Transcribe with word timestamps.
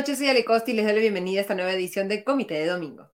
noches, 0.00 0.16
soy 0.16 0.28
Ale 0.28 0.46
Costa 0.46 0.70
y 0.70 0.74
les 0.74 0.86
doy 0.86 0.94
la 0.94 1.00
bienvenida 1.00 1.40
a 1.40 1.42
esta 1.42 1.54
nueva 1.54 1.74
edición 1.74 2.08
de 2.08 2.24
Comité 2.24 2.54
de 2.54 2.64
Domingo. 2.64 3.10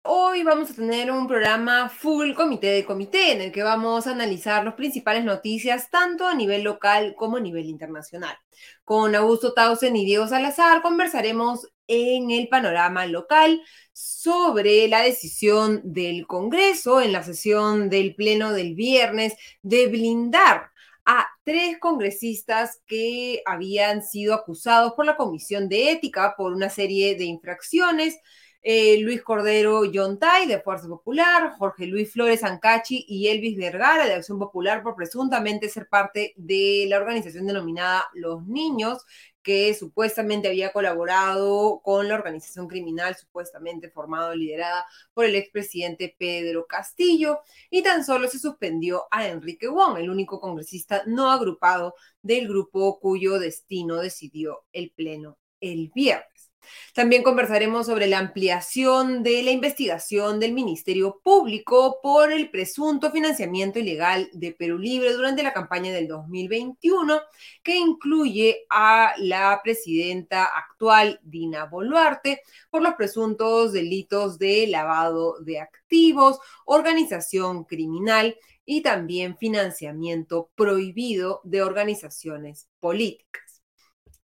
Hoy 0.00 0.42
vamos 0.44 0.70
a 0.70 0.74
tener 0.74 1.12
un 1.12 1.28
programa 1.28 1.90
full 1.90 2.32
comité 2.32 2.68
de 2.68 2.86
comité 2.86 3.32
en 3.32 3.42
el 3.42 3.52
que 3.52 3.62
vamos 3.62 4.06
a 4.06 4.12
analizar 4.12 4.64
las 4.64 4.72
principales 4.72 5.26
noticias 5.26 5.90
tanto 5.90 6.26
a 6.26 6.34
nivel 6.34 6.62
local 6.62 7.14
como 7.18 7.36
a 7.36 7.40
nivel 7.40 7.66
internacional. 7.66 8.34
Con 8.82 9.14
Augusto 9.14 9.52
Tausen 9.52 9.94
y 9.94 10.06
Diego 10.06 10.26
Salazar 10.26 10.80
conversaremos 10.80 11.68
en 11.86 12.30
el 12.30 12.48
panorama 12.48 13.04
local 13.04 13.60
sobre 13.92 14.88
la 14.88 15.02
decisión 15.02 15.82
del 15.84 16.26
Congreso 16.26 17.02
en 17.02 17.12
la 17.12 17.22
sesión 17.22 17.90
del 17.90 18.14
Pleno 18.14 18.54
del 18.54 18.74
viernes 18.74 19.34
de 19.60 19.86
blindar 19.88 20.71
a 21.04 21.26
tres 21.44 21.78
congresistas 21.78 22.80
que 22.86 23.42
habían 23.46 24.02
sido 24.02 24.34
acusados 24.34 24.92
por 24.94 25.06
la 25.06 25.16
Comisión 25.16 25.68
de 25.68 25.92
Ética 25.92 26.34
por 26.36 26.52
una 26.52 26.68
serie 26.68 27.16
de 27.16 27.24
infracciones. 27.24 28.18
Eh, 28.64 29.00
Luis 29.00 29.22
Cordero 29.22 29.84
Yontay 29.84 30.46
de 30.46 30.60
Fuerza 30.60 30.86
Popular, 30.86 31.50
Jorge 31.58 31.84
Luis 31.86 32.12
Flores 32.12 32.44
Ancachi 32.44 33.04
y 33.08 33.26
Elvis 33.26 33.56
Vergara 33.56 34.06
de 34.06 34.14
Acción 34.14 34.38
Popular 34.38 34.84
por 34.84 34.94
presuntamente 34.94 35.68
ser 35.68 35.88
parte 35.88 36.32
de 36.36 36.86
la 36.88 36.98
organización 36.98 37.44
denominada 37.48 38.08
Los 38.14 38.46
Niños, 38.46 39.04
que 39.42 39.74
supuestamente 39.74 40.48
había 40.48 40.72
colaborado 40.72 41.80
con 41.82 42.08
la 42.08 42.14
organización 42.14 42.68
criminal 42.68 43.16
supuestamente 43.16 43.90
formada 43.90 44.34
liderada 44.34 44.86
por 45.14 45.24
el 45.24 45.34
expresidente 45.34 46.14
Pedro 46.18 46.66
Castillo, 46.66 47.40
y 47.70 47.82
tan 47.82 48.04
solo 48.04 48.28
se 48.28 48.38
suspendió 48.38 49.04
a 49.10 49.26
Enrique 49.28 49.68
Wong, 49.68 49.98
el 49.98 50.10
único 50.10 50.40
congresista 50.40 51.02
no 51.06 51.30
agrupado 51.30 51.94
del 52.22 52.48
grupo 52.48 52.98
cuyo 53.00 53.38
destino 53.38 53.96
decidió 53.96 54.64
el 54.72 54.90
Pleno 54.92 55.38
el 55.62 55.90
viernes. 55.94 56.31
También 56.94 57.22
conversaremos 57.22 57.86
sobre 57.86 58.06
la 58.06 58.18
ampliación 58.18 59.22
de 59.22 59.42
la 59.42 59.50
investigación 59.50 60.40
del 60.40 60.52
Ministerio 60.52 61.20
Público 61.22 62.00
por 62.02 62.32
el 62.32 62.50
presunto 62.50 63.10
financiamiento 63.10 63.78
ilegal 63.78 64.28
de 64.32 64.52
Perú 64.52 64.78
Libre 64.78 65.12
durante 65.12 65.42
la 65.42 65.52
campaña 65.52 65.92
del 65.92 66.08
2021, 66.08 67.20
que 67.62 67.76
incluye 67.76 68.66
a 68.70 69.14
la 69.18 69.60
presidenta 69.62 70.44
actual, 70.44 71.20
Dina 71.22 71.66
Boluarte, 71.66 72.42
por 72.70 72.82
los 72.82 72.94
presuntos 72.94 73.72
delitos 73.72 74.38
de 74.38 74.66
lavado 74.66 75.38
de 75.40 75.60
activos, 75.60 76.38
organización 76.64 77.64
criminal 77.64 78.36
y 78.64 78.82
también 78.82 79.36
financiamiento 79.36 80.50
prohibido 80.54 81.40
de 81.44 81.62
organizaciones 81.62 82.68
políticas. 82.80 83.41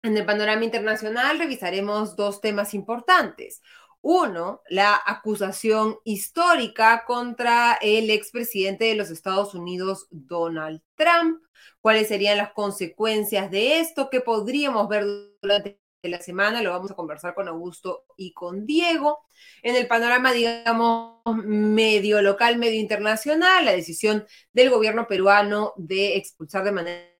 En 0.03 0.17
el 0.17 0.25
panorama 0.25 0.65
internacional 0.65 1.39
revisaremos 1.39 2.17
dos 2.17 2.41
temas 2.41 2.73
importantes. 2.73 3.61
Uno, 4.01 4.61
la 4.67 5.01
acusación 5.05 5.95
histórica 6.03 7.05
contra 7.07 7.75
el 7.81 8.09
expresidente 8.09 8.83
de 8.83 8.95
los 8.95 9.09
Estados 9.09 9.55
Unidos, 9.55 10.07
Donald 10.11 10.81
Trump. 10.95 11.41
¿Cuáles 11.79 12.09
serían 12.09 12.37
las 12.37 12.51
consecuencias 12.51 13.49
de 13.49 13.79
esto? 13.79 14.09
¿Qué 14.09 14.19
podríamos 14.19 14.89
ver 14.89 15.05
durante 15.41 15.79
la 16.01 16.19
semana? 16.19 16.61
Lo 16.61 16.71
vamos 16.71 16.91
a 16.91 16.95
conversar 16.95 17.33
con 17.33 17.47
Augusto 17.47 18.03
y 18.17 18.33
con 18.33 18.65
Diego. 18.65 19.19
En 19.61 19.77
el 19.77 19.87
panorama, 19.87 20.33
digamos, 20.33 21.21
medio 21.45 22.21
local, 22.21 22.57
medio 22.57 22.81
internacional, 22.81 23.63
la 23.63 23.71
decisión 23.71 24.25
del 24.51 24.69
gobierno 24.69 25.07
peruano 25.07 25.71
de 25.77 26.17
expulsar 26.17 26.65
de 26.65 26.71
manera 26.73 27.12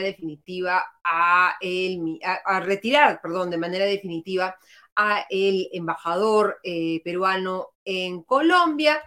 definitiva 0.00 0.84
a, 1.04 1.56
el, 1.60 2.18
a, 2.22 2.60
retirar, 2.60 3.20
perdón, 3.22 3.50
de 3.50 3.58
manera 3.58 3.84
definitiva 3.84 4.56
a 4.96 5.26
el 5.30 5.68
embajador 5.72 6.58
eh, 6.62 7.00
peruano 7.04 7.70
en 7.84 8.22
Colombia. 8.22 9.00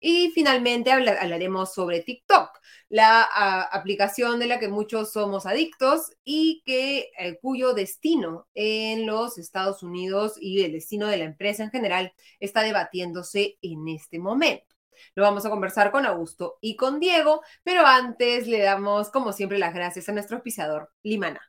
Y 0.00 0.32
finalmente 0.34 0.90
hablaremos 0.90 1.72
sobre 1.74 2.00
TikTok, 2.00 2.58
la 2.88 3.22
aplicación 3.70 4.40
de 4.40 4.46
la 4.46 4.58
que 4.58 4.66
muchos 4.66 5.12
somos 5.12 5.46
adictos 5.46 6.10
y 6.24 6.62
que 6.66 7.10
eh, 7.16 7.38
cuyo 7.40 7.72
destino 7.72 8.48
en 8.54 9.06
los 9.06 9.38
Estados 9.38 9.84
Unidos 9.84 10.34
y 10.40 10.64
el 10.64 10.72
destino 10.72 11.06
de 11.06 11.18
la 11.18 11.24
empresa 11.24 11.62
en 11.62 11.70
general 11.70 12.12
está 12.40 12.62
debatiéndose 12.62 13.58
en 13.62 13.86
este 13.88 14.18
momento. 14.18 14.71
Lo 15.14 15.22
vamos 15.22 15.44
a 15.46 15.50
conversar 15.50 15.90
con 15.90 16.06
Augusto 16.06 16.58
y 16.60 16.76
con 16.76 17.00
Diego, 17.00 17.42
pero 17.62 17.86
antes 17.86 18.46
le 18.46 18.60
damos, 18.60 19.10
como 19.10 19.32
siempre, 19.32 19.58
las 19.58 19.74
gracias 19.74 20.08
a 20.08 20.12
nuestro 20.12 20.36
auspiciador, 20.36 20.90
Limana. 21.02 21.40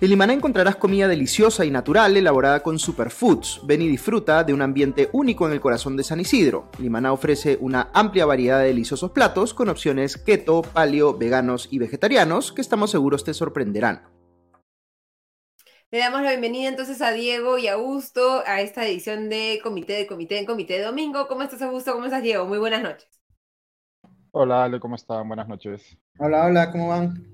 En 0.00 0.10
Limaná 0.10 0.32
encontrarás 0.32 0.76
comida 0.76 1.06
deliciosa 1.06 1.64
y 1.64 1.70
natural 1.70 2.16
elaborada 2.16 2.64
con 2.64 2.78
superfoods. 2.80 3.60
Ven 3.64 3.80
y 3.80 3.88
disfruta 3.88 4.42
de 4.42 4.52
un 4.52 4.60
ambiente 4.60 5.08
único 5.12 5.46
en 5.46 5.52
el 5.52 5.60
corazón 5.60 5.96
de 5.96 6.02
San 6.02 6.20
Isidro. 6.20 6.68
Limaná 6.78 7.12
ofrece 7.12 7.58
una 7.60 7.90
amplia 7.94 8.26
variedad 8.26 8.58
de 8.58 8.66
deliciosos 8.66 9.12
platos 9.12 9.54
con 9.54 9.68
opciones 9.68 10.18
keto, 10.18 10.62
paleo, 10.62 11.16
veganos 11.16 11.68
y 11.70 11.78
vegetarianos 11.78 12.52
que 12.52 12.60
estamos 12.60 12.90
seguros 12.90 13.22
te 13.22 13.34
sorprenderán. 13.34 14.13
Le 15.94 16.00
damos 16.00 16.22
la 16.22 16.30
bienvenida 16.30 16.68
entonces 16.68 17.00
a 17.02 17.12
Diego 17.12 17.56
y 17.56 17.68
a 17.68 17.74
Augusto 17.74 18.42
a 18.48 18.60
esta 18.60 18.84
edición 18.84 19.28
de 19.28 19.60
Comité 19.62 19.92
de 19.92 20.08
Comité 20.08 20.40
en 20.40 20.44
Comité 20.44 20.78
de 20.78 20.82
Domingo. 20.82 21.28
¿Cómo 21.28 21.42
estás, 21.42 21.62
Augusto? 21.62 21.92
¿Cómo 21.92 22.06
estás, 22.06 22.20
Diego? 22.20 22.46
Muy 22.46 22.58
buenas 22.58 22.82
noches. 22.82 23.08
Hola, 24.32 24.64
Ale, 24.64 24.80
¿cómo 24.80 24.96
están? 24.96 25.28
Buenas 25.28 25.46
noches. 25.46 25.96
Hola, 26.18 26.46
hola, 26.46 26.72
¿cómo 26.72 26.88
van? 26.88 27.24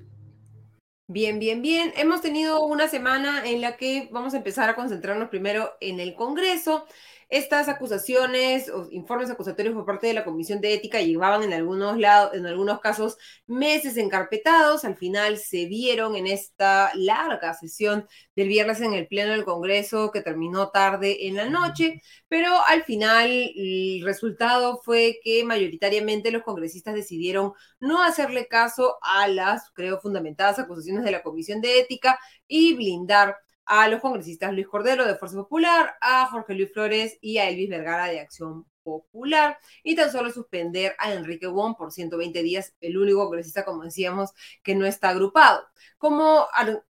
Bien, 1.06 1.38
bien, 1.38 1.62
bien. 1.62 1.94
Hemos 1.96 2.20
tenido 2.20 2.60
una 2.60 2.86
semana 2.86 3.48
en 3.48 3.62
la 3.62 3.78
que 3.78 4.10
vamos 4.12 4.34
a 4.34 4.36
empezar 4.36 4.68
a 4.68 4.76
concentrarnos 4.76 5.30
primero 5.30 5.70
en 5.80 5.98
el 5.98 6.14
Congreso. 6.14 6.84
Estas 7.30 7.68
acusaciones 7.68 8.68
o 8.70 8.88
informes 8.90 9.30
acusatorios 9.30 9.72
por 9.74 9.86
parte 9.86 10.08
de 10.08 10.14
la 10.14 10.24
Comisión 10.24 10.60
de 10.60 10.74
Ética 10.74 11.00
llevaban 11.00 11.44
en 11.44 11.52
algunos, 11.52 11.96
lados, 11.96 12.34
en 12.34 12.44
algunos 12.44 12.80
casos 12.80 13.18
meses 13.46 13.96
encarpetados. 13.96 14.84
Al 14.84 14.96
final 14.96 15.38
se 15.38 15.66
vieron 15.66 16.16
en 16.16 16.26
esta 16.26 16.90
larga 16.94 17.54
sesión 17.54 18.08
del 18.34 18.48
viernes 18.48 18.80
en 18.80 18.94
el 18.94 19.06
Pleno 19.06 19.30
del 19.30 19.44
Congreso 19.44 20.10
que 20.10 20.22
terminó 20.22 20.70
tarde 20.70 21.28
en 21.28 21.36
la 21.36 21.48
noche, 21.48 22.02
pero 22.26 22.52
al 22.66 22.82
final 22.82 23.30
el 23.30 24.02
resultado 24.04 24.80
fue 24.82 25.20
que 25.22 25.44
mayoritariamente 25.44 26.32
los 26.32 26.42
congresistas 26.42 26.94
decidieron 26.94 27.52
no 27.78 28.02
hacerle 28.02 28.48
caso 28.48 28.98
a 29.02 29.28
las, 29.28 29.70
creo, 29.70 30.00
fundamentadas 30.00 30.58
acusaciones 30.58 31.04
de 31.04 31.12
la 31.12 31.22
Comisión 31.22 31.60
de 31.60 31.78
Ética 31.78 32.18
y 32.48 32.74
blindar 32.74 33.36
a 33.70 33.86
los 33.86 34.00
congresistas 34.00 34.52
Luis 34.52 34.66
Cordero 34.66 35.06
de 35.06 35.14
Fuerza 35.14 35.36
Popular, 35.36 35.94
a 36.00 36.26
Jorge 36.26 36.54
Luis 36.54 36.72
Flores 36.72 37.16
y 37.20 37.38
a 37.38 37.48
Elvis 37.48 37.70
Vergara 37.70 38.06
de 38.08 38.18
Acción 38.18 38.66
Popular, 38.82 39.58
y 39.84 39.94
tan 39.94 40.10
solo 40.10 40.32
suspender 40.32 40.96
a 40.98 41.12
Enrique 41.12 41.46
Wong 41.46 41.76
por 41.76 41.92
120 41.92 42.42
días, 42.42 42.74
el 42.80 42.98
único 42.98 43.22
congresista, 43.22 43.64
como 43.64 43.84
decíamos, 43.84 44.32
que 44.64 44.74
no 44.74 44.86
está 44.86 45.10
agrupado. 45.10 45.68
¿Cómo 45.98 46.48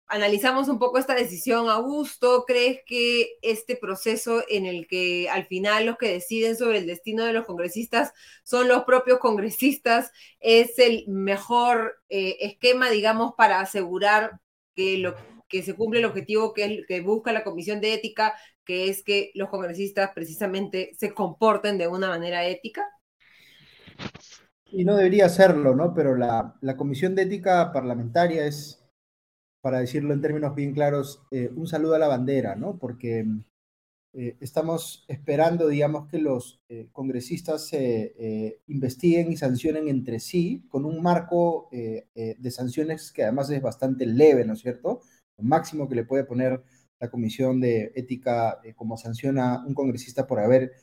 analizamos 0.05 0.67
un 0.67 0.77
poco 0.77 0.99
esta 0.99 1.15
decisión, 1.15 1.67
Augusto? 1.67 2.43
¿Crees 2.45 2.81
que 2.85 3.39
este 3.41 3.75
proceso 3.75 4.43
en 4.47 4.67
el 4.67 4.85
que 4.85 5.31
al 5.31 5.47
final 5.47 5.87
los 5.87 5.97
que 5.97 6.13
deciden 6.13 6.55
sobre 6.55 6.77
el 6.77 6.85
destino 6.85 7.25
de 7.25 7.33
los 7.33 7.47
congresistas 7.47 8.13
son 8.43 8.67
los 8.67 8.83
propios 8.83 9.17
congresistas 9.17 10.11
es 10.39 10.77
el 10.77 11.05
mejor 11.07 11.95
eh, 12.09 12.37
esquema, 12.41 12.91
digamos, 12.91 13.33
para 13.35 13.61
asegurar 13.61 14.39
que 14.75 14.99
lo 14.99 15.15
que 15.47 15.63
se 15.63 15.75
cumple 15.75 15.99
el 15.99 16.05
objetivo 16.05 16.53
que, 16.53 16.83
que 16.87 17.01
busca 17.01 17.31
la 17.31 17.43
Comisión 17.43 17.81
de 17.81 17.93
Ética, 17.93 18.33
que 18.65 18.89
es 18.89 19.03
que 19.03 19.31
los 19.33 19.49
congresistas 19.49 20.11
precisamente 20.13 20.91
se 20.97 21.13
comporten 21.13 21.77
de 21.77 21.87
una 21.87 22.09
manera 22.09 22.45
ética? 22.45 22.85
Y 24.71 24.83
no 24.83 24.95
debería 24.95 25.29
serlo, 25.29 25.75
¿no? 25.75 25.93
Pero 25.93 26.15
la, 26.15 26.55
Comisión 26.75 27.15
de 27.15 27.23
Ética 27.23 27.71
Parlamentaria 27.71 28.45
es, 28.45 28.83
para 29.61 29.79
decirlo 29.79 30.13
en 30.13 30.21
términos 30.21 30.55
bien 30.55 30.73
claros, 30.73 31.23
eh, 31.31 31.49
un 31.55 31.67
saludo 31.67 31.95
a 31.95 31.99
la 31.99 32.09
bandera, 32.09 32.55
¿no? 32.55 32.77
Porque 32.77 33.25
eh, 34.13 34.35
estamos 34.41 35.05
esperando, 35.07 35.69
digamos, 35.69 36.07
que 36.09 36.19
los 36.19 36.61
eh, 36.67 36.89
congresistas 36.91 37.67
se 37.67 38.59
investiguen 38.67 39.31
y 39.31 39.37
sancionen 39.37 39.87
entre 39.87 40.19
sí 40.19 40.65
con 40.69 40.83
un 40.85 41.01
marco 41.01 41.69
de 41.71 42.51
sanciones 42.51 43.11
que 43.11 43.23
además 43.23 43.49
es 43.49 43.61
bastante 43.61 44.05
leve, 44.05 44.43
¿no 44.43 44.53
es 44.53 44.59
cierto? 44.59 45.01
Máximo 45.43 45.87
que 45.87 45.95
le 45.95 46.05
puede 46.05 46.23
poner 46.23 46.63
la 46.99 47.09
Comisión 47.09 47.59
de 47.59 47.91
Ética 47.95 48.59
eh, 48.63 48.73
como 48.73 48.97
sanciona 48.97 49.63
un 49.65 49.73
congresista 49.73 50.25
por 50.25 50.39
haber 50.39 50.73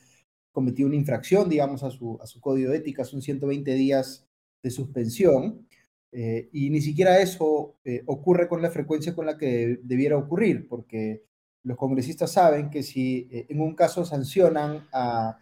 cometido 0.51 0.87
una 0.87 0.95
infracción, 0.95 1.49
digamos, 1.49 1.83
a 1.83 1.91
su, 1.91 2.17
a 2.21 2.27
su 2.27 2.39
código 2.39 2.71
de 2.71 2.77
ética, 2.77 3.03
son 3.03 3.21
120 3.21 3.73
días 3.73 4.25
de 4.63 4.71
suspensión, 4.71 5.67
eh, 6.13 6.49
y 6.53 6.69
ni 6.69 6.79
siquiera 6.81 7.19
eso 7.19 7.75
eh, 7.83 8.03
ocurre 8.05 8.47
con 8.47 8.61
la 8.61 8.71
frecuencia 8.71 9.13
con 9.13 9.25
la 9.25 9.37
que 9.37 9.79
debiera 9.83 10.17
ocurrir, 10.17 10.67
porque 10.69 11.25
los 11.63 11.77
congresistas 11.77 12.31
saben 12.31 12.69
que 12.69 12.83
si 12.83 13.27
en 13.31 13.59
un 13.59 13.75
caso 13.75 14.05
sancionan 14.05 14.87
a 14.93 15.39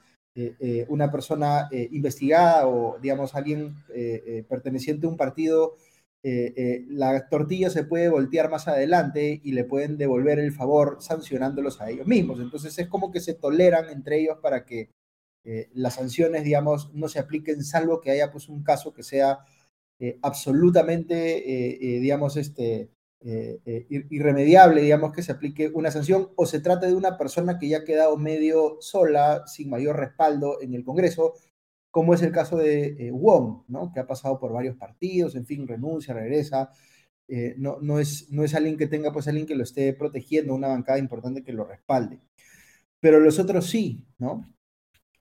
una 0.88 1.12
persona 1.12 1.70
investigada 1.92 2.66
o, 2.66 2.98
digamos, 2.98 3.36
alguien 3.36 3.76
perteneciente 4.48 5.06
a 5.06 5.10
un 5.10 5.18
partido 5.18 5.76
eh, 6.26 6.54
eh, 6.56 6.86
la 6.88 7.28
tortilla 7.28 7.70
se 7.70 7.84
puede 7.84 8.08
voltear 8.08 8.50
más 8.50 8.70
adelante 8.70 9.42
y 9.44 9.52
le 9.52 9.66
pueden 9.66 9.98
devolver 9.98 10.40
el 10.40 10.54
favor 10.54 11.00
sancionándolos 11.02 11.82
a 11.82 11.90
ellos 11.90 12.08
mismos. 12.08 12.40
Entonces 12.40 12.80
es 12.80 12.88
como 12.88 13.12
que 13.12 13.20
se 13.20 13.34
toleran 13.34 13.90
entre 13.90 14.22
ellos 14.22 14.38
para 14.42 14.64
que 14.64 14.90
eh, 15.44 15.70
las 15.74 15.96
sanciones, 15.96 16.46
digamos, 16.46 16.94
no 16.94 17.10
se 17.10 17.20
apliquen 17.20 17.62
salvo 17.66 18.00
que 18.00 18.12
haya 18.12 18.32
pues 18.32 18.48
un 18.48 18.64
caso 18.64 18.94
que 18.94 19.04
sea 19.04 19.40
absolutamente, 20.22 21.80
digamos, 22.02 22.36
este, 22.36 22.90
irremediable, 24.10 24.82
digamos, 24.82 25.14
que 25.14 25.24
se 25.24 25.32
aplique 25.32 25.70
una 25.74 25.92
sanción 25.92 26.32
o 26.36 26.46
se 26.46 26.60
trate 26.60 26.88
de 26.88 26.96
una 26.96 27.18
persona 27.18 27.58
que 27.58 27.70
ya 27.70 27.78
ha 27.80 27.84
quedado 27.86 28.18
medio 28.18 28.78
sola, 28.82 29.44
sin 29.48 29.70
mayor 29.70 29.96
respaldo 29.96 30.62
en 30.62 30.74
el 30.74 30.84
Congreso, 30.84 31.36
como 31.94 32.16
es 32.16 32.24
el 32.24 32.32
caso 32.32 32.58
de 32.58 32.96
eh, 32.98 33.12
Wong, 33.12 33.66
¿no? 33.68 33.92
que 33.94 34.00
ha 34.00 34.08
pasado 34.08 34.40
por 34.40 34.52
varios 34.52 34.76
partidos, 34.76 35.36
en 35.36 35.46
fin, 35.46 35.68
renuncia, 35.68 36.16
regresa. 36.16 36.72
Eh, 37.28 37.54
no, 37.60 37.78
no, 37.82 38.00
es, 38.00 38.32
no 38.32 38.44
es 38.44 38.56
alguien 38.56 38.78
que 38.78 38.88
tenga 38.88 39.14
pues 39.14 39.28
alguien 39.28 39.46
que 39.46 39.54
lo 39.56 39.62
esté 39.62 39.94
protegiendo, 39.94 40.56
una 40.56 40.70
bancada 40.70 40.98
importante 40.98 41.44
que 41.44 41.54
lo 41.54 41.66
respalde. 41.66 42.20
Pero 43.00 43.20
los 43.20 43.38
otros 43.38 43.68
sí, 43.70 44.08
¿no? 44.18 44.52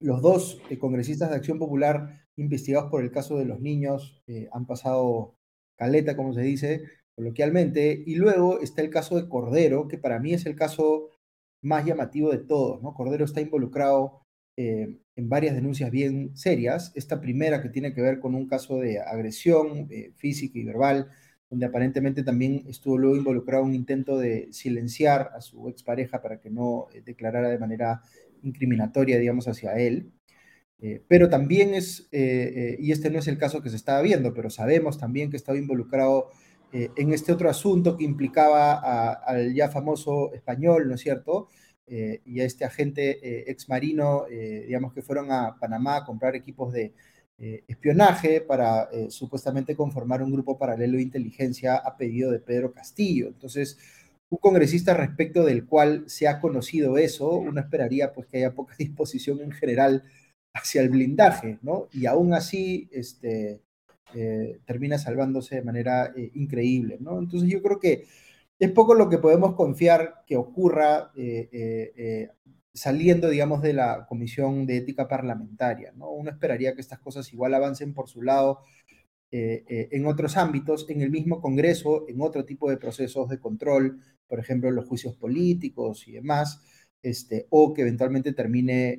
Los 0.01 0.23
dos 0.23 0.63
eh, 0.71 0.79
congresistas 0.79 1.29
de 1.29 1.37
Acción 1.37 1.59
Popular 1.59 2.27
investigados 2.37 2.91
por 2.91 3.03
el 3.03 3.11
caso 3.11 3.37
de 3.37 3.45
los 3.45 3.61
niños 3.61 4.23
han 4.51 4.67
pasado 4.67 5.37
caleta, 5.77 6.17
como 6.17 6.33
se 6.33 6.41
dice 6.41 6.85
coloquialmente, 7.15 8.03
y 8.07 8.15
luego 8.15 8.61
está 8.61 8.81
el 8.81 8.89
caso 8.89 9.17
de 9.17 9.29
Cordero, 9.29 9.89
que 9.89 9.99
para 9.99 10.19
mí 10.21 10.33
es 10.33 10.47
el 10.47 10.57
caso 10.57 11.11
más 11.61 11.85
llamativo 11.85 12.31
de 12.31 12.39
todos, 12.39 12.83
¿no? 12.83 12.95
Cordero 12.95 13.27
está 13.27 13.43
involucrado 13.43 14.22
eh, 14.57 14.99
en 15.17 15.29
varias 15.29 15.55
denuncias 15.55 15.91
bien 15.91 16.37
serias. 16.37 16.93
Esta 16.95 17.21
primera 17.21 17.63
que 17.63 17.71
tiene 17.71 17.95
que 17.95 18.03
ver 18.03 18.21
con 18.21 18.35
un 18.35 18.47
caso 18.49 18.79
de 18.79 19.01
agresión 19.01 19.89
eh, 19.91 20.13
física 20.17 20.59
y 20.59 20.65
verbal, 20.65 21.11
donde 21.49 21.67
aparentemente 21.67 22.23
también 22.23 22.65
estuvo 22.69 22.99
luego 22.99 23.17
involucrado 23.17 23.65
un 23.65 23.75
intento 23.75 24.19
de 24.19 24.49
silenciar 24.53 25.31
a 25.35 25.41
su 25.41 25.69
expareja 25.69 26.21
para 26.21 26.39
que 26.41 26.51
no 26.51 26.89
eh, 26.93 27.03
declarara 27.03 27.49
de 27.49 27.59
manera 27.59 28.03
incriminatoria, 28.43 29.19
digamos, 29.19 29.49
hacia 29.49 29.75
él. 29.75 30.13
pero 31.09 31.29
también 31.29 31.75
es, 31.75 32.09
y 32.11 32.91
este 32.91 33.09
no 33.11 33.21
es 33.21 33.29
el 33.29 33.39
caso 33.39 33.63
que 33.63 33.71
se 33.71 33.77
estaba 33.77 34.03
viendo, 34.03 34.35
pero 34.35 34.51
sabemos 34.51 34.99
también 34.99 35.31
que 35.31 35.37
estaba 35.37 35.57
involucrado 35.57 36.31
en 36.73 37.13
este 37.13 37.33
otro 37.33 37.49
asunto 37.49 37.97
que 37.97 38.05
implicaba 38.05 39.13
al 39.15 39.55
ya 39.55 39.69
famoso 39.69 40.33
español, 40.35 40.89
¿no 40.89 40.97
es 40.97 41.01
cierto?, 41.01 41.49
eh, 41.87 42.23
y 42.25 42.41
a 42.41 42.45
este 42.45 42.65
agente 42.65 43.19
eh, 43.23 43.45
ex 43.49 43.69
marino, 43.69 44.27
eh, 44.31 44.65
digamos 44.67 44.93
que 44.93 45.03
fueron 45.03 45.33
a 45.33 45.57
Panamá 45.59 45.97
a 45.97 46.05
comprar 46.05 46.37
equipos 46.37 46.73
de 46.73 46.93
espionaje 47.67 48.41
para 48.41 48.89
supuestamente 49.09 49.75
conformar 49.75 50.23
un 50.23 50.31
grupo 50.31 50.57
paralelo 50.57 50.97
de 50.97 51.03
inteligencia 51.03 51.75
a 51.75 51.97
pedido 51.97 52.31
de 52.31 52.39
Pedro 52.39 52.73
Castillo. 52.73 53.27
Entonces, 53.27 53.79
un 54.31 54.39
congresista 54.39 54.95
respecto 54.95 55.45
del 55.45 55.67
cual 55.67 56.05
se 56.07 56.29
ha 56.29 56.39
conocido 56.39 56.99
eso, 56.99 57.33
uno 57.33 57.61
esperaría 57.61 58.13
pues 58.13 58.29
que 58.29 58.37
haya 58.37 58.55
poca 58.55 58.77
disposición 58.79 59.41
en 59.41 59.51
general 59.51 60.05
hacia 60.55 60.83
el 60.83 60.91
blindaje, 60.91 61.59
¿no? 61.63 61.89
Y 61.93 62.07
aún 62.07 62.33
así, 62.33 62.89
este, 62.93 63.61
termina 64.65 64.99
salvándose 64.99 65.57
de 65.57 65.63
manera 65.63 66.15
increíble, 66.35 66.99
¿no? 67.01 67.19
Entonces 67.19 67.51
yo 67.51 67.61
creo 67.61 67.81
que 67.81 68.05
es 68.63 68.71
poco 68.71 68.95
lo 68.95 69.09
que 69.09 69.19
podemos 69.19 69.57
confiar 69.57 70.23
que 70.25 70.37
ocurra 70.37 71.11
eh, 71.17 71.49
eh, 71.51 71.93
eh, 71.97 72.29
saliendo, 72.73 73.29
digamos, 73.29 73.61
de 73.61 73.73
la 73.73 74.07
Comisión 74.07 74.67
de 74.67 74.77
Ética 74.77 75.09
Parlamentaria. 75.09 75.91
¿no? 75.97 76.13
Uno 76.13 76.31
esperaría 76.31 76.73
que 76.73 76.81
estas 76.81 77.01
cosas 77.01 77.33
igual 77.33 77.55
avancen 77.55 77.93
por 77.93 78.09
su 78.09 78.23
lado 78.23 78.61
en 79.35 80.07
otros 80.07 80.37
ámbitos, 80.37 80.85
en 80.91 81.01
el 81.01 81.11
mismo 81.11 81.41
Congreso, 81.41 82.05
en 82.07 82.21
otro 82.21 82.45
tipo 82.45 82.69
de 82.69 82.77
procesos 82.77 83.31
de 83.31 83.41
control, 83.41 83.99
por 84.29 84.39
ejemplo, 84.39 84.71
los 84.71 84.87
juicios 84.87 85.17
políticos 85.17 86.07
y 86.07 86.13
demás, 86.13 86.61
este, 87.03 87.47
o 87.49 87.73
que 87.73 87.81
eventualmente 87.81 88.35
termine 88.35 88.99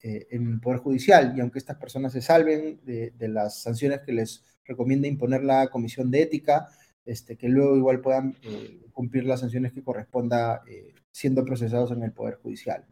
en 0.00 0.52
el 0.52 0.60
Poder 0.60 0.80
Judicial. 0.80 1.34
Y 1.36 1.40
aunque 1.40 1.58
estas 1.58 1.76
personas 1.76 2.14
se 2.14 2.22
salven 2.22 2.80
de, 2.82 3.10
de 3.10 3.28
las 3.28 3.60
sanciones 3.60 4.00
que 4.00 4.12
les 4.12 4.42
recomienda 4.64 5.06
imponer 5.06 5.44
la 5.44 5.68
Comisión 5.68 6.10
de 6.10 6.22
Ética, 6.22 6.68
este, 7.08 7.38
que 7.38 7.48
luego 7.48 7.74
igual 7.74 8.00
puedan 8.00 8.36
eh, 8.42 8.86
cumplir 8.92 9.24
las 9.24 9.40
sanciones 9.40 9.72
que 9.72 9.82
corresponda 9.82 10.62
eh, 10.68 10.94
siendo 11.10 11.42
procesados 11.42 11.90
en 11.90 12.02
el 12.02 12.12
Poder 12.12 12.34
Judicial. 12.42 12.84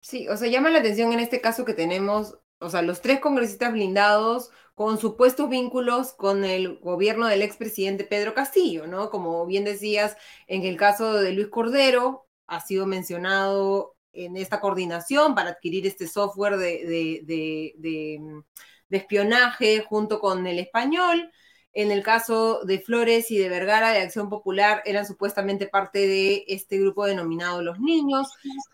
Sí, 0.00 0.26
o 0.28 0.36
sea, 0.36 0.48
llama 0.48 0.70
la 0.70 0.80
atención 0.80 1.12
en 1.12 1.20
este 1.20 1.40
caso 1.40 1.64
que 1.64 1.72
tenemos, 1.72 2.38
o 2.58 2.68
sea, 2.68 2.82
los 2.82 3.00
tres 3.00 3.20
congresistas 3.20 3.72
blindados 3.72 4.50
con 4.74 4.98
supuestos 4.98 5.48
vínculos 5.48 6.12
con 6.12 6.44
el 6.44 6.80
gobierno 6.80 7.28
del 7.28 7.42
expresidente 7.42 8.02
Pedro 8.02 8.34
Castillo, 8.34 8.88
¿no? 8.88 9.10
Como 9.10 9.46
bien 9.46 9.64
decías, 9.64 10.16
en 10.48 10.64
el 10.64 10.76
caso 10.76 11.14
de 11.14 11.30
Luis 11.30 11.46
Cordero, 11.46 12.26
ha 12.48 12.60
sido 12.60 12.84
mencionado 12.84 13.96
en 14.12 14.36
esta 14.36 14.60
coordinación 14.60 15.36
para 15.36 15.50
adquirir 15.50 15.86
este 15.86 16.08
software 16.08 16.56
de, 16.56 17.22
de 17.28 18.42
espionaje 18.90 19.84
junto 19.88 20.18
con 20.18 20.48
el 20.48 20.58
español. 20.58 21.30
En 21.78 21.92
el 21.92 22.02
caso 22.02 22.64
de 22.64 22.80
Flores 22.80 23.30
y 23.30 23.36
de 23.36 23.50
Vergara 23.50 23.92
de 23.92 23.98
Acción 23.98 24.30
Popular, 24.30 24.80
eran 24.86 25.04
supuestamente 25.04 25.66
parte 25.66 26.08
de 26.08 26.46
este 26.48 26.78
grupo 26.78 27.04
denominado 27.04 27.60
Los 27.60 27.78
Niños. 27.80 28.28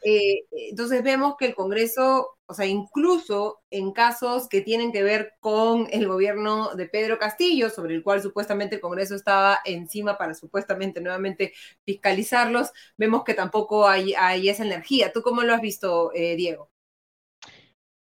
Eh, 0.04 0.44
entonces 0.52 1.02
vemos 1.02 1.34
que 1.36 1.46
el 1.46 1.56
Congreso, 1.56 2.38
o 2.46 2.54
sea, 2.54 2.66
incluso 2.66 3.58
en 3.70 3.90
casos 3.90 4.48
que 4.48 4.60
tienen 4.60 4.92
que 4.92 5.02
ver 5.02 5.32
con 5.40 5.88
el 5.90 6.06
gobierno 6.06 6.76
de 6.76 6.86
Pedro 6.86 7.18
Castillo, 7.18 7.70
sobre 7.70 7.96
el 7.96 8.04
cual 8.04 8.22
supuestamente 8.22 8.76
el 8.76 8.80
Congreso 8.80 9.16
estaba 9.16 9.58
encima 9.64 10.16
para 10.16 10.34
supuestamente 10.34 11.00
nuevamente 11.00 11.54
fiscalizarlos, 11.84 12.70
vemos 12.96 13.24
que 13.24 13.34
tampoco 13.34 13.88
hay, 13.88 14.14
esa 14.48 14.64
energía. 14.64 15.12
¿Tú 15.12 15.22
cómo 15.22 15.42
lo 15.42 15.52
has 15.54 15.60
visto, 15.60 16.12
eh, 16.14 16.36
Diego? 16.36 16.71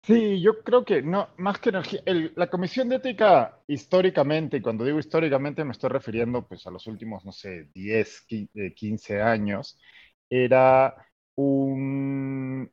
Sí, 0.05 0.41
yo 0.41 0.63
creo 0.65 0.85
que 0.85 1.01
no, 1.01 1.29
más 1.37 1.61
que 1.61 1.69
energía, 1.69 2.03
la 2.35 2.49
Comisión 2.51 2.89
de 2.89 2.97
Ética 2.97 3.61
históricamente, 3.69 4.57
y 4.57 4.61
cuando 4.61 4.85
digo 4.85 4.99
históricamente 4.99 5.65
me 5.65 5.71
estoy 5.73 5.91
refiriendo 5.91 6.47
pues 6.47 6.67
a 6.67 6.73
los 6.73 6.89
últimos, 6.89 7.25
no 7.25 7.31
sé, 7.31 7.69
10, 7.73 8.27
15 8.75 9.15
eh, 9.15 9.23
años, 9.23 9.79
era 10.29 10.97
un, 11.37 12.69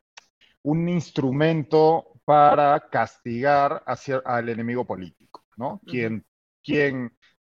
un 0.63 0.89
instrumento 0.89 2.19
para 2.25 2.89
castigar 2.89 3.83
hacia, 3.85 4.21
al 4.25 4.49
enemigo 4.49 4.85
político, 4.85 5.45
¿no? 5.57 5.81
Quien, 5.85 6.25
quien 6.63 7.11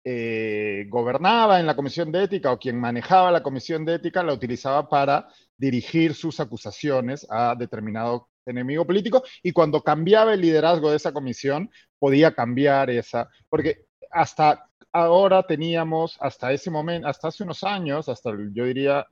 eh, 0.04 0.86
gobernaba 0.90 1.60
en 1.60 1.68
la 1.68 1.76
Comisión 1.76 2.12
de 2.12 2.24
Ética 2.24 2.52
o 2.52 2.58
quien 2.60 2.80
manejaba 2.80 3.32
la 3.32 3.44
Comisión 3.44 3.86
de 3.86 3.96
Ética 3.96 4.24
la 4.24 4.34
utilizaba 4.34 4.90
para 4.90 5.28
dirigir 5.58 6.16
sus 6.16 6.40
acusaciones 6.40 7.28
a 7.30 7.56
determinado 7.56 8.30
enemigo 8.50 8.86
político 8.86 9.24
y 9.44 9.52
cuando 9.52 9.82
cambiaba 9.84 10.34
el 10.34 10.42
liderazgo 10.42 10.90
de 10.90 10.98
esa 10.98 11.14
comisión 11.14 11.70
podía 11.98 12.34
cambiar 12.34 12.90
esa, 12.90 13.30
porque 13.50 13.86
hasta 14.12 14.70
ahora 14.92 15.44
teníamos, 15.44 16.18
hasta 16.20 16.52
ese 16.52 16.72
momento, 16.72 17.08
hasta 17.08 17.28
hace 17.28 17.44
unos 17.44 17.64
años, 17.64 18.10
hasta 18.10 18.32
yo 18.54 18.66
diría, 18.66 19.06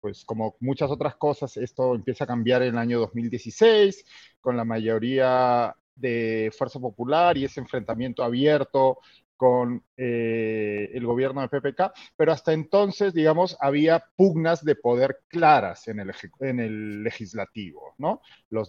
pues 0.00 0.24
como 0.24 0.56
muchas 0.60 0.90
otras 0.90 1.16
cosas, 1.16 1.56
esto 1.56 1.94
empieza 1.94 2.24
a 2.24 2.26
cambiar 2.26 2.62
en 2.62 2.70
el 2.70 2.78
año 2.78 3.00
2016 3.00 4.04
con 4.40 4.56
la 4.56 4.64
mayoría 4.64 5.74
de 5.94 6.52
Fuerza 6.56 6.80
Popular 6.80 7.36
y 7.38 7.44
ese 7.44 7.60
enfrentamiento 7.60 8.24
abierto 8.24 8.98
con 9.36 9.84
eh, 9.96 10.90
el 10.94 11.04
gobierno 11.06 11.40
de 11.40 11.48
PPK, 11.48 11.92
pero 12.16 12.32
hasta 12.32 12.52
entonces, 12.52 13.12
digamos, 13.12 13.56
había 13.60 14.04
pugnas 14.16 14.64
de 14.64 14.76
poder 14.76 15.22
claras 15.28 15.88
en 15.88 16.00
el, 16.00 16.12
en 16.40 16.60
el 16.60 17.02
legislativo, 17.02 17.94
¿no? 17.98 18.20
Los 18.50 18.68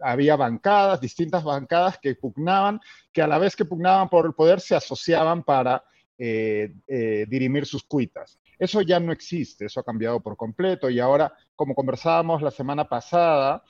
había 0.00 0.36
bancadas, 0.36 1.00
distintas 1.00 1.44
bancadas 1.44 1.98
que 1.98 2.14
pugnaban, 2.14 2.80
que 3.12 3.22
a 3.22 3.26
la 3.26 3.38
vez 3.38 3.56
que 3.56 3.64
pugnaban 3.64 4.08
por 4.08 4.26
el 4.26 4.34
poder 4.34 4.60
se 4.60 4.74
asociaban 4.74 5.42
para 5.42 5.84
eh, 6.18 6.74
eh, 6.86 7.26
dirimir 7.28 7.66
sus 7.66 7.84
cuitas. 7.84 8.40
Eso 8.58 8.80
ya 8.80 8.98
no 8.98 9.12
existe, 9.12 9.66
eso 9.66 9.80
ha 9.80 9.84
cambiado 9.84 10.22
por 10.22 10.36
completo 10.36 10.88
y 10.88 10.98
ahora, 10.98 11.32
como 11.54 11.74
conversábamos 11.74 12.40
la 12.40 12.50
semana 12.50 12.88
pasada, 12.88 13.62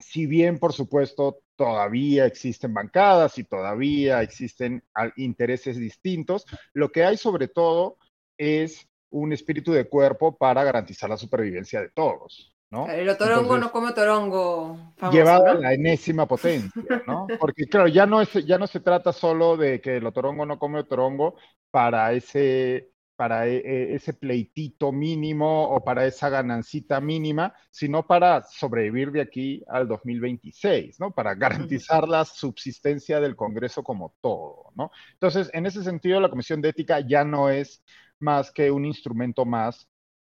si 0.00 0.26
bien, 0.26 0.58
por 0.58 0.72
supuesto, 0.72 1.42
todavía 1.62 2.26
existen 2.26 2.74
bancadas 2.74 3.38
y 3.38 3.44
todavía 3.44 4.20
existen 4.20 4.82
intereses 5.14 5.76
distintos, 5.76 6.44
lo 6.72 6.90
que 6.90 7.04
hay 7.04 7.16
sobre 7.16 7.46
todo 7.46 7.98
es 8.36 8.88
un 9.10 9.32
espíritu 9.32 9.70
de 9.70 9.88
cuerpo 9.88 10.36
para 10.36 10.64
garantizar 10.64 11.08
la 11.08 11.16
supervivencia 11.16 11.80
de 11.80 11.90
todos. 11.90 12.52
¿no? 12.68 12.90
El 12.90 13.08
otorongo 13.08 13.58
no 13.58 13.70
come 13.70 13.90
otorongo. 13.90 14.94
llevado 15.12 15.50
a 15.50 15.54
la 15.54 15.72
enésima 15.72 16.26
potencia, 16.26 16.82
¿no? 17.06 17.28
Porque 17.38 17.66
claro, 17.66 17.86
ya 17.86 18.06
no, 18.06 18.20
es, 18.20 18.32
ya 18.44 18.58
no 18.58 18.66
se 18.66 18.80
trata 18.80 19.12
solo 19.12 19.56
de 19.56 19.80
que 19.80 19.98
el 19.98 20.06
otorongo 20.06 20.44
no 20.44 20.58
come 20.58 20.80
otorongo 20.80 21.36
para 21.70 22.12
ese 22.12 22.91
para 23.22 23.46
e, 23.46 23.58
e, 23.58 23.94
ese 23.94 24.14
pleitito 24.14 24.90
mínimo 24.90 25.46
o 25.70 25.84
para 25.84 26.04
esa 26.04 26.28
ganancita 26.28 27.00
mínima, 27.00 27.54
sino 27.70 28.04
para 28.04 28.42
sobrevivir 28.42 29.12
de 29.12 29.20
aquí 29.20 29.62
al 29.68 29.86
2026, 29.86 30.98
¿no? 30.98 31.14
Para 31.14 31.36
garantizar 31.36 32.08
la 32.08 32.24
subsistencia 32.24 33.20
del 33.20 33.36
Congreso 33.36 33.84
como 33.84 34.16
todo, 34.20 34.72
¿no? 34.74 34.90
Entonces, 35.12 35.50
en 35.52 35.66
ese 35.66 35.84
sentido, 35.84 36.18
la 36.18 36.30
Comisión 36.30 36.60
de 36.60 36.70
Ética 36.70 36.98
ya 36.98 37.22
no 37.22 37.48
es 37.48 37.84
más 38.18 38.50
que 38.50 38.72
un 38.72 38.84
instrumento 38.84 39.44
más 39.44 39.88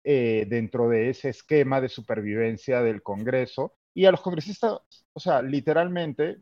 eh, 0.03 0.45
dentro 0.47 0.87
de 0.87 1.09
ese 1.09 1.29
esquema 1.29 1.81
de 1.81 1.89
supervivencia 1.89 2.83
del 2.83 3.01
Congreso. 3.01 3.73
Y 3.95 4.05
a 4.05 4.11
los 4.11 4.21
congresistas, 4.21 4.77
o 5.11 5.19
sea, 5.19 5.41
literalmente, 5.41 6.37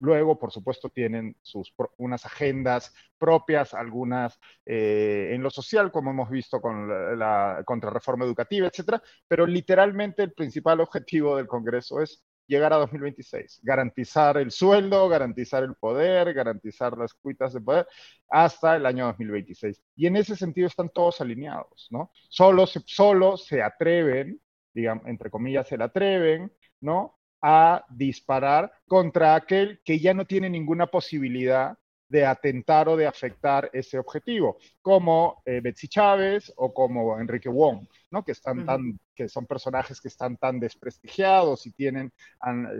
Luego, 0.00 0.38
por 0.38 0.52
supuesto, 0.52 0.90
tienen 0.90 1.36
sus, 1.42 1.74
unas 1.96 2.24
agendas 2.26 2.94
propias, 3.18 3.74
algunas 3.74 4.38
eh, 4.64 5.30
en 5.32 5.42
lo 5.42 5.50
social, 5.50 5.90
como 5.90 6.10
hemos 6.10 6.30
visto 6.30 6.60
con 6.60 6.88
la, 6.88 7.16
la 7.56 7.62
contrarreforma 7.64 8.24
educativa, 8.24 8.68
etcétera, 8.68 9.02
pero 9.26 9.46
literalmente 9.46 10.22
el 10.22 10.32
principal 10.32 10.80
objetivo 10.80 11.36
del 11.36 11.46
Congreso 11.46 12.00
es 12.00 12.24
llegar 12.46 12.72
a 12.72 12.76
2026, 12.78 13.60
garantizar 13.62 14.38
el 14.38 14.50
sueldo, 14.50 15.08
garantizar 15.08 15.62
el 15.64 15.74
poder, 15.74 16.32
garantizar 16.32 16.96
las 16.96 17.12
cuitas 17.14 17.52
de 17.52 17.60
poder 17.60 17.86
hasta 18.30 18.76
el 18.76 18.86
año 18.86 19.06
2026. 19.06 19.82
Y 19.96 20.06
en 20.06 20.16
ese 20.16 20.34
sentido 20.36 20.66
están 20.66 20.88
todos 20.90 21.20
alineados, 21.20 21.88
¿no? 21.90 22.10
Solo 22.28 22.66
se, 22.66 22.80
solo 22.86 23.36
se 23.36 23.62
atreven, 23.62 24.40
digamos, 24.74 25.06
entre 25.06 25.30
comillas, 25.30 25.68
se 25.68 25.82
atreven, 25.82 26.52
¿no? 26.80 27.17
A 27.42 27.84
disparar 27.88 28.72
contra 28.86 29.34
aquel 29.34 29.80
que 29.84 29.98
ya 29.98 30.14
no 30.14 30.26
tiene 30.26 30.50
ninguna 30.50 30.86
posibilidad 30.86 31.76
de 32.08 32.24
atentar 32.24 32.88
o 32.88 32.96
de 32.96 33.06
afectar 33.06 33.68
ese 33.72 33.98
objetivo, 33.98 34.58
como 34.80 35.42
eh, 35.44 35.60
Betsy 35.60 35.88
Chávez 35.88 36.52
o 36.56 36.72
como 36.72 37.18
Enrique 37.20 37.50
Wong, 37.50 37.86
¿no? 38.10 38.24
que, 38.24 38.32
están 38.32 38.64
tan, 38.64 38.98
que 39.14 39.28
son 39.28 39.46
personajes 39.46 40.00
que 40.00 40.08
están 40.08 40.38
tan 40.38 40.58
desprestigiados 40.58 41.66
y 41.66 41.72
tienen 41.72 42.12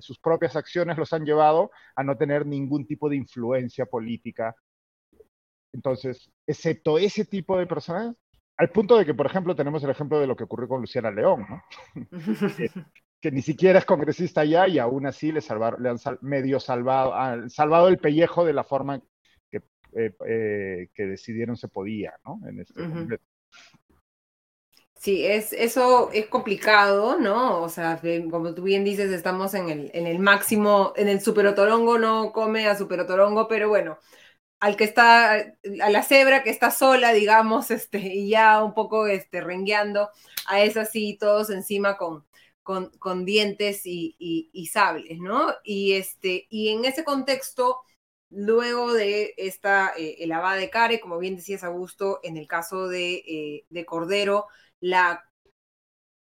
sus 0.01 0.19
propias 0.19 0.57
acciones 0.57 0.97
los 0.97 1.13
han 1.13 1.25
llevado 1.25 1.71
a 1.95 2.03
no 2.03 2.17
tener 2.17 2.47
ningún 2.47 2.87
tipo 2.87 3.09
de 3.09 3.17
influencia 3.17 3.85
política. 3.85 4.55
Entonces, 5.75 6.31
excepto 6.47 6.97
ese 6.97 7.27
tipo 7.27 7.59
de 7.59 7.67
personas, 7.67 8.17
al 8.57 8.71
punto 8.71 8.97
de 8.97 9.05
que, 9.05 9.15
por 9.15 9.27
ejemplo, 9.27 9.55
tenemos 9.55 9.85
el 9.85 9.91
ejemplo 9.91 10.19
de 10.19 10.27
lo 10.27 10.35
que 10.35 10.45
ocurrió 10.45 10.69
con 10.69 10.81
Luciana 10.81 11.11
León, 11.11 11.47
¿no? 11.49 11.63
que 13.21 13.31
ni 13.31 13.43
siquiera 13.43 13.79
es 13.79 13.85
congresista 13.85 14.45
ya 14.45 14.69
y 14.69 14.79
aún 14.79 15.07
así 15.07 15.33
le, 15.33 15.41
salvaron, 15.41 15.83
le 15.83 15.89
han 15.89 15.99
medio 16.21 16.61
salvado, 16.61 17.15
han 17.15 17.51
salvado 17.51 17.89
el 17.89 17.99
pellejo 17.99 18.45
de 18.45 18.53
la 18.53 18.65
forma 18.65 19.01
que, 19.51 19.63
eh, 19.95 20.15
eh, 20.27 20.89
que 20.95 21.07
decidieron 21.07 21.57
se 21.57 21.69
podía, 21.69 22.15
¿no? 22.25 22.41
En 22.49 22.61
este 22.61 23.19
Sí, 24.99 25.25
es, 25.25 25.53
eso 25.53 26.11
es 26.13 26.27
complicado, 26.27 27.21
¿no? 27.21 27.63
O 27.63 27.69
sea, 27.69 28.01
como 28.31 28.53
tú 28.55 28.63
bien 28.63 28.83
dices, 28.83 29.13
estamos 29.13 29.55
en 29.55 29.69
el, 29.69 29.91
en 29.95 30.09
el 30.09 30.19
máximo, 30.19 30.93
en 30.97 31.09
el 31.09 31.21
superotorongo 31.21 31.99
no 31.99 32.33
come 32.33 32.67
a 32.67 32.77
superotorongo, 32.77 33.47
pero 33.47 33.69
bueno, 33.69 33.99
al 34.61 34.77
que 34.77 34.85
está, 34.85 35.35
a 35.35 35.91
la 35.91 36.03
cebra 36.03 36.43
que 36.43 36.51
está 36.51 36.71
sola, 36.73 37.13
digamos, 37.13 37.71
este, 37.71 37.99
y 37.99 38.31
ya 38.31 38.63
un 38.65 38.75
poco 38.75 39.07
este, 39.07 39.41
rengueando, 39.41 40.11
a 40.47 40.63
esa 40.63 40.85
sí, 40.85 41.17
todos 41.19 41.51
encima 41.51 41.97
con, 41.97 42.25
con, 42.99 43.25
dientes 43.25 43.83
y, 43.85 44.71
sables, 44.71 45.19
¿no? 45.21 45.55
Y, 45.65 45.95
este, 45.95 46.47
y 46.51 46.69
en 46.69 46.85
ese 46.85 47.03
contexto, 47.03 47.81
luego 48.31 48.93
de 48.93 49.35
esta 49.39 49.93
eh, 49.97 50.27
lavada 50.27 50.57
de 50.57 50.71
care, 50.71 51.01
como 51.01 51.19
bien 51.19 51.37
decías 51.37 51.65
Augusto, 51.65 52.21
en 52.23 52.37
el 52.37 52.47
caso 52.47 52.89
de, 52.89 53.15
eh, 53.27 53.67
de 53.71 53.87
Cordero, 53.87 54.47
la 54.81 55.25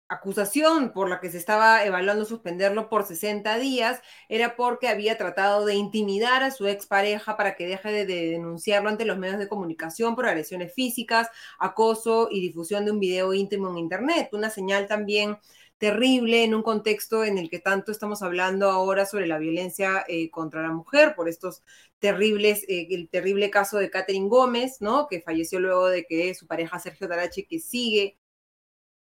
acusación 0.08 0.92
por 0.92 1.08
la 1.08 1.20
que 1.20 1.30
se 1.30 1.38
estaba 1.38 1.84
evaluando 1.84 2.24
suspenderlo 2.24 2.88
por 2.88 3.04
60 3.04 3.58
días 3.58 4.00
era 4.28 4.56
porque 4.56 4.88
había 4.88 5.16
tratado 5.18 5.64
de 5.64 5.74
intimidar 5.74 6.42
a 6.42 6.50
su 6.50 6.66
expareja 6.66 7.36
para 7.36 7.56
que 7.56 7.66
deje 7.66 7.90
de, 7.90 8.06
denunciarlo 8.06 8.88
ante 8.88 9.04
los 9.04 9.18
medios 9.18 9.38
de 9.38 9.48
comunicación 9.48 10.14
por 10.14 10.26
agresiones 10.26 10.72
físicas, 10.74 11.28
acoso 11.58 12.28
y 12.30 12.40
difusión 12.40 12.84
de 12.84 12.90
un 12.92 13.00
video 13.00 13.32
íntimo 13.34 13.70
en 13.70 13.78
Internet. 13.78 14.28
Una 14.32 14.50
señal 14.50 14.86
también 14.86 15.38
terrible 15.82 16.44
en 16.44 16.54
un 16.54 16.62
contexto 16.62 17.24
en 17.24 17.38
el 17.38 17.50
que 17.50 17.58
tanto 17.58 17.90
estamos 17.90 18.22
hablando 18.22 18.70
ahora 18.70 19.04
sobre 19.04 19.26
la 19.26 19.38
violencia 19.38 20.04
eh, 20.06 20.30
contra 20.30 20.62
la 20.62 20.70
mujer 20.70 21.16
por 21.16 21.28
estos 21.28 21.64
terribles, 21.98 22.62
eh, 22.68 22.86
el 22.92 23.08
terrible 23.08 23.50
caso 23.50 23.78
de 23.78 23.90
Catherine 23.90 24.28
Gómez, 24.28 24.76
¿no? 24.78 25.08
Que 25.08 25.20
falleció 25.20 25.58
luego 25.58 25.88
de 25.88 26.04
que 26.04 26.36
su 26.36 26.46
pareja 26.46 26.78
Sergio 26.78 27.08
Tarache, 27.08 27.48
que 27.48 27.58
sigue 27.58 28.16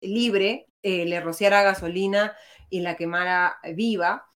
libre, 0.01 0.67
eh, 0.84 1.05
le 1.05 1.19
rociara 1.19 1.63
gasolina 1.63 2.38
y 2.69 2.81
la 2.81 2.96
quemara 2.96 3.57
viva 3.74 4.27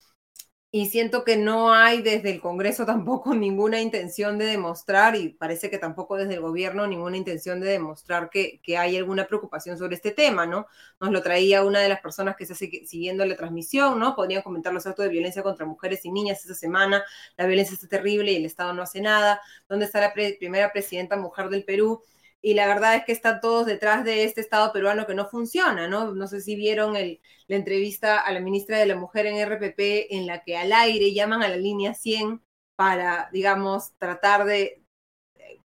y 0.74 0.86
siento 0.86 1.22
que 1.22 1.36
no 1.36 1.74
hay 1.74 2.00
desde 2.00 2.30
el 2.30 2.40
Congreso 2.40 2.86
tampoco 2.86 3.34
ninguna 3.34 3.80
intención 3.80 4.38
de 4.38 4.46
demostrar, 4.46 5.14
y 5.14 5.28
parece 5.28 5.68
que 5.68 5.76
tampoco 5.76 6.16
desde 6.16 6.34
el 6.34 6.40
gobierno 6.40 6.86
ninguna 6.86 7.18
intención 7.18 7.60
de 7.60 7.68
demostrar 7.68 8.30
que, 8.30 8.58
que 8.62 8.78
hay 8.78 8.96
alguna 8.96 9.26
preocupación 9.26 9.76
sobre 9.76 9.96
este 9.96 10.12
tema, 10.12 10.46
¿no? 10.46 10.66
Nos 10.98 11.10
lo 11.10 11.22
traía 11.22 11.62
una 11.62 11.80
de 11.80 11.90
las 11.90 12.00
personas 12.00 12.36
que 12.36 12.44
está 12.44 12.54
siguiendo 12.56 13.24
la 13.26 13.36
transmisión, 13.36 13.98
¿no? 14.00 14.16
Podrían 14.16 14.40
comentar 14.40 14.72
los 14.72 14.86
actos 14.86 15.04
de 15.04 15.10
violencia 15.10 15.42
contra 15.42 15.66
mujeres 15.66 16.04
y 16.06 16.10
niñas 16.10 16.40
esta 16.40 16.54
semana, 16.54 17.04
la 17.36 17.46
violencia 17.46 17.74
está 17.74 17.86
terrible 17.86 18.32
y 18.32 18.36
el 18.36 18.46
Estado 18.46 18.72
no 18.72 18.82
hace 18.82 19.02
nada, 19.02 19.42
¿dónde 19.68 19.84
está 19.84 20.00
la 20.00 20.14
primera 20.14 20.72
presidenta 20.72 21.16
mujer 21.16 21.50
del 21.50 21.64
Perú? 21.64 22.02
Y 22.42 22.54
la 22.54 22.66
verdad 22.66 22.96
es 22.96 23.04
que 23.04 23.12
están 23.12 23.40
todos 23.40 23.66
detrás 23.66 24.04
de 24.04 24.24
este 24.24 24.40
Estado 24.40 24.72
peruano 24.72 25.06
que 25.06 25.14
no 25.14 25.28
funciona, 25.28 25.86
¿no? 25.88 26.12
No 26.12 26.26
sé 26.26 26.40
si 26.40 26.56
vieron 26.56 26.96
el, 26.96 27.20
la 27.46 27.56
entrevista 27.56 28.18
a 28.18 28.32
la 28.32 28.40
ministra 28.40 28.78
de 28.78 28.86
la 28.86 28.96
Mujer 28.96 29.26
en 29.26 29.38
RPP 29.38 30.08
en 30.10 30.26
la 30.26 30.42
que 30.42 30.56
al 30.56 30.72
aire 30.72 31.14
llaman 31.14 31.42
a 31.42 31.48
la 31.48 31.56
línea 31.56 31.94
100 31.94 32.42
para, 32.76 33.28
digamos, 33.32 33.92
tratar 33.98 34.44
de, 34.44 34.82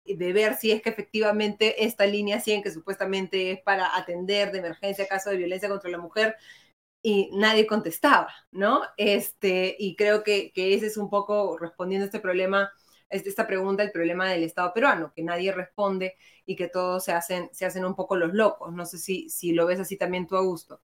de 0.06 0.34
ver 0.34 0.56
si 0.56 0.72
es 0.72 0.82
que 0.82 0.90
efectivamente 0.90 1.86
esta 1.86 2.06
línea 2.06 2.42
100, 2.42 2.64
que 2.64 2.72
supuestamente 2.72 3.52
es 3.52 3.62
para 3.62 3.96
atender 3.96 4.52
de 4.52 4.60
emergencia 4.60 5.08
caso 5.08 5.30
de 5.30 5.38
violencia 5.38 5.70
contra 5.70 5.90
la 5.90 5.98
mujer, 5.98 6.36
y 7.02 7.30
nadie 7.34 7.68
contestaba, 7.68 8.34
¿no? 8.52 8.82
Este, 8.98 9.76
y 9.80 9.96
creo 9.96 10.24
que, 10.24 10.52
que 10.52 10.74
ese 10.74 10.88
es 10.88 10.98
un 10.98 11.10
poco 11.10 11.58
respondiendo 11.58 12.04
a 12.04 12.08
este 12.08 12.20
problema 12.20 12.72
esta 13.10 13.48
pregunta 13.48 13.84
el 13.84 13.92
problema 13.92 14.30
del 14.30 14.44
Estado 14.44 14.74
peruano, 14.74 15.14
que 15.16 15.24
nadie 15.24 15.52
responde 15.52 16.16
y 16.46 16.56
que 16.56 16.68
todos 16.68 17.04
se 17.04 17.12
hacen, 17.12 17.50
se 17.52 17.66
hacen 17.66 17.86
un 17.86 17.96
poco 17.96 18.16
los 18.16 18.34
locos. 18.34 18.74
No 18.74 18.86
sé 18.86 18.98
si, 18.98 19.30
si 19.30 19.54
lo 19.54 19.66
ves 19.66 19.80
así 19.80 19.98
también 19.98 20.28
tú, 20.28 20.36
Augusto. 20.36 20.82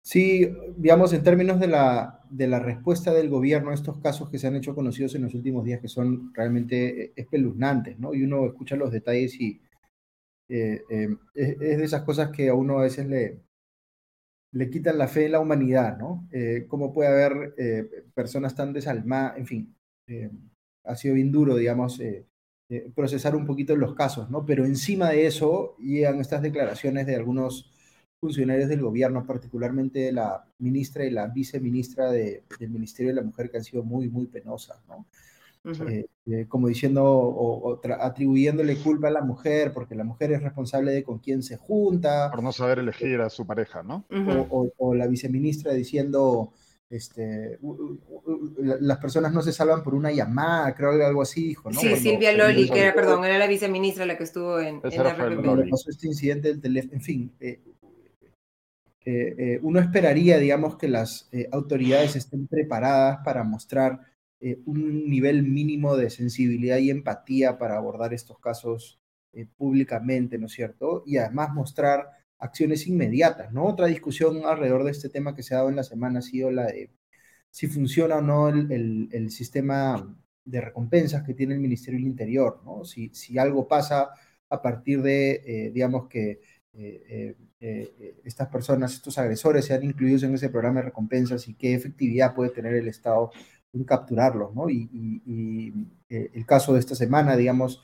Sí, 0.00 0.48
digamos, 0.76 1.12
en 1.12 1.22
términos 1.22 1.60
de 1.60 1.68
la, 1.68 2.22
de 2.30 2.46
la 2.46 2.58
respuesta 2.60 3.12
del 3.12 3.28
gobierno 3.28 3.70
a 3.70 3.74
estos 3.74 4.00
casos 4.00 4.30
que 4.30 4.38
se 4.38 4.46
han 4.46 4.56
hecho 4.56 4.74
conocidos 4.74 5.14
en 5.14 5.22
los 5.22 5.34
últimos 5.34 5.64
días, 5.64 5.82
que 5.82 5.88
son 5.88 6.32
realmente 6.32 7.12
espeluznantes, 7.14 7.98
¿no? 7.98 8.14
Y 8.14 8.22
uno 8.22 8.46
escucha 8.46 8.76
los 8.76 8.90
detalles 8.90 9.38
y 9.38 9.60
eh, 10.48 10.82
eh, 10.88 11.08
es, 11.34 11.58
de 11.58 11.84
esas 11.84 12.02
cosas 12.04 12.30
que 12.30 12.48
a 12.48 12.54
uno 12.54 12.78
a 12.78 12.84
veces 12.84 13.06
le, 13.06 13.42
le 14.52 14.70
quitan 14.70 14.96
la 14.96 15.08
fe 15.08 15.26
en 15.26 15.32
la 15.32 15.40
humanidad, 15.40 15.98
¿no? 15.98 16.26
Eh, 16.32 16.64
¿Cómo 16.68 16.92
puede 16.92 17.10
haber 17.10 17.54
personas 18.14 18.54
tan 18.54 18.72
desalmadas? 18.72 19.36
En 19.36 19.46
fin, 19.46 19.76
ha 20.84 20.96
sido 20.96 21.14
bien 21.14 21.32
duro, 21.32 21.56
digamos, 21.56 22.00
eh, 22.00 22.26
eh, 22.70 22.90
procesar 22.94 23.34
un 23.34 23.46
poquito 23.46 23.76
los 23.76 23.94
casos, 23.94 24.30
¿no? 24.30 24.44
Pero 24.44 24.64
encima 24.64 25.10
de 25.10 25.26
eso 25.26 25.76
llegan 25.78 26.20
estas 26.20 26.42
declaraciones 26.42 27.06
de 27.06 27.16
algunos 27.16 27.72
funcionarios 28.20 28.68
del 28.68 28.82
gobierno, 28.82 29.24
particularmente 29.26 30.12
la 30.12 30.44
ministra 30.58 31.04
y 31.04 31.10
la 31.10 31.28
viceministra 31.28 32.10
del 32.10 32.42
Ministerio 32.60 33.12
de 33.12 33.20
la 33.20 33.26
Mujer, 33.26 33.50
que 33.50 33.58
han 33.58 33.64
sido 33.64 33.84
muy, 33.84 34.08
muy 34.08 34.26
penosas, 34.26 34.84
¿no? 34.88 35.06
Eh, 35.64 36.46
como 36.48 36.68
diciendo 36.68 37.04
o, 37.04 37.80
atribuyéndole 38.00 38.76
culpa 38.76 39.08
a 39.08 39.10
la 39.10 39.22
mujer 39.22 39.72
porque 39.72 39.94
la 39.94 40.04
mujer 40.04 40.32
es 40.32 40.42
responsable 40.42 40.92
de 40.92 41.02
con 41.02 41.18
quién 41.18 41.42
se 41.42 41.56
junta. 41.56 42.30
Por 42.30 42.42
no 42.42 42.52
saber 42.52 42.78
elegir 42.78 43.20
a 43.20 43.30
su 43.30 43.46
pareja, 43.46 43.82
¿no? 43.82 44.04
o, 44.50 44.94
la 44.94 45.06
viceministra 45.06 45.72
diciendo 45.72 46.52
este, 46.90 47.58
las 48.58 48.98
personas 48.98 49.32
no 49.32 49.42
se 49.42 49.52
salvan 49.52 49.82
por 49.82 49.94
una 49.94 50.10
llamada, 50.10 50.74
creo 50.74 50.96
que 50.96 51.04
algo 51.04 51.20
así 51.20 51.48
dijo, 51.48 51.70
¿no? 51.70 51.78
Sí, 51.78 51.94
Silvia 51.96 52.32
Loli, 52.32 52.68
que 52.68 52.80
era, 52.80 52.94
perdón, 52.94 53.24
era 53.26 53.36
la 53.36 53.46
viceministra 53.46 54.06
la 54.06 54.16
que 54.16 54.24
estuvo 54.24 54.58
en, 54.58 54.80
en 54.82 55.04
la 55.04 55.16
pasó 55.70 55.90
este 55.90 56.06
incidente 56.06 56.48
del 56.48 56.62
teléfono, 56.62 56.94
en 56.94 57.00
fin, 57.02 57.32
eh, 57.40 57.60
eh, 59.04 59.34
eh, 59.38 59.60
uno 59.62 59.80
esperaría, 59.80 60.38
digamos, 60.38 60.76
que 60.76 60.88
las 60.88 61.28
autoridades 61.52 62.16
estén 62.16 62.46
preparadas 62.46 63.18
para 63.24 63.44
mostrar 63.44 64.00
un 64.64 65.10
nivel 65.10 65.42
mínimo 65.42 65.96
de 65.96 66.10
sensibilidad 66.10 66.78
y 66.78 66.90
empatía 66.90 67.58
para 67.58 67.76
abordar 67.76 68.14
estos 68.14 68.38
casos 68.38 69.00
públicamente, 69.56 70.38
¿no 70.38 70.46
es 70.46 70.52
cierto? 70.52 71.02
Y 71.06 71.16
además 71.16 71.52
mostrar 71.52 72.17
acciones 72.38 72.86
inmediatas, 72.86 73.52
¿no? 73.52 73.64
Otra 73.66 73.86
discusión 73.86 74.44
alrededor 74.44 74.84
de 74.84 74.92
este 74.92 75.08
tema 75.08 75.34
que 75.34 75.42
se 75.42 75.54
ha 75.54 75.58
dado 75.58 75.70
en 75.70 75.76
la 75.76 75.84
semana 75.84 76.20
ha 76.20 76.22
sido 76.22 76.50
la 76.50 76.66
de 76.66 76.90
si 77.50 77.66
funciona 77.66 78.16
o 78.16 78.22
no 78.22 78.48
el, 78.48 79.08
el, 79.10 79.30
sistema 79.30 80.16
de 80.44 80.60
recompensas 80.60 81.22
que 81.24 81.34
tiene 81.34 81.54
el 81.54 81.60
Ministerio 81.60 81.98
del 81.98 82.06
Interior, 82.06 82.60
¿no? 82.64 82.84
Si, 82.84 83.08
si 83.14 83.38
algo 83.38 83.66
pasa 83.66 84.10
a 84.50 84.62
partir 84.62 85.02
de, 85.02 85.70
digamos 85.72 86.08
que 86.08 86.40
estas 88.24 88.48
personas, 88.48 88.94
estos 88.94 89.18
agresores 89.18 89.64
sean 89.64 89.82
incluidos 89.82 90.22
en 90.22 90.34
ese 90.34 90.48
programa 90.48 90.80
de 90.80 90.86
recompensas 90.86 91.48
y 91.48 91.54
qué 91.54 91.74
efectividad 91.74 92.34
puede 92.34 92.50
tener 92.50 92.74
el 92.74 92.88
Estado 92.88 93.30
en 93.72 93.84
capturarlos, 93.84 94.54
¿no? 94.54 94.70
Y, 94.70 95.74
el 96.08 96.46
caso 96.46 96.72
de 96.72 96.80
esta 96.80 96.94
semana, 96.94 97.36
digamos, 97.36 97.82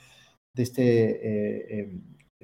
de 0.55 0.63
este, 0.63 1.91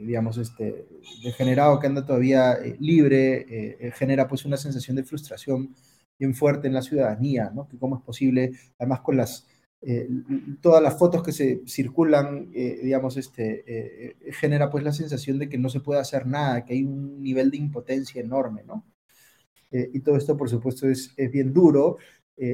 digamos, 0.02 0.38
este 0.38 0.87
degenerado 1.23 1.78
que 1.78 1.87
anda 1.87 2.04
todavía 2.04 2.59
libre, 2.78 3.92
genera 3.95 4.26
pues 4.28 4.45
una 4.45 4.57
sensación 4.57 4.97
de 4.97 5.04
frustración 5.04 5.75
bien 6.19 6.35
fuerte 6.35 6.69
en 6.69 6.75
la 6.75 6.83
ciudadanía, 6.83 7.50
¿no? 7.54 7.66
Que 7.69 7.78
cómo 7.78 7.97
es 7.97 8.02
posible, 8.02 8.52
además 8.78 9.00
con 9.00 9.16
las 9.16 9.47
eh, 9.83 10.07
todas 10.61 10.83
las 10.83 10.99
fotos 10.99 11.23
que 11.23 11.33
se 11.33 11.62
circulan, 11.66 12.50
eh, 12.54 12.80
digamos, 12.83 13.16
este, 13.16 13.64
eh, 13.66 14.16
genera 14.33 14.69
pues 14.69 14.85
la 14.85 14.92
sensación 14.92 15.38
de 15.38 15.49
que 15.49 15.57
no 15.57 15.71
se 15.71 15.80
puede 15.80 16.00
hacer 16.00 16.26
nada, 16.26 16.64
que 16.66 16.75
hay 16.75 16.85
un 16.85 17.23
nivel 17.23 17.50
de 17.50 17.57
impotencia 17.57 18.21
enorme, 18.21 18.62
¿no? 18.64 18.85
y 19.73 20.00
todo 20.00 20.16
esto, 20.16 20.37
por 20.37 20.50
supuesto, 20.50 20.88
es, 20.88 21.14
es 21.16 21.30
bien 21.30 21.52
duro. 21.52 21.99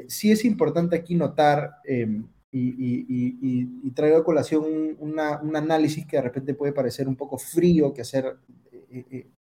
sí 0.07 0.31
es 0.31 0.45
importante 0.45 0.97
aquí 0.97 1.15
notar, 1.15 1.77
em, 2.57 3.77
y, 3.83 3.91
traigo 3.93 4.19
a 4.19 4.25
colación 4.25 4.65
un, 4.99 5.19
un 5.19 5.57
análisis 5.57 6.07
que 6.07 6.17
de 6.17 6.23
repente 6.23 6.55
puede 6.55 6.73
parecer 6.73 7.09
un 7.09 7.17
poco 7.17 7.39
frío 7.39 7.93
que 7.95 8.03
hacer 8.03 8.37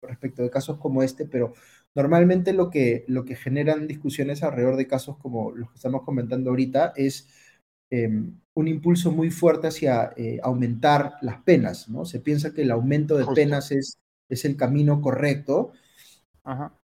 respecto 0.02 0.42
de 0.42 0.50
casos 0.50 0.78
como 0.78 1.02
este, 1.02 1.26
pero 1.26 1.52
Normalmente 1.94 2.52
lo 2.52 2.70
que, 2.70 3.04
lo 3.08 3.24
que 3.24 3.34
generan 3.34 3.88
discusiones 3.88 4.42
alrededor 4.42 4.76
de 4.76 4.86
casos 4.86 5.16
como 5.18 5.52
los 5.52 5.70
que 5.70 5.76
estamos 5.76 6.02
comentando 6.02 6.50
ahorita 6.50 6.92
es 6.94 7.28
em, 7.90 8.38
un 8.54 8.68
impulso 8.68 9.10
muy 9.10 9.30
fuerte 9.30 9.66
hacia 9.66 10.12
eh, 10.16 10.38
aumentar 10.42 11.14
las 11.22 11.42
penas, 11.42 11.88
¿no? 11.88 12.04
Se 12.04 12.20
piensa 12.20 12.54
que 12.54 12.62
el 12.62 12.70
aumento 12.70 13.16
de 13.16 13.26
penas 13.34 13.72
es, 13.72 13.98
es 14.28 14.44
el 14.44 14.56
camino 14.56 15.00
correcto. 15.00 15.72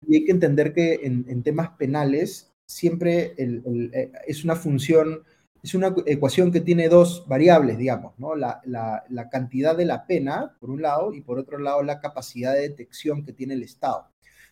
Y 0.07 0.15
hay 0.15 0.25
que 0.25 0.31
entender 0.31 0.73
que 0.73 0.99
en, 1.03 1.43
temas 1.43 1.69
penales 1.77 2.53
siempre 2.67 3.33
eh, 3.37 4.11
es 4.27 4.43
una 4.43 4.55
función, 4.55 5.23
es 5.67 5.75
una 5.75 5.93
ecuación 6.05 6.51
que 6.51 6.61
tiene 6.61 6.87
dos 6.87 7.25
variables, 7.27 7.77
digamos, 7.77 8.17
¿no? 8.17 8.35
La, 8.35 8.61
la, 8.65 9.03
la, 9.09 9.29
cantidad 9.29 9.75
de 9.75 9.85
la 9.85 10.07
pena, 10.07 10.55
por 10.59 10.69
un 10.69 10.81
lado, 10.81 11.13
y 11.13 11.21
por 11.21 11.37
otro 11.39 11.59
lado, 11.59 11.83
la 11.83 11.99
capacidad 11.99 12.53
de 12.53 12.61
detección 12.61 13.25
que 13.25 13.33
tiene 13.33 13.53
el 13.53 13.63
Estado. 13.63 14.07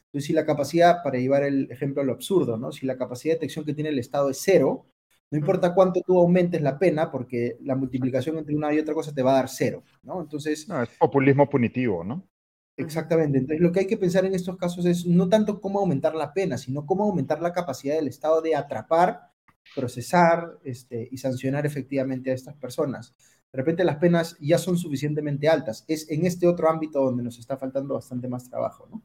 Entonces, 0.08 0.28
si 0.28 0.34
la 0.34 0.46
capacidad, 0.46 1.02
para 1.04 1.18
llevar 1.18 1.44
el 1.44 1.72
ejemplo 1.72 2.02
a 2.02 2.06
lo 2.06 2.12
absurdo, 2.12 2.58
¿no? 2.58 2.74
Si 2.74 2.86
la 2.86 2.98
capacidad 2.98 3.34
de 3.34 3.40
detección 3.40 3.64
que 3.64 3.74
tiene 3.74 3.92
el 3.92 4.00
Estado 4.00 4.30
es 4.30 4.42
cero, 4.44 4.88
no 5.32 5.38
importa 5.38 5.74
cuánto 5.74 6.02
tú 6.02 6.20
aumentes 6.20 6.62
la 6.62 6.78
pena, 6.78 7.10
porque 7.10 7.58
la 7.62 7.76
multiplicación 7.76 8.38
entre 8.38 8.56
una 8.56 8.74
y 8.74 8.80
otra 8.80 8.94
cosa 8.94 9.14
te 9.14 9.24
va 9.24 9.32
a 9.32 9.36
dar 9.36 9.50
cero, 9.50 9.84
¿no? 10.04 10.22
Entonces... 10.22 10.68
No, 10.68 10.84
es 10.84 10.90
populismo 11.00 11.50
punitivo, 11.50 12.04
¿no? 12.04 12.28
Exactamente. 12.76 13.38
Entonces, 13.38 13.62
lo 13.62 13.72
que 13.72 13.80
hay 13.80 13.88
que 13.88 13.98
pensar 13.98 14.26
en 14.26 14.36
estos 14.36 14.58
casos 14.58 14.86
es 14.86 15.06
no 15.06 15.30
tanto 15.30 15.62
cómo 15.62 15.80
aumentar 15.80 16.14
la 16.14 16.34
pena, 16.34 16.58
sino 16.58 16.86
cómo 16.86 17.06
aumentar 17.06 17.42
la 17.42 17.54
capacidad 17.54 17.96
del 17.96 18.10
Estado 18.10 18.42
de 18.42 18.54
atrapar, 18.54 19.32
procesar 19.74 20.58
este, 20.64 21.08
y 21.12 21.18
sancionar 21.18 21.66
efectivamente 21.66 22.32
a 22.32 22.34
estas 22.34 22.56
personas. 22.56 23.16
De 23.52 23.58
repente 23.58 23.86
las 23.86 23.98
penas 23.98 24.38
ya 24.40 24.58
son 24.58 24.78
suficientemente 24.78 25.48
altas. 25.48 25.86
Es 25.88 26.10
en 26.10 26.26
este 26.26 26.48
otro 26.48 26.70
ámbito 26.70 27.00
donde 27.02 27.24
nos 27.24 27.40
está 27.40 27.58
faltando 27.58 27.94
bastante 27.94 28.28
más 28.28 28.50
trabajo, 28.50 28.88
¿no? 28.92 29.02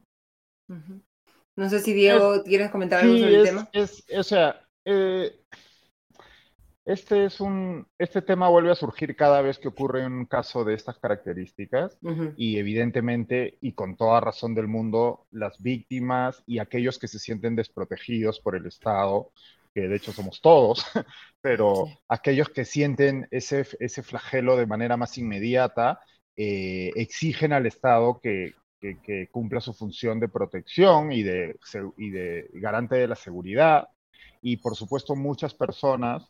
No 1.55 1.69
sé 1.69 1.79
si 1.79 1.93
Diego, 1.93 2.43
¿quieres 2.43 2.69
comentar 2.69 3.01
algo 3.01 3.17
sobre 3.17 3.35
el 3.35 3.43
tema? 3.45 3.69
o 4.17 4.23
sea, 4.23 4.67
eh, 4.85 5.31
este 6.85 7.25
es 7.25 7.39
un, 7.39 7.87
este 7.99 8.21
tema 8.21 8.49
vuelve 8.49 8.71
a 8.71 8.75
surgir 8.75 9.15
cada 9.15 9.41
vez 9.41 9.59
que 9.59 9.67
ocurre 9.67 10.05
un 10.05 10.25
caso 10.25 10.63
de 10.63 10.73
estas 10.73 10.97
características 10.97 11.99
y 12.37 12.57
evidentemente 12.57 13.57
y 13.61 13.73
con 13.73 13.95
toda 13.95 14.19
razón 14.19 14.55
del 14.55 14.67
mundo 14.67 15.27
las 15.29 15.61
víctimas 15.61 16.43
y 16.47 16.57
aquellos 16.57 16.97
que 16.97 17.07
se 17.07 17.19
sienten 17.19 17.55
desprotegidos 17.55 18.39
por 18.39 18.55
el 18.55 18.65
Estado, 18.65 19.31
que 19.73 19.87
de 19.87 19.95
hecho 19.95 20.11
somos 20.11 20.41
todos, 20.41 20.85
pero 21.41 21.85
aquellos 22.07 22.49
que 22.49 22.65
sienten 22.65 23.27
ese, 23.31 23.65
ese 23.79 24.03
flagelo 24.03 24.57
de 24.57 24.65
manera 24.65 24.97
más 24.97 25.17
inmediata 25.17 25.99
eh, 26.35 26.91
exigen 26.95 27.53
al 27.53 27.65
Estado 27.65 28.19
que, 28.21 28.53
que, 28.79 29.27
cumpla 29.31 29.61
su 29.61 29.73
función 29.73 30.19
de 30.19 30.27
protección 30.27 31.11
y 31.11 31.23
de, 31.23 31.57
y 31.97 32.09
de 32.09 32.49
garante 32.53 32.95
de 32.95 33.07
la 33.07 33.15
seguridad. 33.15 33.87
Y 34.41 34.57
por 34.57 34.75
supuesto 34.75 35.15
muchas 35.15 35.53
personas 35.53 36.23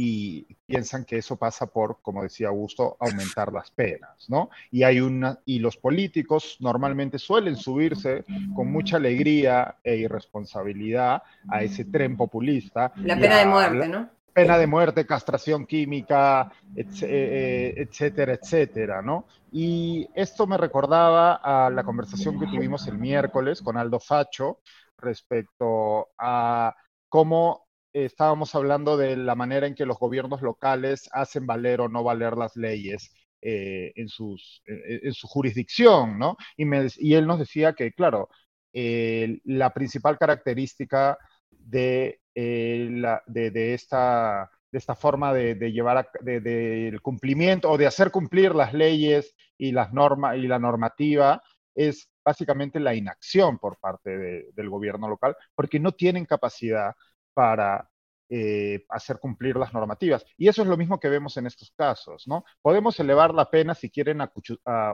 y 0.00 0.46
piensan 0.64 1.04
que 1.04 1.18
eso 1.18 1.34
pasa 1.34 1.66
por, 1.66 2.00
como 2.02 2.22
decía 2.22 2.46
Augusto, 2.46 2.96
aumentar 3.00 3.52
las 3.52 3.72
penas, 3.72 4.30
¿no? 4.30 4.48
Y 4.70 4.84
hay 4.84 5.00
una 5.00 5.40
y 5.44 5.58
los 5.58 5.76
políticos 5.76 6.56
normalmente 6.60 7.18
suelen 7.18 7.56
subirse 7.56 8.24
con 8.54 8.70
mucha 8.70 8.98
alegría 8.98 9.74
e 9.82 9.96
irresponsabilidad 9.96 11.24
a 11.48 11.64
ese 11.64 11.84
tren 11.86 12.16
populista. 12.16 12.92
La 13.02 13.18
pena 13.18 13.38
de 13.38 13.46
muerte, 13.46 13.88
¿no? 13.88 14.08
pena 14.32 14.56
de 14.56 14.68
muerte, 14.68 15.04
castración 15.04 15.66
química, 15.66 16.52
eh, 16.76 16.86
eh, 17.02 17.74
etcétera, 17.78 18.34
etcétera, 18.34 19.02
¿no? 19.02 19.24
Y 19.50 20.08
esto 20.14 20.46
me 20.46 20.56
recordaba 20.56 21.40
a 21.42 21.70
la 21.70 21.82
conversación 21.82 22.38
que 22.38 22.46
tuvimos 22.46 22.86
el 22.86 22.98
miércoles 22.98 23.60
con 23.62 23.76
Aldo 23.76 23.98
Facho 23.98 24.60
respecto 24.96 26.10
a 26.16 26.76
cómo 27.08 27.67
estábamos 28.04 28.54
hablando 28.54 28.96
de 28.96 29.16
la 29.16 29.34
manera 29.34 29.66
en 29.66 29.74
que 29.74 29.86
los 29.86 29.98
gobiernos 29.98 30.42
locales 30.42 31.08
hacen 31.12 31.46
valer 31.46 31.80
o 31.80 31.88
no 31.88 32.02
valer 32.02 32.36
las 32.36 32.56
leyes 32.56 33.12
eh, 33.40 33.92
en, 33.96 34.08
sus, 34.08 34.62
en, 34.66 35.12
su 35.12 35.26
jurisdicción, 35.28 36.18
¿no? 36.18 36.36
Y, 36.56 37.14
él 37.14 37.26
nos 37.26 37.38
decía 37.38 37.72
que, 37.74 37.92
claro, 37.92 38.28
la 38.72 39.72
principal 39.72 40.18
característica 40.18 41.18
de 41.50 42.20
eh, 42.40 43.02
de, 43.26 43.74
esta, 43.74 44.48
de 44.70 44.78
esta 44.78 44.94
forma 44.94 45.34
de, 45.34 45.56
llevar 45.72 46.08
del 46.20 47.02
cumplimiento 47.02 47.68
o 47.68 47.76
de 47.76 47.88
hacer 47.88 48.12
cumplir 48.12 48.54
las 48.54 48.72
leyes 48.72 49.34
y, 49.56 49.72
las 49.72 49.92
normas 49.92 50.36
y 50.36 50.46
la 50.46 50.60
normativa 50.60 51.42
es 51.74 52.08
básicamente 52.24 52.78
la 52.78 52.94
inacción 52.94 53.58
por 53.58 53.76
parte 53.80 54.16
del 54.52 54.70
gobierno 54.70 55.08
local, 55.08 55.36
porque 55.56 55.80
no 55.80 55.90
tienen 55.90 56.26
capacidad 56.26 56.94
para 57.38 57.88
eh, 58.28 58.84
hacer 58.88 59.20
cumplir 59.20 59.54
las 59.54 59.72
normativas. 59.72 60.26
Y 60.36 60.48
eso 60.48 60.62
es 60.62 60.68
lo 60.68 60.76
mismo 60.76 60.98
que 60.98 61.08
vemos 61.08 61.36
en 61.36 61.46
estos 61.46 61.70
casos, 61.70 62.26
¿no? 62.26 62.44
Podemos 62.60 62.98
elevar 62.98 63.32
la 63.32 63.48
pena 63.48 63.76
si 63.76 63.90
quieren 63.90 64.20
a, 64.20 64.32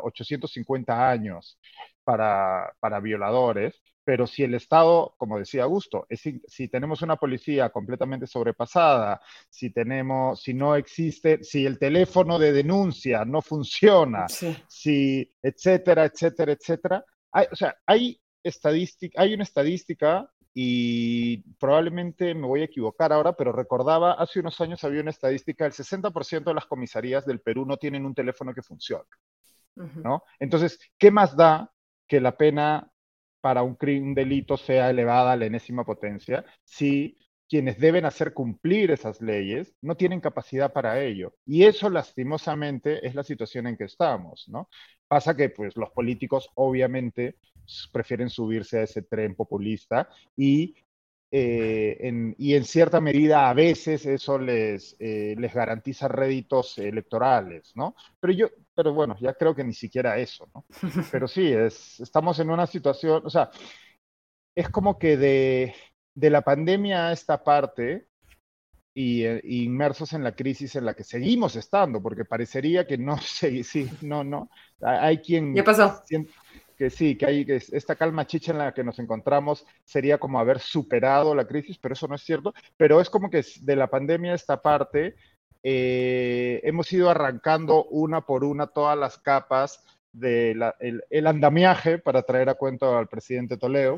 850 0.03 1.09
años 1.09 1.59
para, 2.05 2.71
para 2.81 3.01
violadores, 3.01 3.81
pero 4.05 4.27
si 4.27 4.43
el 4.43 4.53
Estado, 4.53 5.15
como 5.17 5.39
decía 5.39 5.63
Augusto, 5.63 6.07
si 6.11 6.69
tenemos 6.69 7.01
una 7.01 7.17
policía 7.17 7.71
completamente 7.71 8.27
sobrepasada, 8.27 9.23
si 9.49 9.71
tenemos, 9.71 10.43
si 10.43 10.53
no 10.53 10.77
existe, 10.77 11.43
si 11.43 11.65
el 11.65 11.79
teléfono 11.79 12.39
de 12.39 12.53
denuncia 12.53 13.25
no 13.25 13.41
funciona, 13.41 14.27
si, 14.29 15.35
etcétera, 15.43 16.05
etcétera, 16.05 16.53
etcétera, 16.53 17.05
hay, 17.33 17.47
o 17.51 17.57
sea, 17.57 17.75
hay 17.87 18.21
estadística, 18.43 19.23
hay 19.23 19.33
una 19.33 19.45
estadística 19.45 20.31
y 20.55 21.39
probablemente 21.59 22.33
me 22.33 22.47
voy 22.47 22.63
a 22.63 22.67
equivocar 22.67 23.13
ahora, 23.13 23.33
pero 23.33 23.51
recordaba, 23.51 24.13
hace 24.13 24.39
unos 24.39 24.61
años 24.61 24.85
había 24.85 25.01
una 25.01 25.11
estadística, 25.11 25.67
el 25.67 25.73
60% 25.73 26.45
de 26.45 26.55
las 26.55 26.67
comisarías 26.67 27.27
del 27.27 27.41
Perú 27.41 27.67
no 27.67 27.77
tienen 27.77 28.07
un 28.07 28.15
teléfono 28.15 28.55
que 28.55 28.63
funcione, 28.63 29.09
¿no? 29.75 30.23
Entonces, 30.39 30.79
¿qué 30.97 31.11
más 31.11 31.37
da 31.37 31.73
que 32.07 32.21
la 32.21 32.37
pena 32.37 32.89
para 33.41 33.63
un, 33.63 33.75
crimen, 33.75 34.15
delito 34.15 34.57
sea 34.57 34.91
elevada 34.91 35.33
a 35.33 35.37
la 35.37 35.47
enésima 35.47 35.85
potencia 35.85 36.45
si 36.63 37.19
quienes 37.55 37.79
deben 37.79 38.05
hacer 38.05 38.35
cumplir 38.35 38.91
esas 38.91 39.21
leyes 39.21 39.77
no 39.81 39.97
tienen 39.97 40.21
capacidad 40.21 40.73
para 40.73 41.01
ello. 41.01 41.37
Y 41.47 41.63
eso 41.63 41.89
lastimosamente 41.89 43.07
es 43.07 43.15
la 43.15 43.23
situación 43.23 43.69
en 43.69 43.77
que 43.77 43.85
estamos, 43.85 44.49
¿no? 44.49 44.69
Pasa 45.07 45.37
que 45.37 45.51
pues 45.51 45.77
los 45.77 45.91
políticos 45.91 46.51
obviamente 46.57 47.37
prefieren 47.93 48.29
subirse 48.29 48.79
a 48.79 48.83
ese 48.83 49.03
tren 49.03 49.37
populista 49.37 50.09
y 50.37 50.75
eh, 51.31 52.35
y 52.39 52.55
en 52.57 52.65
cierta 52.65 53.01
medida 53.01 53.49
a 53.49 53.55
veces 53.55 54.05
eso 54.05 54.37
les, 54.37 54.97
eh, 54.99 55.37
les 55.39 55.55
garantiza 55.55 56.09
réditos 56.09 56.79
electorales, 56.79 57.71
¿no? 57.77 57.95
Pero 58.19 58.33
yo, 58.33 58.47
pero 58.75 58.93
bueno, 58.95 59.17
ya 59.21 59.35
creo 59.35 59.55
que 59.55 59.63
ni 59.63 59.75
siquiera 59.75 60.19
eso, 60.19 60.49
¿no? 60.53 60.65
Pero 61.13 61.29
sí, 61.29 61.53
es, 61.53 62.01
estamos 62.01 62.39
en 62.41 62.51
una 62.51 62.67
situación, 62.67 63.23
o 63.25 63.31
sea, 63.31 63.51
es 64.55 64.69
como 64.71 64.99
que 64.99 65.17
de, 65.17 65.75
de 66.15 66.31
la 66.31 66.43
pandemia 66.43 67.09
a 67.09 67.13
esta 67.13 67.43
parte, 67.43 68.07
y, 68.95 69.25
eh, 69.25 69.41
inmersos 69.45 70.13
en 70.13 70.23
la 70.23 70.37
crisis 70.37 70.77
en 70.77 70.85
la 70.85 70.95
que 70.95 71.05
seguimos 71.05 71.57
estando, 71.57 72.01
porque 72.01 72.25
parecería 72.25 72.87
que 72.87 72.97
no, 72.97 73.19
sí, 73.23 73.65
sí, 73.65 73.91
no, 74.03 74.25
no, 74.25 74.49
hay 74.81 75.19
quien... 75.19 75.55
¿Qué 75.55 75.63
pasó? 75.63 76.03
que 76.77 76.91
sí, 76.91 77.17
que 77.17 77.27
hay 77.27 77.45
que 77.45 77.55
esta 77.55 77.95
calma 77.95 78.27
chicha 78.27 78.51
en 78.51 78.59
la 78.59 78.75
que 78.75 78.83
nos 78.83 78.99
encontramos 78.99 79.65
sería 79.85 80.19
como 80.19 80.41
haber 80.41 80.59
superado 80.59 81.35
la 81.35 81.47
crisis, 81.47 81.79
pero 81.79 81.95
eso 81.95 82.09
no 82.09 82.17
es 82.17 82.23
cierto. 82.23 82.53
Pero 82.77 83.01
es 83.01 83.09
como 83.11 83.31
que 83.31 83.45
de 83.61 83.77
la 83.77 83.87
pandemia 83.87 84.35
esta 84.35 84.61
parte 84.61 85.15
eh, 85.63 86.61
hemos 86.65 86.93
ido 86.93 87.11
arrancando 87.11 87.85
una 87.85 88.23
por 88.23 88.43
una 88.43 88.67
todas 88.67 88.99
las 88.99 89.19
capas 89.19 89.85
del 90.13 90.63
el 91.11 91.27
andamiaje, 91.27 91.99
para 91.99 92.23
traer 92.23 92.49
a 92.49 92.55
cuento 92.55 92.97
al 92.97 93.09
presidente 93.09 93.57
Toledo, 93.57 93.97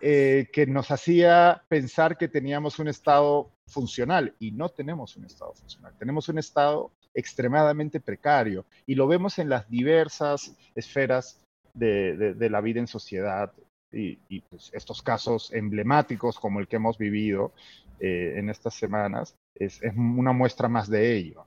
eh, 0.00 0.48
que 0.52 0.66
nos 0.66 0.90
hacía 0.90 1.64
pensar 1.68 2.16
que 2.16 2.28
teníamos 2.28 2.78
un 2.78 2.88
Estado 2.88 3.50
funcional 3.66 4.34
y 4.38 4.52
no 4.52 4.68
tenemos 4.68 5.16
un 5.16 5.24
Estado 5.24 5.54
funcional, 5.54 5.94
tenemos 5.98 6.28
un 6.28 6.38
Estado 6.38 6.92
extremadamente 7.14 8.00
precario 8.00 8.64
y 8.86 8.94
lo 8.94 9.06
vemos 9.06 9.38
en 9.38 9.48
las 9.48 9.68
diversas 9.68 10.56
esferas 10.74 11.40
de, 11.74 12.48
la 12.50 12.60
vida 12.60 12.80
en 12.80 12.86
sociedad 12.86 13.52
y, 13.92 14.40
pues, 14.50 14.70
estos 14.72 15.02
casos 15.02 15.52
emblemáticos 15.52 16.38
como 16.38 16.60
el 16.60 16.68
que 16.68 16.76
hemos 16.76 16.98
vivido 16.98 17.52
eh, 18.00 18.34
en 18.36 18.50
estas 18.50 18.74
semanas 18.74 19.34
es, 19.54 19.80
una 19.96 20.32
muestra 20.32 20.68
más 20.68 20.88
de 20.88 21.16
ello. 21.16 21.46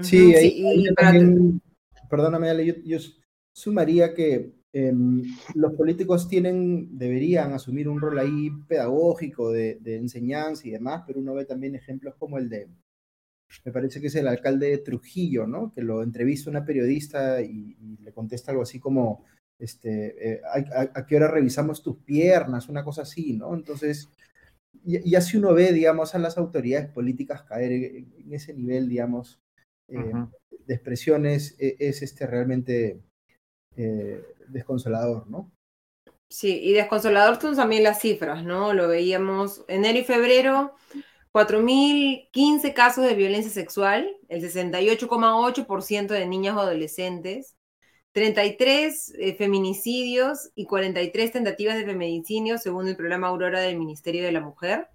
Sí, 0.00 0.34
ahí, 0.34 0.86
perdóname, 2.10 2.82
yo, 2.84 2.98
sumaría 3.54 4.14
que 4.14 4.52
em, 4.72 5.22
los 5.54 5.74
políticos 5.74 6.28
tienen, 6.28 6.98
deberían 6.98 7.52
asumir 7.52 7.88
un 7.88 8.00
rol 8.00 8.18
ahí 8.18 8.50
pedagógico 8.68 9.50
de, 9.50 9.78
enseñanza 9.84 10.66
y 10.66 10.70
demás, 10.70 11.04
pero 11.06 11.20
uno 11.20 11.34
ve 11.34 11.44
también 11.44 11.74
ejemplos 11.74 12.14
como 12.18 12.38
el 12.38 12.48
de, 12.48 12.68
me 13.64 13.72
parece 13.72 14.00
que 14.00 14.06
es 14.06 14.14
el 14.14 14.28
alcalde 14.28 14.70
de 14.70 14.78
Trujillo, 14.78 15.46
¿no? 15.46 15.72
Que 15.72 15.82
lo 15.82 16.02
entrevista 16.02 16.50
una 16.50 16.64
periodista 16.64 17.42
y, 17.42 17.76
le 18.00 18.12
contesta 18.12 18.50
algo 18.50 18.62
así 18.62 18.80
como, 18.80 19.24
este, 19.58 20.34
eh, 20.34 20.40
¿a, 20.44 21.06
qué 21.06 21.16
hora 21.16 21.28
revisamos 21.28 21.82
tus 21.82 21.98
piernas? 21.98 22.68
Una 22.68 22.82
cosa 22.82 23.02
así, 23.02 23.34
¿no? 23.34 23.54
Entonces, 23.54 24.08
y, 24.84 25.14
así 25.14 25.36
uno 25.36 25.54
ve, 25.54 25.72
digamos, 25.72 26.14
a 26.14 26.18
las 26.18 26.38
autoridades 26.38 26.88
políticas 26.90 27.42
caer 27.42 27.72
en, 27.72 28.32
ese 28.32 28.54
nivel, 28.54 28.88
digamos, 28.88 29.40
eh, 29.88 30.12
de 30.66 30.74
expresiones, 30.74 31.56
e, 31.58 31.76
es, 31.78 32.02
este 32.02 32.26
realmente 32.26 33.00
eh, 33.76 34.24
desconsolador, 34.48 35.28
¿no? 35.28 35.50
Sí, 36.28 36.60
y 36.62 36.72
desconsolador 36.72 37.40
son 37.40 37.56
también 37.56 37.82
las 37.82 38.00
cifras, 38.00 38.42
¿no? 38.44 38.72
Lo 38.72 38.88
veíamos 38.88 39.64
enero 39.68 39.98
y 39.98 40.04
febrero, 40.04 40.74
4.015 41.32 42.72
casos 42.74 43.04
de 43.04 43.14
violencia 43.14 43.50
sexual, 43.50 44.16
el 44.28 44.42
68,8% 44.42 46.06
de 46.08 46.26
niñas 46.26 46.56
o 46.56 46.60
adolescentes, 46.60 47.56
33 48.12 49.14
eh, 49.18 49.34
feminicidios 49.34 50.50
y 50.54 50.66
43 50.66 51.32
tentativas 51.32 51.76
de 51.76 51.86
feminicidio 51.86 52.58
según 52.58 52.88
el 52.88 52.96
programa 52.96 53.28
Aurora 53.28 53.60
del 53.60 53.78
Ministerio 53.78 54.22
de 54.22 54.32
la 54.32 54.40
Mujer, 54.40 54.88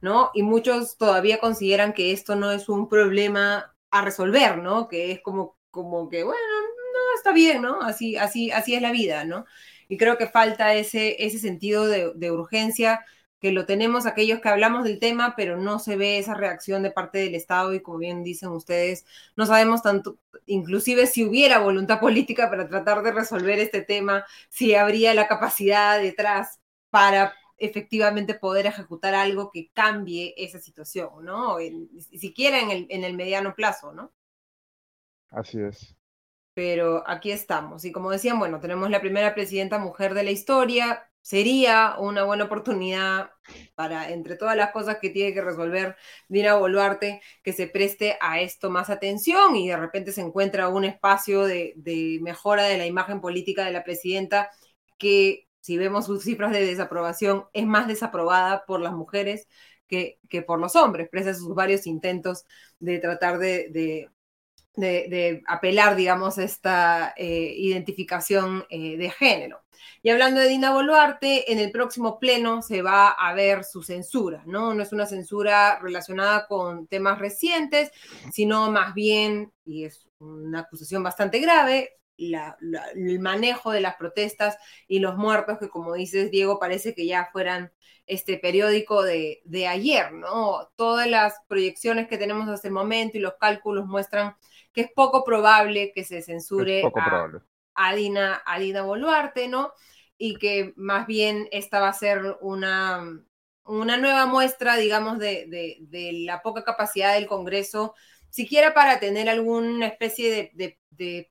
¿no? 0.00 0.30
Y 0.34 0.42
muchos 0.42 0.96
todavía 0.96 1.40
consideran 1.40 1.92
que 1.92 2.12
esto 2.12 2.36
no 2.36 2.52
es 2.52 2.68
un 2.68 2.88
problema 2.88 3.74
a 3.90 4.02
resolver, 4.02 4.58
¿no? 4.58 4.88
Que 4.88 5.12
es 5.12 5.20
como, 5.20 5.58
como 5.70 6.08
que, 6.08 6.22
bueno, 6.22 6.40
no, 6.40 6.79
está 7.14 7.32
bien, 7.32 7.62
¿no? 7.62 7.82
Así, 7.82 8.16
así, 8.16 8.50
así 8.50 8.74
es 8.74 8.82
la 8.82 8.92
vida, 8.92 9.24
¿no? 9.24 9.46
Y 9.88 9.96
creo 9.96 10.18
que 10.18 10.26
falta 10.26 10.74
ese, 10.74 11.24
ese 11.24 11.38
sentido 11.38 11.86
de, 11.86 12.30
urgencia 12.30 13.04
que 13.40 13.52
lo 13.52 13.66
tenemos 13.66 14.06
aquellos 14.06 14.40
que 14.40 14.48
hablamos 14.50 14.84
del 14.84 14.98
tema, 14.98 15.34
pero 15.36 15.56
no 15.56 15.78
se 15.78 15.96
ve 15.96 16.18
esa 16.18 16.34
reacción 16.34 16.82
de 16.82 16.90
parte 16.90 17.18
del 17.18 17.34
Estado 17.34 17.72
y 17.74 17.80
como 17.80 17.98
bien 17.98 18.22
dicen 18.22 18.50
ustedes, 18.50 19.06
no 19.34 19.46
sabemos 19.46 19.82
tanto, 19.82 20.18
inclusive 20.46 21.06
si 21.06 21.24
hubiera 21.24 21.58
voluntad 21.58 22.00
política 22.00 22.50
para 22.50 22.68
tratar 22.68 23.02
de 23.02 23.12
resolver 23.12 23.58
este 23.58 23.82
tema, 23.82 24.24
si 24.50 24.74
habría 24.74 25.14
la 25.14 25.26
capacidad 25.26 26.00
detrás 26.00 26.60
para 26.90 27.34
efectivamente 27.56 28.34
poder 28.34 28.66
ejecutar 28.66 29.14
algo 29.14 29.50
que 29.50 29.70
cambie 29.72 30.34
esa 30.36 30.58
situación, 30.58 31.24
¿no? 31.24 31.58
siquiera 32.18 32.60
en 32.60 32.70
el, 32.70 32.86
en 32.90 33.04
el 33.04 33.14
mediano 33.16 33.54
plazo, 33.54 33.92
¿no? 33.92 34.12
Así 35.30 35.60
es. 35.60 35.94
Pero 36.60 37.02
aquí 37.06 37.30
estamos. 37.32 37.86
Y 37.86 37.90
como 37.90 38.10
decían, 38.10 38.38
bueno, 38.38 38.60
tenemos 38.60 38.90
la 38.90 39.00
primera 39.00 39.34
presidenta 39.34 39.78
mujer 39.78 40.12
de 40.12 40.24
la 40.24 40.30
historia, 40.30 41.10
sería 41.22 41.96
una 41.98 42.24
buena 42.24 42.44
oportunidad 42.44 43.30
para, 43.74 44.10
entre 44.10 44.36
todas 44.36 44.58
las 44.58 44.70
cosas 44.70 44.98
que 45.00 45.08
tiene 45.08 45.32
que 45.32 45.40
resolver 45.40 45.96
Dina 46.28 46.56
Boluarte, 46.56 47.22
que 47.42 47.54
se 47.54 47.66
preste 47.66 48.18
a 48.20 48.42
esto 48.42 48.68
más 48.68 48.90
atención 48.90 49.56
y 49.56 49.68
de 49.68 49.76
repente 49.78 50.12
se 50.12 50.20
encuentra 50.20 50.68
un 50.68 50.84
espacio 50.84 51.44
de, 51.44 51.72
mejora 52.20 52.64
de 52.64 52.76
la 52.76 52.84
imagen 52.86 53.22
política 53.22 53.64
de 53.64 53.72
la 53.72 53.82
presidenta 53.82 54.50
que, 54.98 55.48
si 55.60 55.78
vemos 55.78 56.04
sus 56.04 56.24
cifras 56.24 56.52
de 56.52 56.66
desaprobación, 56.66 57.46
es 57.54 57.64
más 57.66 57.88
desaprobada 57.88 58.66
por 58.66 58.82
las 58.82 58.92
mujeres 58.92 59.48
que, 59.88 60.18
que 60.28 60.42
por 60.42 60.60
los 60.60 60.76
hombres, 60.76 61.08
pese 61.10 61.30
a 61.30 61.34
sus 61.34 61.54
varios 61.54 61.86
intentos 61.86 62.44
de 62.80 62.98
tratar 62.98 63.38
de, 63.38 63.68
de, 63.70 64.10
apelar, 65.46 65.96
digamos, 65.96 66.38
esta 66.38 67.14
eh, 67.16 67.54
identificación 67.56 68.64
eh, 68.70 68.96
de 68.96 69.10
género. 69.10 69.62
Y 70.02 70.10
hablando 70.10 70.40
de 70.40 70.48
Dina 70.48 70.72
Boluarte, 70.72 71.52
en 71.52 71.58
el 71.58 71.70
próximo 71.70 72.18
pleno 72.18 72.62
se 72.62 72.80
va 72.80 73.08
a 73.08 73.34
ver 73.34 73.64
su 73.64 73.82
censura, 73.82 74.42
¿no? 74.46 74.72
No 74.74 74.82
es 74.82 74.92
una 74.92 75.06
censura 75.06 75.78
relacionada 75.78 76.46
con 76.46 76.86
temas 76.86 77.18
recientes, 77.18 77.90
sino 78.32 78.70
más 78.70 78.94
bien, 78.94 79.52
y 79.64 79.84
es 79.84 80.08
una 80.18 80.60
acusación 80.60 81.02
bastante 81.02 81.38
grave, 81.38 82.00
el 82.16 83.18
manejo 83.20 83.72
de 83.72 83.80
las 83.80 83.96
protestas 83.96 84.56
y 84.86 84.98
los 84.98 85.16
muertos, 85.16 85.58
que 85.58 85.68
como 85.68 85.94
dices, 85.94 86.30
Diego, 86.30 86.58
parece 86.58 86.94
que 86.94 87.06
ya 87.06 87.28
fueran 87.32 87.72
este 88.06 88.38
periódico 88.38 89.02
de, 89.02 89.40
de 89.44 89.66
ayer, 89.68 90.12
¿no? 90.12 90.68
Todas 90.76 91.06
las 91.06 91.34
proyecciones 91.46 92.08
que 92.08 92.18
tenemos 92.18 92.48
hasta 92.48 92.68
el 92.68 92.74
momento 92.74 93.16
y 93.16 93.20
los 93.20 93.34
cálculos 93.38 93.86
muestran 93.86 94.34
que 94.72 94.82
es 94.82 94.90
poco 94.94 95.24
probable 95.24 95.92
que 95.94 96.04
se 96.04 96.22
censure 96.22 96.82
a, 97.74 97.94
Dina, 97.94 98.42
Boluarte, 98.82 99.48
¿no? 99.48 99.72
Y 100.16 100.36
que 100.36 100.72
más 100.76 101.06
bien 101.06 101.48
esta 101.50 101.80
va 101.80 101.88
a 101.88 101.94
ser 101.94 102.36
una, 102.40 103.02
una 103.64 103.96
nueva 103.96 104.26
muestra, 104.26 104.76
digamos, 104.76 105.18
de, 105.18 105.78
la 106.26 106.42
poca 106.42 106.62
capacidad 106.62 107.14
del 107.14 107.26
Congreso, 107.26 107.94
siquiera 108.28 108.74
para 108.74 109.00
tener 109.00 109.28
alguna 109.28 109.86
especie 109.86 110.52
de, 110.54 110.76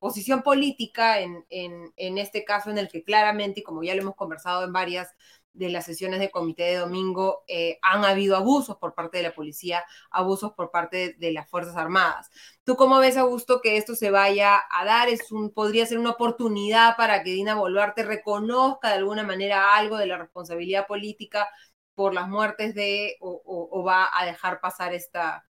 posición 0.00 0.42
política 0.42 1.20
en, 1.20 1.44
en, 1.48 2.18
este 2.18 2.44
caso 2.44 2.70
en 2.70 2.78
el 2.78 2.88
que 2.88 3.04
claramente, 3.04 3.60
y 3.60 3.62
como 3.62 3.84
ya 3.84 3.94
lo 3.94 4.02
hemos 4.02 4.16
conversado 4.16 4.64
en 4.64 4.72
varias 4.72 5.14
de 5.52 5.68
las 5.68 5.84
sesiones 5.84 6.20
de 6.20 6.30
comité 6.30 6.64
de 6.64 6.76
domingo 6.76 7.44
eh, 7.48 7.78
han 7.82 8.04
habido 8.04 8.36
abusos 8.36 8.76
por 8.76 8.94
parte 8.94 9.18
de 9.18 9.24
la 9.24 9.34
policía, 9.34 9.84
abusos 10.10 10.52
por 10.52 10.70
parte 10.70 11.14
de 11.18 11.32
las 11.32 11.48
Fuerzas 11.48 11.76
Armadas. 11.76 12.30
¿Tú 12.64 12.76
cómo 12.76 12.98
ves, 12.98 13.16
Augusto, 13.16 13.60
que 13.60 13.76
esto 13.76 13.94
se 13.94 14.10
vaya 14.10 14.60
a 14.70 14.84
dar? 14.84 15.08
¿Es 15.08 15.32
un, 15.32 15.50
¿Podría 15.50 15.86
ser 15.86 15.98
una 15.98 16.10
oportunidad 16.10 16.96
para 16.96 17.22
que 17.22 17.30
Dina 17.30 17.54
Boluarte 17.56 18.04
reconozca 18.04 18.88
de 18.88 18.94
alguna 18.94 19.22
manera 19.22 19.74
algo 19.76 19.96
de 19.96 20.06
la 20.06 20.18
responsabilidad 20.18 20.86
política 20.86 21.48
por 21.94 22.14
las 22.14 22.28
muertes 22.28 22.74
de, 22.74 23.16
o, 23.20 23.84
va 23.86 24.08
a 24.12 24.24
dejar 24.24 24.60
pasar 24.60 24.94
esta, 24.94 25.44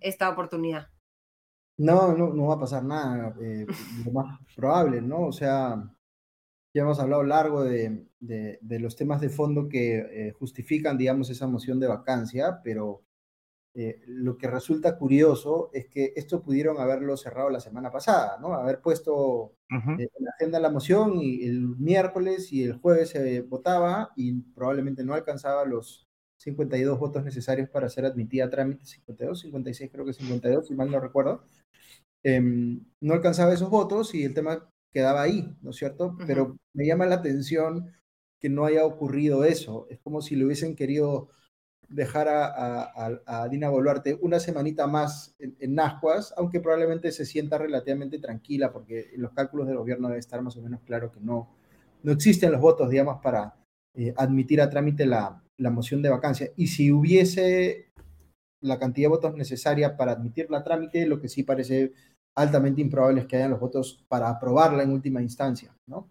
esta 0.00 0.28
oportunidad? 0.28 0.88
No, 1.76 2.12
no, 2.12 2.28
no 2.32 2.46
va 2.46 2.54
a 2.54 2.60
pasar 2.60 2.84
nada, 2.84 3.34
eh, 3.40 3.66
lo 4.04 4.12
más 4.12 4.38
probable, 4.54 5.00
¿no? 5.00 5.26
O 5.26 5.32
sea, 5.32 5.82
ya 6.74 6.82
hemos 6.82 6.98
hablado 6.98 7.22
largo 7.22 7.62
de, 7.62 8.04
de, 8.18 8.78
los 8.80 8.96
temas 8.96 9.20
de 9.20 9.28
fondo 9.28 9.68
que 9.68 9.98
eh, 9.98 10.32
justifican, 10.32 10.98
digamos, 10.98 11.30
esa 11.30 11.46
moción 11.46 11.78
de 11.78 11.86
vacancia, 11.86 12.60
pero 12.64 13.04
eh, 13.76 14.00
lo 14.06 14.36
que 14.36 14.48
resulta 14.48 14.98
curioso 14.98 15.70
es 15.72 15.86
que 15.86 16.12
esto 16.16 16.42
pudieron 16.42 16.80
haberlo 16.80 17.16
cerrado 17.16 17.48
la 17.48 17.60
semana 17.60 17.92
pasada, 17.92 18.38
¿no? 18.40 18.54
Haber 18.54 18.80
puesto 18.80 19.54
eh, 19.70 20.08
en 20.18 20.24
la 20.24 20.30
agenda 20.30 20.58
la 20.58 20.70
moción 20.70 21.20
y 21.20 21.44
el 21.44 21.60
miércoles 21.78 22.52
y 22.52 22.64
el 22.64 22.74
jueves 22.74 23.10
se 23.10 23.42
votaba 23.42 24.10
y 24.16 24.32
probablemente 24.54 25.04
no 25.04 25.14
alcanzaba 25.14 25.64
los 25.64 26.08
52 26.38 26.98
votos 26.98 27.24
necesarios 27.24 27.68
para 27.68 27.88
ser 27.88 28.04
admitida 28.04 28.46
a 28.46 28.50
trámite, 28.50 28.84
52, 28.84 29.40
56, 29.40 29.90
creo 29.92 30.04
que 30.04 30.12
52, 30.12 30.66
si 30.66 30.74
mal 30.74 30.90
no 30.90 30.98
recuerdo. 30.98 31.44
Em, 32.24 32.84
no 33.00 33.14
alcanzaba 33.14 33.52
esos 33.52 33.70
votos 33.70 34.14
y 34.14 34.24
el 34.24 34.34
tema 34.34 34.68
quedaba 34.94 35.22
ahí, 35.22 35.52
¿no 35.60 35.70
es 35.70 35.76
cierto? 35.76 36.16
Pero 36.26 36.56
me 36.72 36.86
llama 36.86 37.04
la 37.04 37.16
atención 37.16 37.92
que 38.40 38.48
no 38.48 38.64
haya 38.64 38.86
ocurrido 38.86 39.44
eso. 39.44 39.86
Es 39.90 39.98
como 39.98 40.22
si 40.22 40.36
le 40.36 40.44
hubiesen 40.44 40.76
querido 40.76 41.28
dejar 41.88 42.28
a, 42.28 43.48
Dina 43.50 43.68
Boluarte 43.68 44.16
una 44.22 44.38
semanita 44.38 44.86
más 44.86 45.34
en, 45.38 45.56
en, 45.58 45.74
Nascuas, 45.74 46.32
aunque 46.36 46.60
probablemente 46.60 47.10
se 47.12 47.26
sienta 47.26 47.58
relativamente 47.58 48.18
tranquila, 48.20 48.72
porque 48.72 49.10
en 49.14 49.22
los 49.22 49.32
cálculos 49.32 49.66
del 49.66 49.76
gobierno 49.76 50.08
debe 50.08 50.20
estar 50.20 50.40
más 50.40 50.56
o 50.56 50.62
menos 50.62 50.80
claro 50.82 51.10
que 51.10 51.20
no, 51.20 51.50
no 52.04 52.12
existen 52.12 52.52
los 52.52 52.60
votos, 52.60 52.88
digamos, 52.88 53.20
para 53.20 53.56
eh, 53.94 54.14
admitir 54.16 54.60
a 54.60 54.70
trámite 54.70 55.06
la, 55.06 55.42
la 55.56 55.70
moción 55.70 56.02
de 56.02 56.10
vacancia. 56.10 56.50
Y 56.56 56.68
si 56.68 56.92
hubiese 56.92 57.90
la 58.60 58.78
cantidad 58.78 59.06
de 59.06 59.16
votos 59.16 59.34
necesaria 59.36 59.96
para 59.96 60.12
admitir 60.12 60.50
la 60.50 60.62
trámite, 60.62 61.06
lo 61.06 61.20
que 61.20 61.28
sí 61.28 61.42
parece 61.42 61.92
altamente 62.34 62.80
improbables 62.80 63.26
que 63.26 63.36
hayan 63.36 63.50
los 63.50 63.60
votos 63.60 64.04
para 64.08 64.28
aprobarla 64.28 64.82
en 64.82 64.92
última 64.92 65.22
instancia, 65.22 65.74
¿no? 65.86 66.10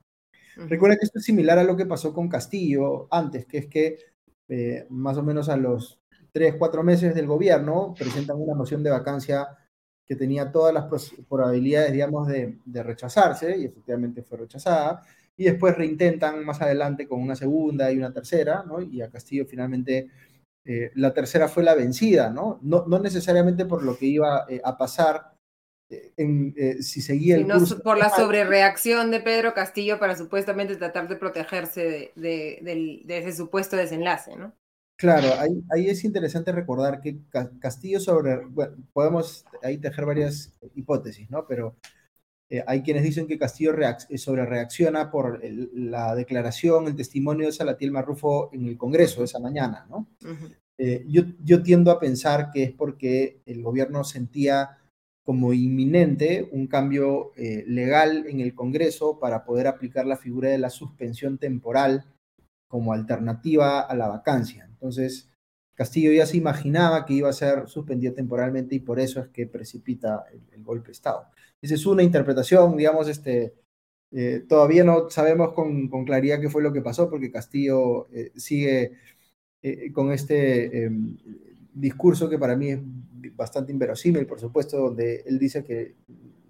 Recuerda 0.56 0.98
que 0.98 1.06
esto 1.06 1.20
es 1.20 1.26
similar 1.26 1.58
a 1.58 1.64
lo 1.64 1.76
que 1.76 1.86
pasó 1.86 2.14
con 2.14 2.30
Castillo 2.30 3.08
antes, 3.10 3.46
que 3.46 3.58
es 3.58 3.68
que 3.68 3.98
eh, 4.48 4.86
más 4.90 5.18
o 5.18 5.24
menos 5.24 5.50
a 5.50 5.58
los 5.58 6.00
tres, 6.32 6.56
cuatro 6.58 6.84
meses 6.84 7.16
del 7.16 7.28
gobierno, 7.28 7.94
presentan 7.98 8.40
una 8.40 8.54
moción 8.54 8.84
de 8.84 8.92
vacancia 8.92 9.48
que 10.06 10.16
tenía 10.16 10.52
todas 10.52 10.74
las 10.74 10.86
probabilidades, 11.30 11.92
digamos, 11.94 12.28
de, 12.28 12.60
rechazarse, 12.84 13.58
y 13.58 13.66
efectivamente 13.66 14.22
fue 14.22 14.38
rechazada, 14.38 15.02
y 15.36 15.46
después 15.46 15.76
reintentan 15.76 16.44
más 16.46 16.62
adelante 16.62 17.08
con 17.08 17.22
una 17.22 17.36
segunda 17.36 17.92
y 17.92 17.98
una 17.98 18.14
tercera, 18.14 18.64
¿no? 18.64 18.82
Y 18.82 19.02
a 19.02 19.10
Castillo 19.10 19.46
finalmente 19.46 20.10
eh, 20.66 20.92
la 20.96 21.14
tercera 21.14 21.48
fue 21.48 21.64
la 21.64 21.74
vencida, 21.74 22.30
¿no? 22.30 22.60
No, 22.62 22.86
no 22.88 23.00
necesariamente 23.00 23.66
por 23.66 23.84
lo 23.84 23.98
que 23.98 24.06
iba 24.06 24.46
eh, 24.50 24.62
a 24.64 24.78
pasar 24.78 25.33
en, 26.18 26.56
si 26.82 27.02
seguía 27.02 27.36
el 27.36 27.48
curso. 27.48 27.82
por 27.82 27.98
la 27.98 28.10
sobrereacción 28.10 29.12
de 29.12 29.20
Pedro 29.20 29.54
Castillo 29.54 30.00
para 30.00 30.16
supuestamente 30.16 30.76
tratar 30.76 31.08
de 31.08 31.16
protegerse 31.16 32.12
de, 32.16 33.02
de 33.06 33.18
ese 33.18 33.34
supuesto 33.34 33.76
desenlace, 33.76 34.36
¿no? 34.36 34.54
Claro, 34.96 35.28
ahí, 35.72 35.90
es 35.90 36.04
interesante 36.04 36.52
recordar 36.52 37.02
que 37.02 37.18
Castillo 37.60 38.00
sobre, 38.00 38.46
bueno, 38.46 38.78
podemos 38.94 39.46
ahí 39.62 39.78
tejer 39.78 40.06
varias 40.06 40.54
hipótesis, 40.76 41.30
¿no? 41.30 41.46
Pero 41.48 41.76
eh, 42.50 42.64
hay 42.66 42.84
quienes 42.84 43.04
dicen 43.04 43.28
que 43.28 43.38
Castillo 43.38 43.74
eh, 43.82 44.18
sobre 44.18 44.46
reacciona 44.46 45.12
por 45.12 45.42
la 45.44 46.16
declaración, 46.16 46.88
el 46.88 46.96
testimonio 46.96 47.48
de 47.48 47.52
Salatiel 47.52 47.92
Marrufo 47.92 48.50
en 48.54 48.66
el 48.66 48.78
Congreso 48.78 49.24
esa 49.24 49.40
mañana, 49.40 49.86
¿no? 49.90 50.08
Eh, 50.78 51.04
yo, 51.08 51.24
yo 51.44 51.64
tiendo 51.64 51.92
a 51.92 52.00
pensar 52.00 52.52
que 52.52 52.64
es 52.64 52.72
porque 52.72 53.42
el 53.46 53.62
gobierno 53.62 54.04
sentía 54.04 54.78
como 55.24 55.54
inminente 55.54 56.50
un 56.52 56.68
cambio 56.68 57.32
legal 57.36 58.26
en 58.28 58.42
el 58.42 58.54
Congreso 58.54 59.20
para 59.20 59.46
poder 59.46 59.68
aplicar 59.68 60.06
la 60.06 60.18
figura 60.18 60.50
de 60.50 60.58
la 60.58 60.70
suspensión 60.70 61.38
temporal 61.38 62.06
como 62.68 62.92
alternativa 62.92 63.82
a 63.82 63.96
la 63.96 64.08
vacancia. 64.08 64.66
Entonces, 64.68 65.30
Castillo 65.76 66.12
ya 66.12 66.26
se 66.26 66.38
imaginaba 66.38 67.06
que 67.06 67.14
iba 67.14 67.30
a 67.30 67.34
ser 67.34 67.68
suspendido 67.68 68.14
temporalmente 68.14 68.76
y 68.76 68.80
por 68.80 69.00
eso 69.00 69.20
es 69.20 69.28
que 69.30 69.48
precipita 69.48 70.26
el, 70.52 70.64
golpe 70.64 70.88
de 70.88 70.94
Estado. 70.94 71.28
Esa 71.62 71.76
es 71.76 71.86
una 71.86 72.04
interpretación, 72.04 72.78
digamos, 72.78 73.08
este, 73.08 73.54
eh, 74.12 74.44
todavía 74.48 74.84
no 74.84 75.10
sabemos 75.10 75.54
con, 75.54 75.88
claridad 76.06 76.40
qué 76.40 76.50
fue 76.50 76.64
lo 76.64 76.74
que 76.74 76.82
pasó 76.82 77.10
porque 77.10 77.32
Castillo 77.32 78.08
eh, 78.12 78.32
sigue 78.36 78.94
eh, 79.62 79.92
con 79.92 80.12
este 80.12 80.86
em, 80.86 81.18
discurso 81.74 82.30
que 82.30 82.38
para 82.38 82.56
mí 82.56 82.70
es 82.70 82.80
bastante 83.36 83.72
inverosímil, 83.72 84.26
por 84.26 84.40
supuesto, 84.40 84.78
donde 84.78 85.24
él 85.26 85.40
dice 85.40 85.64
que 85.64 85.96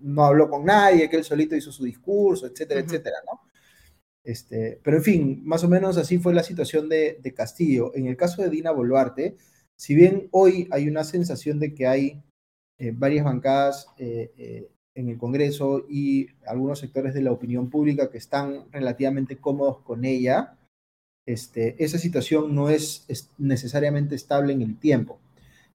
no 0.02 0.26
habló 0.26 0.50
con 0.50 0.66
nadie, 0.66 1.10
que 1.10 1.18
él 1.18 1.24
solito 1.24 1.56
hizo 1.56 1.72
su 1.72 1.84
discurso, 1.84 2.46
etcétera, 2.48 2.82
etcétera, 2.82 3.18
¿no? 3.26 3.42
Este, 4.24 4.80
pero 4.84 4.98
en 4.98 5.04
fin, 5.04 5.42
más 5.44 5.64
o 5.64 5.70
menos 5.70 5.98
así 5.98 6.18
fue 6.18 6.34
la 6.34 6.44
situación 6.44 6.88
de, 6.88 7.34
Castillo. 7.36 7.94
En 7.96 8.08
el 8.08 8.16
caso 8.16 8.42
de 8.42 8.50
Dina 8.50 8.72
Boluarte, 8.72 9.36
si 9.76 9.96
bien 9.96 10.30
hoy 10.32 10.68
hay 10.72 10.88
una 10.88 11.04
sensación 11.04 11.60
de 11.60 11.74
que 11.74 11.88
hay 11.88 12.24
eh, 12.78 12.92
varias 12.94 13.26
bancadas 13.26 13.88
eh, 13.98 14.32
eh, 14.38 14.70
en 14.96 15.10
el 15.10 15.18
Congreso 15.18 15.86
y 15.90 16.28
algunos 16.46 16.80
sectores 16.80 17.14
de 17.14 17.22
la 17.22 17.32
opinión 17.32 17.70
pública 17.70 18.10
que 18.10 18.18
están 18.18 18.72
relativamente 18.72 19.38
cómodos 19.38 19.82
con 19.82 20.06
ella, 20.06 20.58
este, 21.26 21.82
esa 21.84 21.98
situación 21.98 22.54
no 22.54 22.70
es, 22.70 23.06
es 23.08 23.30
necesariamente 23.38 24.16
estable 24.16 24.54
en 24.54 24.62
el 24.62 24.78
tiempo. 24.78 25.20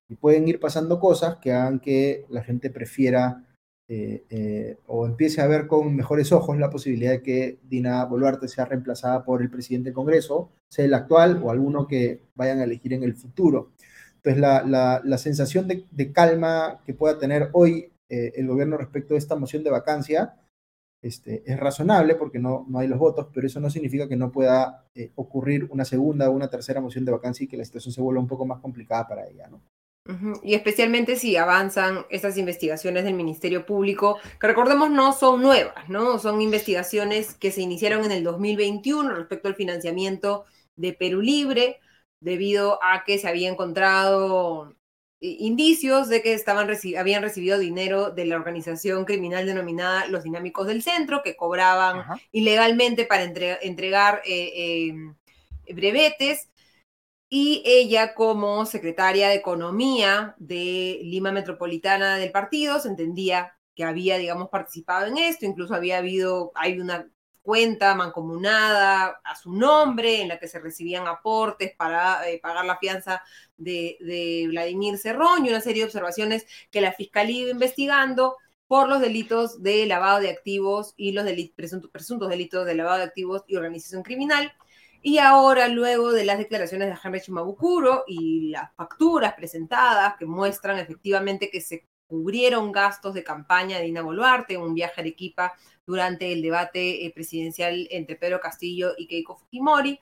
Y 0.09 0.15
pueden 0.15 0.47
ir 0.47 0.59
pasando 0.59 0.99
cosas 0.99 1.37
que 1.37 1.53
hagan 1.53 1.79
que 1.79 2.25
la 2.29 2.43
gente 2.43 2.69
prefiera 2.69 3.43
eh, 3.91 4.23
eh, 4.29 4.77
o 4.85 5.07
empiece 5.07 5.41
a 5.41 5.47
ver 5.47 5.65
con 5.65 5.95
mejores 5.95 6.31
ojos 6.31 6.59
la 6.59 6.69
posibilidad 6.69 7.11
de 7.11 7.23
que 7.23 7.57
Dina 7.63 8.05
Boluarte 8.05 8.47
sea 8.47 8.65
reemplazada 8.65 9.23
por 9.23 9.41
el 9.41 9.49
presidente 9.49 9.89
del 9.89 9.95
Congreso, 9.95 10.51
sea 10.69 10.85
el 10.85 10.93
actual 10.93 11.41
o 11.43 11.49
alguno 11.49 11.87
que 11.87 12.21
vayan 12.35 12.59
a 12.59 12.65
elegir 12.65 12.93
en 12.93 13.01
el 13.01 13.15
futuro. 13.15 13.71
Entonces, 14.17 14.39
la, 14.39 15.17
sensación 15.17 15.67
de, 15.67 16.11
calma 16.11 16.81
que 16.85 16.93
pueda 16.93 17.17
tener 17.17 17.49
hoy 17.53 17.91
eh, 18.09 18.33
el 18.35 18.47
gobierno 18.47 18.77
respecto 18.77 19.15
a 19.15 19.17
esta 19.17 19.35
moción 19.35 19.63
de 19.63 19.71
vacancia 19.71 20.35
este, 21.01 21.43
es 21.45 21.59
razonable 21.59 22.15
porque 22.15 22.39
no, 22.39 22.65
no 22.67 22.79
hay 22.79 22.87
los 22.87 22.99
votos, 22.99 23.27
pero 23.33 23.47
eso 23.47 23.59
no 23.59 23.69
significa 23.69 24.07
que 24.07 24.15
no 24.15 24.31
pueda 24.31 24.85
ocurrir 25.15 25.67
una 25.71 25.85
segunda 25.85 26.29
o 26.29 26.33
una 26.33 26.49
tercera 26.49 26.81
moción 26.81 27.05
de 27.05 27.11
vacancia 27.11 27.43
y 27.43 27.47
que 27.47 27.57
la 27.57 27.65
situación 27.65 27.93
se 27.93 28.01
vuelva 28.01 28.21
un 28.21 28.27
poco 28.27 28.45
más 28.45 28.59
complicada 28.59 29.07
para 29.07 29.27
ella. 29.27 29.47
¿no? 29.47 29.61
Y 30.43 30.55
especialmente 30.55 31.15
si 31.15 31.35
avanzan 31.35 32.05
estas 32.09 32.37
investigaciones 32.37 33.03
del 33.03 33.13
Ministerio 33.13 33.65
Público, 33.65 34.17
que 34.39 34.47
recordemos 34.47 34.89
no 34.89 35.13
son 35.13 35.41
nuevas, 35.41 35.87
¿no? 35.87 36.17
Son 36.17 36.41
investigaciones 36.41 37.35
que 37.35 37.51
se 37.51 37.61
iniciaron 37.61 38.05
en 38.05 38.11
el 38.11 38.23
2021 38.23 39.13
respecto 39.13 39.47
al 39.47 39.55
financiamiento 39.55 40.45
de 40.75 40.93
Perú 40.93 41.21
Libre, 41.21 41.79
debido 42.21 42.79
a 42.83 43.03
que 43.03 43.19
se 43.19 43.27
había 43.27 43.49
encontrado 43.49 44.71
eh, 44.71 44.75
indicios 45.21 46.07
de 46.07 46.21
que 46.21 46.33
estaban 46.33 46.69
habían 46.97 47.21
recibido 47.21 47.59
dinero 47.59 48.11
de 48.11 48.25
la 48.25 48.37
organización 48.37 49.05
criminal 49.05 49.45
denominada 49.45 50.07
Los 50.07 50.23
Dinámicos 50.23 50.67
del 50.67 50.81
Centro, 50.81 51.21
que 51.23 51.35
cobraban 51.35 52.03
ilegalmente 52.31 53.05
para 53.05 53.23
entregar 53.23 54.21
eh, 54.25 54.93
eh, 55.67 55.73
brevetes. 55.73 56.49
Y 57.31 57.61
ella 57.65 58.15
como 58.15 58.65
secretaria 58.65 59.29
de 59.29 59.35
Economía 59.35 60.35
de 60.39 60.99
Lima 61.03 61.31
Metropolitana 61.31 62.17
del 62.17 62.31
partido 62.31 62.79
se 62.79 62.87
entendía 62.87 63.55
que 63.75 63.83
había, 63.83 64.17
digamos, 64.17 64.49
participado 64.49 65.05
en 65.05 65.17
esto, 65.17 65.45
incluso 65.45 65.75
había 65.75 65.99
habido, 65.99 66.51
hay 66.55 66.79
una 66.79 67.07
cuenta 67.49 67.95
mancomunada 67.95 69.19
a 69.23 69.35
su 69.35 69.51
nombre 69.51 70.21
en 70.21 70.27
la 70.27 70.37
que 70.37 70.47
se 70.47 70.59
recibían 70.59 71.07
aportes 71.07 71.73
para 71.75 72.29
eh, 72.29 72.37
pagar 72.37 72.63
la 72.63 72.77
fianza 72.77 73.23
de, 73.57 74.45
Vladimir 74.47 74.99
Cerrón 74.99 75.43
y 75.43 75.49
una 75.49 75.59
serie 75.59 75.81
de 75.81 75.87
observaciones 75.87 76.45
que 76.69 76.79
la 76.79 76.93
Fiscalía 76.93 77.41
iba 77.41 77.49
investigando 77.49 78.37
por 78.67 78.87
los 78.87 79.01
delitos 79.01 79.63
de 79.63 79.87
lavado 79.87 80.19
de 80.19 80.29
activos 80.29 80.93
y 80.95 81.11
los 81.11 81.25
presuntos, 81.55 81.89
presuntos 81.89 82.29
delitos 82.29 82.67
de 82.67 82.75
lavado 82.75 82.99
de 82.99 83.05
activos 83.05 83.43
y 83.47 83.55
organización 83.55 84.03
criminal. 84.03 84.53
Y 85.01 85.17
ahora, 85.17 85.69
luego 85.69 86.11
de 86.11 86.25
las 86.25 86.37
declaraciones 86.37 86.89
de 86.89 86.99
Henry 87.03 87.19
Chimabukuro 87.19 88.03
y 88.05 88.49
las 88.49 88.75
facturas 88.75 89.33
presentadas 89.33 90.17
que 90.19 90.27
muestran 90.27 90.77
efectivamente 90.77 91.49
que 91.49 91.61
se 91.61 91.87
cubrieron 92.09 92.71
gastos 92.71 93.13
de 93.13 93.23
campaña 93.23 93.77
de 93.77 93.85
Dina 93.85 94.01
Boluarte, 94.01 94.57
un 94.57 94.73
viaje 94.73 94.95
a 94.97 95.01
Arequipa 95.01 95.53
durante 95.85 96.33
el 96.33 96.41
debate 96.41 97.05
eh, 97.05 97.11
presidencial 97.13 97.87
entre 97.91 98.15
Pedro 98.15 98.39
Castillo 98.39 98.93
y 98.97 99.07
Keiko 99.07 99.37
Fujimori, 99.37 99.99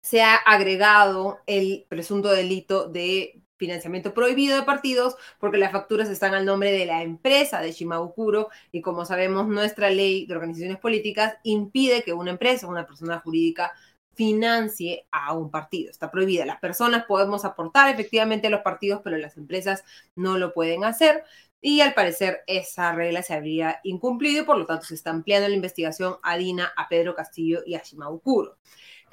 se 0.00 0.22
ha 0.22 0.36
agregado 0.36 1.38
el 1.46 1.86
presunto 1.88 2.28
delito 2.28 2.88
de 2.88 3.40
financiamiento 3.56 4.12
prohibido 4.12 4.56
de 4.56 4.64
partidos 4.64 5.16
porque 5.38 5.56
las 5.56 5.72
facturas 5.72 6.10
están 6.10 6.34
al 6.34 6.44
nombre 6.44 6.72
de 6.72 6.84
la 6.84 7.02
empresa 7.02 7.60
de 7.60 7.72
Shimabukuro 7.72 8.48
y 8.70 8.82
como 8.82 9.06
sabemos 9.06 9.48
nuestra 9.48 9.88
ley 9.88 10.26
de 10.26 10.34
organizaciones 10.34 10.78
políticas 10.78 11.36
impide 11.42 12.02
que 12.02 12.12
una 12.12 12.32
empresa, 12.32 12.66
una 12.66 12.86
persona 12.86 13.20
jurídica 13.20 13.72
financie 14.14 15.06
a 15.10 15.32
un 15.32 15.50
partido. 15.50 15.90
Está 15.90 16.10
prohibida. 16.10 16.46
Las 16.46 16.60
personas 16.60 17.04
podemos 17.04 17.44
aportar 17.44 17.90
efectivamente 17.90 18.46
a 18.46 18.50
los 18.50 18.62
partidos, 18.62 19.00
pero 19.02 19.16
las 19.18 19.36
empresas 19.36 19.84
no 20.14 20.38
lo 20.38 20.52
pueden 20.52 20.84
hacer. 20.84 21.24
Y 21.60 21.80
al 21.80 21.94
parecer 21.94 22.42
esa 22.46 22.92
regla 22.94 23.22
se 23.22 23.34
habría 23.34 23.80
incumplido 23.84 24.42
y 24.42 24.44
por 24.44 24.58
lo 24.58 24.66
tanto 24.66 24.84
se 24.84 24.94
está 24.94 25.10
ampliando 25.10 25.48
la 25.48 25.54
investigación 25.54 26.16
a 26.22 26.36
Dina, 26.36 26.72
a 26.76 26.88
Pedro 26.88 27.14
Castillo 27.14 27.62
y 27.64 27.74
a 27.74 27.82
Shimaukuro. 27.82 28.58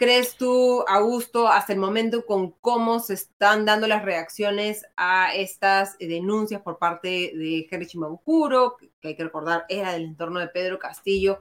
¿Crees 0.01 0.35
tú, 0.35 0.83
Augusto, 0.87 1.47
hasta 1.47 1.73
el 1.73 1.79
momento 1.79 2.25
con 2.25 2.51
cómo 2.59 2.99
se 2.99 3.13
están 3.13 3.65
dando 3.65 3.87
las 3.87 4.03
reacciones 4.03 4.83
a 4.97 5.31
estas 5.35 5.95
denuncias 5.99 6.59
por 6.63 6.79
parte 6.79 7.31
de 7.35 7.67
Henry 7.69 7.85
Shimabukuro, 7.85 8.77
que 8.99 9.09
hay 9.09 9.15
que 9.15 9.23
recordar 9.23 9.65
era 9.69 9.93
del 9.93 10.05
entorno 10.05 10.39
de 10.39 10.47
Pedro 10.47 10.79
Castillo, 10.79 11.39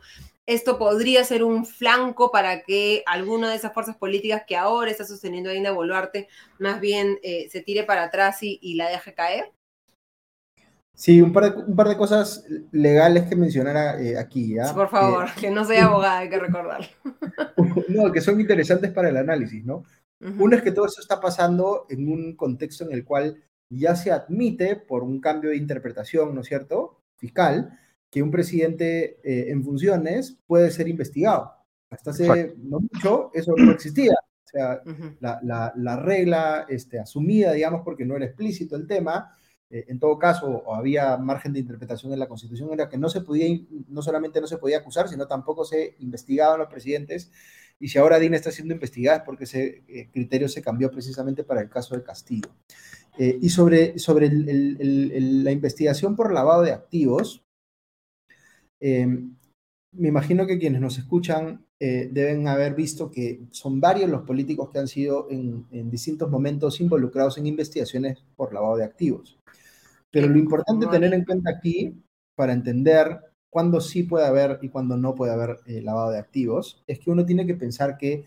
esto 0.50 0.78
podría 0.78 1.22
ser 1.22 1.44
un 1.44 1.64
flanco 1.64 2.32
para 2.32 2.62
que 2.62 3.04
alguna 3.06 3.50
de 3.50 3.54
esas 3.54 3.72
fuerzas 3.72 3.96
políticas 3.96 4.42
que 4.48 4.56
ahora 4.56 4.90
está 4.90 5.04
sosteniendo 5.04 5.48
a 5.48 5.52
Dina 5.52 5.70
Boluarte 5.70 6.26
más 6.58 6.80
bien 6.80 7.20
eh, 7.22 7.48
se 7.50 7.60
tire 7.60 7.84
para 7.84 8.02
atrás 8.02 8.38
y, 8.42 8.74
la 8.74 8.88
deje 8.88 9.14
caer? 9.14 9.52
Sí, 10.92 11.22
un 11.22 11.32
par, 11.32 11.54
de, 11.54 11.62
un 11.62 11.76
par 11.76 11.88
de 11.88 11.96
cosas 11.96 12.44
legales 12.72 13.28
que 13.28 13.36
mencionara 13.36 14.02
eh, 14.02 14.18
aquí. 14.18 14.54
¿ya? 14.56 14.74
por 14.74 14.90
favor, 14.90 15.28
que 15.40 15.50
no 15.50 15.64
soy 15.64 15.76
abogada, 15.76 16.18
hay 16.18 16.28
que 16.28 16.38
recordar. 16.40 16.80
no, 17.88 18.10
que 18.10 18.20
son 18.20 18.40
interesantes 18.40 18.90
para 18.90 19.08
el 19.08 19.16
análisis, 19.16 19.64
¿no? 19.64 19.84
Uno 20.20 20.54
es 20.54 20.62
que 20.62 20.72
todo 20.72 20.84
eso 20.84 21.00
está 21.00 21.18
pasando 21.18 21.86
en 21.88 22.12
un 22.12 22.36
contexto 22.36 22.84
en 22.84 22.92
el 22.92 23.04
cual 23.04 23.42
ya 23.70 23.94
se 23.94 24.10
admite 24.10 24.76
por 24.76 25.02
un 25.02 25.20
cambio 25.20 25.50
de 25.50 25.56
interpretación, 25.56 26.34
¿no 26.34 26.42
es 26.42 26.48
cierto?, 26.48 27.00
fiscal, 27.16 27.78
que 28.10 28.22
un 28.22 28.30
presidente 28.30 29.20
eh, 29.22 29.50
en 29.50 29.62
funciones 29.64 30.38
puede 30.46 30.70
ser 30.70 30.88
investigado. 30.88 31.52
Hasta 31.90 32.10
hace 32.10 32.54
no 32.58 32.80
mucho 32.80 33.30
eso 33.34 33.54
no 33.56 33.72
existía. 33.72 34.12
O 34.12 34.48
sea, 34.50 34.82
la, 35.20 35.96
regla 35.96 36.66
este, 36.68 36.98
asumida, 36.98 37.52
digamos, 37.52 37.82
porque 37.84 38.04
no 38.04 38.16
era 38.16 38.26
explícito 38.26 38.74
el 38.74 38.86
tema, 38.86 39.36
eh, 39.70 39.84
en 39.88 40.00
todo 40.00 40.18
caso, 40.18 40.74
había 40.74 41.16
margen 41.16 41.52
de 41.52 41.60
interpretación 41.60 42.12
en 42.12 42.18
la 42.18 42.26
Constitución, 42.26 42.70
era 42.72 42.88
que 42.88 42.98
no 42.98 43.08
se 43.08 43.20
podía, 43.20 43.46
no 43.88 44.02
solamente 44.02 44.40
no 44.40 44.48
se 44.48 44.58
podía 44.58 44.78
acusar, 44.78 45.08
sino 45.08 45.28
tampoco 45.28 45.64
se 45.64 45.94
investigaban 46.00 46.58
los 46.58 46.68
presidentes 46.68 47.30
y 47.80 47.88
si 47.88 47.98
ahora 47.98 48.18
DINA 48.18 48.36
está 48.36 48.52
siendo 48.52 48.74
investigada 48.74 49.18
es 49.18 49.22
porque 49.24 49.44
ese 49.44 49.82
eh, 49.88 50.10
criterio 50.12 50.48
se 50.48 50.60
cambió 50.60 50.90
precisamente 50.90 51.44
para 51.44 51.62
el 51.62 51.70
caso 51.70 51.96
de 51.96 52.02
Castillo. 52.02 52.50
Eh, 53.18 53.38
y 53.40 53.48
sobre, 53.48 53.98
sobre 53.98 54.30
la 54.30 55.50
investigación 55.50 56.14
por 56.14 56.32
lavado 56.32 56.62
de 56.62 56.72
activos, 56.72 57.42
em, 58.80 59.34
me 59.92 60.08
imagino 60.08 60.46
que 60.46 60.58
quienes 60.58 60.80
nos 60.80 60.98
escuchan 60.98 61.64
eh, 61.80 62.10
deben 62.12 62.46
haber 62.46 62.74
visto 62.74 63.10
que 63.10 63.40
son 63.50 63.80
varios 63.80 64.10
los 64.10 64.22
políticos 64.22 64.68
que 64.70 64.78
han 64.78 64.86
sido 64.86 65.28
en, 65.30 65.90
distintos 65.90 66.30
momentos 66.30 66.80
involucrados 66.80 67.38
en 67.38 67.46
investigaciones 67.46 68.22
por 68.36 68.52
lavado 68.52 68.76
de 68.76 68.84
activos. 68.84 69.38
Pero 70.10 70.28
lo 70.28 70.38
importante 70.38 70.86
tener 70.86 71.14
en 71.14 71.24
cuenta 71.24 71.50
aquí, 71.50 71.94
para 72.36 72.52
entender 72.52 73.20
cuándo 73.50 73.80
sí 73.80 74.02
puede 74.02 74.26
haber 74.26 74.58
y 74.62 74.68
cuándo 74.68 74.96
no 74.96 75.14
puede 75.14 75.32
haber 75.32 75.58
eh, 75.66 75.80
lavado 75.82 76.10
de 76.10 76.18
activos, 76.18 76.82
es 76.86 76.98
que 76.98 77.10
uno 77.10 77.24
tiene 77.24 77.46
que 77.46 77.54
pensar 77.54 77.96
que 77.96 78.24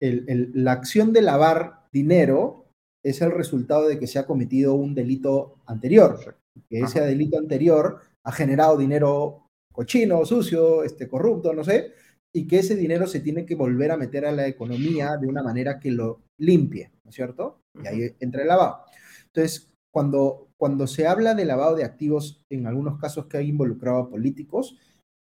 la 0.00 0.72
acción 0.72 1.12
de 1.12 1.22
lavar 1.22 1.88
dinero 1.92 2.66
es 3.04 3.20
el 3.20 3.32
resultado 3.32 3.88
de 3.88 3.98
que 3.98 4.06
se 4.06 4.18
ha 4.18 4.26
cometido 4.26 4.74
un 4.74 4.94
delito 4.94 5.56
anterior, 5.66 6.38
que 6.68 6.80
ese 6.80 7.00
delito 7.00 7.38
anterior 7.38 8.00
ha 8.24 8.30
generado 8.30 8.76
dinero 8.76 9.47
cochino, 9.78 10.24
sucio, 10.24 10.82
este, 10.82 11.06
corrupto, 11.06 11.54
no 11.54 11.62
sé, 11.62 11.92
y 12.32 12.48
que 12.48 12.58
ese 12.58 12.74
dinero 12.74 13.06
se 13.06 13.20
tiene 13.20 13.46
que 13.46 13.54
volver 13.54 13.92
a 13.92 13.96
meter 13.96 14.26
a 14.26 14.32
la 14.32 14.48
economía 14.48 15.16
de 15.16 15.28
una 15.28 15.40
manera 15.40 15.78
que 15.78 15.92
lo 15.92 16.22
limpie, 16.36 16.90
¿no 17.04 17.10
es 17.10 17.14
cierto? 17.14 17.60
Y 17.80 17.86
ahí 17.86 18.16
entra 18.18 18.42
el 18.42 18.48
lavado. 18.48 18.80
Entonces, 19.26 19.70
cuando, 19.92 20.48
cuando 20.56 20.88
se 20.88 21.06
habla 21.06 21.34
de 21.34 21.44
lavado 21.44 21.76
de 21.76 21.84
activos, 21.84 22.44
en 22.50 22.66
algunos 22.66 22.98
casos 22.98 23.26
que 23.26 23.36
hay 23.36 23.50
involucrado 23.50 23.98
a 23.98 24.10
políticos, 24.10 24.76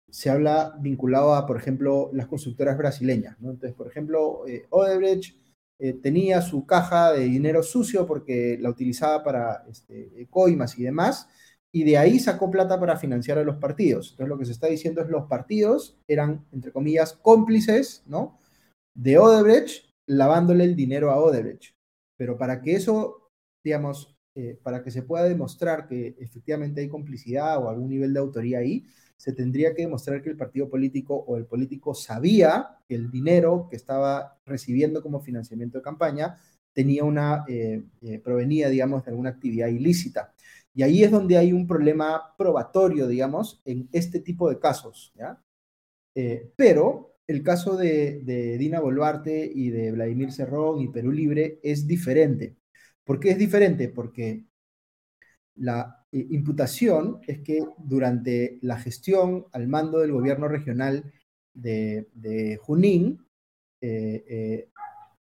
se 0.10 0.32
habla 0.32 0.76
vinculado 0.80 1.36
a, 1.36 1.46
por 1.46 1.58
ejemplo, 1.58 2.10
las 2.12 2.26
constructoras 2.26 2.76
brasileñas, 2.76 3.40
¿no? 3.40 3.52
Entonces, 3.52 3.78
por 3.78 3.86
ejemplo, 3.86 4.48
eh, 4.48 4.66
Odebrecht 4.72 5.38
eh, 5.78 5.94
tenía 5.94 6.42
su 6.42 6.66
caja 6.66 7.12
de 7.12 7.26
dinero 7.26 7.62
sucio 7.62 8.08
porque 8.08 8.58
la 8.60 8.72
utilizaba 8.72 9.24
para 9.24 9.64
este, 9.70 10.28
coimas 10.32 10.80
y 10.80 10.86
demás, 10.86 11.30
y 11.72 11.84
de 11.84 11.98
ahí 11.98 12.20
sacó 12.20 12.50
plata 12.50 12.80
para 12.80 12.98
financiar 12.98 13.38
a 13.38 13.44
los 13.44 13.58
partidos. 13.58 14.12
Entonces 14.12 14.30
lo 14.30 14.38
que 14.38 14.46
se 14.46 14.52
está 14.52 14.68
diciendo 14.68 15.02
es 15.02 15.10
los 15.10 15.28
partidos 15.28 15.98
eran, 16.08 16.46
entre 16.52 16.72
comillas, 16.72 17.14
cómplices, 17.14 18.04
¿no? 18.08 18.38
De 18.96 19.18
Odebrecht, 19.18 19.86
lavándole 20.08 20.64
el 20.64 20.76
dinero 20.76 21.12
a 21.12 21.20
Odebrecht. 21.20 21.76
Pero 22.18 22.38
para 22.38 22.62
que 22.62 22.76
eso, 22.76 23.30
digamos, 23.64 24.16
eh, 24.36 24.60
para 24.62 24.84
que 24.84 24.92
se 24.92 25.04
pueda 25.04 25.26
demostrar 25.26 25.88
que 25.88 26.16
efectivamente 26.20 26.82
hay 26.82 26.90
complicidad 26.90 27.64
o 27.64 27.70
algún 27.70 27.90
nivel 27.90 28.14
de 28.14 28.20
autoría 28.20 28.60
ahí, 28.60 28.86
se 29.18 29.34
tendría 29.34 29.76
que 29.76 29.82
demostrar 29.82 30.22
que 30.22 30.30
el 30.30 30.38
partido 30.38 30.70
político 30.70 31.14
o 31.16 31.38
el 31.38 31.46
político 31.46 31.94
sabía 31.94 32.78
que 32.88 32.96
el 32.96 33.12
dinero 33.12 33.68
que 33.70 33.76
estaba 33.76 34.40
recibiendo 34.46 35.04
como 35.04 35.20
financiamiento 35.20 35.78
de 35.78 35.84
campaña 35.84 36.38
tenía 36.74 37.04
una, 37.04 37.44
eh, 37.48 37.84
eh, 38.02 38.20
provenía, 38.20 38.70
digamos, 38.70 39.04
de 39.04 39.12
alguna 39.12 39.32
actividad 39.32 39.68
ilícita. 39.68 40.34
Y 40.80 40.84
ahí 40.84 41.04
es 41.04 41.12
donde 41.12 41.38
hay 41.38 41.52
un 41.52 41.68
problema 41.68 42.34
probatorio, 42.38 43.06
digamos, 43.06 43.62
en 43.66 43.90
este 43.92 44.22
tipo 44.22 44.50
de 44.50 44.60
casos, 44.60 45.12
¿ya? 45.14 45.44
Eh, 46.16 46.54
pero 46.56 47.18
el 47.28 47.44
caso 47.44 47.76
de, 47.76 48.24
Dina 48.58 48.80
Boluarte 48.80 49.52
y 49.54 49.72
de 49.72 49.92
Vladimir 49.92 50.32
Cerrón 50.32 50.80
y 50.80 50.88
Perú 50.88 51.12
Libre 51.12 51.60
es 51.64 51.86
diferente. 51.86 52.56
¿Por 53.04 53.20
qué 53.20 53.32
es 53.32 53.38
diferente? 53.38 53.90
Porque 53.90 54.46
la 55.56 56.08
eh, 56.14 56.26
imputación 56.30 57.20
es 57.28 57.40
que 57.42 57.62
durante 57.78 58.58
la 58.62 58.80
gestión 58.80 59.48
al 59.52 59.68
mando 59.68 60.00
del 60.00 60.14
gobierno 60.14 60.48
regional 60.48 61.12
de, 61.54 62.58
Junín, 62.62 63.28
eh, 63.82 64.70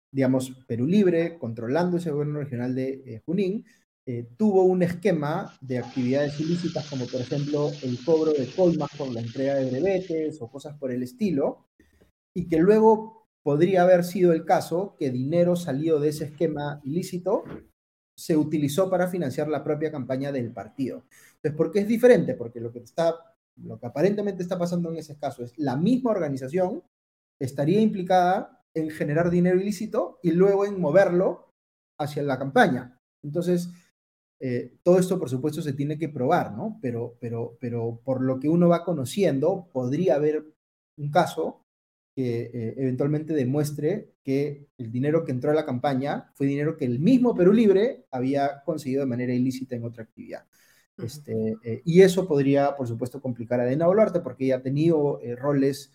digamos, 0.10 0.52
Perú 0.65 0.88
Libre, 0.88 1.38
controlando 1.38 1.98
ese 1.98 2.12
gobierno 2.12 2.39
regional 2.39 2.74
de 2.74 3.22
Junín, 3.26 3.65
eh, 4.12 4.28
tuvo 4.38 4.63
un 4.63 4.82
esquema 4.82 5.56
de 5.62 5.78
actividades 5.78 6.39
ilícitas, 6.39 6.84
como 6.89 7.06
por 7.06 7.22
ejemplo 7.22 7.69
el 7.84 8.04
cobro 8.04 8.32
de 8.32 8.52
colmas 8.56 8.89
por 8.98 9.13
la 9.13 9.22
entrega 9.22 9.54
de 9.54 9.69
brevetes 9.69 10.41
o 10.41 10.50
cosas 10.50 10.76
por 10.80 10.91
el 10.91 11.04
estilo, 11.04 11.67
y 12.34 12.48
que 12.48 12.58
luego 12.58 13.28
podría 13.43 13.84
haber 13.84 14.04
sido 14.04 14.34
el 14.34 14.45
caso 14.45 14.95
que 14.98 15.12
dinero 15.12 15.56
salido 15.56 16.00
de 16.00 16.10
ese 16.10 16.26
esquema 16.26 16.82
ilícito 16.84 17.43
se 18.17 18.36
utilizó 18.36 18.89
para 18.89 19.08
financiar 19.10 19.48
la 19.48 19.63
propia 19.63 19.91
campaña 19.91 20.32
del 20.32 20.52
partido. 20.52 21.04
Entonces, 21.36 21.56
¿por 21.56 21.72
qué 21.72 21.82
es 21.82 21.88
diferente? 21.88 22.34
Porque 22.34 22.60
lo 22.60 22.72
que 22.72 22.80
está, 22.80 23.15
lo 23.58 23.80
que 23.80 23.86
aparentemente 23.86 24.41
está 24.41 24.58
pasando 24.58 24.89
en 24.89 24.98
ese 24.98 25.19
caso 25.19 25.43
es 25.43 25.56
la 25.56 25.78
misma 25.78 26.10
organización 26.10 26.82
estaría 27.39 27.80
implicada 27.80 28.65
en 28.74 28.89
generar 28.89 29.30
dinero 29.30 29.62
ilícito 29.62 30.17
y 30.24 30.32
luego 30.32 30.65
en 30.65 30.82
moverlo 30.82 31.54
hacia 32.00 32.24
la 32.24 32.39
campaña. 32.39 33.00
Entonces, 33.22 33.69
eh, 34.39 34.73
todo 34.84 34.99
esto, 34.99 35.19
por 35.19 35.30
supuesto, 35.30 35.62
se 35.62 35.73
tiene 35.73 35.97
que 35.97 36.10
probar, 36.10 36.54
¿no? 36.54 36.80
Pero, 36.82 37.17
pero, 37.19 37.58
pero 37.60 37.99
por 38.04 38.21
lo 38.21 38.39
que 38.39 38.47
uno 38.47 38.69
va 38.69 38.86
conociendo, 38.86 39.67
podría 39.73 40.15
haber 40.15 40.45
un 40.97 41.12
caso 41.12 41.65
que 42.15 42.43
eh, 42.54 42.73
eventualmente 42.78 43.34
demuestre 43.34 44.13
que 44.23 44.67
el 44.78 44.91
dinero 44.91 45.25
que 45.25 45.32
entró 45.32 45.52
a 45.52 45.56
la 45.56 45.65
campaña 45.65 46.32
fue 46.36 46.47
dinero 46.47 46.78
que 46.78 46.86
el 46.86 46.99
mismo 46.99 47.36
Perú 47.36 47.54
Libre 47.54 48.06
había 48.12 48.63
conseguido 48.63 49.02
de 49.02 49.08
manera 49.08 49.34
ilícita 49.34 49.75
en 49.75 49.84
otra 49.84 50.04
actividad. 50.04 50.45
Este, 50.97 51.56
eh, 51.63 51.82
y 51.86 52.02
eso 52.02 52.28
podría, 52.28 52.75
por 52.75 52.88
supuesto, 52.88 53.21
complicar 53.21 53.60
a 53.60 53.65
Dena 53.65 53.88
Boluarte 53.88 54.19
porque 54.19 54.45
ella 54.45 54.58
ha 54.58 54.62
tenido 54.62 55.19
roles 55.38 55.91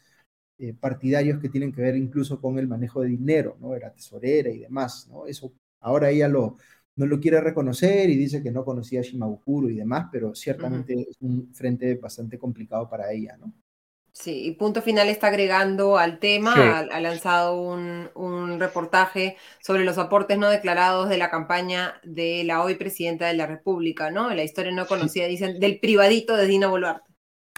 partidarios 0.80 1.40
que 1.40 1.48
tienen 1.48 1.72
que 1.72 1.82
ver 1.82 1.96
incluso 1.96 2.40
con 2.40 2.58
el 2.58 2.68
manejo 2.68 3.02
de 3.02 3.08
dinero, 3.08 3.56
¿no? 3.60 3.74
Era 3.74 3.92
tesorera 3.92 4.50
y 4.50 4.60
demás, 4.60 5.08
¿no? 5.10 5.26
Eso 5.26 5.52
ahora 5.80 6.10
ella 6.10 6.28
lo, 6.28 6.56
no 6.96 7.06
lo 7.06 7.20
quiere 7.20 7.40
reconocer 7.40 8.08
y 8.10 8.16
dice 8.16 8.42
que 8.42 8.50
no 8.50 8.64
conocía 8.64 9.00
a 9.00 9.02
Shimabukuro 9.02 9.68
y 9.68 9.76
demás, 9.76 10.08
pero 10.12 10.34
ciertamente 10.34 11.06
es 11.08 11.16
un 11.20 11.52
frente 11.52 11.94
bastante 11.96 12.38
complicado 12.38 12.88
para 12.88 13.12
ella, 13.12 13.36
¿no? 13.36 13.52
Sí, 14.12 14.46
y 14.46 14.52
Punto 14.52 14.80
Final 14.80 15.08
está 15.08 15.26
agregando 15.26 15.98
al 15.98 16.20
tema, 16.20 16.78
ha, 16.78 17.00
lanzado 17.00 17.60
un, 17.60 18.60
reportaje 18.60 19.36
sobre 19.60 19.84
los 19.84 19.98
aportes 19.98 20.38
no 20.38 20.48
declarados 20.50 21.08
de 21.08 21.18
la 21.18 21.30
campaña 21.30 22.00
de 22.04 22.44
la 22.44 22.62
hoy 22.62 22.76
presidenta 22.76 23.26
de 23.26 23.34
la 23.34 23.46
República, 23.46 24.12
¿no? 24.12 24.32
La 24.32 24.44
historia 24.44 24.70
no 24.70 24.86
conocida, 24.86 25.26
dicen, 25.26 25.58
del 25.58 25.80
privadito 25.80 26.36
de 26.36 26.46
Dina 26.46 26.68
Boluarte. 26.68 27.12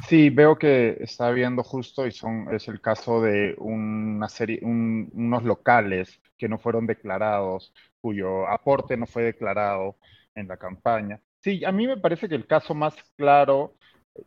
Sí, 0.08 0.30
veo 0.30 0.56
que 0.56 0.96
está 1.00 1.30
viendo 1.30 1.62
justo 1.62 2.06
y 2.06 2.12
son, 2.12 2.54
es 2.54 2.68
el 2.68 2.80
caso 2.80 3.20
de 3.20 3.54
una 3.58 4.28
serie, 4.30 4.60
unos 4.62 5.44
locales 5.44 6.22
que 6.38 6.48
no 6.48 6.58
fueron 6.58 6.86
declarados 6.86 7.74
cuyo 8.06 8.46
aporte 8.46 8.96
no 8.96 9.04
fue 9.04 9.24
declarado 9.24 9.96
en 10.36 10.46
la 10.46 10.56
campaña. 10.56 11.20
Sí, 11.40 11.64
a 11.64 11.72
mí 11.72 11.88
me 11.88 11.96
parece 11.96 12.28
que 12.28 12.36
el 12.36 12.46
caso 12.46 12.72
más 12.72 12.94
claro, 13.16 13.74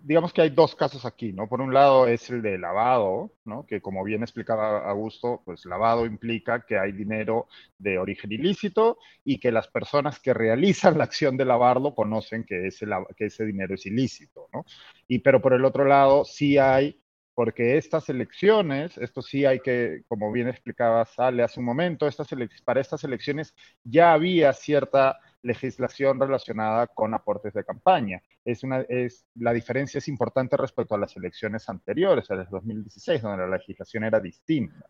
digamos 0.01 0.33
que 0.33 0.41
hay 0.41 0.49
dos 0.49 0.75
casos 0.75 1.05
aquí, 1.05 1.31
¿no? 1.31 1.47
Por 1.47 1.61
un 1.61 1.73
lado 1.73 2.05
es 2.05 2.29
el 2.29 2.41
de 2.41 2.57
lavado, 2.57 3.31
¿no? 3.45 3.65
Que 3.65 3.79
como 3.79 4.03
bien 4.03 4.21
explicaba 4.21 4.89
Augusto, 4.89 5.41
pues 5.45 5.65
lavado 5.65 6.05
implica 6.05 6.65
que 6.65 6.77
hay 6.77 6.91
dinero 6.91 7.47
de 7.77 7.97
origen 7.97 8.33
ilícito 8.33 8.97
y 9.23 9.39
que 9.39 9.49
las 9.49 9.69
personas 9.69 10.19
que 10.19 10.33
realizan 10.33 10.97
la 10.97 11.05
acción 11.05 11.37
de 11.37 11.45
lavarlo 11.45 11.95
conocen 11.95 12.43
que 12.43 12.67
ese, 12.67 12.85
que 13.15 13.27
ese 13.27 13.45
dinero 13.45 13.75
es 13.75 13.85
ilícito, 13.85 14.49
¿no? 14.51 14.65
Y 15.07 15.19
pero 15.19 15.41
por 15.41 15.53
el 15.53 15.63
otro 15.63 15.85
lado 15.85 16.25
sí 16.25 16.57
hay 16.57 17.01
porque 17.39 17.77
estas 17.77 18.09
elecciones, 18.09 18.97
esto 18.97 19.21
sí 19.21 19.45
hay 19.45 19.61
que, 19.61 20.03
como 20.09 20.29
bien 20.29 20.49
explicaba 20.49 21.05
Sale 21.05 21.41
hace 21.41 21.61
un 21.61 21.67
momento, 21.67 22.05
para 22.65 22.81
estas 22.81 23.05
elecciones 23.05 23.55
ya 23.81 24.11
había 24.11 24.51
cierta 24.51 25.17
legislación 25.41 26.19
relacionada 26.19 26.87
con 26.87 27.13
aportes 27.13 27.53
de 27.53 27.63
campaña. 27.63 28.21
Es 28.43 28.61
una, 28.65 28.81
es, 28.81 29.25
la 29.35 29.53
diferencia 29.53 29.99
es 29.99 30.09
importante 30.09 30.57
respecto 30.57 30.95
a 30.95 30.97
las 30.97 31.15
elecciones 31.15 31.69
anteriores, 31.69 32.29
a 32.29 32.35
las 32.35 32.49
2016, 32.49 33.21
donde 33.21 33.47
la 33.47 33.55
legislación 33.55 34.03
era 34.03 34.19
distinta. 34.19 34.85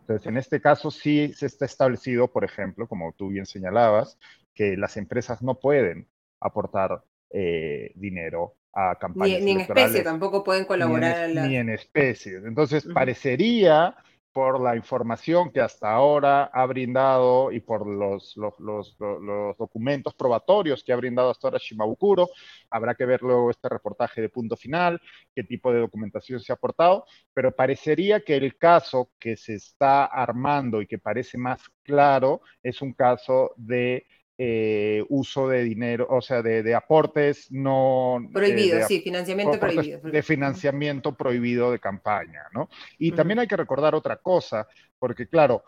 Entonces, 0.00 0.26
en 0.26 0.38
este 0.38 0.60
caso 0.60 0.90
sí 0.90 1.32
se 1.32 1.46
está 1.46 1.66
establecido, 1.66 2.32
por 2.32 2.42
ejemplo, 2.42 2.88
como 2.88 3.12
tú 3.12 3.28
bien 3.28 3.46
señalabas, 3.46 4.18
que 4.56 4.76
las 4.76 4.96
empresas 4.96 5.40
no 5.40 5.60
pueden 5.60 6.08
aportar 6.40 7.04
eh, 7.30 7.92
dinero 7.94 8.56
a 8.74 8.96
campañas 8.96 9.40
ni, 9.40 9.46
ni 9.46 9.50
en 9.52 9.60
especie, 9.60 10.02
tampoco 10.02 10.42
pueden 10.42 10.64
colaborar. 10.64 11.28
Ni 11.28 11.38
en, 11.38 11.48
ni 11.48 11.56
en 11.56 11.68
especie. 11.70 12.36
Entonces, 12.44 12.86
parecería 12.92 13.96
por 14.32 14.60
la 14.60 14.74
información 14.76 15.50
que 15.52 15.60
hasta 15.60 15.92
ahora 15.92 16.44
ha 16.44 16.64
brindado 16.66 17.52
y 17.52 17.60
por 17.60 17.86
los, 17.86 18.34
los, 18.36 18.58
los, 18.58 18.96
los, 18.98 19.56
documentos 19.58 20.14
probatorios 20.14 20.82
que 20.82 20.92
ha 20.92 20.96
brindado 20.96 21.30
hasta 21.30 21.48
ahora 21.48 21.58
Shimabukuro. 21.60 22.30
Habrá 22.70 22.94
que 22.94 23.04
ver 23.04 23.22
luego 23.22 23.50
este 23.50 23.68
reportaje 23.68 24.22
de 24.22 24.30
punto 24.30 24.56
final, 24.56 25.00
qué 25.34 25.44
tipo 25.44 25.72
de 25.72 25.80
documentación 25.80 26.40
se 26.40 26.52
ha 26.52 26.54
aportado, 26.54 27.04
pero 27.34 27.54
parecería 27.54 28.20
que 28.20 28.36
el 28.36 28.56
caso 28.56 29.10
que 29.18 29.36
se 29.36 29.54
está 29.54 30.06
armando 30.06 30.80
y 30.80 30.86
que 30.86 30.98
parece 30.98 31.36
más 31.36 31.62
claro 31.82 32.40
es 32.62 32.80
un 32.80 32.94
caso 32.94 33.52
de 33.56 34.06
eh, 34.44 35.04
uso 35.08 35.46
de 35.46 35.62
dinero, 35.62 36.08
o 36.10 36.20
sea, 36.20 36.42
de, 36.42 36.74
aportes 36.74 37.46
no... 37.52 38.18
Eh, 38.20 38.32
prohibido, 38.32 38.88
sí, 38.88 39.00
financiamiento 39.00 39.60
prohibido. 39.60 40.00
De 40.00 40.20
financiamiento 40.20 41.16
prohibido 41.16 41.70
de 41.70 41.78
campaña, 41.78 42.42
¿no? 42.52 42.68
Y 42.98 43.12
también 43.12 43.38
hay 43.38 43.46
que 43.46 43.56
recordar 43.56 43.94
otra 43.94 44.16
cosa, 44.16 44.66
porque 44.98 45.28
claro, 45.28 45.62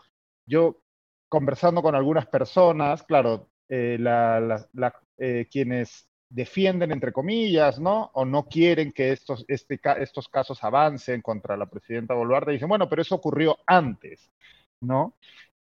yo 0.45 0.81
conversando 1.29 1.81
con 1.81 1.95
algunas 1.95 2.25
personas, 2.25 3.01
claro, 3.03 3.49
eh, 3.69 3.97
quienes 5.49 6.09
defienden, 6.27 6.91
entre 6.91 7.13
comillas, 7.13 7.79
¿no? 7.79 8.11
O 8.13 8.25
no 8.25 8.43
quieren 8.43 8.91
que 8.91 9.13
estos, 9.13 9.45
este, 9.47 9.79
estos 9.99 10.27
casos 10.27 10.61
avancen 10.65 11.21
contra 11.21 11.55
la 11.55 11.67
presidenta 11.67 12.13
Boluarte, 12.13 12.51
dicen, 12.51 12.67
bueno, 12.67 12.89
pero 12.89 13.03
eso 13.03 13.15
ocurrió 13.15 13.57
antes, 13.67 14.29
¿no? 14.81 15.15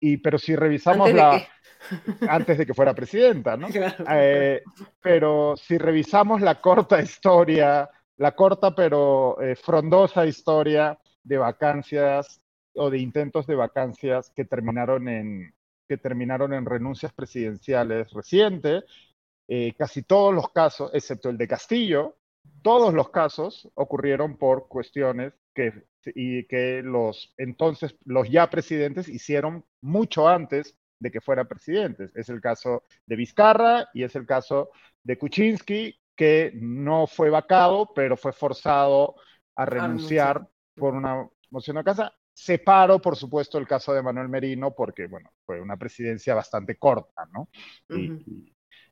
Y, 0.00 0.18
pero 0.18 0.38
si 0.38 0.54
revisamos 0.54 1.12
la... 1.12 1.46
antes 2.28 2.58
de 2.58 2.66
que 2.66 2.74
fuera 2.74 2.94
presidenta, 2.94 3.56
¿no? 3.56 3.68
Eh, 4.10 4.62
pero 5.00 5.56
si 5.56 5.78
revisamos 5.78 6.40
la 6.40 6.60
corta 6.60 7.00
historia, 7.00 7.88
la 8.16 8.32
corta 8.32 8.74
pero 8.74 9.40
eh, 9.40 9.54
frondosa 9.54 10.26
historia 10.26 10.98
de 11.22 11.38
vacancias 11.38 12.40
o 12.74 12.90
de 12.90 12.98
intentos 12.98 13.46
de 13.46 13.54
vacancias 13.54 14.30
que 14.34 14.44
terminaron 14.44 15.08
en, 15.08 15.54
que 15.88 15.96
terminaron 15.96 16.52
en 16.52 16.66
renuncias 16.66 17.12
presidenciales 17.12 18.12
recientes, 18.12 18.84
eh, 19.48 19.72
casi 19.76 20.02
todos 20.02 20.34
los 20.34 20.50
casos, 20.50 20.90
excepto 20.92 21.30
el 21.30 21.38
de 21.38 21.48
Castillo, 21.48 22.16
todos 22.62 22.92
los 22.92 23.10
casos 23.10 23.68
ocurrieron 23.74 24.36
por 24.36 24.68
cuestiones 24.68 25.32
que, 25.54 25.72
y 26.14 26.44
que 26.44 26.82
los 26.82 27.34
entonces, 27.36 27.96
los 28.04 28.30
ya 28.30 28.48
presidentes 28.50 29.08
hicieron 29.08 29.64
mucho 29.80 30.28
antes 30.28 30.76
de 31.00 31.10
que 31.10 31.20
fuera 31.20 31.44
presidente. 31.44 32.10
Es 32.14 32.28
el 32.28 32.40
caso 32.40 32.84
de 33.06 33.16
Vizcarra 33.16 33.88
y 33.94 34.02
es 34.02 34.14
el 34.16 34.26
caso 34.26 34.70
de 35.02 35.18
Kuczynski, 35.18 35.98
que 36.16 36.52
no 36.54 37.06
fue 37.06 37.30
vacado, 37.30 37.92
pero 37.94 38.16
fue 38.16 38.32
forzado 38.32 39.14
a 39.54 39.64
renunciar 39.64 40.48
por 40.74 40.94
una 40.94 41.28
moción 41.50 41.76
de 41.76 41.84
casa. 41.84 42.12
Separo, 42.34 43.00
por 43.00 43.16
supuesto, 43.16 43.58
el 43.58 43.66
caso 43.66 43.92
de 43.92 44.02
Manuel 44.02 44.28
Merino, 44.28 44.74
porque, 44.74 45.06
bueno, 45.06 45.30
fue 45.44 45.60
una 45.60 45.76
presidencia 45.76 46.34
bastante 46.34 46.76
corta, 46.76 47.28
¿no? 47.32 47.48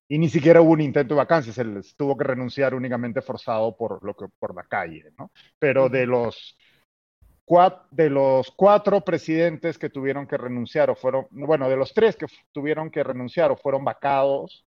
y, 0.09 0.19
ni 0.19 0.29
siquiera 0.29 0.61
hubo 0.61 0.73
un 0.73 0.81
intento 0.81 1.15
de 1.15 1.19
vacancia, 1.19 1.53
se 1.53 1.65
tuvo 1.97 2.17
que 2.17 2.25
renunciar 2.25 2.75
únicamente 2.75 3.23
forzado 3.23 3.77
por, 3.77 4.05
lo 4.05 4.15
que, 4.15 4.27
por 4.39 4.55
la 4.55 4.63
calle, 4.65 5.13
¿no? 5.19 5.33
Pero 5.59 5.89
de 5.89 6.07
los 6.07 6.57
de 7.91 8.11
los 8.11 8.51
cuatro 8.51 9.01
presidentes 9.03 9.79
que 9.79 9.89
tuvieron 9.89 10.27
que 10.27 10.37
renunciar 10.37 10.91
o 10.91 10.97
fueron, 10.97 11.27
bueno, 11.31 11.69
de 11.69 11.77
los 11.77 11.95
tres 11.95 12.17
que 12.17 12.27
tuvieron 12.53 12.91
que 12.91 13.05
renunciar 13.05 13.53
o 13.53 13.57
fueron 13.57 13.85
vacados, 13.85 14.67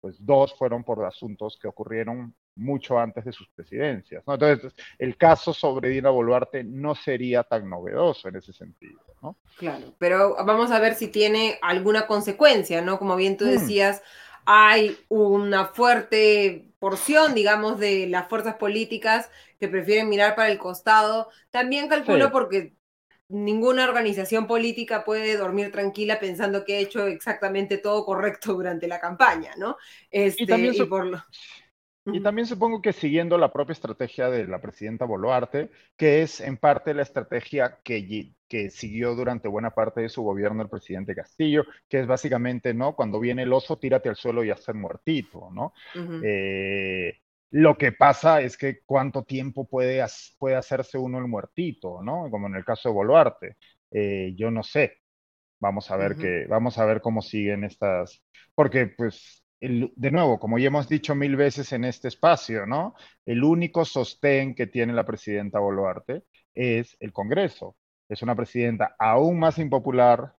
pues 0.00 0.16
dos 0.18 0.54
fueron 0.54 0.82
por 0.82 1.04
asuntos 1.04 1.58
que 1.60 1.68
ocurrieron 1.68 2.34
mucho 2.56 2.98
antes 2.98 3.24
de 3.24 3.32
sus 3.32 3.48
presidencias. 3.50 4.24
¿no? 4.26 4.34
Entonces, 4.34 4.74
el 4.98 5.16
caso 5.16 5.52
sobre 5.52 5.90
Dina 5.90 6.10
Boluarte 6.10 6.64
no 6.64 6.94
sería 6.94 7.44
tan 7.44 7.68
novedoso 7.68 8.28
en 8.28 8.36
ese 8.36 8.52
sentido. 8.52 9.00
¿no? 9.22 9.36
Claro, 9.58 9.94
pero 9.98 10.36
vamos 10.44 10.70
a 10.70 10.80
ver 10.80 10.94
si 10.94 11.08
tiene 11.08 11.58
alguna 11.62 12.06
consecuencia, 12.06 12.80
¿no? 12.82 12.98
Como 12.98 13.14
bien 13.16 13.36
tú 13.36 13.44
hmm. 13.44 13.50
decías, 13.50 14.02
hay 14.46 14.96
una 15.08 15.66
fuerte 15.66 16.70
porción, 16.78 17.34
digamos, 17.34 17.78
de 17.78 18.06
las 18.06 18.28
fuerzas 18.28 18.54
políticas 18.54 19.28
que 19.58 19.68
prefieren 19.68 20.08
mirar 20.08 20.34
para 20.36 20.50
el 20.50 20.58
costado. 20.58 21.28
También 21.50 21.88
calculo 21.88 22.30
porque 22.30 22.74
ninguna 23.28 23.84
organización 23.84 24.46
política 24.46 25.04
puede 25.04 25.36
dormir 25.36 25.72
tranquila 25.72 26.20
pensando 26.20 26.64
que 26.64 26.76
ha 26.76 26.80
hecho 26.80 27.06
exactamente 27.06 27.78
todo 27.78 28.04
correcto 28.04 28.54
durante 28.54 28.86
la 28.86 29.00
campaña, 29.00 29.52
¿no? 29.56 29.76
Este, 30.10 30.44
y, 30.44 30.46
también 30.46 30.74
y 32.06 32.22
también 32.22 32.46
supongo 32.46 32.80
que 32.80 32.92
siguiendo 32.92 33.36
la 33.36 33.52
propia 33.52 33.72
estrategia 33.72 34.30
de 34.30 34.46
la 34.46 34.60
presidenta 34.60 35.04
Boluarte, 35.04 35.70
que 35.96 36.22
es 36.22 36.40
en 36.40 36.56
parte 36.56 36.94
la 36.94 37.02
estrategia 37.02 37.80
que, 37.82 38.06
que 38.48 38.70
siguió 38.70 39.14
durante 39.14 39.48
buena 39.48 39.70
parte 39.70 40.02
de 40.02 40.08
su 40.08 40.22
gobierno 40.22 40.62
el 40.62 40.68
presidente 40.68 41.14
Castillo, 41.14 41.64
que 41.88 42.00
es 42.00 42.06
básicamente, 42.06 42.74
¿no? 42.74 42.94
Cuando 42.94 43.18
viene 43.18 43.42
el 43.42 43.52
oso, 43.52 43.78
tírate 43.78 44.08
al 44.08 44.16
suelo 44.16 44.44
y 44.44 44.50
hacer 44.50 44.74
muertito, 44.74 45.50
¿no? 45.52 45.72
Eh, 46.22 47.18
lo 47.50 47.76
que 47.76 47.92
pasa 47.92 48.40
es 48.40 48.56
que 48.56 48.80
cuánto 48.84 49.24
tiempo 49.24 49.66
puede, 49.68 50.04
puede 50.38 50.56
hacerse 50.56 50.98
uno 50.98 51.18
el 51.18 51.28
muertito, 51.28 52.02
¿no? 52.02 52.30
Como 52.30 52.46
en 52.46 52.56
el 52.56 52.64
caso 52.64 52.88
de 52.88 52.94
Boluarte. 52.94 53.56
Eh, 53.90 54.34
yo 54.36 54.50
no 54.50 54.62
sé. 54.62 54.98
Vamos 55.58 55.90
a 55.90 55.96
ver 55.96 56.16
que, 56.16 56.46
vamos 56.46 56.76
a 56.78 56.84
ver 56.84 57.00
cómo 57.00 57.22
siguen 57.22 57.64
estas, 57.64 58.22
porque 58.54 58.88
pues 58.88 59.42
de 59.60 60.10
nuevo, 60.10 60.38
como 60.38 60.58
ya 60.58 60.66
hemos 60.66 60.88
dicho 60.88 61.14
mil 61.14 61.34
veces 61.34 61.72
en 61.72 61.84
este 61.84 62.08
espacio, 62.08 62.66
¿no? 62.66 62.94
El 63.24 63.42
único 63.42 63.84
sostén 63.84 64.54
que 64.54 64.66
tiene 64.66 64.92
la 64.92 65.06
presidenta 65.06 65.58
Boluarte 65.58 66.24
es 66.54 66.96
el 67.00 67.12
Congreso. 67.12 67.76
Es 68.08 68.22
una 68.22 68.34
presidenta 68.34 68.94
aún 68.98 69.38
más 69.38 69.58
impopular 69.58 70.34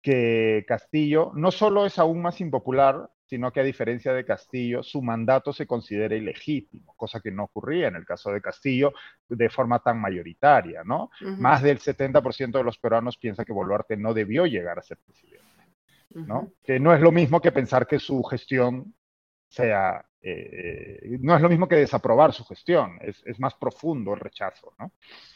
que 0.00 0.64
Castillo. 0.66 1.32
No 1.34 1.50
solo 1.50 1.86
es 1.86 1.98
aún 1.98 2.20
más 2.22 2.40
impopular, 2.40 3.08
sino 3.24 3.52
que 3.52 3.60
a 3.60 3.64
diferencia 3.64 4.12
de 4.12 4.24
Castillo, 4.24 4.82
su 4.82 5.00
mandato 5.00 5.52
se 5.52 5.66
considera 5.66 6.14
ilegítimo, 6.14 6.94
cosa 6.96 7.20
que 7.20 7.30
no 7.30 7.44
ocurría 7.44 7.88
en 7.88 7.96
el 7.96 8.04
caso 8.04 8.30
de 8.30 8.42
Castillo 8.42 8.92
de 9.28 9.48
forma 9.48 9.78
tan 9.78 9.98
mayoritaria, 10.00 10.82
¿no? 10.84 11.10
Más 11.38 11.62
del 11.62 11.78
70% 11.78 12.58
de 12.58 12.64
los 12.64 12.76
peruanos 12.78 13.16
piensa 13.16 13.44
que 13.44 13.52
Boluarte 13.52 13.96
no 13.96 14.12
debió 14.12 14.44
llegar 14.44 14.78
a 14.78 14.82
ser 14.82 14.98
presidente. 14.98 15.52
¿no? 16.14 16.52
Que 16.62 16.78
no 16.78 16.94
es 16.94 17.00
lo 17.00 17.12
mismo 17.12 17.40
que 17.40 17.52
pensar 17.52 17.86
que 17.86 17.98
su 17.98 18.22
gestión 18.24 18.94
sea, 19.48 20.04
eh, 20.20 21.18
no 21.20 21.36
es 21.36 21.42
lo 21.42 21.48
mismo 21.48 21.68
que 21.68 21.76
desaprobar 21.76 22.32
su 22.32 22.44
gestión, 22.44 22.98
es, 23.00 23.38
más 23.38 23.54
profundo 23.54 24.14
el 24.14 24.20
rechazo, 24.20 24.74
¿no? 24.78 24.92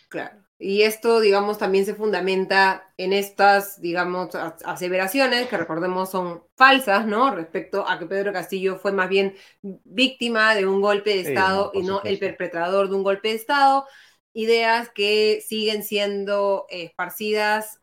Claro. 0.09 0.46
Y 0.59 0.83
esto, 0.83 1.21
digamos, 1.21 1.59
también 1.59 1.85
se 1.85 1.95
fundamenta 1.95 2.93
en 2.97 3.13
estas, 3.13 3.81
digamos, 3.81 4.35
aseveraciones 4.35 5.49
que 5.49 5.57
recordemos 5.59 6.11
son 6.11 6.45
falsas, 6.57 7.07
¿no? 7.07 7.31
Respecto 7.35 7.87
a 7.87 7.99
que 7.99 8.07
Pedro 8.07 8.33
Castillo 8.33 8.79
fue 8.79 8.93
más 8.93 9.11
bien 9.11 9.35
víctima 9.63 10.55
de 10.55 10.67
un 10.67 10.81
golpe 10.81 11.11
de 11.11 11.21
Estado 11.21 11.73
y 11.75 11.83
no 11.83 12.03
el 12.05 12.19
perpetrador 12.19 12.89
de 12.89 12.95
un 12.97 13.03
golpe 13.03 13.29
de 13.29 13.35
Estado. 13.35 13.87
Ideas 14.33 14.91
que 14.91 15.43
siguen 15.47 15.83
siendo 15.83 16.67
esparcidas 16.69 17.81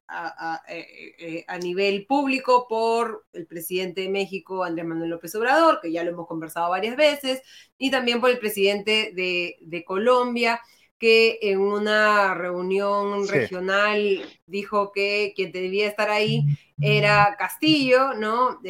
eh, 0.68 1.16
eh, 1.18 1.46
a, 1.48 1.58
nivel 1.58 2.06
público 2.06 2.68
por 2.68 3.26
el 3.34 3.48
presidente 3.48 4.02
de 4.02 4.10
México, 4.10 4.64
Andrés 4.64 4.86
Manuel 4.86 5.10
López 5.10 5.34
Obrador, 5.34 5.80
que 5.82 5.92
ya 5.92 6.04
lo 6.04 6.12
hemos 6.12 6.28
conversado 6.28 6.70
varias 6.70 6.96
veces, 6.96 7.42
y 7.80 7.90
también 7.90 8.22
por 8.22 8.30
el 8.30 8.38
presidente 8.38 9.12
de, 9.16 9.84
Colombia, 9.84 10.62
que 11.04 11.38
en 11.42 11.60
una 11.60 12.34
reunión 12.34 13.28
regional 13.28 14.22
dijo 14.48 14.94
que 14.94 15.34
quien 15.36 15.52
debía 15.52 15.86
estar 15.86 16.10
ahí 16.10 16.46
era 16.80 17.36
Castillo, 17.38 18.14
¿no? 18.14 18.62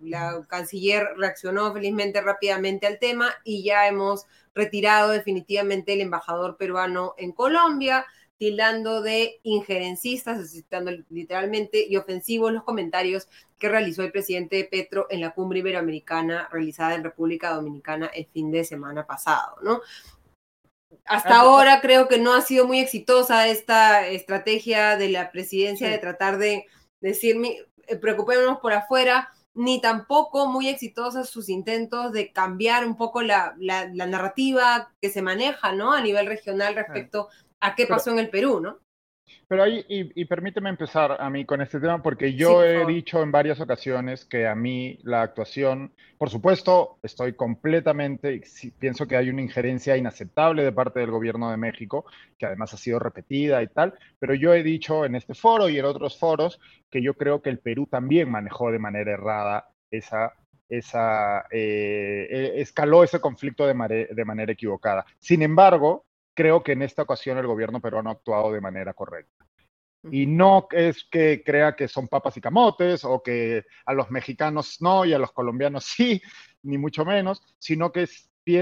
la 0.00 0.44
canciller 0.48 1.10
reaccionó 1.16 1.72
felizmente 1.72 2.20
rápidamente 2.20 2.88
al 2.88 2.98
tema 2.98 3.32
y 3.44 3.62
ya 3.62 3.86
hemos 3.86 4.26
retirado 4.52 5.12
definitivamente 5.12 5.92
el 5.92 6.00
embajador 6.00 6.56
peruano 6.56 7.14
en 7.18 7.30
Colombia, 7.30 8.04
tildando 8.36 9.00
de 9.00 9.38
injerencistas, 9.44 10.50
citando 10.50 10.90
literalmente, 11.08 11.86
y 11.88 11.96
ofensivos 11.96 12.52
los 12.52 12.64
comentarios 12.64 13.28
que 13.58 13.68
realizó 13.68 14.02
el 14.02 14.10
presidente 14.10 14.68
Petro 14.68 15.06
en 15.08 15.20
la 15.20 15.30
cumbre 15.30 15.60
iberoamericana 15.60 16.48
realizada 16.50 16.96
en 16.96 17.04
República 17.04 17.54
Dominicana 17.54 18.10
el 18.12 18.26
fin 18.26 18.50
de 18.50 18.64
semana 18.64 19.06
pasado, 19.06 19.56
¿no? 19.62 19.80
Hasta 21.04 21.36
ah, 21.36 21.40
ahora 21.40 21.80
creo 21.80 22.08
que 22.08 22.18
no 22.18 22.34
ha 22.34 22.42
sido 22.42 22.66
muy 22.66 22.80
exitosa 22.80 23.48
esta 23.48 24.06
estrategia 24.06 24.96
de 24.96 25.08
la 25.08 25.30
presidencia 25.30 25.88
de 25.88 25.98
tratar 25.98 26.38
de 26.38 26.66
decir, 27.00 27.36
eh, 27.86 27.96
preocupémonos 27.96 28.58
por 28.58 28.72
afuera, 28.72 29.32
ni 29.54 29.80
tampoco 29.80 30.46
muy 30.48 30.68
exitosos 30.68 31.30
sus 31.30 31.48
intentos 31.48 32.12
de 32.12 32.32
cambiar 32.32 32.86
un 32.86 32.96
poco 32.96 33.22
la, 33.22 33.54
narrativa 33.56 34.92
que 35.00 35.10
se 35.10 35.22
maneja, 35.22 35.72
¿no? 35.72 35.92
A 35.92 36.00
nivel 36.00 36.26
regional 36.26 36.74
respecto 36.74 37.28
a 37.60 37.74
qué 37.74 37.86
pasó 37.86 38.10
en 38.10 38.18
el 38.18 38.28
Perú, 38.28 38.60
¿no? 38.60 38.78
Pero 39.48 39.62
ahí, 39.62 39.84
y, 39.88 40.24
permíteme 40.24 40.70
empezar 40.70 41.16
a 41.20 41.30
mí 41.30 41.44
con 41.44 41.60
este 41.60 41.78
tema, 41.80 42.02
porque 42.02 42.34
yo 42.34 42.64
he 42.64 42.84
dicho 42.86 43.22
en 43.22 43.30
varias 43.30 43.60
ocasiones 43.60 44.24
que 44.24 44.46
a 44.46 44.54
mí 44.54 44.98
la 45.02 45.22
actuación, 45.22 45.92
por 46.18 46.30
supuesto, 46.30 46.98
estoy 47.02 47.34
completamente, 47.34 48.42
pienso 48.78 49.06
que 49.06 49.16
hay 49.16 49.28
una 49.30 49.42
injerencia 49.42 49.96
inaceptable 49.96 50.64
de 50.64 50.72
parte 50.72 51.00
del 51.00 51.10
gobierno 51.10 51.50
de 51.50 51.56
México, 51.56 52.06
que 52.38 52.46
además 52.46 52.74
ha 52.74 52.76
sido 52.76 52.98
repetida 52.98 53.62
y 53.62 53.68
tal, 53.68 53.94
pero 54.18 54.34
yo 54.34 54.52
he 54.52 54.62
dicho 54.62 55.04
en 55.04 55.14
este 55.14 55.34
foro 55.34 55.68
y 55.68 55.78
en 55.78 55.84
otros 55.84 56.18
foros 56.18 56.60
que 56.90 57.02
yo 57.02 57.14
creo 57.14 57.42
que 57.42 57.50
el 57.50 57.58
Perú 57.58 57.86
también 57.86 58.30
manejó 58.30 58.70
de 58.72 58.78
manera 58.78 59.12
errada 59.12 59.68
esa 59.90 60.34
esa, 60.68 61.46
eh, 61.50 62.26
e, 62.28 62.60
escaló 62.60 63.04
ese 63.04 63.20
conflicto 63.20 63.66
de, 63.66 64.08
de, 64.10 64.24
manera 64.24 64.52
equivocada. 64.52 65.06
Sin 65.20 65.42
embargo, 65.42 66.04
creo 66.36 66.62
que 66.62 66.72
en 66.72 66.82
esta 66.82 67.02
ocasión 67.02 67.38
el 67.38 67.46
gobierno 67.46 67.80
peruano 67.80 68.10
ha 68.10 68.12
actuado 68.12 68.52
de 68.52 68.60
manera 68.60 68.92
correcta. 68.92 69.44
Y 70.12 70.26
no 70.26 70.68
es 70.70 71.04
que 71.10 71.42
crea 71.44 71.74
que 71.74 71.88
son 71.88 72.06
papas 72.06 72.36
y 72.36 72.40
camotes 72.40 73.04
o 73.04 73.20
que 73.22 73.64
a 73.86 73.92
los 73.92 74.08
mexicanos 74.10 74.76
no 74.80 75.04
y 75.04 75.12
a 75.12 75.18
los 75.18 75.32
colombianos 75.32 75.84
sí, 75.96 76.22
ni 76.62 76.78
mucho 76.78 77.04
menos, 77.04 77.42
sino 77.58 77.90
que 77.90 78.06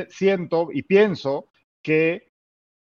siento 0.09 0.69
y 0.73 0.83
pienso 0.85 1.51
que 1.83 2.33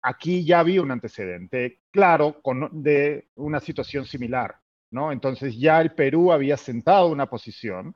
aquí 0.04 0.46
ya 0.46 0.60
había 0.60 0.84
un 0.84 0.92
antecedente 0.92 1.80
claro 1.90 2.42
con, 2.44 2.84
de 2.84 3.30
una 3.36 3.60
situación 3.60 4.06
similar, 4.06 4.60
¿no? 4.92 5.12
Entonces 5.12 5.58
ya 5.58 5.82
el 5.82 5.94
Perú 5.96 6.32
había 6.32 6.58
sentado 6.58 7.08
una 7.08 7.28
posición 7.28 7.96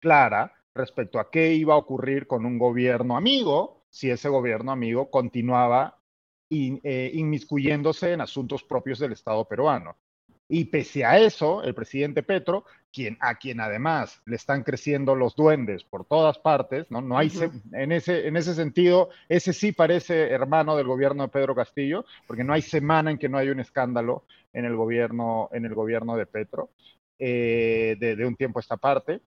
clara 0.00 0.52
respecto 0.74 1.18
a 1.18 1.30
qué 1.30 1.54
iba 1.54 1.74
a 1.74 1.78
ocurrir 1.78 2.26
con 2.26 2.44
un 2.44 2.58
gobierno 2.58 3.16
amigo 3.16 3.80
si 3.90 4.10
ese 4.10 4.28
gobierno 4.28 4.72
amigo 4.72 5.10
continuaba 5.10 5.99
eh, 6.50 7.10
inmiscuyéndose 7.14 8.12
en 8.12 8.20
asuntos 8.20 8.64
propios 8.64 8.98
del 8.98 9.12
Estado 9.12 9.44
peruano. 9.46 9.96
Y 10.48 10.64
pese 10.64 11.04
a 11.04 11.16
eso, 11.16 11.62
el 11.62 11.74
presidente 11.74 12.24
Petro, 12.24 12.64
quien, 12.92 13.16
a 13.20 13.36
quien 13.36 13.60
además 13.60 14.20
le 14.26 14.34
están 14.34 14.64
creciendo 14.64 15.14
los 15.14 15.36
duendes 15.36 15.84
por 15.84 16.04
todas 16.04 16.40
partes, 16.40 16.90
¿no? 16.90 17.00
no 17.00 17.16
hay 17.16 17.30
en, 17.72 17.92
ese, 17.92 18.26
en 18.26 18.36
ese 18.36 18.56
sentido, 18.56 19.10
ese 19.28 19.52
sí 19.52 19.70
parece 19.70 20.28
hermano 20.30 20.76
del 20.76 20.88
gobierno 20.88 21.22
de 21.22 21.28
Pedro 21.28 21.54
Castillo, 21.54 22.04
porque 22.26 22.42
no 22.42 22.52
hay 22.52 22.62
semana 22.62 23.12
en 23.12 23.18
que 23.18 23.28
no 23.28 23.38
haya 23.38 23.52
un 23.52 23.60
escándalo 23.60 24.24
en 24.52 24.64
el 24.64 24.74
gobierno, 24.74 25.48
en 25.52 25.66
el 25.66 25.74
gobierno 25.74 26.16
de 26.16 26.26
Petro, 26.26 26.70
eh, 27.20 27.96
de, 28.00 28.16
de, 28.16 28.26
un 28.26 28.34
tiempo 28.34 28.58
a 28.58 28.62
esta 28.62 28.76
parte. 28.76 29.20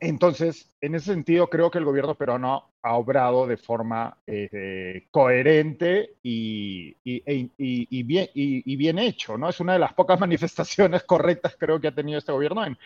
Entonces, 0.00 0.70
en 0.80 0.94
ese 0.94 1.12
sentido, 1.12 1.48
creo 1.48 1.70
que 1.70 1.78
el 1.78 1.84
gobierno 1.84 2.14
peruano 2.14 2.70
ha 2.82 2.96
obrado 2.96 3.46
de 3.46 3.56
forma 3.56 4.18
eh, 4.26 5.06
coherente 5.10 6.16
y, 6.22 6.96
y, 7.02 8.02
bien, 8.02 8.28
y, 8.34 8.76
bien 8.76 8.98
hecho, 8.98 9.38
¿no? 9.38 9.48
Es 9.48 9.60
una 9.60 9.72
de 9.72 9.78
las 9.78 9.94
pocas 9.94 10.20
manifestaciones 10.20 11.04
correctas, 11.04 11.56
creo, 11.58 11.80
que 11.80 11.88
ha 11.88 11.94
tenido 11.94 12.18
este 12.18 12.32
gobierno 12.32 12.64
en, 12.64 12.76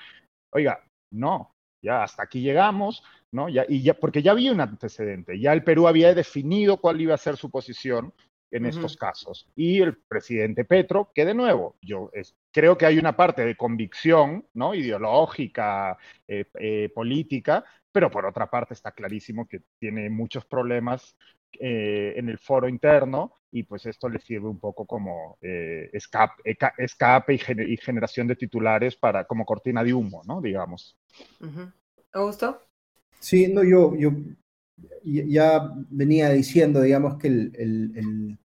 oiga, 0.52 0.82
no, 1.12 1.52
ya 1.84 2.04
hasta 2.04 2.22
aquí 2.22 2.40
llegamos, 2.40 3.02
¿no? 3.32 3.48
Ya, 3.48 3.64
y 3.68 3.82
ya, 3.82 3.94
porque 3.94 4.22
ya 4.22 4.32
había 4.32 4.52
un 4.52 4.60
antecedente, 4.60 5.40
ya 5.40 5.52
el 5.52 5.64
Perú 5.64 5.88
había 5.88 6.14
definido 6.14 6.76
cuál 6.76 7.00
iba 7.00 7.14
a 7.14 7.18
ser 7.18 7.36
su 7.36 7.50
posición 7.50 8.12
en 8.52 8.66
estos 8.66 8.96
casos. 8.96 9.48
Y 9.54 9.80
el 9.80 9.96
presidente 9.96 10.64
Petro, 10.64 11.10
que 11.14 11.24
de 11.24 11.34
nuevo, 11.34 11.76
yo 11.82 12.10
creo 12.52 12.76
que 12.76 12.86
hay 12.86 12.98
una 12.98 13.16
parte 13.16 13.44
de 13.44 13.56
convicción, 13.56 14.46
¿no? 14.54 14.74
Ideológica, 14.74 15.96
eh, 16.26 16.44
eh, 16.58 16.90
política, 16.94 17.64
pero 17.92 18.10
por 18.10 18.26
otra 18.26 18.50
parte 18.50 18.74
está 18.74 18.92
clarísimo 18.92 19.46
que 19.46 19.62
tiene 19.78 20.10
muchos 20.10 20.44
problemas 20.44 21.16
eh, 21.58 22.14
en 22.16 22.28
el 22.28 22.38
foro 22.38 22.68
interno 22.68 23.34
y 23.50 23.64
pues 23.64 23.84
esto 23.86 24.08
le 24.08 24.20
sirve 24.20 24.48
un 24.48 24.60
poco 24.60 24.86
como 24.86 25.36
escape, 25.40 26.56
escape 26.78 27.34
y, 27.34 27.76
generación 27.78 28.28
de 28.28 28.36
titulares 28.36 28.94
para 28.94 29.24
como 29.24 29.44
cortina 29.44 29.82
de 29.82 29.92
humo, 29.92 30.22
¿no? 30.24 30.40
Digamos. 30.40 30.96
¿Augusto? 32.12 32.62
Sí, 33.18 33.52
no, 33.52 33.64
yo, 33.64 33.96
yo 33.96 34.12
ya 35.02 35.72
venía 35.90 36.30
diciendo, 36.30 36.80
digamos, 36.80 37.18
que 37.18 37.28
el, 37.28 37.52
el, 37.56 38.38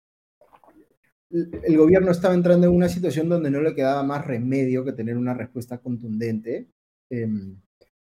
gobierno 1.77 2.11
estaba 2.11 2.33
entrando 2.33 2.67
en 2.67 2.73
una 2.73 2.89
situación 2.89 3.29
donde 3.29 3.49
no 3.49 3.61
le 3.61 3.75
quedaba 3.75 4.03
más 4.03 4.25
remedio 4.25 4.85
que 4.85 4.93
tener 4.93 5.17
una 5.17 5.33
respuesta 5.33 5.79
contundente. 5.79 6.69
Em, 7.09 7.59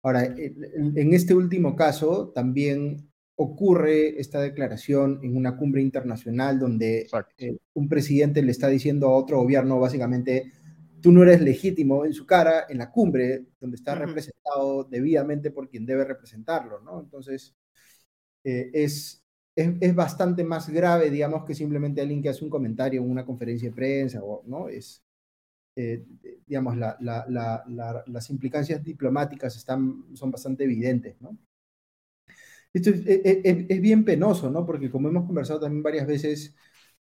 ahora, 0.02 0.26
en 0.26 1.14
este 1.14 1.34
último 1.34 1.76
caso, 1.76 2.32
también 2.34 3.10
ocurre 3.36 4.20
esta 4.20 4.42
declaración 4.42 5.20
en 5.24 5.36
una 5.36 5.58
cumbre 5.58 5.82
internacional 5.82 6.60
donde 6.60 7.08
eh, 7.38 7.58
un 7.74 7.90
presidente 7.90 8.42
le 8.42 8.52
está 8.52 8.68
diciendo 8.68 9.08
a 9.08 9.16
otro 9.18 9.40
gobierno, 9.40 9.80
básicamente, 9.80 10.52
tú 11.02 11.12
no 11.12 11.24
eres 11.24 11.42
legítimo 11.42 12.06
en 12.06 12.14
su 12.14 12.26
cara, 12.26 12.66
en 12.70 12.78
la 12.78 12.92
cumbre, 12.92 13.48
donde 13.60 13.76
está 13.76 13.96
representado 13.96 14.84
debidamente 14.86 15.52
por 15.52 15.70
quien 15.70 15.86
debe 15.86 16.06
representarlo, 16.06 16.80
¿no? 16.82 17.02
Entonces, 17.02 17.56
eh, 18.44 18.70
es, 18.74 19.23
es, 19.56 19.96
bastante 19.96 20.44
más 20.44 20.70
grave, 20.70 21.10
digamos, 21.10 21.46
que 21.46 21.54
simplemente 21.54 22.02
alguien 22.02 22.22
que 22.22 22.30
hace 22.30 22.44
un 22.44 22.50
comentario 22.50 23.02
en 23.02 23.10
una 23.10 23.26
conferencia 23.26 23.70
de 23.70 23.76
prensa, 23.76 24.22
¿no? 24.46 24.70
Es, 24.70 25.04
eh, 25.76 26.06
digamos, 26.48 26.78
las 26.78 28.30
implicancias 28.30 28.84
diplomáticas 28.84 29.56
están, 29.56 30.06
son 30.16 30.32
bastante 30.32 30.64
evidentes, 30.66 31.20
¿no? 31.22 31.38
Esto 32.74 32.90
es, 32.90 33.82
bien 33.82 34.04
penoso, 34.04 34.50
¿no? 34.50 34.66
Porque 34.66 34.90
como 34.90 35.08
hemos 35.10 35.26
conversado 35.26 35.60
también 35.60 35.84
varias 35.84 36.08
veces, 36.08 36.56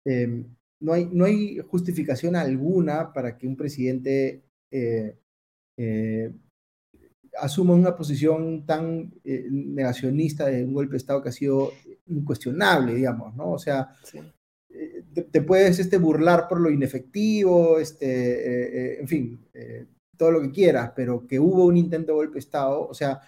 em, 0.05 0.55
no, 0.79 0.93
hay, 0.93 1.09
no 1.11 1.25
hay 1.25 1.59
justificación 1.59 2.35
alguna 2.35 3.13
para 3.13 3.37
que 3.37 3.47
un 3.47 3.57
presidente 3.57 4.43
eh, 4.71 5.17
asuma 7.39 7.73
una 7.73 7.95
posición 7.95 8.65
tan 8.65 9.13
eh, 9.23 9.47
negacionista 9.49 10.47
de 10.47 10.63
un 10.63 10.73
golpe 10.73 10.91
de 10.91 10.97
Estado 10.97 11.21
que 11.21 11.29
ha 11.29 11.33
sido 11.33 11.71
incuestionable, 12.07 12.93
digamos, 12.93 13.35
¿no? 13.35 13.51
O 13.51 13.59
sea, 13.59 13.89
eh, 14.69 15.03
te, 15.31 15.41
puedes 15.41 15.79
este, 15.79 15.97
burlar 15.97 16.47
por 16.47 16.59
lo 16.59 16.69
inefectivo, 16.69 17.79
este, 17.79 18.95
eh, 18.95 18.99
en 18.99 19.07
fin, 19.07 19.45
todo 20.15 20.31
lo 20.31 20.41
que 20.41 20.51
quieras, 20.51 20.91
pero 20.95 21.27
que 21.27 21.39
hubo 21.39 21.65
un 21.65 21.77
intento 21.77 22.11
de 22.11 22.17
golpe 22.17 22.33
de 22.33 22.39
Estado, 22.39 22.87
o 22.87 22.93
sea, 22.93 23.19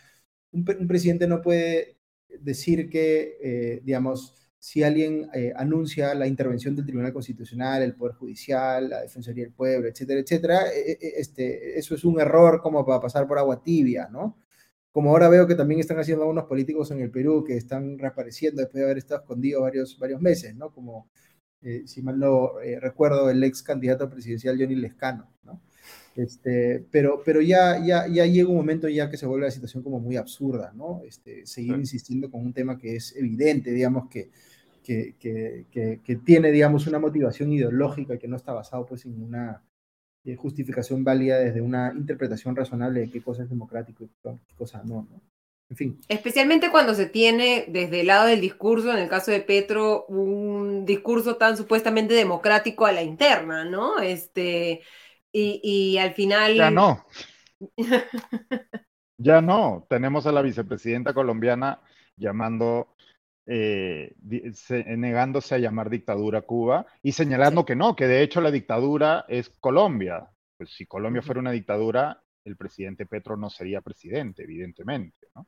un, 0.52 0.66
un 0.80 0.88
presidente 0.88 1.28
no 1.28 1.42
puede 1.42 1.98
decir 2.40 2.90
que, 2.90 3.82
digamos, 3.84 4.39
si 4.60 4.84
alguien 4.84 5.30
eh, 5.34 5.54
anuncia 5.56 6.14
la 6.14 6.28
intervención 6.28 6.76
del 6.76 6.86
Tribunal 6.86 7.14
Constitucional, 7.14 7.82
el 7.82 7.96
Poder 7.96 8.16
Judicial, 8.16 8.90
la 8.90 9.02
Defensoría 9.02 9.46
del 9.46 9.54
Pueblo, 9.54 9.88
etcétera, 9.88 10.20
etcétera, 10.20 10.68
eh, 10.68 10.98
eh, 11.02 11.14
este, 11.18 11.80
eso 11.80 11.96
es 11.96 12.04
un 12.04 12.20
error 12.20 12.62
como 12.62 12.86
para 12.86 13.00
pasar 13.00 13.26
por 13.26 13.40
agua 13.40 13.64
tibia, 13.64 14.10
¿no? 14.12 14.38
Como 14.92 15.12
ahora 15.12 15.30
veo 15.30 15.48
que 15.48 15.56
también 15.56 15.80
están 15.80 16.00
haciendo 16.00 16.24
algunos 16.24 16.46
políticos 16.46 16.92
en 16.92 17.00
el 17.00 17.10
Perú 17.10 17.44
que 17.46 17.56
están 17.56 17.98
reapareciendo 17.98 18.62
después 18.62 18.80
de 18.80 18.86
haber 18.86 18.98
estado 18.98 19.22
escondidos 19.22 19.62
varios, 19.62 19.98
varios 19.98 20.22
meses, 20.22 20.56
¿no? 20.56 20.74
Como, 20.74 21.10
si 21.86 22.02
mal 22.02 22.20
no 22.20 22.54
recuerdo, 22.82 23.30
el 23.30 23.44
ex 23.44 23.64
candidato 23.64 24.10
presidencial 24.10 24.58
Johnny 24.60 24.76
Lescano, 24.76 25.32
¿no? 25.44 25.62
Este, 26.16 26.86
pero, 26.92 27.22
pero 27.24 27.42
ya, 27.42 27.84
ya, 27.86 28.08
ya 28.08 28.26
llega 28.26 28.50
un 28.50 28.58
momento 28.58 28.90
ya 28.90 29.10
que 29.10 29.18
se 29.18 29.26
vuelve 29.26 29.46
la 29.46 29.52
situación 29.52 29.84
como 29.84 30.00
muy 30.00 30.18
absurda, 30.18 30.74
¿no? 30.76 31.02
Este, 31.06 31.46
seguir 31.46 31.76
insistiendo 31.76 32.30
con 32.30 32.42
un 32.42 32.54
tema 32.54 32.78
que 32.78 32.96
es 32.96 33.16
evidente, 33.16 33.72
digamos, 33.72 34.10
que, 34.10 34.32
que, 34.84 35.16
que, 35.20 36.00
que, 36.04 36.16
tiene, 36.18 36.52
digamos, 36.52 36.88
una 36.88 37.00
motivación 37.00 37.52
ideológica 37.52 38.18
que 38.18 38.28
no 38.28 38.36
está 38.36 38.54
basado, 38.54 38.86
pues, 38.86 39.06
en 39.06 39.22
una 39.22 39.64
eh, 40.26 40.36
justificación 40.36 41.04
válida 41.04 41.40
desde 41.40 41.62
una 41.62 41.94
interpretación 41.96 42.56
razonable 42.56 43.02
de 43.02 43.12
qué 43.12 43.22
cosa 43.22 43.44
es 43.44 43.50
democrático 43.50 44.04
y 44.04 44.10
qué 44.48 44.56
cosa 44.56 44.82
no, 44.84 45.08
¿no? 45.10 45.22
En 45.70 45.78
fin. 45.78 46.02
Especialmente 46.08 46.72
cuando 46.72 46.96
se 46.96 47.06
tiene 47.06 47.66
desde 47.68 48.02
el 48.02 48.08
lado 48.08 48.28
del 48.28 48.42
discurso, 48.42 48.92
en 48.92 48.98
el 48.98 49.08
caso 49.08 49.30
de 49.30 49.42
Petro, 49.42 50.06
un 50.08 50.84
discurso 50.84 51.38
tan 51.38 51.56
supuestamente 51.58 52.16
democrático 52.16 52.88
a 52.88 52.92
la 52.92 53.04
interna, 53.04 53.66
¿no? 53.66 54.00
Este, 54.00 54.82
y, 55.32 55.98
al 56.00 56.14
final... 56.16 56.56
Ya 56.56 56.72
no. 56.72 57.06
ya 59.18 59.42
no. 59.42 59.86
Tenemos 59.88 60.26
a 60.26 60.32
la 60.32 60.42
vicepresidenta 60.42 61.14
colombiana 61.14 61.82
llamando, 62.18 62.96
eh, 63.52 64.14
negándose 64.96 65.56
a 65.56 65.58
llamar 65.58 65.90
dictadura 65.90 66.40
a 66.40 66.42
Cuba 66.44 66.86
y 67.02 67.14
señalando 67.14 67.66
que 67.66 67.76
no, 67.76 67.96
que 67.96 68.06
de 68.06 68.22
hecho 68.22 68.42
la 68.42 68.52
dictadura 68.52 69.26
es 69.28 69.50
Colombia. 69.50 70.30
Pues 70.56 70.70
si 70.76 70.86
Colombia 70.86 71.24
fuera 71.24 71.42
una 71.42 71.50
dictadura, 71.52 72.22
el 72.46 72.56
presidente 72.58 73.08
Petro 73.08 73.38
no 73.38 73.50
sería 73.50 73.82
presidente, 73.82 74.44
evidentemente. 74.44 75.30
¿no? 75.34 75.48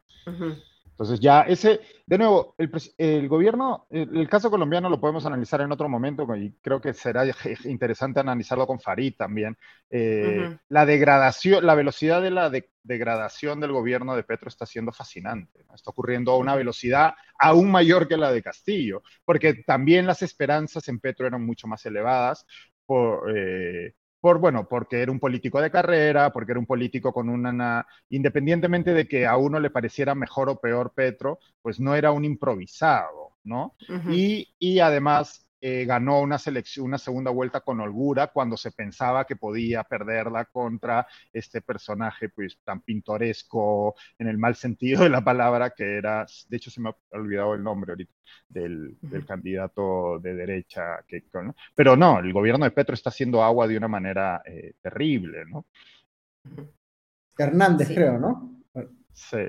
Entonces 0.92 1.20
ya 1.20 1.42
ese, 1.42 1.82
de 2.06 2.18
nuevo, 2.18 2.54
el, 2.98 3.28
gobierno, 3.28 3.88
el, 3.90 4.30
caso 4.30 4.52
colombiano 4.52 4.88
lo 4.90 5.00
podemos 5.00 5.26
analizar 5.26 5.62
en 5.62 5.72
otro 5.72 5.90
momento 5.90 6.28
y 6.36 6.52
creo 6.62 6.80
que 6.80 6.94
será 6.94 7.26
interesante 7.66 8.20
analizarlo 8.20 8.68
con 8.68 8.80
Farid 8.80 9.16
también. 9.18 9.58
Eh, 9.90 10.58
la 10.70 10.86
degradación, 10.86 11.66
la 11.66 11.74
velocidad 11.74 12.22
de 12.22 12.30
la 12.30 12.52
degradación 12.84 13.60
del 13.60 13.72
gobierno 13.72 14.16
de 14.16 14.24
Petro 14.24 14.50
está 14.50 14.66
siendo 14.66 14.92
fascinante. 14.92 15.66
Está 15.74 15.90
ocurriendo 15.90 16.34
a 16.34 16.38
una 16.38 16.56
velocidad 16.56 17.16
aún 17.40 17.72
mayor 17.72 18.08
que 18.08 18.18
la 18.18 18.32
de 18.32 18.44
Castillo, 18.44 19.02
porque 19.26 19.56
también 19.56 20.06
las 20.06 20.22
esperanzas 20.22 20.88
en 20.88 21.00
Petro 21.00 21.26
eran 21.26 21.44
mucho 21.44 21.68
más 21.68 21.84
elevadas. 21.86 22.46
Por, 22.86 23.36
eh, 23.36 23.96
por, 24.22 24.40
bueno, 24.40 24.68
porque 24.70 25.02
era 25.02 25.12
un 25.12 25.20
político 25.20 25.60
de 25.60 25.72
carrera, 25.72 26.32
porque 26.32 26.52
era 26.52 26.60
un 26.60 26.68
político 26.68 27.12
con 27.12 27.28
una, 27.28 27.86
independientemente 28.10 28.94
de 28.94 29.08
que 29.08 29.26
a 29.26 29.36
uno 29.36 29.60
le 29.60 29.72
pareciera 29.72 30.16
mejor 30.16 30.50
o 30.50 30.60
peor 30.62 30.94
Petro, 30.96 31.40
pues 31.62 31.80
no 31.80 31.96
era 31.96 32.12
un 32.12 32.24
improvisado, 32.24 33.36
¿no? 33.44 33.76
y, 34.10 34.54
y, 34.60 34.80
además 34.80 35.48
eh, 35.62 35.86
ganó 35.86 36.22
una, 36.22 36.40
selección, 36.40 36.88
una 36.88 36.98
segunda 36.98 37.30
vuelta 37.30 37.62
con 37.62 37.80
holgura 37.80 38.28
cuando 38.28 38.58
se 38.58 38.72
pensaba 38.72 39.26
que 39.26 39.36
podía 39.36 39.84
perderla 39.84 40.46
contra 40.46 41.08
este 41.32 41.62
personaje 41.62 42.30
pues 42.30 42.58
tan 42.64 42.82
pintoresco 42.82 43.96
en 44.18 44.28
el 44.28 44.40
mal 44.40 44.56
sentido 44.56 45.04
de 45.04 45.10
la 45.10 45.24
palabra 45.24 45.70
que 45.70 45.98
era, 45.98 46.26
de 46.50 46.58
hecho 46.58 46.72
se 46.72 46.82
me 46.82 46.90
ha 46.90 46.96
olvidado 47.12 47.54
el 47.54 47.64
nombre 47.64 47.92
ahorita, 47.92 48.12
del, 48.50 48.98
candidato 49.28 50.20
de 50.20 50.34
derecha. 50.34 51.04
Que, 51.08 51.24
Pero 51.76 51.96
no, 51.96 52.20
el 52.20 52.34
gobierno 52.34 52.66
de 52.66 52.72
Petro 52.72 52.96
está 52.96 53.10
haciendo 53.10 53.44
agua 53.44 53.68
de 53.68 53.78
una 53.78 53.88
manera 53.88 54.42
eh, 54.46 54.74
terrible, 54.82 55.46
¿no? 55.46 55.66
Hernández, 57.38 57.88
creo, 57.88 58.18
¿no? 58.18 58.62
Sí. 59.14 59.48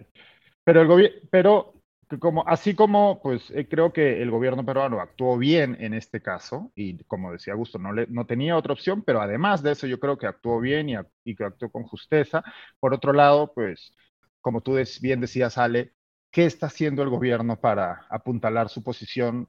Pero, 0.64 0.82
el 0.82 0.86
gobierno, 0.86 1.18
pero 1.30 1.81
como, 2.18 2.46
así 2.46 2.74
como 2.74 3.20
pues 3.22 3.50
eh, 3.50 3.68
creo 3.68 3.92
que 3.92 4.22
el 4.22 4.30
gobierno 4.30 4.64
peruano 4.64 5.00
actuó 5.00 5.38
bien 5.38 5.76
en 5.80 5.94
este 5.94 6.20
caso, 6.22 6.72
y 6.74 7.02
como 7.04 7.32
decía 7.32 7.54
Augusto, 7.54 7.78
no, 7.78 7.92
le, 7.92 8.06
no 8.08 8.26
tenía 8.26 8.56
otra 8.56 8.72
opción, 8.72 9.02
pero 9.02 9.20
además 9.20 9.62
de 9.62 9.72
eso 9.72 9.86
yo 9.86 9.98
creo 10.00 10.18
que 10.18 10.26
actuó 10.26 10.60
bien 10.60 10.88
y, 10.88 10.94
y 11.24 11.34
que 11.34 11.44
actuó 11.44 11.70
con 11.70 11.84
justeza. 11.84 12.42
Por 12.80 12.94
otro 12.94 13.12
lado, 13.12 13.52
pues 13.54 13.94
como 14.40 14.60
tú 14.60 14.76
bien 15.00 15.20
decías, 15.20 15.56
Ale, 15.56 15.92
¿qué 16.30 16.44
está 16.46 16.66
haciendo 16.66 17.02
el 17.02 17.08
gobierno 17.08 17.60
para 17.60 18.06
apuntalar 18.10 18.68
su 18.68 18.82
posición 18.82 19.48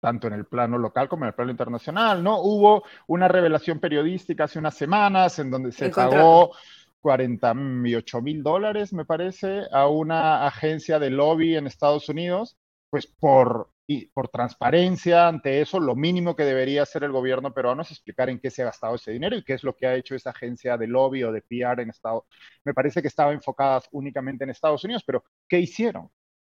tanto 0.00 0.26
en 0.28 0.32
el 0.32 0.46
plano 0.46 0.78
local 0.78 1.08
como 1.08 1.24
en 1.24 1.28
el 1.28 1.34
plano 1.34 1.50
internacional? 1.50 2.24
¿no? 2.24 2.40
Hubo 2.40 2.84
una 3.06 3.28
revelación 3.28 3.78
periodística 3.78 4.44
hace 4.44 4.58
unas 4.58 4.74
semanas 4.74 5.38
en 5.38 5.50
donde 5.50 5.72
se 5.72 5.90
pagó 5.90 6.52
48 7.00 8.22
mil 8.22 8.42
dólares, 8.42 8.92
me 8.92 9.04
parece, 9.04 9.62
a 9.72 9.88
una 9.88 10.46
agencia 10.46 10.98
de 10.98 11.10
lobby 11.10 11.56
en 11.56 11.66
Estados 11.66 12.08
Unidos, 12.08 12.58
pues 12.90 13.06
por, 13.06 13.70
y 13.86 14.06
por 14.06 14.28
transparencia 14.28 15.28
ante 15.28 15.60
eso, 15.60 15.80
lo 15.80 15.96
mínimo 15.96 16.36
que 16.36 16.44
debería 16.44 16.82
hacer 16.82 17.04
el 17.04 17.12
gobierno 17.12 17.52
peruano 17.52 17.82
es 17.82 17.90
explicar 17.90 18.28
en 18.28 18.38
qué 18.38 18.50
se 18.50 18.62
ha 18.62 18.66
gastado 18.66 18.94
ese 18.94 19.12
dinero 19.12 19.36
y 19.36 19.44
qué 19.44 19.54
es 19.54 19.64
lo 19.64 19.76
que 19.76 19.86
ha 19.86 19.94
hecho 19.94 20.14
esa 20.14 20.30
agencia 20.30 20.76
de 20.76 20.86
lobby 20.86 21.24
o 21.24 21.32
de 21.32 21.42
PR 21.42 21.82
en 21.82 21.90
Estados 21.90 22.24
Me 22.64 22.74
parece 22.74 23.02
que 23.02 23.08
estaba 23.08 23.32
enfocada 23.32 23.82
únicamente 23.92 24.44
en 24.44 24.50
Estados 24.50 24.84
Unidos, 24.84 25.02
pero 25.06 25.24
¿qué 25.48 25.58
hicieron? 25.58 26.10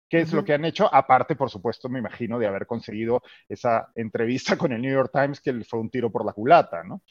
¿Qué 0.10 0.22
es 0.22 0.32
lo 0.32 0.46
que 0.46 0.54
han 0.54 0.64
hecho? 0.64 0.90
Aparte, 0.94 1.36
por 1.36 1.50
supuesto, 1.50 1.90
me 1.90 2.00
imagino 2.00 2.40
de 2.40 2.48
haber 2.48 2.66
conseguido 2.66 3.22
esa 3.50 3.92
entrevista 3.94 4.58
con 4.58 4.72
el 4.72 4.82
New 4.82 4.92
York 4.92 5.12
Times 5.12 5.42
que 5.42 5.54
fue 5.66 5.80
un 5.80 5.90
tiro 5.90 6.12
por 6.12 6.26
la 6.26 6.34
culata, 6.34 6.84
¿no? 6.84 7.02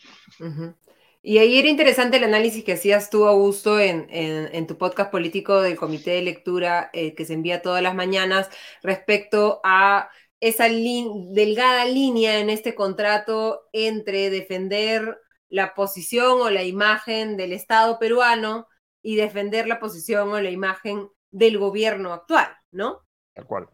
Y 1.28 1.38
ahí 1.38 1.58
era 1.58 1.66
interesante 1.66 2.18
el 2.18 2.22
análisis 2.22 2.62
que 2.62 2.74
hacías 2.74 3.10
tú, 3.10 3.26
Augusto, 3.26 3.80
en, 3.80 4.06
en, 4.10 4.66
tu 4.68 4.78
podcast 4.78 5.10
político 5.10 5.60
del 5.60 5.76
Comité 5.76 6.12
de 6.12 6.22
Lectura 6.22 6.88
eh, 6.92 7.16
que 7.16 7.24
se 7.24 7.34
envía 7.34 7.62
todas 7.62 7.82
las 7.82 7.96
mañanas 7.96 8.48
respecto 8.80 9.60
a 9.64 10.08
esa 10.38 10.68
delgada 10.68 11.84
línea 11.84 12.38
en 12.38 12.48
este 12.48 12.76
contrato 12.76 13.62
entre 13.72 14.30
defender 14.30 15.18
la 15.48 15.74
posición 15.74 16.42
o 16.42 16.48
la 16.48 16.62
imagen 16.62 17.36
del 17.36 17.52
Estado 17.52 17.98
peruano 17.98 18.68
y 19.02 19.16
defender 19.16 19.66
la 19.66 19.80
posición 19.80 20.28
o 20.28 20.40
la 20.40 20.50
imagen 20.50 21.08
del 21.32 21.58
gobierno 21.58 22.12
actual, 22.12 22.46
¿no? 22.70 23.00
Tal 23.34 23.46
cual. 23.46 23.68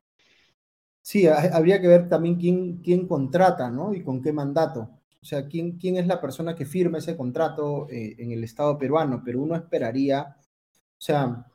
Sí, 1.02 1.26
habría 1.26 1.82
que 1.82 1.88
ver 1.88 2.08
también 2.08 2.36
quién, 2.36 2.78
quién 2.78 3.06
contrata, 3.06 3.68
¿no? 3.68 3.92
Y 3.92 4.02
con 4.02 4.22
qué 4.22 4.32
mandato. 4.32 5.01
O 5.22 5.24
sea, 5.24 5.46
¿quién, 5.46 5.78
quién 5.78 5.96
es 5.96 6.08
la 6.08 6.20
persona 6.20 6.56
que 6.56 6.66
firma 6.66 6.98
ese 6.98 7.16
contrato 7.16 7.88
eh, 7.88 8.16
en 8.18 8.32
el 8.32 8.42
Estado 8.42 8.76
peruano? 8.76 9.22
Pero 9.24 9.40
uno 9.40 9.54
esperaría, 9.54 10.36
o 10.36 11.00
sea, 11.00 11.46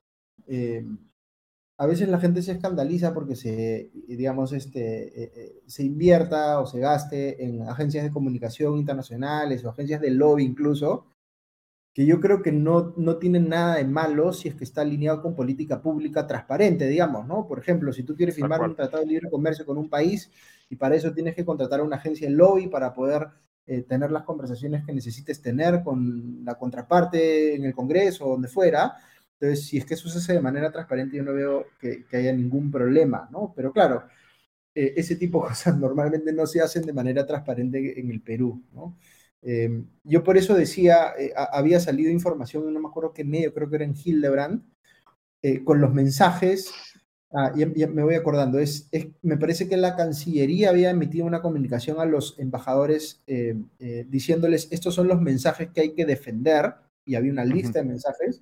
eh, 0.48 0.86
a 1.78 1.86
veces 1.86 2.08
la 2.08 2.20
gente 2.20 2.42
se 2.42 2.54
escandaliza 2.54 3.14
porque 3.14 3.36
se, 3.36 3.92
digamos, 4.08 4.54
este, 4.54 5.24
eh, 5.24 5.62
se 5.68 5.84
invierta 5.84 6.62
o 6.62 6.66
se 6.66 6.80
gaste 6.80 7.44
en 7.46 7.62
agencias 7.64 8.06
de 8.06 8.12
comunicación 8.12 8.78
internacionales 8.78 9.66
o 9.66 9.70
agencias 9.70 10.00
de 10.00 10.12
lobby 10.12 10.44
incluso, 10.44 11.08
que 11.94 12.06
yo 12.06 12.22
creo 12.22 12.42
que 12.42 12.54
no, 12.54 12.94
no 12.96 13.18
tienen 13.18 13.50
nada 13.50 13.76
de 13.76 13.84
malo 13.84 14.32
si 14.32 14.48
es 14.48 14.56
que 14.56 14.64
está 14.64 14.82
alineado 14.82 15.22
con 15.22 15.36
política 15.36 15.82
pública 15.82 16.26
transparente, 16.26 16.88
digamos, 16.88 17.28
¿no? 17.28 17.48
Por 17.48 17.60
ejemplo, 17.60 17.92
si 17.92 18.04
tú 18.04 18.16
quieres 18.16 18.36
firmar 18.36 18.62
un 18.62 18.76
tratado 18.76 19.04
de 19.04 19.10
libre 19.10 19.30
comercio 19.30 19.66
con 19.66 19.78
un 19.78 19.90
país 19.90 20.32
y 20.70 20.76
para 20.78 20.96
eso 20.96 21.12
tienes 21.12 21.36
que 21.36 21.44
contratar 21.44 21.82
a 21.82 21.84
una 21.84 21.98
agencia 21.98 22.30
de 22.30 22.36
lobby 22.36 22.68
para 22.68 22.94
poder 22.94 23.28
eh, 23.70 23.82
tener 23.82 24.12
las 24.12 24.24
conversaciones 24.24 24.86
que 24.86 24.94
necesites 24.94 25.42
tener 25.42 25.84
con 25.84 26.46
la 26.46 26.56
contraparte 26.56 27.54
en 27.54 27.66
el 27.66 27.74
Congreso 27.74 28.26
o 28.26 28.30
donde 28.32 28.48
fuera. 28.48 28.96
Entonces, 29.34 29.66
si 29.68 29.78
es 29.78 29.86
que 29.86 29.96
eso 29.96 30.08
se 30.08 30.20
hace 30.20 30.34
de 30.34 30.40
manera 30.40 30.72
transparente, 30.72 31.18
yo 31.18 31.24
no 31.24 31.34
veo 31.34 31.66
que, 31.78 32.06
haya 32.14 32.32
ningún 32.32 32.72
problema, 32.72 33.28
¿no? 33.30 33.54
Pero 33.54 33.74
claro, 33.74 34.06
eh, 34.74 34.94
ese 34.96 35.18
tipo 35.18 35.42
de 35.44 35.50
cosas 35.50 35.78
normalmente 35.80 36.32
no 36.32 36.48
se 36.48 36.62
hacen 36.62 36.84
de 36.86 36.94
manera 36.94 37.26
transparente 37.26 38.00
en 38.00 38.10
el 38.10 38.22
Perú, 38.22 38.64
¿no? 38.74 38.98
Em, 39.42 39.86
yo 40.04 40.24
por 40.24 40.38
eso 40.38 40.56
decía, 40.56 41.14
eh, 41.20 41.34
había 41.52 41.80
salido 41.82 42.10
información, 42.12 42.74
no 42.74 42.80
me 42.80 42.88
acuerdo 42.88 43.14
qué 43.14 43.26
medio, 43.26 43.54
creo 43.54 43.70
que 43.70 43.76
era 43.76 43.86
en 43.86 43.96
Hildebrand, 43.96 44.64
con 45.64 45.80
los 45.80 45.94
mensajes 45.94 46.74
Ah, 47.32 47.52
ya, 47.56 47.88
me 47.88 48.04
voy 48.04 48.16
acordando. 48.16 48.58
Es, 48.58 48.90
me 49.22 49.38
parece 49.38 49.68
que 49.68 49.76
la 49.76 49.96
Cancillería 49.96 50.70
había 50.70 50.90
emitido 50.90 51.26
una 51.26 51.42
comunicación 51.42 52.00
a 52.00 52.06
los 52.06 52.40
embajadores 52.40 53.22
eh, 53.28 53.56
eh, 53.80 54.06
diciéndoles 54.08 54.70
estos 54.72 54.96
son 54.96 55.10
los 55.10 55.22
mensajes 55.22 55.70
que 55.74 55.82
hay 55.82 55.94
que 55.94 56.06
defender 56.06 56.76
y 57.04 57.16
había 57.16 57.32
una 57.32 57.46
lista 57.46 57.80
de 57.80 57.86
mensajes. 57.86 58.42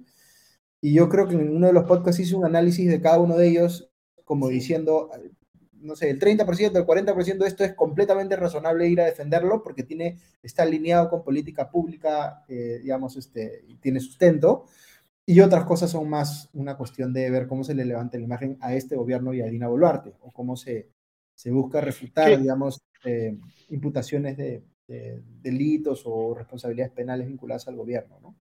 Y 0.81 0.93
yo 0.93 1.09
creo 1.09 1.27
que 1.27 1.33
en 1.33 1.55
uno 1.55 1.67
de 1.67 1.73
los 1.73 1.86
podcasts 1.86 2.19
hice 2.19 2.36
un 2.36 2.45
análisis 2.45 2.88
de 2.88 3.01
cada 3.01 3.19
uno 3.19 3.38
de 3.38 3.47
ellos 3.47 3.89
como 4.23 4.49
diciendo, 4.49 5.09
no 5.73 5.95
sé, 5.95 6.09
el 6.09 6.19
30%, 6.19 6.75
el 6.75 6.86
40% 6.86 7.38
de 7.38 7.47
esto 7.47 7.63
es 7.63 7.73
completamente 7.75 8.36
razonable 8.36 8.89
ir 8.89 8.99
a 8.99 9.05
defenderlo 9.05 9.61
porque 9.63 9.83
tiene, 9.83 10.17
está 10.41 10.63
alineado 10.63 11.09
con 11.09 11.23
política 11.23 11.69
pública, 11.69 12.43
eh, 12.49 12.79
digamos, 12.81 13.15
este, 13.17 13.63
tiene 13.79 13.99
sustento. 13.99 14.65
Y 15.28 15.39
otras 15.39 15.65
cosas 15.65 15.89
son 15.89 16.07
más 16.09 16.49
una 16.53 16.78
cuestión 16.78 17.11
de 17.11 17.30
ver 17.32 17.47
cómo 17.47 17.63
se 17.63 17.73
le 17.73 17.86
levanta 17.86 18.17
la 18.17 18.23
imagen 18.23 18.57
a 18.61 18.76
este 18.76 18.95
gobierno 18.95 19.34
y 19.34 19.41
a 19.41 19.47
Dina 19.47 19.67
Boluarte, 19.67 20.13
o 20.21 20.32
cómo 20.32 20.55
se, 20.55 20.91
se 21.34 21.51
busca 21.51 21.82
refutar, 21.82 22.39
digamos, 22.39 22.82
eh, 23.03 23.36
imputaciones 23.69 24.38
de, 24.38 24.63
delitos 24.88 26.03
o 26.05 26.36
responsabilidades 26.36 26.93
penales 26.93 27.28
vinculadas 27.28 27.67
al 27.67 27.76
gobierno, 27.76 28.19
¿no? 28.21 28.36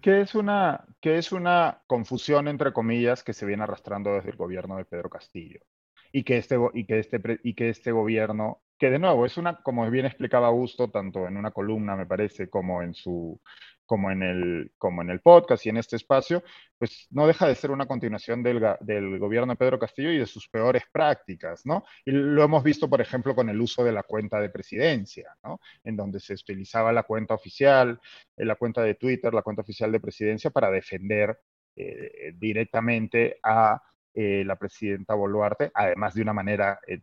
Que 0.00 0.20
es, 0.20 0.34
una, 0.34 0.84
que 1.00 1.18
es 1.18 1.30
una 1.30 1.82
confusión, 1.86 2.48
entre 2.48 2.72
comillas, 2.72 3.22
que 3.22 3.32
se 3.32 3.46
viene 3.46 3.62
arrastrando 3.62 4.14
desde 4.14 4.30
el 4.30 4.36
gobierno 4.36 4.76
de 4.76 4.84
Pedro 4.84 5.10
Castillo. 5.10 5.60
Y 6.12 6.24
que 6.24 6.38
este, 6.38 6.56
y 6.74 6.86
que 6.86 6.98
este, 6.98 7.20
y 7.44 7.54
que 7.54 7.68
este 7.68 7.92
gobierno, 7.92 8.62
que 8.78 8.90
de 8.90 8.98
nuevo 8.98 9.26
es 9.26 9.36
una, 9.36 9.62
como 9.62 9.88
bien 9.90 10.06
explicaba 10.06 10.48
Augusto, 10.48 10.90
tanto 10.90 11.26
en 11.28 11.36
una 11.36 11.52
columna, 11.52 11.94
me 11.94 12.06
parece, 12.06 12.48
como 12.50 12.82
en 12.82 12.94
su, 12.94 13.40
como 13.90 14.12
en 14.12 14.22
el, 14.22 14.72
como 14.78 15.02
en 15.02 15.10
el 15.10 15.18
podcast 15.18 15.66
y 15.66 15.68
en 15.68 15.76
este 15.76 15.96
espacio, 15.96 16.44
pues 16.78 17.08
no 17.10 17.26
deja 17.26 17.48
de 17.48 17.56
ser 17.56 17.72
una 17.72 17.86
continuación 17.86 18.40
del, 18.40 18.64
del, 18.78 19.18
gobierno 19.18 19.52
de 19.52 19.56
Pedro 19.56 19.80
Castillo 19.80 20.12
y 20.12 20.18
de 20.18 20.26
sus 20.26 20.48
peores 20.48 20.84
prácticas, 20.92 21.66
¿no? 21.66 21.82
Y 22.04 22.12
lo 22.12 22.44
hemos 22.44 22.62
visto, 22.62 22.88
por 22.88 23.00
ejemplo, 23.00 23.34
con 23.34 23.48
el 23.48 23.60
uso 23.60 23.82
de 23.82 23.90
la 23.90 24.04
cuenta 24.04 24.40
de 24.40 24.48
presidencia, 24.48 25.36
¿no? 25.42 25.58
En 25.82 25.96
donde 25.96 26.20
se 26.20 26.34
utilizaba 26.34 26.92
la 26.92 27.02
cuenta 27.02 27.34
oficial, 27.34 28.00
eh, 28.36 28.44
la 28.44 28.54
cuenta 28.54 28.80
de 28.80 28.94
Twitter, 28.94 29.34
la 29.34 29.42
cuenta 29.42 29.62
oficial 29.62 29.90
de 29.90 29.98
presidencia 29.98 30.50
para 30.50 30.70
defender 30.70 31.40
eh, 31.74 32.32
directamente 32.36 33.40
a 33.42 33.82
eh, 34.14 34.42
la 34.44 34.56
presidenta 34.56 35.14
Boluarte, 35.14 35.70
además 35.72 36.14
de 36.14 36.22
una 36.22 36.32
manera, 36.32 36.80
eh, 36.86 37.00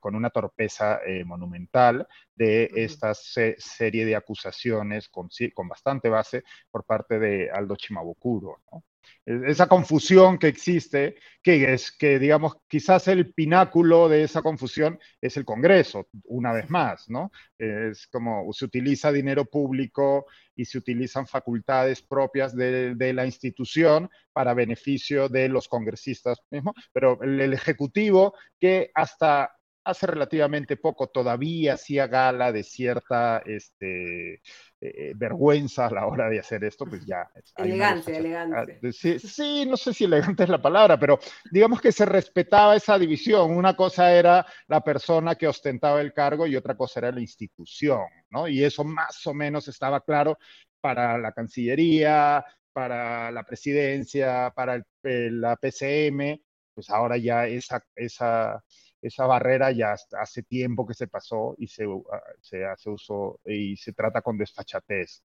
con 0.00 0.14
una 0.14 0.30
torpeza 0.30 1.00
eh, 1.06 1.24
monumental, 1.24 2.06
de 2.34 2.70
esta 2.74 3.14
serie 3.14 4.04
de 4.04 4.16
acusaciones 4.16 5.08
con, 5.08 5.28
con, 5.54 5.68
bastante 5.68 6.08
base 6.08 6.44
por 6.70 6.84
parte 6.84 7.18
de 7.18 7.50
Aldo 7.50 7.76
Chimabukuro. 7.76 8.60
¿no? 8.72 8.82
Esa 9.24 9.66
confusión 9.66 10.38
que 10.38 10.48
existe, 10.48 11.16
que 11.42 11.72
es 11.72 11.92
que, 11.92 12.18
digamos, 12.18 12.56
quizás 12.66 13.08
el 13.08 13.34
pináculo 13.34 14.08
de 14.08 14.22
esa 14.22 14.40
confusión 14.40 14.98
es 15.20 15.36
el 15.36 15.44
Congreso, 15.44 16.08
una 16.24 16.52
vez 16.52 16.70
más, 16.70 17.10
¿no? 17.10 17.30
Es 17.58 18.06
como 18.06 18.50
se 18.52 18.64
utiliza 18.64 19.12
dinero 19.12 19.44
público 19.44 20.26
y 20.54 20.64
se 20.64 20.78
utilizan 20.78 21.26
facultades 21.26 22.02
propias 22.02 22.56
de, 22.56 23.12
la 23.12 23.26
institución 23.26 24.08
para 24.32 24.54
beneficio 24.54 25.28
de 25.28 25.48
los 25.48 25.68
congresistas 25.68 26.38
mismos, 26.50 26.74
pero 26.92 27.22
el 27.22 27.52
Ejecutivo, 27.52 28.34
que 28.58 28.90
hasta 28.94 29.57
hace 29.84 30.06
relativamente 30.06 30.76
poco 30.76 31.08
todavía 31.08 31.74
hacía 31.74 32.06
gala 32.06 32.52
de 32.52 32.62
cierta 32.62 33.42
este, 33.44 34.34
eh, 34.34 34.40
eh, 34.80 35.12
vergüenza 35.16 35.86
a 35.86 35.90
la 35.90 36.06
hora 36.06 36.28
de 36.28 36.38
hacer 36.38 36.62
esto, 36.64 36.84
pues 36.84 37.04
ya. 37.06 37.28
Elegante, 37.56 38.16
elegante. 38.16 38.80
Ah, 38.82 38.92
sí, 38.92 39.18
sí, 39.18 39.66
no 39.66 39.76
sé 39.76 39.92
si 39.94 40.04
elegante 40.04 40.44
es 40.44 40.48
la 40.48 40.62
palabra, 40.62 40.98
pero 40.98 41.18
digamos 41.50 41.80
que 41.80 41.92
se 41.92 42.04
respetaba 42.04 42.76
esa 42.76 42.98
división. 42.98 43.56
Una 43.56 43.74
cosa 43.74 44.12
era 44.12 44.46
la 44.66 44.82
persona 44.82 45.34
que 45.34 45.48
ostentaba 45.48 46.00
el 46.00 46.12
cargo 46.12 46.46
y 46.46 46.56
otra 46.56 46.76
cosa 46.76 47.00
era 47.00 47.12
la 47.12 47.20
institución, 47.20 48.02
¿no? 48.30 48.46
Y 48.46 48.62
eso 48.62 48.84
más 48.84 49.26
o 49.26 49.34
menos 49.34 49.68
estaba 49.68 50.00
claro 50.00 50.38
para 50.80 51.18
la 51.18 51.32
Cancillería, 51.32 52.44
para 52.72 53.32
la 53.32 53.42
presidencia, 53.44 54.52
para 54.54 54.80
la 55.02 55.56
PCM, 55.56 56.40
pues 56.74 56.90
ahora 56.90 57.16
ya 57.16 57.48
esa, 57.48 57.84
esa 57.96 58.62
esa 59.00 59.26
barrera 59.26 59.70
ya 59.72 59.94
hace 60.20 60.42
tiempo 60.42 60.86
que 60.86 60.94
se 60.94 61.06
pasó 61.06 61.54
y 61.58 61.68
se, 61.68 61.84
ah, 61.84 62.22
se 62.40 62.64
hace 62.64 62.90
uso 62.90 63.40
y 63.44 63.76
se 63.76 63.92
trata 63.92 64.22
con 64.22 64.36
desfachatez. 64.36 65.22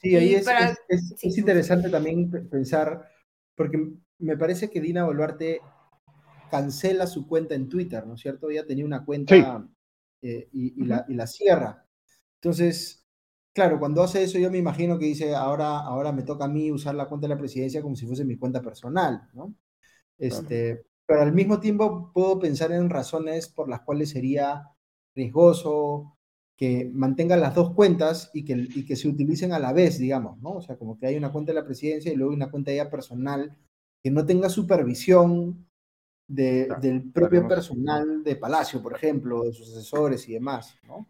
Sí, 0.00 0.16
ahí 0.16 0.34
es, 0.34 0.46
es, 0.88 1.38
interesante 1.38 1.88
también 1.88 2.30
pensar, 2.50 3.08
porque 3.54 3.78
me 4.18 4.36
parece 4.36 4.70
que 4.70 4.80
Dina 4.80 5.04
Boluarte 5.04 5.60
cancela 6.50 7.06
su 7.06 7.26
cuenta 7.26 7.54
en 7.54 7.68
Twitter, 7.68 8.06
¿no 8.06 8.14
es 8.14 8.20
cierto? 8.20 8.50
Ella 8.50 8.66
tenía 8.66 8.84
una 8.84 9.04
cuenta 9.04 9.66
eh, 10.22 10.48
y, 10.52 10.84
la, 10.84 11.04
y 11.08 11.14
la 11.14 11.26
cierra. 11.26 11.86
Entonces, 12.36 13.04
Claro, 13.54 13.78
cuando 13.78 14.02
hace 14.02 14.24
eso 14.24 14.36
yo 14.36 14.50
me 14.50 14.58
imagino 14.58 14.98
que 14.98 15.06
dice, 15.06 15.32
ahora, 15.32 15.78
ahora 15.78 16.10
me 16.10 16.24
toca 16.24 16.46
a 16.46 16.48
mí 16.48 16.72
usar 16.72 16.96
la 16.96 17.06
cuenta 17.06 17.28
de 17.28 17.34
la 17.34 17.38
presidencia 17.38 17.80
como 17.80 17.94
si 17.94 18.04
fuese 18.04 18.24
mi 18.24 18.36
cuenta 18.36 18.60
personal, 18.60 19.28
¿no? 19.32 19.54
Este, 20.18 20.84
Pero 21.06 21.22
al 21.22 21.32
mismo 21.32 21.60
tiempo 21.60 22.10
puedo 22.12 22.38
pensar 22.38 22.72
en 22.72 22.90
razones 22.90 23.48
por 23.48 23.68
las 23.68 23.80
cuales 23.82 24.10
sería 24.10 24.70
riesgoso 25.14 26.16
que 26.56 26.90
mantengan 26.92 27.40
las 27.40 27.54
dos 27.54 27.74
cuentas 27.74 28.30
y 28.32 28.44
que, 28.44 28.52
y 28.52 28.86
que 28.86 28.96
se 28.96 29.08
utilicen 29.08 29.52
a 29.52 29.58
la 29.58 29.72
vez, 29.72 29.98
digamos, 29.98 30.40
¿no? 30.40 30.52
O 30.52 30.62
sea, 30.62 30.76
como 30.76 30.98
que 30.98 31.06
hay 31.06 31.16
una 31.16 31.32
cuenta 31.32 31.52
de 31.52 31.60
la 31.60 31.66
presidencia 31.66 32.12
y 32.12 32.16
luego 32.16 32.32
una 32.32 32.50
cuenta 32.50 32.72
ya 32.72 32.88
personal 32.88 33.56
que 34.02 34.10
no 34.10 34.24
tenga 34.24 34.48
supervisión 34.48 35.66
del 36.26 37.10
propio 37.12 37.46
personal 37.46 38.22
de 38.22 38.36
Palacio, 38.36 38.82
por 38.82 38.94
ejemplo, 38.94 39.42
de 39.42 39.52
sus 39.52 39.72
asesores 39.72 40.28
y 40.28 40.34
demás, 40.34 40.78
¿no? 40.86 41.08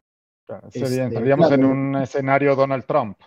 Este, 0.72 1.02
entraríamos 1.02 1.50
en 1.52 1.64
un 1.64 1.96
escenario 1.96 2.54
Donald 2.54 2.84
Trump. 2.84 3.18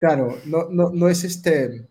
Claro, 0.00 0.36
no, 0.46 0.68
no, 0.70 0.90
no 0.90 1.08
es 1.08 1.24
este, 1.24 1.88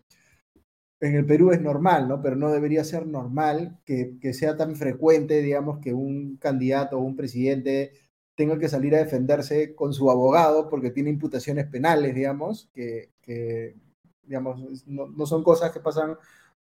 en 1.03 1.15
el 1.15 1.25
Perú 1.25 1.51
es 1.51 1.61
normal, 1.61 2.07
¿no? 2.07 2.21
Pero 2.21 2.37
no 2.37 2.49
debería 2.49 2.83
ser 2.85 3.05
normal 3.05 3.77
que, 3.85 4.17
que, 4.21 4.33
sea 4.33 4.55
tan 4.55 4.75
frecuente, 4.75 5.41
digamos, 5.41 5.79
que 5.79 5.93
un 5.93 6.37
candidato 6.37 6.97
o 6.97 7.01
un 7.01 7.17
presidente 7.17 7.91
tenga 8.35 8.57
que 8.57 8.69
salir 8.69 8.95
a 8.95 8.99
defenderse 8.99 9.75
con 9.75 9.93
su 9.93 10.09
abogado 10.09 10.69
porque 10.69 10.91
tiene 10.91 11.09
imputaciones 11.09 11.67
penales, 11.67 12.15
digamos, 12.15 12.69
que, 12.73 13.11
que 13.21 13.75
digamos, 14.23 14.87
no, 14.87 15.07
no, 15.07 15.25
son 15.25 15.43
cosas 15.43 15.71
que 15.71 15.81
pasan 15.81 16.17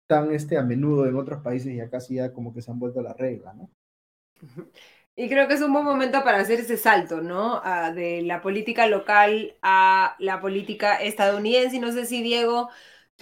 tan 0.07 0.31
este, 0.31 0.57
a 0.57 0.63
menudo 0.63 1.05
en 1.07 1.17
otros 1.17 1.41
países 1.43 1.73
y 1.73 1.81
acá 1.81 1.99
sí 1.99 2.15
ya 2.15 2.31
como 2.31 2.53
que 2.53 2.61
se 2.61 2.71
han 2.71 2.79
vuelto 2.79 3.01
la 3.01 3.13
regla, 3.13 3.53
¿no? 3.53 3.69
Y 5.13 5.27
creo 5.27 5.47
que 5.47 5.55
es 5.55 5.61
un 5.61 5.73
buen 5.73 5.83
momento 5.83 6.23
para 6.23 6.39
hacer 6.39 6.61
ese 6.61 6.77
salto, 6.77 7.21
¿no? 7.21 7.61
De 7.93 8.21
la 8.21 8.41
política 8.41 8.87
local 8.87 9.57
a 9.61 10.15
la 10.19 10.39
política 10.39 10.95
estadounidense. 10.95 11.79
No 11.79 11.91
sé 11.91 12.05
si 12.05 12.23
Diego 12.23 12.69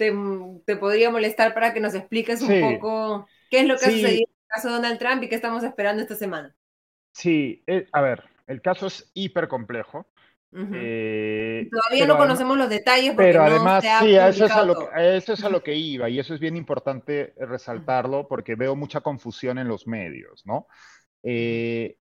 te, 0.00 0.14
te 0.64 0.76
podría 0.76 1.10
molestar 1.10 1.52
para 1.52 1.74
que 1.74 1.80
nos 1.80 1.94
expliques 1.94 2.40
un 2.40 2.58
poco 2.58 3.28
qué 3.50 3.60
es 3.60 3.66
lo 3.66 3.76
que 3.76 3.84
ha 3.84 3.90
sucedido 3.90 4.28
en 4.28 4.40
el 4.40 4.48
caso 4.48 4.68
de 4.68 4.74
Donald 4.74 4.98
Trump 4.98 5.22
y 5.22 5.28
qué 5.28 5.34
estamos 5.34 5.62
esperando 5.62 6.00
esta 6.00 6.14
semana. 6.14 6.56
Sí, 7.12 7.62
eh, 7.66 7.86
a 7.92 8.00
ver, 8.00 8.24
el 8.46 8.62
caso 8.62 8.86
es 8.86 9.10
hiper 9.12 9.46
complejo. 9.46 10.06
Eh, 10.52 11.68
todavía 11.70 12.06
no 12.06 12.16
conocemos 12.16 12.56
los 12.56 12.70
detalles. 12.70 13.12
Pero 13.14 13.42
además, 13.42 13.84
sí, 14.00 14.16
eso 14.16 14.46
es, 14.46 14.50
a 14.50 14.64
lo 14.64 14.74
que, 14.78 15.16
eso 15.16 15.34
es 15.34 15.44
a 15.44 15.50
lo 15.50 15.62
que 15.62 15.74
iba 15.74 16.08
y 16.08 16.18
eso 16.18 16.32
es 16.34 16.40
bien 16.40 16.56
importante 16.56 17.34
resaltarlo 17.36 18.26
porque 18.26 18.54
veo 18.54 18.74
mucha 18.74 19.02
confusión 19.02 19.58
en 19.58 19.68
los 19.68 19.86
medios, 19.86 20.44
¿no? 20.46 20.66
Eh, 21.22 21.98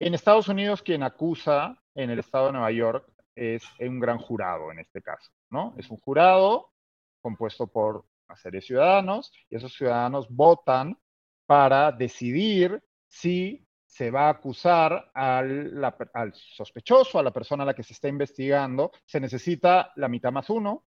en 0.00 0.14
Estados 0.14 0.48
Unidos, 0.48 0.82
quien 0.82 1.02
acusa 1.02 1.78
en 1.94 2.08
el 2.10 2.18
estado 2.18 2.46
de 2.46 2.52
Nueva 2.52 2.72
York 2.72 3.06
es 3.36 3.62
un 3.78 4.00
gran 4.00 4.18
jurado 4.18 4.72
en 4.72 4.80
este 4.80 5.02
caso, 5.02 5.30
¿no? 5.50 5.74
Es 5.76 5.90
un 5.90 5.98
jurado 5.98 6.72
compuesto 7.20 7.66
por 7.66 8.04
una 8.28 8.36
serie 8.36 8.60
de 8.60 8.66
ciudadanos 8.66 9.32
y 9.48 9.56
esos 9.56 9.72
ciudadanos 9.72 10.28
votan 10.28 10.98
para 11.46 11.92
decidir 11.92 12.82
si 13.06 13.66
se 13.86 14.10
va 14.10 14.26
a 14.26 14.30
acusar 14.30 15.10
al, 15.14 15.82
al, 16.12 16.34
sospechoso, 16.34 17.18
a 17.18 17.22
la 17.22 17.32
persona 17.32 17.62
a 17.62 17.66
la 17.66 17.74
que 17.74 17.82
se 17.82 17.94
está 17.94 18.08
investigando. 18.08 18.92
Se 19.06 19.18
necesita 19.18 19.92
la 19.96 20.08
mitad 20.08 20.30
más 20.30 20.50
uno 20.50 20.84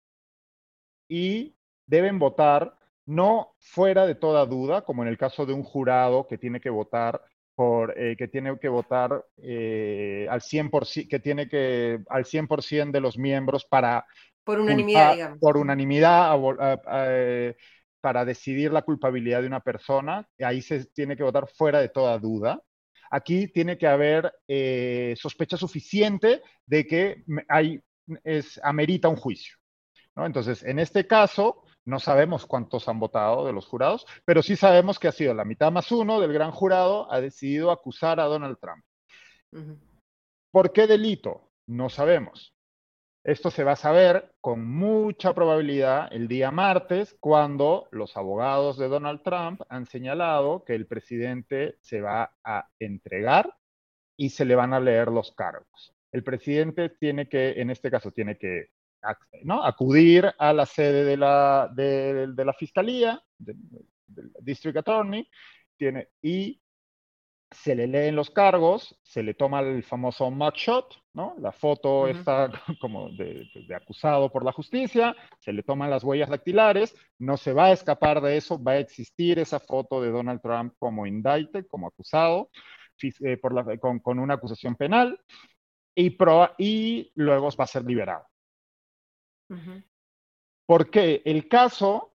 y 1.09 1.57
deben 1.87 2.19
votar 2.19 2.79
no 3.07 3.57
fuera 3.59 4.07
de 4.07 4.15
toda 4.15 4.47
duda, 4.47 4.83
como 4.83 5.03
en 5.03 5.09
el 5.09 5.19
caso 5.19 5.45
de 5.45 5.53
un 5.53 5.65
jurado 5.65 6.27
que 6.27 6.39
tiene 6.39 6.61
que 6.61 6.71
votar 6.71 7.21
por, 7.55 7.99
eh, 7.99 8.17
que 8.17 8.29
tiene 8.29 8.59
que 8.59 8.69
votar 8.69 9.25
eh, 9.39 10.27
al 10.31 10.41
100%, 10.41 11.09
que 11.09 11.19
tiene 11.19 11.49
que, 11.49 12.01
al 12.09 12.25
100% 12.25 12.91
de 12.93 13.01
los 13.01 13.19
miembros 13.19 13.65
para... 13.65 14.07
Por 14.45 14.61
unanimidad, 14.61 15.15
digamos. 15.15 15.39
Por 15.39 15.57
unanimidad, 15.57 16.39
eh, 16.93 17.57
para 18.01 18.25
decidir 18.25 18.73
la 18.73 18.83
culpabilidad 18.83 19.41
de 19.41 19.47
una 19.47 19.61
persona. 19.61 20.29
Ahí 20.41 20.61
se 20.63 20.85
tiene 20.87 21.17
que 21.17 21.23
votar 21.23 21.49
fuera 21.49 21.81
de 21.81 21.89
toda 21.89 22.19
duda. 22.19 22.63
Aquí 23.11 23.49
tiene 23.49 23.79
que 23.79 23.87
haber 23.87 24.33
sospecha 25.17 25.57
suficiente 25.57 26.43
de 26.67 26.87
que 26.87 27.25
hay, 27.49 27.81
es, 28.25 28.61
amerita 28.63 29.09
un 29.09 29.17
juicio. 29.17 29.57
¿no? 30.17 30.27
Entonces, 30.27 30.63
en 30.63 30.79
este 30.79 31.07
caso, 31.07 31.65
no 31.85 31.99
sabemos 31.99 32.47
cuántos 32.47 32.89
han 32.89 32.99
votado 32.99 33.47
de 33.47 33.53
los 33.53 33.67
jurados, 33.67 34.07
pero 34.25 34.43
sí 34.43 34.57
sabemos 34.57 34.99
que 34.99 35.09
ha 35.09 35.13
sido 35.13 35.35
la 35.35 35.45
mitad 35.45 35.71
más 35.71 35.91
uno 35.93 36.21
del 36.21 36.33
gran 36.33 36.51
jurado 36.51 37.13
ha 37.13 37.21
decidido 37.21 37.71
acusar 37.71 38.21
a 38.21 38.25
Donald 38.25 38.59
Trump. 38.59 38.85
¿Por 40.51 40.73
qué 40.73 40.87
delito? 40.87 41.51
No 41.67 41.89
sabemos. 41.89 42.54
Esto 43.25 43.51
se 43.51 43.65
va 43.65 43.73
a 43.73 43.77
saber 43.77 44.35
con 44.43 44.67
mucha 44.67 45.33
probabilidad 45.33 46.13
el 46.13 46.29
día 46.29 46.51
martes, 46.51 47.17
cuando 47.21 47.89
los 47.91 48.19
abogados 48.19 48.77
de 48.77 48.89
Donald 48.89 49.23
Trump 49.23 49.63
han 49.71 49.87
señalado 49.87 50.63
que 50.63 50.75
el 50.75 50.87
presidente 50.87 51.79
se 51.81 52.03
va 52.03 52.37
a 52.45 52.69
entregar 52.79 53.57
y 54.15 54.29
se 54.29 54.45
le 54.45 54.55
van 54.55 54.75
a 54.75 54.81
leer 54.81 55.09
los 55.09 55.33
cargos. 55.33 55.95
El 56.13 56.23
presidente 56.23 56.91
tiene 56.91 57.27
que, 57.27 57.53
en 57.53 57.71
este 57.71 57.91
caso, 57.91 58.11
tiene 58.11 58.37
que 58.37 58.69
acudir 59.63 60.31
a 60.39 60.53
la 60.53 60.67
sede 60.67 61.05
de 61.05 61.17
la, 61.17 61.71
de, 61.75 62.29
la 62.37 62.53
fiscalía, 62.53 63.23
del, 63.39 63.57
district 64.43 64.77
attorney, 64.77 65.27
tiene, 65.79 66.11
y 66.21 66.61
se 67.55 67.75
le 67.75 67.87
leen 67.87 68.17
los 68.17 68.31
cargos, 68.31 68.99
se 69.03 69.23
le 69.23 69.35
toma 69.35 69.61
el 69.61 69.83
famoso 69.83 70.31
mugshot, 70.31 70.95
¿no? 71.15 71.35
La 71.39 71.53
foto 71.53 72.09
está 72.09 72.51
como 72.81 73.09
de, 73.11 73.49
de, 73.55 73.75
acusado 73.75 74.31
por 74.31 74.45
la 74.45 74.53
justicia, 74.53 75.17
se 75.39 75.53
le 75.53 75.63
toman 75.63 75.91
las 75.91 76.05
huellas 76.05 76.29
dactilares, 76.29 76.95
no 77.19 77.37
se 77.37 77.53
va 77.53 77.67
a 77.67 77.73
escapar 77.73 78.21
de 78.21 78.37
eso, 78.37 78.63
va 78.63 78.73
a 78.73 78.79
existir 78.79 79.39
esa 79.39 79.61
foto 79.61 80.03
de 80.03 80.11
Donald 80.11 80.41
Trump 80.43 80.75
como 80.79 81.07
indicted, 81.07 81.67
como 81.67 81.87
acusado, 81.87 82.51
eh, 83.03 83.37
por 83.37 83.55
la, 83.55 83.79
con, 83.79 84.01
con, 84.01 84.19
una 84.19 84.35
acusación 84.35 84.75
penal, 84.75 85.19
y, 85.95 86.11
pro, 86.11 86.51
y 86.59 87.13
luego 87.15 87.49
va 87.59 87.65
a 87.65 87.69
ser 87.69 87.85
liberado. 87.85 88.27
Porque 90.67 91.23
el 91.25 91.49
caso 91.49 92.14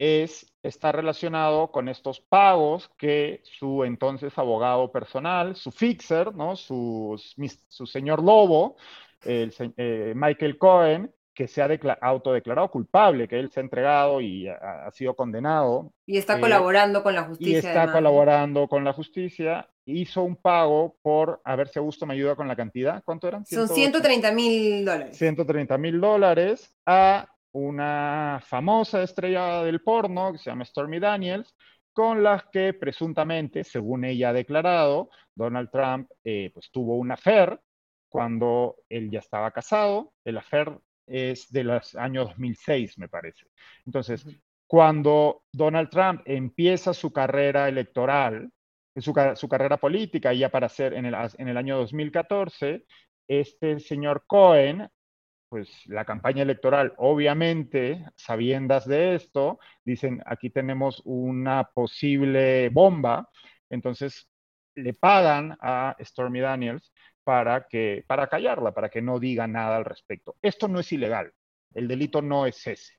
es, 0.00 0.50
está 0.62 0.92
relacionado 0.92 1.70
con 1.70 1.90
estos 1.90 2.20
pagos 2.20 2.90
que 2.96 3.42
su 3.44 3.84
entonces 3.84 4.36
abogado 4.38 4.90
personal, 4.90 5.56
su 5.56 5.70
fixer, 5.70 6.34
¿no? 6.34 6.56
su, 6.56 7.20
su 7.68 7.86
señor 7.86 8.22
Lobo, 8.22 8.76
el, 9.22 9.52
eh, 9.76 10.14
Michael 10.16 10.56
Cohen, 10.56 11.12
que 11.34 11.46
se 11.48 11.60
ha 11.60 11.68
autodeclarado 12.00 12.70
culpable, 12.70 13.28
que 13.28 13.38
él 13.38 13.50
se 13.50 13.60
ha 13.60 13.62
entregado 13.62 14.22
y 14.22 14.48
ha, 14.48 14.90
sido 14.92 15.14
condenado. 15.14 15.92
Y 16.06 16.16
está 16.16 16.38
eh, 16.38 16.40
colaborando 16.40 17.02
con 17.02 17.14
la 17.14 17.24
justicia. 17.24 17.52
Y 17.52 17.56
está 17.56 17.92
colaborando 17.92 18.68
con 18.68 18.84
la 18.84 18.94
justicia. 18.94 19.68
Hizo 19.84 20.22
un 20.22 20.36
pago 20.36 20.96
por, 21.02 21.42
a 21.44 21.56
ver 21.56 21.68
si 21.68 21.78
Augusto 21.78 22.06
me 22.06 22.14
ayuda 22.14 22.36
con 22.36 22.48
la 22.48 22.56
cantidad, 22.56 23.02
¿cuánto 23.04 23.28
eran? 23.28 23.44
Son 23.44 23.68
130 23.68 24.32
mil 24.32 24.84
dólares. 24.84 25.16
130 25.18 25.76
mil 25.76 26.00
dólares 26.00 26.74
a 26.86 27.28
una 27.52 28.40
famosa 28.44 29.02
estrella 29.02 29.62
del 29.64 29.82
porno 29.82 30.32
que 30.32 30.38
se 30.38 30.50
llama 30.50 30.64
Stormy 30.64 30.98
Daniels, 30.98 31.54
con 31.92 32.22
las 32.22 32.44
que 32.46 32.72
presuntamente, 32.74 33.64
según 33.64 34.04
ella 34.04 34.30
ha 34.30 34.32
declarado, 34.32 35.10
Donald 35.34 35.70
Trump 35.70 36.10
eh, 36.24 36.50
pues 36.54 36.70
tuvo 36.70 36.96
una 36.96 37.14
affair 37.14 37.60
cuando 38.08 38.76
él 38.88 39.10
ya 39.10 39.18
estaba 39.18 39.50
casado. 39.50 40.12
El 40.24 40.38
affair 40.38 40.78
es 41.06 41.50
de 41.50 41.64
los 41.64 41.94
años 41.96 42.28
2006, 42.28 42.98
me 42.98 43.08
parece. 43.08 43.46
Entonces, 43.84 44.24
cuando 44.66 45.42
Donald 45.52 45.90
Trump 45.90 46.22
empieza 46.26 46.94
su 46.94 47.12
carrera 47.12 47.68
electoral, 47.68 48.50
su, 48.96 49.12
su 49.34 49.48
carrera 49.48 49.76
política, 49.78 50.32
ya 50.32 50.48
para 50.48 50.68
ser 50.68 50.94
en 50.94 51.06
el, 51.06 51.14
en 51.38 51.48
el 51.48 51.56
año 51.56 51.76
2014, 51.78 52.84
este 53.28 53.80
señor 53.80 54.24
Cohen, 54.26 54.88
pues 55.50 55.68
la 55.86 56.04
campaña 56.06 56.42
electoral, 56.44 56.94
obviamente, 56.96 58.06
sabiendas 58.16 58.86
de 58.86 59.16
esto, 59.16 59.58
dicen, 59.84 60.22
aquí 60.26 60.50
tenemos 60.50 61.02
una 61.04 61.64
posible 61.74 62.70
bomba, 62.70 63.28
entonces 63.68 64.28
le 64.76 64.94
pagan 64.94 65.58
a 65.60 65.96
Stormy 66.00 66.40
Daniels 66.40 66.92
para, 67.24 67.66
que, 67.68 68.04
para 68.06 68.28
callarla, 68.28 68.72
para 68.72 68.88
que 68.90 69.02
no 69.02 69.18
diga 69.18 69.48
nada 69.48 69.76
al 69.76 69.84
respecto. 69.84 70.36
Esto 70.40 70.68
no 70.68 70.80
es 70.80 70.92
ilegal, 70.92 71.32
el 71.74 71.88
delito 71.88 72.22
no 72.22 72.46
es 72.46 72.66
ese. 72.66 72.94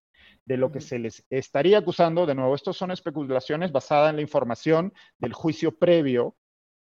de 0.45 0.57
lo 0.57 0.71
que 0.71 0.81
se 0.81 0.99
les 0.99 1.25
estaría 1.29 1.79
acusando. 1.79 2.25
De 2.25 2.35
nuevo, 2.35 2.55
estos 2.55 2.77
son 2.77 2.91
especulaciones 2.91 3.71
basadas 3.71 4.09
en 4.09 4.17
la 4.17 4.21
información 4.21 4.93
del 5.17 5.33
juicio 5.33 5.77
previo 5.77 6.35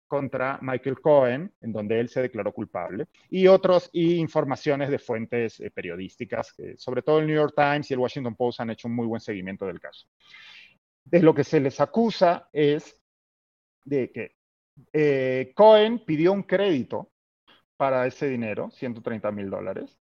contra 0.08 0.58
Michael 0.62 1.00
Cohen, 1.00 1.52
en 1.60 1.72
donde 1.72 2.00
él 2.00 2.08
se 2.08 2.22
declaró 2.22 2.52
culpable, 2.52 3.06
y 3.30 3.46
otras 3.46 3.90
informaciones 3.92 4.90
de 4.90 4.98
fuentes 4.98 5.60
eh, 5.60 5.70
periodísticas, 5.70 6.54
sobre 6.76 7.02
todo 7.02 7.20
el 7.20 7.26
New 7.26 7.36
York 7.36 7.54
Times 7.54 7.90
y 7.90 7.94
el 7.94 8.00
Washington 8.00 8.34
Post 8.34 8.60
han 8.60 8.70
hecho 8.70 8.88
un 8.88 8.94
muy 8.94 9.06
buen 9.06 9.20
seguimiento 9.20 9.66
del 9.66 9.78
caso. 9.78 10.08
De 11.04 11.22
lo 11.22 11.34
que 11.34 11.44
se 11.44 11.60
les 11.60 11.80
acusa 11.80 12.48
es 12.52 13.00
de 13.84 14.10
que 14.10 14.36
eh, 14.92 15.52
Cohen 15.54 16.04
pidió 16.04 16.32
un 16.32 16.42
crédito 16.42 17.10
para 17.76 18.06
ese 18.06 18.28
dinero, 18.28 18.70
130 18.70 19.30
mil 19.32 19.50
dólares, 19.50 19.98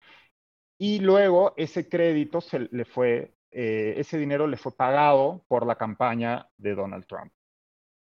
y 0.77 0.99
luego 0.99 1.53
ese 1.57 1.87
crédito 1.89 2.41
se 2.41 2.67
le 2.71 2.85
fue, 2.85 3.35
eh, 3.51 3.95
ese 3.97 4.17
dinero 4.17 4.47
le 4.47 4.57
fue 4.57 4.75
pagado 4.75 5.43
por 5.47 5.65
la 5.65 5.75
campaña 5.75 6.47
de 6.57 6.75
Donald 6.75 7.05
Trump. 7.05 7.31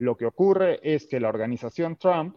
Lo 0.04 0.18
que 0.18 0.26
ocurre 0.26 0.82
es 0.84 1.08
que 1.08 1.22
la 1.22 1.30
organización 1.30 1.96
Trump, 1.96 2.36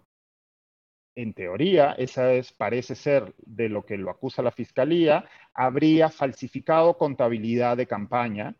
en 1.16 1.34
teoría, 1.34 1.94
esa 1.98 2.32
es, 2.32 2.52
parece 2.52 2.94
ser 2.94 3.34
de 3.38 3.68
lo 3.68 3.84
que 3.84 3.96
lo 3.96 4.08
acusa 4.08 4.40
la 4.40 4.52
fiscalía, 4.52 5.28
habría 5.52 6.08
falsificado 6.08 6.96
contabilidad 6.96 7.76
de 7.76 7.88
campaña, 7.88 8.54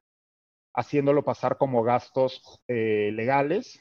haciéndolo 0.74 1.22
pasar 1.22 1.57
como 1.57 1.84
gastos 1.84 2.61
eh, 2.66 3.12
legales 3.14 3.80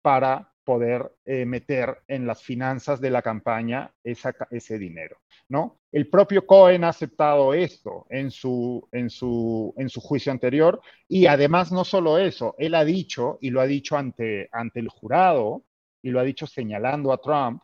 para 0.00 0.54
poder 0.70 1.16
eh, 1.24 1.44
meter 1.46 2.04
en 2.06 2.28
las 2.28 2.44
finanzas 2.44 3.00
de 3.00 3.10
la 3.10 3.22
campaña 3.22 3.92
ese 4.04 4.78
dinero, 4.78 5.16
¿no? 5.48 5.80
El 5.90 6.08
propio 6.08 6.46
Cohen 6.46 6.84
ha 6.84 6.90
aceptado 6.90 7.52
esto 7.54 8.06
en 8.08 8.30
su, 8.30 8.88
en, 8.92 9.10
su, 9.10 9.74
en 9.76 9.88
su 9.88 10.00
juicio 10.00 10.30
anterior 10.30 10.80
y 11.08 11.26
además 11.26 11.72
no 11.72 11.84
solo 11.84 12.18
eso, 12.18 12.54
él 12.56 12.76
ha 12.76 12.84
dicho, 12.84 13.36
y 13.40 13.50
lo 13.50 13.60
ha 13.60 13.66
dicho 13.66 13.96
ante, 13.96 14.48
ante 14.52 14.78
el 14.78 14.88
jurado, 14.88 15.64
y 16.02 16.10
lo 16.10 16.20
ha 16.20 16.22
dicho 16.22 16.46
señalando 16.46 17.12
a 17.12 17.20
Trump, 17.20 17.60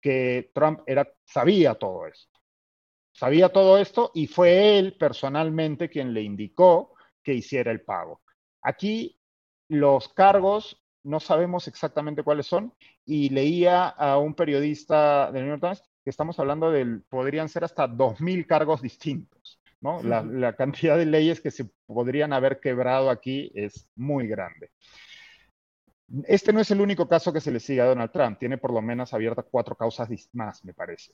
que 0.00 0.50
Trump 0.54 0.80
era, 0.86 1.06
sabía 1.26 1.74
todo 1.74 2.06
esto. 2.06 2.40
Sabía 3.12 3.50
todo 3.50 3.76
esto 3.76 4.10
y 4.14 4.26
fue 4.26 4.78
él 4.78 4.96
personalmente 4.96 5.90
quien 5.90 6.14
le 6.14 6.22
indicó 6.22 6.94
que 7.22 7.34
hiciera 7.34 7.70
el 7.72 7.82
pago. 7.82 8.22
Aquí 8.62 9.20
los 9.68 10.08
cargos 10.08 10.82
no 11.08 11.20
sabemos 11.20 11.66
exactamente 11.68 12.22
cuáles 12.22 12.46
son, 12.46 12.72
y 13.04 13.30
leía 13.30 13.88
a 13.88 14.18
un 14.18 14.34
periodista 14.34 15.32
del 15.32 15.44
New 15.44 15.52
York 15.52 15.62
Times 15.62 15.82
que 16.04 16.10
estamos 16.10 16.38
hablando 16.38 16.70
del, 16.70 17.02
podrían 17.08 17.48
ser 17.48 17.64
hasta 17.64 17.88
2.000 17.88 18.46
cargos 18.46 18.82
distintos, 18.82 19.60
¿no? 19.80 20.02
La, 20.02 20.22
la, 20.22 20.54
cantidad 20.54 20.96
de 20.98 21.06
leyes 21.06 21.40
que 21.40 21.50
se 21.50 21.70
podrían 21.86 22.32
haber 22.32 22.60
quebrado 22.60 23.10
aquí 23.10 23.50
es 23.54 23.88
muy 23.96 24.26
grande. 24.26 24.70
Este 26.26 26.52
no 26.52 26.60
es 26.60 26.70
el 26.70 26.80
único 26.80 27.08
caso 27.08 27.32
que 27.32 27.40
se 27.40 27.50
le 27.50 27.60
sigue 27.60 27.80
a 27.80 27.86
Donald 27.86 28.10
Trump, 28.12 28.38
tiene 28.38 28.58
por 28.58 28.72
lo 28.72 28.82
menos 28.82 29.12
abiertas 29.14 29.46
cuatro 29.50 29.74
causas 29.76 30.08
más, 30.32 30.64
me 30.64 30.74
parece. 30.74 31.12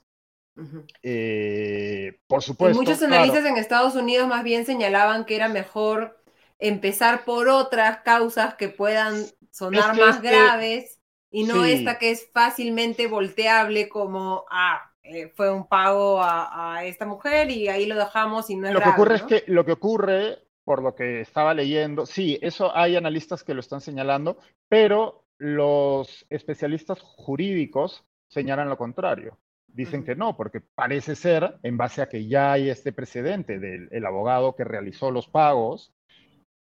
eh, 1.03 2.19
por 2.27 2.41
supuesto. 2.41 2.81
Y 2.81 2.85
muchos 2.85 3.01
analistas 3.01 3.41
claro, 3.41 3.55
en 3.55 3.61
Estados 3.61 3.95
Unidos 3.95 4.27
más 4.27 4.43
bien 4.43 4.65
señalaban 4.65 5.25
que 5.25 5.35
era 5.35 5.47
mejor 5.49 6.21
empezar 6.59 7.25
por 7.25 7.49
otras 7.49 7.99
causas 7.99 8.55
que 8.55 8.69
puedan 8.69 9.25
sonar 9.55 9.91
es 9.91 9.99
que 9.99 10.05
más 10.05 10.15
este, 10.17 10.27
graves 10.29 10.99
y 11.31 11.43
no 11.43 11.63
sí. 11.63 11.71
esta 11.71 11.97
que 11.97 12.11
es 12.11 12.29
fácilmente 12.31 13.07
volteable 13.07 13.87
como, 13.87 14.45
ah, 14.51 14.91
eh, 15.03 15.31
fue 15.35 15.51
un 15.51 15.67
pago 15.67 16.21
a, 16.21 16.75
a, 16.75 16.85
esta 16.85 17.05
mujer 17.05 17.49
y 17.49 17.69
ahí 17.69 17.85
lo 17.85 17.95
dejamos 17.95 18.49
y 18.49 18.55
no 18.55 18.67
es 18.67 18.73
Lo 18.73 18.79
grave, 18.79 18.95
que 18.95 19.01
ocurre 19.01 19.17
¿no? 19.17 19.27
es 19.27 19.43
que 19.43 19.51
lo 19.51 19.65
que 19.65 19.71
ocurre, 19.71 20.39
por 20.63 20.81
lo 20.83 20.93
que 20.93 21.21
estaba 21.21 21.53
leyendo, 21.53 22.05
sí, 22.05 22.37
eso 22.41 22.75
hay 22.75 22.95
analistas 22.97 23.43
que 23.43 23.53
lo 23.53 23.61
están 23.61 23.81
señalando, 23.81 24.37
pero 24.67 25.23
los 25.37 26.25
especialistas 26.29 26.99
jurídicos 27.01 28.03
señalan 28.27 28.69
lo 28.69 28.77
contrario. 28.77 29.37
Dicen 29.67 30.01
uh 30.01 30.03
-huh. 30.03 30.05
que 30.05 30.15
no, 30.15 30.37
porque 30.37 30.61
parece 30.61 31.15
ser, 31.15 31.59
en 31.63 31.77
base 31.77 32.01
a 32.01 32.09
que 32.09 32.27
ya 32.27 32.53
hay 32.53 32.69
este 32.69 32.91
precedente 32.91 33.59
del 33.59 33.87
el 33.91 34.05
abogado 34.05 34.55
que 34.55 34.63
realizó 34.63 35.11
los 35.11 35.27
pagos, 35.27 35.93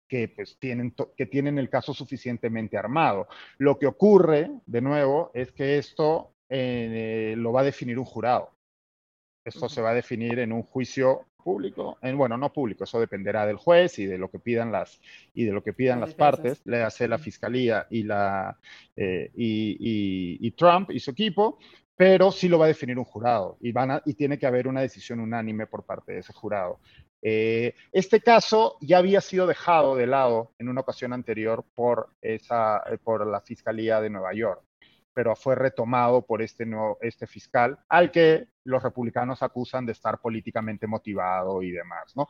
que, 0.08 0.28
pues, 0.30 0.58
tienen, 0.60 0.94
que 1.16 1.26
tienen 1.26 1.58
el 1.58 1.70
caso 1.70 1.94
suficientemente 1.94 2.78
armado. 2.78 3.28
Lo 3.58 3.78
que 3.78 3.88
ocurre, 3.88 4.52
de 4.66 4.82
nuevo, 4.82 5.32
es 5.34 5.52
que 5.52 5.78
esto 5.78 6.34
eh, 6.50 7.34
lo 7.38 7.52
va 7.52 7.62
a 7.62 7.66
definir 7.66 7.98
un 8.00 8.06
jurado. 8.06 8.52
Esto 9.44 9.66
uh 9.66 9.68
-huh. 9.68 9.72
se 9.72 9.82
va 9.82 9.92
a 9.92 9.96
definir 9.96 10.40
en 10.40 10.52
un 10.52 10.64
juicio 10.64 11.26
público, 11.46 12.00
en, 12.02 12.18
bueno, 12.18 12.38
no 12.38 12.52
público, 12.52 12.86
eso 12.86 13.00
dependerá 13.00 13.46
del 13.46 13.58
juez 13.58 14.00
y 14.00 14.08
de 14.08 14.18
lo 14.18 14.32
que 14.32 14.40
pidan 14.40 14.72
las 14.72 15.00
y 15.36 15.46
de 15.46 15.52
lo 15.52 15.62
que 15.62 15.74
pidan 15.74 16.00
las, 16.00 16.10
las 16.10 16.16
partes, 16.16 16.62
le 16.66 16.82
hace 16.82 17.08
la 17.08 17.20
fiscalía 17.20 17.86
y 17.92 18.02
la 18.02 18.58
eh, 18.96 19.30
y, 19.36 19.78
y, 19.80 20.48
y, 20.48 20.52
Trump 20.52 20.90
y 20.90 21.00
su 21.00 21.12
equipo, 21.12 21.60
pero 21.96 22.32
sí 22.32 22.50
lo 22.50 22.58
va 22.58 22.66
a 22.66 22.70
definir 22.70 22.98
un 22.98 23.06
jurado 23.06 23.58
y 23.62 23.72
van 23.72 23.92
a, 23.92 24.02
y 24.06 24.16
tiene 24.16 24.40
que 24.40 24.48
haber 24.48 24.68
una 24.68 24.82
decisión 24.82 25.20
unánime 25.20 25.68
por 25.68 25.84
parte 25.84 26.14
de 26.14 26.20
ese 26.22 26.34
jurado. 26.34 26.80
Eh, 27.28 27.74
este 27.92 28.22
caso 28.22 28.78
ya 28.82 29.00
había 29.00 29.20
sido 29.20 29.48
dejado 29.48 29.96
de 29.96 30.06
lado 30.06 30.52
en 30.60 30.70
una 30.70 30.82
ocasión 30.82 31.12
anterior 31.12 31.66
por, 31.74 32.10
esa, 32.22 32.84
eh, 32.86 33.00
por 33.00 33.26
la 33.26 33.42
Fiscalía 33.42 34.00
de 34.00 34.12
Nueva 34.12 34.32
York, 34.36 34.62
pero 35.12 35.36
fue 35.36 35.56
retomado 35.56 36.24
por 36.24 36.44
este, 36.44 36.68
nuevo, 36.68 37.00
este 37.02 37.26
fiscal 37.26 37.80
al 37.90 38.12
que 38.12 38.50
los 38.64 38.84
republicanos 38.84 39.42
acusan 39.42 39.88
de 39.88 39.94
estar 39.94 40.22
políticamente 40.22 40.86
motivado 40.86 41.64
y 41.64 41.72
demás. 41.72 42.16
¿no? 42.16 42.28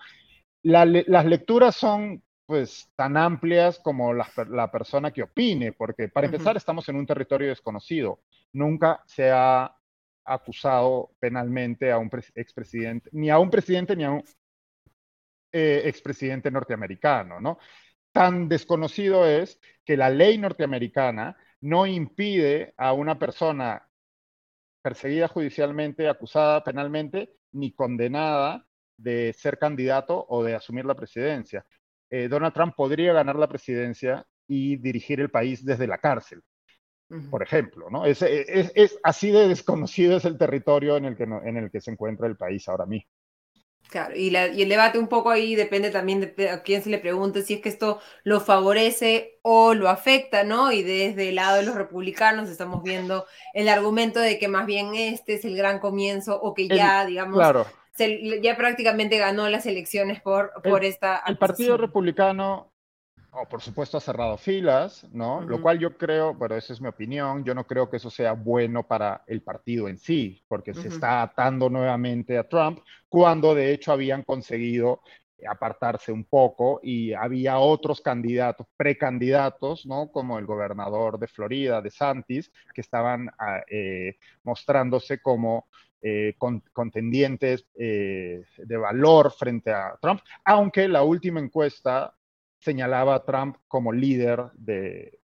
La, 0.63 0.85
las 0.85 1.25
lecturas 1.25 1.75
son 1.75 2.23
pues 2.45 2.89
tan 2.95 3.17
amplias 3.17 3.79
como 3.79 4.13
la, 4.13 4.29
la, 4.47 4.71
persona 4.71 5.11
que 5.11 5.23
opine, 5.23 5.73
porque 5.73 6.07
para 6.07 6.27
empezar 6.27 6.53
uh 6.53 6.55
-huh. 6.55 6.57
estamos 6.57 6.87
en 6.87 6.95
un 6.95 7.05
territorio 7.05 7.49
desconocido. 7.49 8.21
Nunca 8.53 9.03
se 9.05 9.29
ha 9.29 9.75
acusado 10.23 11.11
penalmente 11.19 11.91
a 11.91 11.97
un 11.97 12.09
expresidente, 12.35 13.09
ni 13.11 13.29
a 13.29 13.39
un 13.39 13.49
presidente 13.49 13.93
ni 13.93 14.05
a 14.05 14.11
un 14.11 14.23
eh, 15.57 15.87
expresidente 15.87 16.51
norteamericano, 16.51 17.39
¿no? 17.39 17.59
Tan 18.11 18.49
desconocido 18.49 19.25
es 19.25 19.57
que 19.85 19.95
la 19.95 20.09
ley 20.09 20.37
norteamericana 20.37 21.37
no 21.61 21.85
impide 21.85 22.73
a 22.75 22.91
una 22.91 23.17
persona 23.17 23.87
perseguida 24.81 25.29
judicialmente, 25.29 26.09
acusada 26.09 26.61
penalmente, 26.61 27.37
ni 27.53 27.71
condenada 27.71 28.67
de 28.97 29.31
ser 29.31 29.57
candidato 29.57 30.25
o 30.27 30.43
de 30.43 30.55
asumir 30.55 30.83
la 30.83 30.95
presidencia. 30.95 31.65
Eh, 32.09 32.27
Donald 32.27 32.53
Trump 32.53 32.75
podría 32.75 33.13
ganar 33.13 33.37
la 33.37 33.47
presidencia 33.47 34.27
y 34.49 34.75
dirigir 34.75 35.21
el 35.21 35.29
país 35.29 35.63
desde 35.63 35.87
la 35.87 35.99
cárcel, 35.99 36.41
uh 37.11 37.15
-huh. 37.15 37.29
por 37.29 37.43
ejemplo, 37.43 37.89
¿no? 37.89 38.05
Es, 38.05 38.21
es, 38.21 38.73
es, 38.75 38.99
así 39.03 39.31
de 39.31 39.47
desconocido 39.47 40.17
es 40.17 40.25
el 40.25 40.37
territorio 40.37 40.97
en 40.97 41.05
el, 41.05 41.15
que 41.15 41.25
no, 41.25 41.41
en 41.41 41.55
el 41.55 41.71
que 41.71 41.79
se 41.79 41.91
encuentra 41.91 42.27
el 42.27 42.35
país 42.35 42.67
ahora 42.67 42.85
mismo. 42.85 43.09
Claro, 43.89 44.15
y, 44.15 44.29
la, 44.29 44.47
y, 44.47 44.61
el 44.63 44.69
debate 44.69 44.97
un 44.97 45.07
poco 45.07 45.29
ahí 45.29 45.55
depende 45.55 45.89
también 45.89 46.33
de 46.35 46.49
a 46.49 46.63
quién 46.63 46.81
se 46.81 46.89
le 46.89 46.97
pregunte 46.97 47.43
si 47.43 47.53
es 47.53 47.61
que 47.61 47.69
esto 47.69 47.99
lo 48.23 48.41
favorece 48.41 49.39
o 49.41 49.73
lo 49.73 49.89
afecta, 49.89 50.43
¿no? 50.43 50.71
Y 50.71 50.83
desde 50.83 51.29
el 51.29 51.35
lado 51.35 51.57
de 51.57 51.63
los 51.63 51.75
republicanos 51.75 52.49
estamos 52.49 52.83
viendo 52.83 53.25
el 53.53 53.69
argumento 53.69 54.19
de 54.19 54.39
que 54.39 54.47
más 54.47 54.65
bien 54.65 54.95
este 54.95 55.35
es 55.35 55.45
el 55.45 55.55
gran 55.55 55.79
comienzo 55.79 56.39
o 56.41 56.53
que 56.53 56.67
ya, 56.67 57.03
el, 57.03 57.09
digamos, 57.09 57.37
claro. 57.37 57.67
se, 57.93 58.41
ya 58.41 58.57
prácticamente 58.57 59.17
ganó 59.17 59.47
las 59.49 59.65
elecciones 59.65 60.19
por, 60.19 60.51
por 60.63 60.83
esta... 60.83 61.21
El 61.27 61.37
Partido 61.37 61.77
Republicano 61.77 62.74
oh, 63.35 63.45
por 63.47 63.61
supuesto 63.61 63.97
ha 63.97 64.01
cerrado 64.01 64.37
filas, 64.37 65.07
¿no? 65.11 65.37
Uh 65.37 65.41
-huh. 65.41 65.47
Lo 65.47 65.61
cual 65.61 65.79
yo 65.79 65.97
creo, 65.97 66.37
pero 66.37 66.55
esa 66.55 66.73
es 66.73 66.81
mi 66.81 66.87
opinión, 66.87 67.43
yo 67.43 67.53
no 67.53 67.65
creo 67.65 67.89
que 67.89 67.97
eso 67.97 68.09
sea 68.09 68.33
bueno 68.33 68.83
para 68.83 69.23
el 69.27 69.41
partido 69.41 69.87
en 69.87 69.97
sí, 69.97 70.43
porque 70.47 70.71
uh 70.71 70.73
-huh. 70.73 70.81
se 70.81 70.87
está 70.89 71.21
atando 71.21 71.69
nuevamente 71.69 72.37
a 72.37 72.47
Trump, 72.47 72.79
cuando 73.09 73.53
de 73.53 73.71
hecho 73.73 73.91
habían 73.91 74.23
conseguido 74.23 75.01
apartarse 75.47 76.11
un 76.11 76.23
poco 76.23 76.79
y 76.81 77.13
había 77.13 77.59
otros 77.59 78.01
candidatos, 78.01 78.67
precandidatos, 78.77 79.85
¿no? 79.85 80.11
Como 80.11 80.39
el 80.39 80.45
gobernador 80.45 81.19
de 81.19 81.27
Florida, 81.27 81.81
de 81.81 81.91
Santis, 81.91 82.51
que 82.73 82.81
estaban 82.81 83.29
ah, 83.37 83.61
eh, 83.69 84.17
mostrándose 84.43 85.21
como 85.21 85.67
eh, 86.01 86.35
con, 86.37 86.63
contendientes 86.71 87.67
eh, 87.75 88.43
de 88.57 88.77
valor 88.77 89.31
frente 89.31 89.71
a 89.71 89.97
Trump, 90.01 90.21
aunque 90.43 90.87
la 90.87 91.03
última 91.03 91.39
encuesta 91.39 92.13
señalaba 92.65 93.15
a 93.15 93.23
Trump 93.23 93.57
como 93.67 93.93
líder 93.93 94.51
de, 94.55 95.19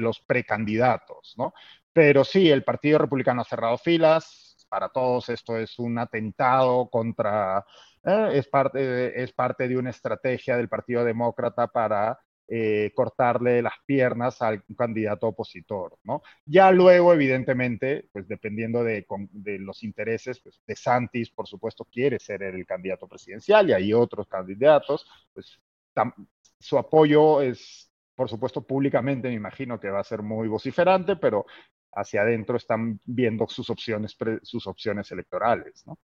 los 0.00 0.20
precandidatos, 0.20 1.34
¿no? 1.38 1.54
Pero 1.92 2.24
sí, 2.24 2.50
el 2.50 2.64
Partido 2.64 2.98
Republicano 2.98 3.42
ha 3.42 3.44
cerrado 3.44 3.78
filas, 3.78 4.66
para 4.68 4.88
todos 4.88 5.28
esto 5.28 5.56
es 5.56 5.78
un 5.78 5.98
atentado 5.98 6.90
contra, 6.90 7.64
eh, 8.04 8.30
es, 8.34 8.48
parte, 8.48 9.22
es 9.22 9.32
parte 9.32 9.68
de 9.68 9.78
una 9.78 9.90
estrategia 9.90 10.56
del 10.56 10.68
Partido 10.68 11.04
Demócrata 11.04 11.68
para 11.68 12.18
eh, 12.48 12.92
cortarle 12.94 13.60
las 13.60 13.74
piernas 13.84 14.40
al 14.40 14.62
candidato 14.76 15.26
opositor, 15.26 15.98
¿no? 16.04 16.22
Ya 16.44 16.70
luego, 16.70 17.12
evidentemente, 17.12 18.08
pues 18.12 18.28
dependiendo 18.28 18.84
de, 18.84 19.04
los 19.58 19.82
intereses, 19.82 20.38
pues 20.38 20.60
de 20.64 20.76
Santis, 20.76 21.28
por 21.30 21.48
supuesto, 21.48 21.84
quiere 21.86 22.20
ser 22.20 22.44
el 22.44 22.64
candidato 22.64 23.08
presidencial 23.08 23.68
y 23.68 23.72
hay 23.72 23.92
otros 23.92 24.28
candidatos, 24.28 25.08
pues 25.34 25.58
su 26.58 26.78
apoyo 26.78 27.40
es, 27.40 27.90
por 28.14 28.28
supuesto, 28.28 28.66
públicamente, 28.66 29.28
me 29.28 29.34
imagino 29.34 29.78
que 29.78 29.90
va 29.90 30.00
a 30.00 30.04
ser 30.04 30.22
muy 30.22 30.48
vociferante, 30.48 31.16
pero 31.16 31.46
hacia 31.92 32.22
adentro 32.22 32.56
están 32.56 33.00
viendo 33.04 33.46
sus 33.48 33.70
opciones, 33.70 34.16
sus 34.42 34.66
opciones 34.66 35.10
electorales, 35.10 35.86
¿no? 35.86 35.98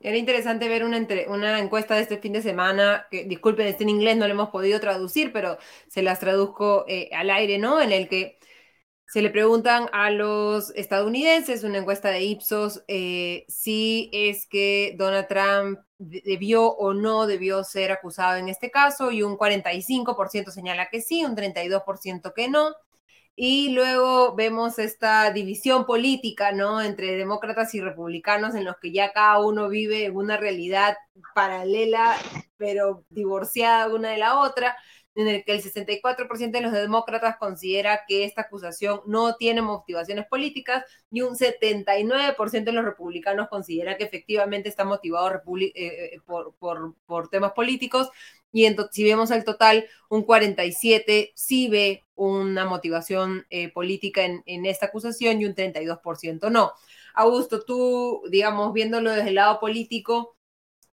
Era 0.00 0.16
interesante 0.16 0.68
ver 0.68 0.84
una, 0.84 1.06
una 1.28 1.58
encuesta 1.58 1.94
de 1.94 2.00
este 2.00 2.16
fin 2.16 2.32
de 2.32 2.40
semana, 2.40 3.06
que 3.10 3.24
disculpen, 3.24 3.66
está 3.66 3.82
en 3.82 3.90
inglés, 3.90 4.16
no 4.16 4.26
lo 4.26 4.32
hemos 4.32 4.48
podido 4.48 4.80
traducir, 4.80 5.32
pero 5.32 5.58
se 5.86 6.02
las 6.02 6.18
traduzco 6.18 6.86
eh, 6.88 7.10
al 7.12 7.28
aire, 7.28 7.58
¿no? 7.58 7.78
En 7.78 7.92
el 7.92 8.08
que 8.08 8.38
se 9.06 9.20
le 9.20 9.28
preguntan 9.28 9.88
a 9.92 10.10
los 10.10 10.70
estadounidenses, 10.76 11.62
una 11.62 11.78
encuesta 11.78 12.08
de 12.08 12.22
Ipsos, 12.22 12.84
eh, 12.88 13.44
si 13.48 14.08
es 14.14 14.46
que 14.46 14.94
Donald 14.96 15.26
Trump 15.26 15.80
debió 16.00 16.64
o 16.66 16.94
no 16.94 17.26
debió 17.26 17.62
ser 17.62 17.92
acusado 17.92 18.36
en 18.36 18.48
este 18.48 18.70
caso, 18.70 19.10
y 19.10 19.22
un 19.22 19.36
45% 19.36 20.50
señala 20.50 20.88
que 20.88 21.02
sí, 21.02 21.24
un 21.24 21.36
32% 21.36 22.32
que 22.34 22.48
no. 22.48 22.74
Y 23.36 23.70
luego 23.70 24.34
vemos 24.34 24.78
esta 24.78 25.30
división 25.30 25.86
política, 25.86 26.52
¿no? 26.52 26.82
Entre 26.82 27.16
demócratas 27.16 27.74
y 27.74 27.80
republicanos 27.80 28.54
en 28.54 28.64
los 28.64 28.76
que 28.78 28.92
ya 28.92 29.12
cada 29.12 29.40
uno 29.40 29.68
vive 29.68 30.06
en 30.06 30.16
una 30.16 30.36
realidad 30.36 30.96
paralela, 31.34 32.16
pero 32.56 33.04
divorciada 33.10 33.94
una 33.94 34.10
de 34.10 34.18
la 34.18 34.40
otra 34.40 34.76
en 35.14 35.28
el 35.28 35.44
que 35.44 35.52
el 35.52 35.62
64% 35.62 36.50
de 36.50 36.60
los 36.60 36.72
demócratas 36.72 37.36
considera 37.36 38.04
que 38.06 38.24
esta 38.24 38.42
acusación 38.42 39.00
no 39.06 39.36
tiene 39.36 39.62
motivaciones 39.62 40.26
políticas 40.26 40.84
y 41.10 41.22
un 41.22 41.36
79% 41.36 42.64
de 42.64 42.72
los 42.72 42.84
republicanos 42.84 43.48
considera 43.48 43.96
que 43.96 44.04
efectivamente 44.04 44.68
está 44.68 44.84
motivado 44.84 45.30
eh, 45.30 45.72
eh, 45.74 46.20
por, 46.24 46.54
por, 47.06 47.28
temas 47.28 47.52
políticos. 47.52 48.10
Y 48.52 48.66
si 48.90 49.04
vemos 49.04 49.30
el 49.30 49.44
total, 49.44 49.86
un 50.08 50.22
47 50.22 51.32
sí 51.34 51.68
ve 51.68 52.04
una 52.14 52.64
motivación 52.64 53.46
eh, 53.50 53.72
política 53.72 54.24
en, 54.24 54.42
en 54.46 54.66
esta 54.66 54.86
acusación 54.86 55.40
y 55.40 55.46
un 55.46 55.54
32% 55.54 56.50
no. 56.50 56.72
Augusto, 57.14 57.64
tú, 57.64 58.22
digamos, 58.30 58.72
viéndolo 58.72 59.10
desde 59.10 59.30
el 59.30 59.34
lado 59.34 59.58
político, 59.60 60.36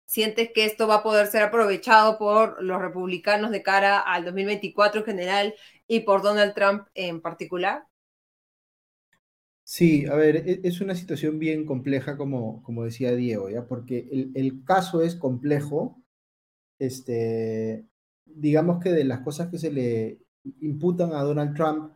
¿Sientes 0.07 0.51
que 0.55 0.65
esto 0.65 0.87
va 0.87 0.97
a 0.97 1.03
poder 1.03 1.27
ser 1.27 1.43
aprovechado 1.43 2.17
por 2.17 2.63
los 2.63 2.81
republicanos 2.81 3.51
de 3.51 3.63
cara 3.63 3.99
al 3.99 4.25
2024 4.25 5.01
en 5.01 5.07
general 5.07 5.55
y 5.89 6.01
por 6.01 6.23
Donald 6.23 6.55
Trump 6.55 6.87
en 6.95 7.21
particular? 7.21 7.85
Sí, 9.65 10.07
a 10.07 10.15
ver, 10.15 10.37
e, 10.37 10.61
es 10.63 10.81
una 10.81 10.95
situación 10.95 11.41
bien 11.41 11.67
compleja, 11.67 12.17
como, 12.17 12.63
como 12.63 12.85
decía 12.85 13.17
Diego, 13.17 13.51
¿ya? 13.51 13.67
Porque 13.67 14.09
el, 14.35 14.63
caso 14.65 15.03
es 15.03 15.17
complejo. 15.17 16.01
Este, 16.79 17.85
digamos 18.25 18.79
que 18.81 18.91
de 18.91 19.03
las 19.03 19.21
cosas 19.21 19.49
que 19.51 19.59
se 19.59 19.73
le 19.73 20.21
imputan 20.61 21.13
a 21.13 21.23
Donald 21.23 21.57
Trump, 21.57 21.93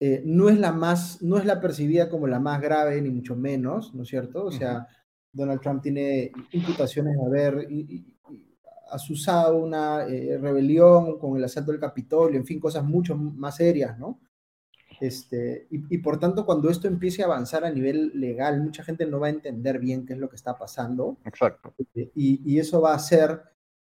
eh, 0.00 0.22
no 0.26 0.48
es 0.48 0.58
la 0.58 0.72
más, 0.72 1.22
no 1.22 1.38
es 1.38 1.44
la 1.44 1.60
percibida 1.60 2.10
como 2.10 2.26
la 2.26 2.40
más 2.40 2.60
grave, 2.60 3.00
ni 3.00 3.10
mucho 3.10 3.36
menos, 3.36 3.94
¿no 3.94 4.02
es 4.02 4.08
cierto? 4.08 4.44
O 4.44 4.50
sea, 4.50 4.88
Donald 5.36 5.60
Trump 5.60 5.82
tiene 5.82 6.32
imputaciones 6.52 7.16
de 7.16 7.24
haber 7.24 7.68
asusado 8.90 9.58
una 9.58 10.06
eh, 10.06 10.38
rebelión 10.38 11.18
con 11.18 11.36
el 11.36 11.44
asalto 11.44 11.72
del 11.72 11.80
Capitolio, 11.80 12.38
en 12.38 12.46
fin, 12.46 12.60
cosas 12.60 12.84
mucho 12.84 13.16
más 13.16 13.56
serias, 13.56 13.98
¿no? 13.98 14.20
Este, 14.98 15.66
y, 15.70 15.98
por 15.98 16.18
tanto, 16.18 16.46
cuando 16.46 16.70
esto 16.70 16.88
empiece 16.88 17.22
a 17.22 17.26
avanzar 17.26 17.66
a 17.66 17.70
nivel 17.70 18.12
legal, 18.14 18.62
mucha 18.62 18.82
gente 18.82 19.04
no 19.04 19.20
va 19.20 19.26
a 19.26 19.30
entender 19.30 19.78
bien 19.78 20.06
qué 20.06 20.14
es 20.14 20.18
lo 20.18 20.30
que 20.30 20.36
está 20.36 20.56
pasando. 20.56 21.18
Exacto. 21.26 21.74
Eh, 21.94 22.10
y, 22.14 22.40
y 22.50 22.58
eso 22.58 22.80
va 22.80 22.92
a 22.92 22.96
hacer 22.96 23.42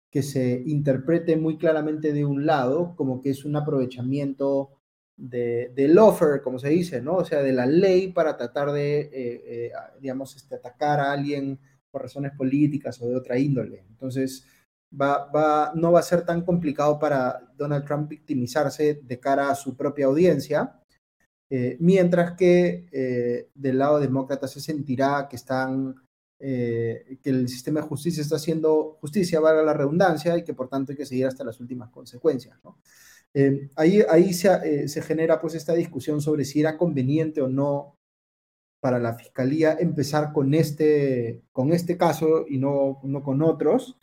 que 0.10 0.24
se 0.24 0.64
interprete 0.66 1.38
muy 1.38 1.58
claramente 1.58 2.14
de 2.14 2.26
un 2.26 2.45
lado 2.45 2.95
como 2.95 3.22
que 3.22 3.30
es 3.30 3.45
un 3.45 3.56
aprovechamiento 3.56 4.72
de, 5.16 5.72
del 5.76 5.97
offer, 5.97 6.41
como 6.41 6.59
se 6.59 6.70
dice, 6.70 7.01
¿no? 7.01 7.18
O 7.18 7.26
sea, 7.26 7.41
de 7.43 7.53
la 7.53 7.66
ley 7.66 8.11
para 8.11 8.36
tratar 8.36 8.72
de, 8.72 9.01
eh, 9.01 9.11
eh, 9.14 9.72
digamos, 9.99 10.36
este, 10.36 10.55
atacar 10.55 10.99
a 10.99 11.11
alguien 11.11 11.59
por 11.91 12.01
razones 12.01 12.32
políticas 12.36 12.99
o 13.01 13.07
de 13.07 13.16
otra 13.16 13.38
índole. 13.38 13.86
Entonces, 13.89 14.45
va, 14.99 15.26
va, 15.32 15.72
no 15.76 15.91
va 15.91 15.99
a 15.99 16.03
ser 16.03 16.26
tan 16.26 16.43
complicado 16.43 16.97
para 16.99 17.39
Donald 17.55 17.86
Trump 17.86 18.09
victimizarse 18.09 19.01
de 19.03 19.20
cara 19.20 19.49
a 19.49 19.55
su 19.55 19.76
propia 19.78 20.07
audiencia, 20.07 20.80
eh, 21.49 21.78
mientras 21.80 22.34
que 22.36 23.49
del 23.53 23.78
lado 23.78 23.99
demócrata 23.99 24.47
se 24.47 24.59
sentirá 24.59 25.28
que 25.30 25.36
están 25.36 25.95
que 26.39 27.22
el 27.24 27.47
sistema 27.47 27.80
de 27.80 27.88
justicia 27.88 28.22
está 28.22 28.36
haciendo 28.36 28.97
justicia, 28.99 29.39
valga 29.39 29.64
la 29.64 29.74
redundancia, 29.74 30.38
y 30.38 30.43
que 30.43 30.53
por 30.53 30.68
tanto 30.68 30.91
hay 30.91 30.97
que 30.97 31.05
seguir 31.05 31.26
hasta 31.28 31.45
las 31.45 31.57
últimas 31.61 31.89
consecuencias. 31.89 32.59
¿no? 32.66 32.80
Eh, 33.34 33.70
ahí 33.76 34.04
ahí 34.10 34.30
eh, 34.30 34.88
se, 34.88 35.02
genera 35.02 35.42
pues 35.42 35.56
esta 35.56 35.74
discusión 35.74 36.22
sobre 36.22 36.46
si 36.46 36.60
era 36.60 36.78
conveniente 36.78 37.42
o 37.42 37.50
no 37.50 37.98
para 38.80 39.00
la 39.00 39.16
fiscalía 39.16 39.78
empezar 39.80 40.34
con 40.34 40.54
este, 40.54 41.42
con 41.52 41.72
este 41.74 41.98
caso 41.98 42.46
y 42.48 42.58
no, 42.58 43.00
no 43.04 43.24
con 43.24 43.42
otros. 43.42 43.98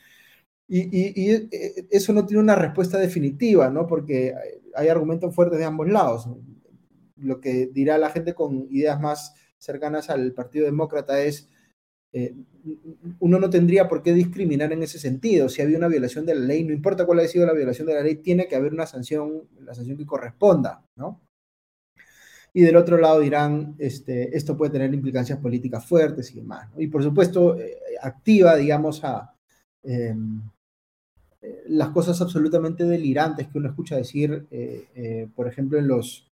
Y, 0.68 1.30
eh, 1.30 1.48
eso 1.90 2.12
no 2.12 2.26
tiene 2.26 2.42
una 2.42 2.54
respuesta 2.54 2.98
definitiva, 2.98 3.70
¿no? 3.70 3.86
Porque 3.86 4.34
hay 4.74 4.88
argumentos 4.88 5.34
fuertes 5.34 5.58
de 5.58 5.64
ambos 5.64 5.88
lados. 5.88 6.28
Lo 7.16 7.40
que 7.40 7.66
dirá 7.66 7.98
la 7.98 8.10
gente 8.10 8.34
con 8.34 8.68
ideas 8.70 9.00
más 9.00 9.34
cercanas 9.58 10.10
al 10.10 10.32
Partido 10.32 10.66
Demócrata 10.66 11.22
es, 11.22 11.50
eh, 12.12 12.34
uno 13.20 13.38
no 13.38 13.50
tendría 13.50 13.88
por 13.88 14.02
qué 14.02 14.12
discriminar 14.12 14.72
en 14.72 14.82
ese 14.82 14.98
sentido. 14.98 15.48
Si 15.48 15.62
había 15.62 15.78
una 15.78 15.88
violación 15.88 16.26
de 16.26 16.34
la 16.34 16.44
ley, 16.44 16.64
no 16.64 16.72
importa 16.72 17.06
cuál 17.06 17.20
haya 17.20 17.28
sido 17.28 17.46
la 17.46 17.52
violación 17.52 17.86
de 17.86 17.94
la 17.94 18.02
ley, 18.02 18.16
tiene 18.16 18.48
que 18.48 18.56
haber 18.56 18.72
una 18.72 18.86
sanción, 18.86 19.48
la 19.60 19.74
sanción 19.74 19.96
que 19.96 20.06
corresponda, 20.06 20.84
¿no? 20.96 21.20
Y 22.52 22.62
del 22.62 22.76
otro 22.76 22.98
lado 22.98 23.20
dirán, 23.20 23.76
este, 23.78 24.36
esto 24.36 24.56
puede 24.56 24.72
tener 24.72 24.92
implicancias 24.92 25.38
políticas 25.38 25.86
fuertes 25.86 26.32
y 26.32 26.40
demás. 26.40 26.68
Y 26.76 26.88
por 26.88 27.02
supuesto, 27.02 27.56
eh, 27.56 27.78
activa, 28.02 28.56
digamos, 28.56 29.04
a 29.04 29.34
em, 29.84 30.42
eh, 31.40 31.62
las 31.68 31.90
cosas 31.90 32.20
absolutamente 32.20 32.84
delirantes 32.84 33.48
que 33.48 33.58
uno 33.58 33.68
escucha 33.68 33.96
decir, 33.96 34.46
por 35.34 35.46
ejemplo, 35.46 35.78
en 35.78 35.88
los 35.88 36.28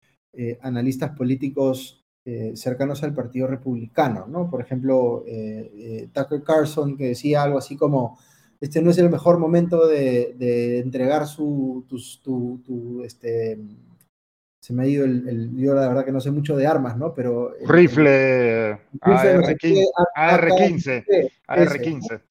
analistas 0.61 1.15
políticos 1.15 2.06
eh, 2.29 2.57
cercanos 2.57 3.03
al 3.03 3.13
Partido 3.13 3.47
Republicano, 3.47 4.27
¿no? 4.27 4.49
Por 4.49 4.59
ejemplo, 4.59 5.23
eh, 5.25 5.71
eh, 5.77 6.09
Tucker 6.11 6.43
Carlson 6.43 6.97
que 6.97 7.05
decía 7.07 7.41
algo 7.41 7.57
así 7.57 7.77
como, 7.77 8.19
este 8.59 8.81
no 8.81 8.91
es 8.91 8.97
el 8.97 9.09
mejor 9.09 9.39
momento 9.39 9.87
de, 9.87 10.79
entregar 10.79 11.25
su, 11.25 11.85
tu, 11.87 13.01
este, 13.05 13.57
se 14.59 14.73
me 14.73 14.83
ha 14.83 14.87
ido 14.87 15.05
el, 15.05 15.55
yo 15.55 15.73
la 15.73 15.87
verdad 15.87 16.03
que 16.03 16.11
no 16.11 16.19
sé 16.19 16.29
mucho 16.31 16.57
de 16.57 16.67
armas, 16.67 16.97
¿no? 16.97 17.13
Pero... 17.13 17.53
Rifle, 17.65 18.73
AR-15, 18.99 19.85
AR-15. 21.47 22.21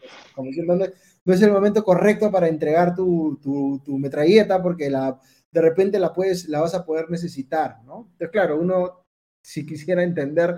No 1.25 1.33
es 1.33 1.41
el 1.41 1.53
momento 1.53 1.83
correcto 1.83 2.31
para 2.31 2.49
entregar 2.49 2.95
tu, 2.95 3.41
tu, 3.83 3.97
metralleta 3.97 4.63
porque 4.63 4.91
la, 4.91 5.19
de 5.51 5.61
repente 5.63 5.99
la, 5.99 6.13
puedes, 6.13 6.51
la 6.51 6.61
vas 6.61 6.75
a 6.75 6.85
poder 6.85 7.09
necesitar, 7.11 7.79
¿no? 7.87 8.09
Entonces, 8.13 8.29
claro, 8.31 8.61
uno 8.61 9.06
si 9.47 9.65
quisiera 9.65 10.03
entender 10.03 10.57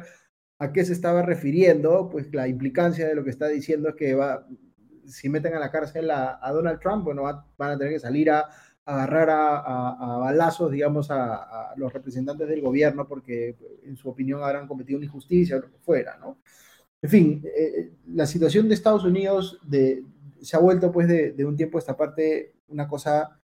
a 0.58 0.72
qué 0.72 0.82
se 0.82 0.94
estaba 0.94 1.20
refiriendo, 1.20 2.08
pues 2.10 2.32
la 2.32 2.48
implicancia 2.48 3.06
de 3.06 3.14
lo 3.14 3.22
que 3.22 3.28
está 3.28 3.46
diciendo 3.46 3.90
es 3.90 3.96
que 3.96 4.14
va, 4.14 4.48
si 5.04 5.28
meten 5.28 5.52
a 5.52 5.58
la 5.58 5.70
cárcel 5.70 6.10
a, 6.10 6.40
Donald 6.54 6.80
Trump, 6.80 7.04
bueno, 7.04 7.22
van 7.22 7.70
a 7.70 7.76
tener 7.76 7.92
que 7.92 8.00
salir 8.00 8.30
a, 8.30 8.48
agarrar 8.86 9.28
a, 9.30 10.16
balazos, 10.20 10.72
digamos, 10.72 11.10
a, 11.10 11.74
los 11.76 11.92
representantes 11.92 12.48
del 12.48 12.62
gobierno 12.62 13.06
porque 13.06 13.56
en 13.84 13.94
su 13.98 14.08
opinión 14.08 14.42
habrán 14.42 14.66
cometido 14.66 14.96
una 14.96 15.04
injusticia 15.04 15.58
o 15.58 15.60
lo 15.60 15.70
que 15.70 15.78
fuera, 15.78 16.16
¿no? 16.16 16.38
En 17.02 17.10
fin, 17.10 17.42
eh, 17.44 17.50
eh, 17.60 17.92
la 18.14 18.24
situación 18.24 18.68
de 18.68 18.74
Estados 18.74 19.04
Unidos 19.04 19.60
se 20.40 20.56
ha 20.56 20.60
vuelto 20.60 20.90
pues 20.90 21.08
de, 21.08 21.32
de 21.32 21.44
un 21.44 21.56
tiempo 21.56 21.76
a 21.76 21.80
esta 21.80 21.96
parte 21.96 22.54
una 22.68 22.88
cosa 22.88 23.37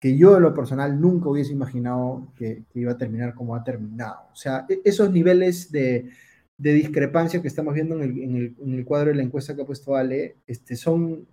que 0.00 0.18
yo 0.18 0.36
en 0.36 0.42
lo 0.42 0.52
personal 0.52 1.00
nunca 1.00 1.30
hubiese 1.30 1.52
imaginado 1.52 2.30
que, 2.36 2.64
iba 2.74 2.92
a 2.92 2.98
terminar 2.98 3.34
como 3.34 3.56
ha 3.56 3.64
terminado. 3.64 4.28
O 4.32 4.36
sea, 4.36 4.66
e, 4.68 4.82
esos 4.84 5.10
niveles 5.10 5.72
de, 5.72 6.10
discrepancia 6.58 7.40
que 7.40 7.48
estamos 7.48 7.72
viendo 7.72 8.00
en 8.02 8.54
el, 8.58 8.84
cuadro 8.84 9.10
de 9.10 9.16
la 9.16 9.22
encuesta 9.22 9.56
que 9.56 9.62
ha 9.62 9.66
puesto 9.66 9.96
Ale, 9.96 10.36
este, 10.46 10.76
son, 10.76 11.26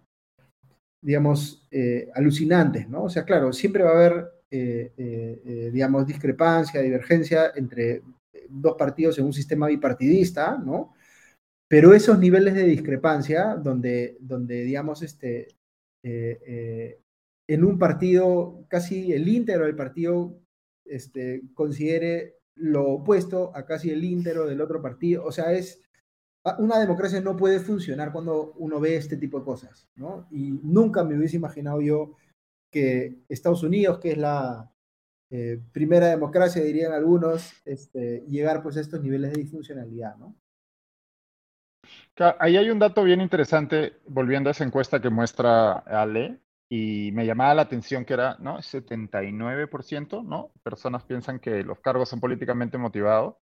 digamos, 1.04 1.68
eh, 1.70 2.10
alucinantes, 2.16 2.88
¿no? 2.88 3.04
O 3.04 3.10
sea, 3.10 3.26
claro, 3.26 3.52
siempre 3.52 3.84
va 3.84 3.92
a 3.92 3.96
haber, 3.96 4.32
eh, 4.50 4.94
eh, 4.98 5.70
digamos, 5.74 6.08
discrepancia, 6.08 6.82
divergencia 6.82 7.52
entre 7.56 8.04
dos 8.50 8.76
partidos 8.78 9.20
en 9.20 9.26
un 9.26 9.34
sistema 9.34 9.68
bipartidista, 9.68 10.58
¿no? 10.58 10.94
Pero 11.68 11.94
esos 11.94 12.18
niveles 12.20 12.54
de 12.56 12.64
discrepancia, 12.64 13.56
donde, 13.56 14.18
donde 14.22 14.64
digamos, 14.64 15.02
este, 15.04 15.50
en 17.54 17.66
un 17.66 17.78
partido, 17.78 18.66
casi 18.70 19.12
el 19.12 19.28
íntegro 19.28 19.66
del 19.66 19.76
partido 19.76 20.40
este, 20.86 21.42
considere 21.54 22.38
lo 22.56 22.88
opuesto 22.90 23.52
a 23.56 23.66
casi 23.66 23.90
el 23.90 24.04
íntero 24.04 24.48
del 24.48 24.62
otro 24.62 24.82
partido. 24.82 25.26
O 25.26 25.32
sea, 25.32 25.52
es 25.52 25.82
una 26.60 26.80
democracia 26.80 27.20
no 27.20 27.36
puede 27.36 27.60
funcionar 27.60 28.12
cuando 28.12 28.54
uno 28.54 28.80
ve 28.80 28.96
este 28.96 29.18
tipo 29.18 29.40
de 29.40 29.46
cosas, 29.46 29.90
¿no? 29.96 30.28
Y 30.32 30.60
nunca 30.64 31.04
me 31.04 31.18
hubiese 31.18 31.36
imaginado 31.36 31.82
yo 31.82 32.16
que 32.72 33.18
Estados 33.28 33.64
Unidos, 33.64 34.00
que 34.00 34.12
es 34.12 34.18
la 34.18 34.72
eh, 35.30 35.60
primera 35.74 36.08
democracia, 36.08 36.64
dirían 36.64 36.94
algunos, 36.94 37.54
este, 37.66 38.24
llegar 38.28 38.64
pues 38.64 38.78
a 38.78 38.82
estos 38.82 39.02
niveles 39.02 39.34
de 39.34 39.42
disfuncionalidad, 39.42 40.16
¿no? 40.16 40.36
Ahí 42.40 42.56
hay 42.56 42.70
un 42.70 42.80
dato 42.80 43.04
bien 43.04 43.20
interesante, 43.20 43.94
volviendo 44.08 44.50
a 44.50 44.52
esa 44.52 44.64
encuesta 44.64 45.02
que 45.02 45.10
muestra 45.10 45.80
Ale, 45.80 46.40
y 46.74 47.12
me 47.12 47.26
llamaba 47.26 47.54
la 47.54 47.64
atención 47.64 48.06
que 48.06 48.14
era, 48.14 48.38
¿no? 48.40 48.62
79%, 48.62 50.24
¿no? 50.24 50.54
Personas 50.64 51.04
piensan 51.04 51.38
que 51.42 51.64
los 51.66 51.82
cargos 51.82 52.08
son 52.08 52.22
políticamente 52.22 52.78
motivados. 52.78 53.36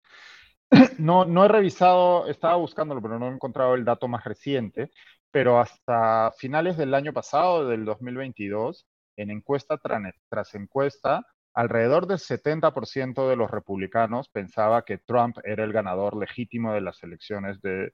No, 0.98 1.24
no 1.24 1.44
he 1.44 1.48
revisado, 1.48 2.28
estaba 2.28 2.54
buscándolo, 2.56 3.02
pero 3.02 3.18
no 3.18 3.26
he 3.28 3.32
encontrado 3.34 3.74
el 3.74 3.84
dato 3.84 4.06
más 4.06 4.24
reciente, 4.24 4.90
pero 5.32 5.58
hasta 5.58 6.32
finales 6.38 6.76
del 6.76 6.94
año 6.94 7.12
pasado, 7.12 7.68
del 7.68 7.84
2022, 7.84 8.86
en 9.16 9.30
encuesta 9.32 9.76
tras 9.78 10.54
encuesta, 10.54 11.26
alrededor 11.52 12.06
del 12.06 12.18
70% 12.18 13.28
de 13.28 13.36
los 13.36 13.50
republicanos 13.50 14.28
pensaba 14.28 14.84
que 14.84 14.98
Trump 14.98 15.38
era 15.44 15.64
el 15.64 15.72
ganador 15.72 16.16
legítimo 16.16 16.72
de 16.72 16.80
las 16.80 17.02
elecciones 17.02 17.60
de, 17.60 17.92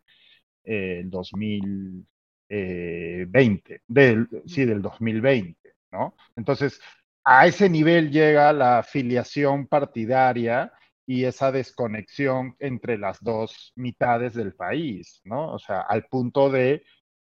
2000, 0.65 2.07
20, 2.53 3.75
eh, 3.75 3.81
del, 3.87 4.29
sí, 4.47 4.65
del 4.65 4.83
2020, 4.83 5.75
¿no? 5.93 6.15
Entonces, 6.37 6.81
a 7.25 7.47
ese 7.47 7.69
nivel 7.69 8.11
llega 8.11 8.53
la 8.53 8.79
afiliación 8.79 9.67
partidaria 9.67 10.73
y 11.07 11.25
esa 11.25 11.51
desconexión 11.51 12.55
entre 12.59 12.99
las 12.99 13.23
dos 13.23 13.73
mitades 13.77 14.35
del 14.35 14.55
país, 14.55 15.21
¿no? 15.25 15.53
O 15.53 15.59
sea, 15.59 15.81
al 15.81 16.05
punto 16.07 16.51
de 16.51 16.85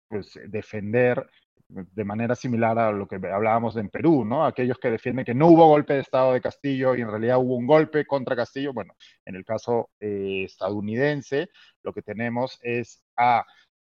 pues, 0.09 0.39
defender 0.49 1.29
de 1.69 2.05
manera 2.05 2.37
similar 2.37 2.79
a 2.79 2.93
lo 2.93 3.09
que 3.09 3.17
hablábamos 3.17 3.77
en 3.77 3.89
Perú, 3.89 4.25
¿no? 4.25 4.45
Aquellos 4.47 4.79
que 4.79 4.91
defienden 4.91 5.25
que 5.25 5.35
no 5.35 5.49
hubo 5.49 5.67
golpe 5.67 5.95
de 5.95 6.01
Estado 6.01 6.33
de 6.33 6.41
Castillo 6.41 6.95
y 6.95 7.01
en 7.01 7.11
realidad 7.11 7.39
hubo 7.39 7.57
un 7.57 7.67
golpe 7.67 8.07
contra 8.07 8.37
Castillo. 8.37 8.73
Bueno, 8.73 8.95
en 9.25 9.35
el 9.35 9.45
caso 9.45 9.91
eh, 9.99 10.45
estadounidense, 10.45 11.49
lo 11.83 11.93
que 11.93 12.03
tenemos 12.03 12.59
es 12.63 13.03
a 13.17 13.45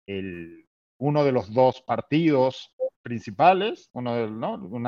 el 0.07 0.68
uno 0.99 1.23
de 1.23 1.31
los 1.31 1.51
dos 1.53 1.81
partidos 1.81 2.75
principales, 3.01 3.89
una 3.93 4.15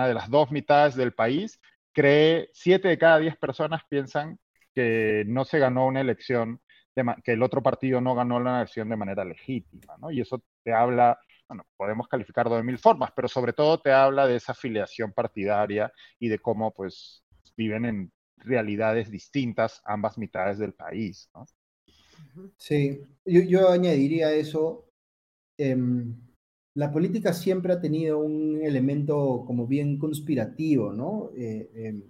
de 0.07 0.13
las 0.13 0.29
dos 0.29 0.51
mitades 0.51 0.95
del 0.95 1.13
país, 1.13 1.59
cree, 1.93 2.49
siete 2.53 2.89
de 2.89 2.97
cada 2.97 3.17
diez 3.17 3.37
personas 3.37 3.81
piensan 3.89 4.37
que 4.75 5.23
no 5.27 5.43
se 5.45 5.59
ganó 5.59 5.87
una 5.87 6.01
elección, 6.01 6.61
que 7.23 7.31
el 7.31 7.41
otro 7.41 7.63
partido 7.63 8.01
no 8.01 8.13
ganó 8.13 8.39
la 8.39 8.57
elección 8.57 8.89
de 8.89 8.97
manera 8.97 9.25
legítima, 9.25 9.95
¿no? 9.99 10.11
Y 10.11 10.21
eso 10.21 10.43
te 10.63 10.73
habla, 10.73 11.17
bueno, 11.47 11.65
podemos 11.77 12.07
calificarlo 12.07 12.55
de 12.55 12.63
mil 12.63 12.77
formas, 12.77 13.11
pero 13.15 13.27
sobre 13.27 13.53
todo 13.53 13.79
te 13.79 13.91
habla 13.91 14.27
de 14.27 14.35
esa 14.35 14.51
afiliación 14.51 15.13
partidaria 15.13 15.91
y 16.19 16.27
de 16.27 16.39
cómo, 16.39 16.71
pues, 16.71 17.23
viven 17.55 17.85
en 17.85 18.11
realidades 18.37 19.09
distintas 19.09 19.81
ambas 19.85 20.17
mitades 20.17 20.57
del 20.57 20.73
país. 20.73 21.29
Sí, 22.57 23.01
yo, 23.25 23.41
yo 23.41 23.69
añadiría 23.69 24.31
eso 24.33 24.90
Em, 25.61 26.15
la 26.73 26.91
política 26.91 27.33
siempre 27.33 27.73
ha 27.73 27.81
tenido 27.81 28.17
un 28.19 28.61
elemento 28.63 29.43
como 29.45 29.67
bien 29.67 29.99
conspirativo, 29.99 30.91
¿no? 30.91 31.29
Eh, 31.35 31.69
em, 31.75 32.03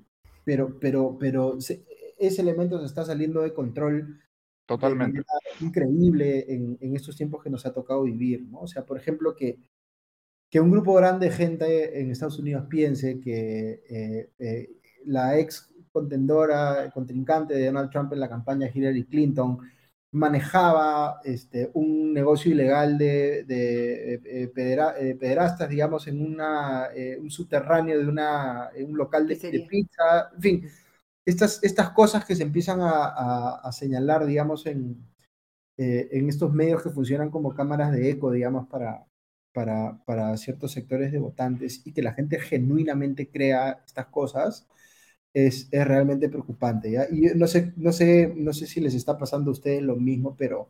pero, 0.45 0.79
pero, 0.79 1.17
pero 1.19 1.57
ese 1.57 2.41
elemento 2.41 2.79
se 2.79 2.85
está 2.85 3.03
saliendo 3.03 3.41
de 3.41 3.53
control. 3.53 4.19
Totalmente. 4.65 5.21
increíble 5.59 6.45
en, 6.47 6.77
en, 6.79 6.95
estos 6.95 7.17
tiempos 7.17 7.43
que 7.43 7.49
nos 7.49 7.65
ha 7.65 7.73
tocado 7.73 8.03
vivir, 8.03 8.43
¿no? 8.43 8.61
O 8.61 8.67
sea, 8.67 8.85
por 8.85 8.97
ejemplo, 8.97 9.35
que, 9.35 9.59
que 10.49 10.61
un 10.61 10.71
grupo 10.71 10.93
grande 10.93 11.25
de 11.25 11.35
gente 11.35 11.99
en 11.99 12.09
Estados 12.09 12.39
Unidos 12.39 12.67
piense 12.69 13.19
que 13.19 13.83
eh, 13.89 14.29
eh, 14.39 14.69
la 15.05 15.37
ex 15.39 15.73
contendora, 15.91 16.89
contrincante 16.93 17.53
de 17.53 17.65
Donald 17.65 17.89
Trump 17.89 18.13
en 18.13 18.21
la 18.21 18.29
campaña 18.29 18.71
Hillary 18.73 19.03
Clinton, 19.03 19.57
manejaba 20.11 21.21
este, 21.23 21.71
un 21.73 22.13
negocio 22.13 22.51
ilegal 22.51 22.97
de, 22.97 23.43
de, 23.45 24.15
eh, 24.15 24.21
eh, 24.25 25.15
pederastas, 25.15 25.69
digamos, 25.69 26.07
en 26.07 26.21
una, 26.21 26.89
eh, 26.93 27.17
un 27.17 27.31
subterráneo 27.31 27.97
de 27.97 28.07
una, 28.07 28.69
un 28.85 28.97
local 28.97 29.27
de, 29.27 29.35
pizza, 29.69 30.29
en 30.35 30.41
fin, 30.41 30.69
estas, 31.25 31.63
estas 31.63 31.91
cosas 31.91 32.25
que 32.25 32.35
se 32.35 32.43
empiezan 32.43 32.79
a, 32.81 33.69
señalar, 33.71 34.25
digamos, 34.25 34.65
en, 34.65 34.97
en 35.77 36.29
estos 36.29 36.53
medios 36.53 36.83
que 36.83 36.89
funcionan 36.89 37.29
como 37.29 37.55
cámaras 37.55 37.91
de 37.91 38.09
eco, 38.09 38.31
digamos, 38.31 38.67
para, 38.67 39.05
para, 39.53 39.97
para 40.05 40.35
ciertos 40.37 40.71
sectores 40.73 41.11
de 41.11 41.19
votantes 41.19 41.81
y 41.85 41.93
que 41.93 42.01
la 42.01 42.13
gente 42.13 42.39
genuinamente 42.39 43.29
crea 43.29 43.81
estas 43.85 44.07
cosas, 44.07 44.67
es, 45.33 45.69
realmente 45.71 46.29
preocupante. 46.29 46.91
¿ya? 46.91 47.07
Y 47.11 47.21
no 47.35 47.47
sé, 47.47 47.73
no, 47.77 47.91
sé, 47.91 48.33
no 48.35 48.53
sé 48.53 48.67
si 48.67 48.81
les 48.81 48.93
está 48.93 49.17
pasando 49.17 49.51
a 49.51 49.53
ustedes 49.53 49.81
lo 49.81 49.95
mismo, 49.95 50.35
pero 50.37 50.69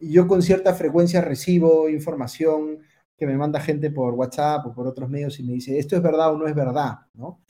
yo 0.00 0.26
con 0.26 0.42
cierta 0.42 0.74
frecuencia 0.74 1.20
recibo 1.20 1.88
información 1.88 2.80
que 3.16 3.26
me 3.26 3.36
manda 3.36 3.60
gente 3.60 3.90
por 3.90 4.14
WhatsApp 4.14 4.66
o 4.66 4.74
por 4.74 4.86
otros 4.86 5.08
medios 5.08 5.38
y 5.40 5.44
me 5.44 5.54
dice, 5.54 5.78
esto 5.78 5.96
es 5.96 6.02
verdad 6.02 6.32
o 6.32 6.38
no 6.38 6.46
es 6.46 6.54
verdad, 6.54 6.98
¿no? 7.14 7.40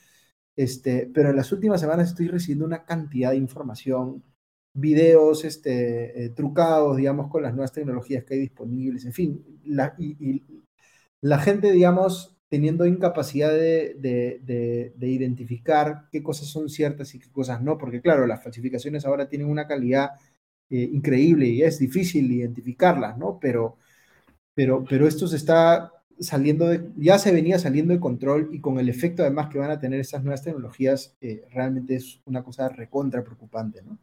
Este, 0.55 1.09
pero 1.13 1.29
en 1.29 1.35
las 1.37 1.51
últimas 1.51 1.79
semanas 1.79 2.09
estoy 2.09 2.27
recibiendo 2.27 2.65
una 2.65 2.85
cantidad 2.85 3.31
de 3.31 3.37
información, 3.37 4.23
videos 4.73 5.45
este, 5.45 6.25
eh, 6.25 6.29
trucados, 6.29 6.97
digamos, 6.97 7.29
con 7.29 7.43
las 7.43 7.53
nuevas 7.53 7.71
tecnologías 7.71 8.23
que 8.25 8.35
hay 8.35 8.41
disponibles, 8.41 9.05
en 9.05 9.13
fin, 9.13 9.61
la, 9.65 9.95
y 9.97 10.43
la 11.21 11.39
gente, 11.39 11.71
digamos, 11.71 12.38
teniendo 12.49 12.85
incapacidad 12.85 13.51
de, 13.51 14.93
identificar 14.99 16.07
qué 16.11 16.23
cosas 16.23 16.47
son 16.47 16.69
ciertas 16.69 17.13
y 17.15 17.19
qué 17.19 17.29
cosas 17.31 17.61
no, 17.61 17.77
porque 17.77 18.01
claro, 18.01 18.25
las 18.27 18.43
falsificaciones 18.43 19.05
ahora 19.05 19.29
tienen 19.29 19.47
una 19.49 19.67
calidad 19.67 20.11
eh, 20.69 20.89
increíble 20.91 21.47
y 21.47 21.63
es 21.63 21.79
difícil 21.79 22.31
identificarlas, 22.31 23.17
¿no? 23.17 23.39
Pero, 23.39 23.77
pero, 24.55 24.83
pero 24.89 25.07
esto 25.07 25.27
se 25.27 25.37
está 25.37 25.91
saliendo 26.19 26.67
de, 26.67 26.89
ya 26.97 27.17
se 27.19 27.31
venía 27.31 27.59
saliendo 27.59 27.93
de 27.93 27.99
control 27.99 28.49
y 28.51 28.59
con 28.59 28.79
el 28.79 28.89
efecto 28.89 29.23
además 29.23 29.49
que 29.49 29.59
van 29.59 29.71
a 29.71 29.79
tener 29.79 29.99
estas 29.99 30.23
nuevas 30.23 30.43
tecnologías, 30.43 31.15
eh, 31.21 31.45
realmente 31.51 31.95
es 31.95 32.21
una 32.25 32.43
cosa 32.43 32.69
recontra 32.69 33.23
preocupante, 33.23 33.81
¿no? 33.83 33.99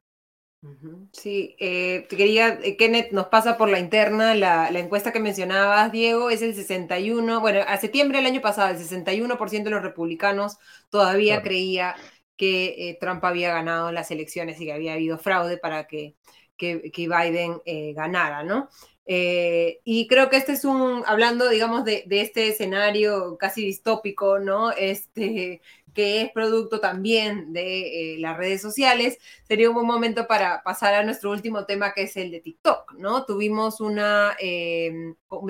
Sí, 1.13 1.57
eh, 1.59 2.07
quería, 2.09 2.59
eh, 2.63 2.77
Kenneth, 2.77 3.13
nos 3.13 3.27
pasa 3.29 3.57
por 3.57 3.69
la 3.69 3.79
interna 3.79 4.35
la, 4.35 4.69
encuesta 4.71 5.13
que 5.13 5.21
mencionabas, 5.21 5.91
Diego, 5.93 6.31
es 6.31 6.43
el 6.43 6.55
61, 6.55 7.41
bueno, 7.41 7.61
a 7.67 7.77
septiembre 7.79 8.19
del 8.19 8.27
año 8.27 8.41
pasado, 8.41 8.71
el 8.71 8.79
61% 8.79 9.65
de 9.65 9.71
los 9.71 9.83
republicanos 9.83 10.59
todavía 10.91 11.43
creía 11.43 11.97
que 12.37 12.91
eh, 12.91 12.99
Trump 13.01 13.25
había 13.25 13.53
ganado 13.53 13.93
las 13.93 14.11
elecciones 14.11 14.61
y 14.61 14.67
que 14.67 14.73
había 14.73 14.93
habido 14.93 15.19
fraude 15.19 15.57
para 15.59 15.87
que, 15.87 16.17
que, 16.57 16.91
Biden 16.95 17.61
ganara, 17.95 18.43
¿no? 18.43 18.69
y 19.09 20.09
creo 20.09 20.29
que 20.29 20.37
este 20.37 20.53
es 20.53 20.65
un, 20.65 21.05
hablando, 21.07 21.49
digamos, 21.49 21.85
de, 21.85 22.03
de, 22.07 22.23
este 22.23 22.49
escenario 22.49 23.39
casi 23.39 23.65
distópico, 23.65 24.41
¿no? 24.41 24.73
Este, 24.73 25.61
que 25.97 26.21
es 26.21 26.31
producto 26.33 26.79
también 26.79 27.55
de 27.55 28.17
eh, 28.17 28.19
las 28.19 28.37
redes 28.37 28.61
sociales, 28.61 29.19
sería 29.49 29.71
un 29.71 29.77
buen 29.77 29.87
momento 29.87 30.27
para 30.27 30.63
pasar 30.63 30.95
a 30.95 31.03
nuestro 31.03 31.31
último 31.31 31.65
tema, 31.65 31.95
que 31.95 32.03
es 32.03 32.19
el 32.19 32.31
de 32.31 32.41
TikTok, 32.41 32.93
¿no? 32.99 33.25
Tuvimos 33.25 33.81
una, 33.81 34.37
eh, 34.39 34.93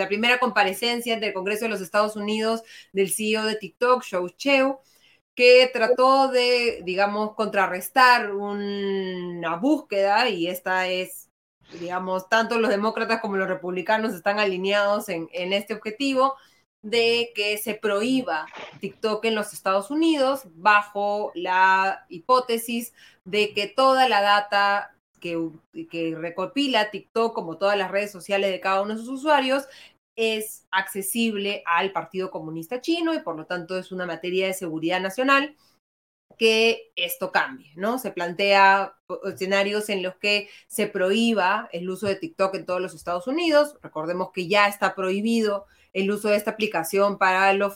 primera 0.07 0.39
comparecencia 0.39 1.19
del 1.19 1.33
Congreso 1.33 1.65
de 1.65 1.71
los 1.71 1.81
Estados 1.81 2.15
Unidos 2.15 2.63
del 2.93 3.13
CEO 3.13 3.45
de 3.45 3.57
TikTok, 3.57 4.05
Shou 4.05 4.29
Cheu, 4.31 4.79
que 5.35 5.69
trató 5.73 6.29
de, 6.29 6.81
digamos, 6.85 7.35
contrarrestar 7.35 8.33
una 8.33 9.57
búsqueda, 9.57 10.29
y 10.29 10.47
esta 10.47 10.87
es, 10.89 11.29
digamos, 11.81 12.29
tanto 12.29 12.59
los 12.61 12.71
demócratas 12.71 13.21
como 13.21 13.37
los 13.37 13.49
republicanos 13.49 14.15
están 14.15 14.39
alineados 14.39 15.09
en, 15.09 15.29
en 15.33 15.53
este 15.53 15.75
objetivo, 15.75 16.37
de 16.91 17.33
que 17.35 17.59
se 17.59 17.75
prohíba 17.75 18.47
TikTok 18.81 19.25
en 19.25 19.35
los 19.35 19.53
Estados 19.53 19.91
Unidos 19.91 20.43
bajo 20.55 21.33
la 21.35 22.07
hipótesis 22.09 22.95
de 23.25 23.53
que 23.53 23.67
toda 23.67 24.09
la 24.09 24.23
data 24.23 24.95
que, 25.21 26.15
recopila 26.17 26.91
TikTok, 26.93 27.35
como 27.35 27.59
todas 27.59 27.77
las 27.77 27.91
redes 27.91 28.13
sociales 28.13 28.53
de 28.53 28.61
cada 28.61 28.83
uno 28.83 28.95
de 28.95 29.01
sus 29.01 29.09
usuarios, 29.09 29.65
es 30.15 30.65
accesible 30.71 31.65
al 31.67 31.91
Partido 31.91 32.31
Comunista 32.31 32.81
Chino 32.81 33.13
y 33.15 33.19
por 33.19 33.37
lo 33.37 33.47
tanto 33.47 33.77
es 33.77 33.91
una 33.91 34.07
materia 34.07 34.47
de 34.47 34.55
seguridad 34.55 35.01
nacional 35.01 35.57
que 36.39 36.93
esto 36.95 37.33
cambie, 37.33 37.73
¿no? 37.75 37.99
Se 37.99 38.13
plantea 38.13 38.95
escenarios 39.25 39.89
en 39.89 40.05
los 40.05 40.17
que 40.17 40.49
se 40.69 40.87
prohíba 40.87 41.69
el 41.73 41.91
uso 41.91 42.07
de 42.07 42.15
TikTok 42.15 42.55
en 42.55 42.67
todos 42.67 42.81
los 42.81 42.95
Estados 42.95 43.27
Unidos. 43.27 43.77
Recordemos 43.83 44.31
que 44.33 44.47
ya 44.47 44.69
está 44.69 44.95
prohibido 44.95 45.67
el 45.97 46.11
uso 46.11 46.29
de 46.29 46.37
esta 46.37 46.51
aplicación 46.51 47.17
para 47.17 47.55
los, 47.55 47.75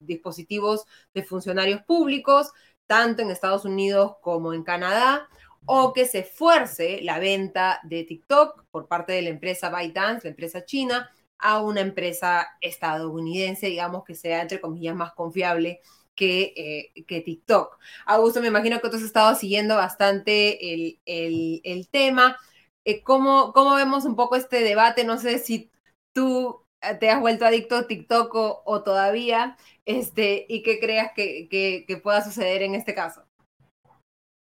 dispositivos 0.00 0.86
de 1.12 1.22
funcionarios 1.22 1.82
públicos, 1.82 2.50
tanto 2.86 3.20
en 3.20 3.30
Estados 3.30 3.66
Unidos 3.66 4.14
como 4.22 4.54
en 4.54 4.62
Canadá, 4.62 5.28
o 5.66 5.92
que 5.92 6.06
se 6.06 6.22
fuerce 6.22 7.00
la 7.02 7.18
venta 7.18 7.80
de 7.84 8.04
TikTok 8.04 8.64
por 8.70 8.88
parte 8.88 9.12
de 9.12 9.20
la 9.22 9.28
empresa 9.28 9.68
ByteDance, 9.68 10.24
la 10.24 10.30
empresa 10.30 10.64
china, 10.64 11.10
a 11.38 11.60
una 11.60 11.82
empresa 11.82 12.48
estadounidense, 12.62 13.66
digamos 13.66 14.04
que 14.04 14.14
sea, 14.14 14.40
entre 14.40 14.58
comillas, 14.60 14.96
más 14.96 15.12
confiable 15.12 15.80
que, 16.14 16.54
eh, 16.56 17.04
que 17.04 17.20
TikTok. 17.20 17.78
Augusto, 18.06 18.40
me 18.40 18.46
imagino 18.46 18.80
que 18.80 18.88
tú 18.88 18.96
has 18.96 19.02
estado 19.02 19.34
siguiendo 19.34 19.76
bastante 19.76 20.72
el, 20.72 21.00
el, 21.04 21.88
tema. 21.90 22.38
Eh, 22.86 23.02
¿cómo, 23.02 23.52
¿Cómo 23.52 23.74
vemos 23.74 24.06
un 24.06 24.16
poco 24.16 24.36
este 24.36 24.62
debate? 24.62 25.04
No 25.04 25.18
sé 25.18 25.38
si 25.38 25.70
tú 26.14 26.65
te 26.94 27.10
has 27.10 27.20
vuelto 27.20 27.44
adicto 27.44 27.76
a 27.76 27.86
TikTok 27.86 28.30
o, 28.34 28.82
todavía, 28.82 29.56
este, 29.84 30.46
y 30.48 30.62
qué 30.62 30.78
creas 30.78 31.12
que, 31.14 31.48
que, 31.48 31.96
pueda 31.96 32.22
suceder 32.22 32.62
en 32.62 32.74
este 32.74 32.94
caso. 32.94 33.22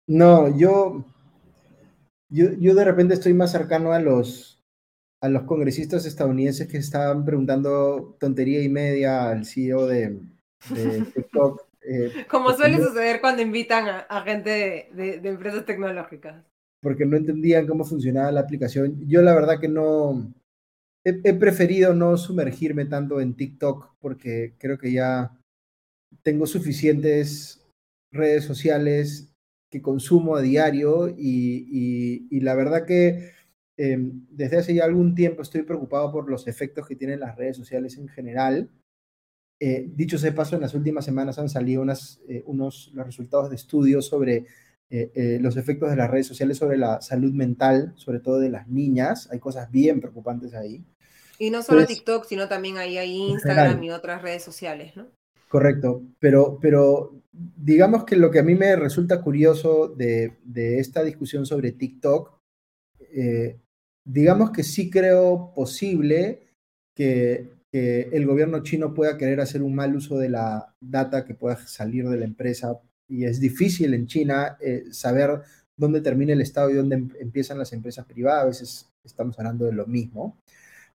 No, 0.07 0.55
yo, 0.57 1.03
yo, 2.29 2.53
yo 2.59 2.75
de 2.75 2.85
repente 2.85 3.13
estoy 3.13 3.33
más 3.33 3.51
cercano 3.51 3.91
a 3.91 3.99
los, 3.99 4.63
a 5.21 5.29
los 5.29 5.43
congresistas 5.43 6.05
estadounidenses 6.05 6.67
que 6.67 6.77
estaban 6.77 7.25
preguntando 7.25 8.15
tontería 8.19 8.61
y 8.63 8.69
media 8.69 9.29
al 9.29 9.45
CEO 9.45 9.87
de, 9.87 10.19
de 10.69 11.01
TikTok. 11.15 11.67
Eh, 11.81 12.25
Como 12.29 12.51
suele 12.51 12.83
suceder 12.83 13.21
cuando 13.21 13.41
invitan 13.41 14.05
a, 14.09 14.21
gente 14.21 14.89
de, 14.93 15.21
empresas 15.23 15.65
tecnológicas. 15.65 16.43
Porque 16.81 17.05
no 17.05 17.17
entendían 17.17 17.65
cómo 17.65 17.85
funcionaba 17.85 18.31
la 18.31 18.41
aplicación. 18.41 19.07
Yo 19.07 19.21
la 19.21 19.33
verdad 19.33 19.59
que 19.59 19.67
no, 19.67 20.33
he, 21.23 21.33
preferido 21.33 21.93
no 21.93 22.17
sumergirme 22.17 22.85
tanto 22.85 23.21
en 23.21 23.35
TikTok 23.35 23.95
porque 23.99 24.55
creo 24.57 24.77
que 24.77 24.91
ya 24.91 25.37
tengo 26.23 26.45
suficientes 26.47 27.65
redes 28.11 28.45
sociales 28.45 29.33
que 29.69 29.81
consumo 29.81 30.35
a 30.35 30.41
diario 30.41 31.09
y, 31.09 32.39
la 32.41 32.55
verdad 32.55 32.85
que 32.85 33.31
em, 33.77 34.25
desde 34.29 34.57
hace 34.57 34.73
ya 34.73 34.85
algún 34.85 35.15
tiempo 35.15 35.41
estoy 35.41 35.63
preocupado 35.63 36.11
por 36.11 36.29
los 36.29 36.47
efectos 36.47 36.87
que 36.87 36.95
tienen 36.95 37.19
las 37.19 37.35
redes 37.35 37.57
sociales 37.57 37.97
en 37.97 38.07
general 38.07 38.69
eh, 39.59 39.89
dicho 39.95 40.17
sea 40.19 40.35
paso, 40.35 40.55
en 40.55 40.61
las 40.61 40.75
últimas 40.75 41.05
semanas 41.05 41.39
han 41.39 41.49
salido 41.49 41.83
eh, 42.27 42.43
unos, 42.45 42.91
los 42.93 43.05
resultados 43.05 43.49
de 43.49 43.55
estudios 43.55 44.05
sobre 44.05 44.45
eh, 44.89 45.39
los 45.41 45.57
efectos 45.57 45.89
de 45.89 45.95
las 45.95 46.09
redes 46.09 46.27
sociales 46.27 46.57
sobre 46.57 46.77
la 46.77 47.01
salud 47.01 47.33
mental, 47.33 47.93
sobre 47.95 48.19
todo 48.19 48.39
de 48.39 48.49
las 48.49 48.67
niñas. 48.67 49.29
Hay 49.31 49.39
cosas 49.39 49.71
bien 49.71 49.99
preocupantes 49.99 50.53
ahí. 50.53 50.85
Y 51.39 51.49
no 51.49 51.61
solo 51.61 51.85
TikTok, 51.85 52.25
sino 52.25 52.47
también 52.47 52.77
ahí 52.77 52.97
hay 52.97 53.15
Instagram 53.15 53.83
y 53.83 53.91
otras 53.91 54.21
redes 54.21 54.43
sociales, 54.43 54.95
¿no? 54.95 55.07
Correcto, 55.49 56.01
pero, 56.19 56.59
pero 56.61 57.13
digamos 57.31 58.03
que 58.03 58.15
lo 58.15 58.31
que 58.31 58.39
a 58.39 58.43
mí 58.43 58.55
me 58.55 58.75
resulta 58.75 59.21
curioso 59.21 59.87
de, 59.87 60.37
de 60.43 60.79
esta 60.79 61.03
discusión 61.03 61.45
sobre 61.45 61.71
TikTok, 61.71 62.37
digamos 64.03 64.51
que 64.51 64.63
sí 64.63 64.89
creo 64.89 65.53
posible 65.55 66.41
que 66.93 67.57
que 67.71 68.09
el 68.13 68.25
gobierno 68.25 68.63
chino 68.63 68.93
pueda 68.93 69.17
querer 69.17 69.41
hacer 69.41 69.61
un 69.61 69.75
mal 69.75 69.95
uso 69.95 70.17
de 70.17 70.29
la 70.29 70.73
data 70.79 71.25
que 71.25 71.35
pueda 71.35 71.57
salir 71.57 72.07
de 72.07 72.17
la 72.17 72.25
empresa. 72.25 72.79
Y 73.07 73.25
es 73.25 73.39
difícil 73.39 73.93
en 73.93 74.07
China 74.07 74.57
eh, 74.59 74.85
saber 74.91 75.41
dónde 75.75 76.01
termina 76.01 76.33
el 76.33 76.41
Estado 76.41 76.69
y 76.69 76.75
dónde 76.75 76.95
em, 76.95 77.09
empiezan 77.19 77.57
las 77.57 77.73
empresas 77.73 78.05
privadas. 78.05 78.43
A 78.43 78.47
veces 78.47 78.89
estamos 79.03 79.37
hablando 79.37 79.65
de 79.65 79.73
lo 79.73 79.85
mismo. 79.85 80.37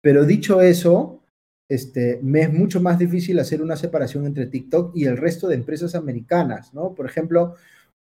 Pero 0.01 0.25
dicho 0.25 0.61
eso, 0.61 1.23
este, 1.69 2.19
me 2.23 2.41
es 2.41 2.53
mucho 2.53 2.81
más 2.81 2.99
difícil 2.99 3.39
hacer 3.39 3.61
una 3.61 3.75
separación 3.75 4.25
entre 4.25 4.47
TikTok 4.47 4.95
y 4.95 5.05
el 5.05 5.17
resto 5.17 5.47
de 5.47 5.55
empresas 5.55 5.95
americanas, 5.95 6.73
¿no? 6.73 6.93
Por 6.95 7.05
ejemplo, 7.05 7.55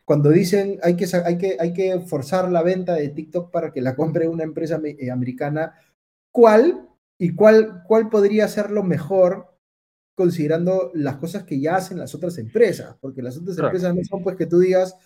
cuando 0.05 0.31
dicen 0.31 0.78
hay 0.82 0.97
que, 0.97 1.06
hay 1.24 1.39
que, 1.39 1.56
hay 1.59 1.73
que 1.73 2.01
forzar 2.01 2.51
la 2.51 2.62
venta 2.62 2.94
de 2.94 3.09
TikTok 3.09 3.51
para 3.51 3.73
que 3.73 3.81
la 3.81 3.94
compre 3.97 4.28
una 4.28 4.44
empresa 4.44 4.81
eh, 4.85 5.11
americana, 5.11 5.74
¿cuál 6.32 6.89
¿Y 7.19 7.35
cuál, 7.35 7.82
cuál 7.86 8.11
podría 8.11 8.48
ser 8.48 8.70
lo 8.70 8.82
mejor 8.82 9.56
considerando 10.16 10.90
las 10.94 11.16
cosas 11.16 11.44
que 11.44 11.61
ya 11.61 11.77
hacen 11.77 11.98
las 11.98 12.15
otras 12.15 12.39
empresas? 12.39 12.97
Porque 13.01 13.23
las 13.23 13.36
otras 13.36 13.59
empresas 13.59 13.94
no 13.94 14.02
son 14.05 14.23
pues 14.23 14.36
que 14.36 14.47
tú 14.47 14.59
digas, 14.59 14.97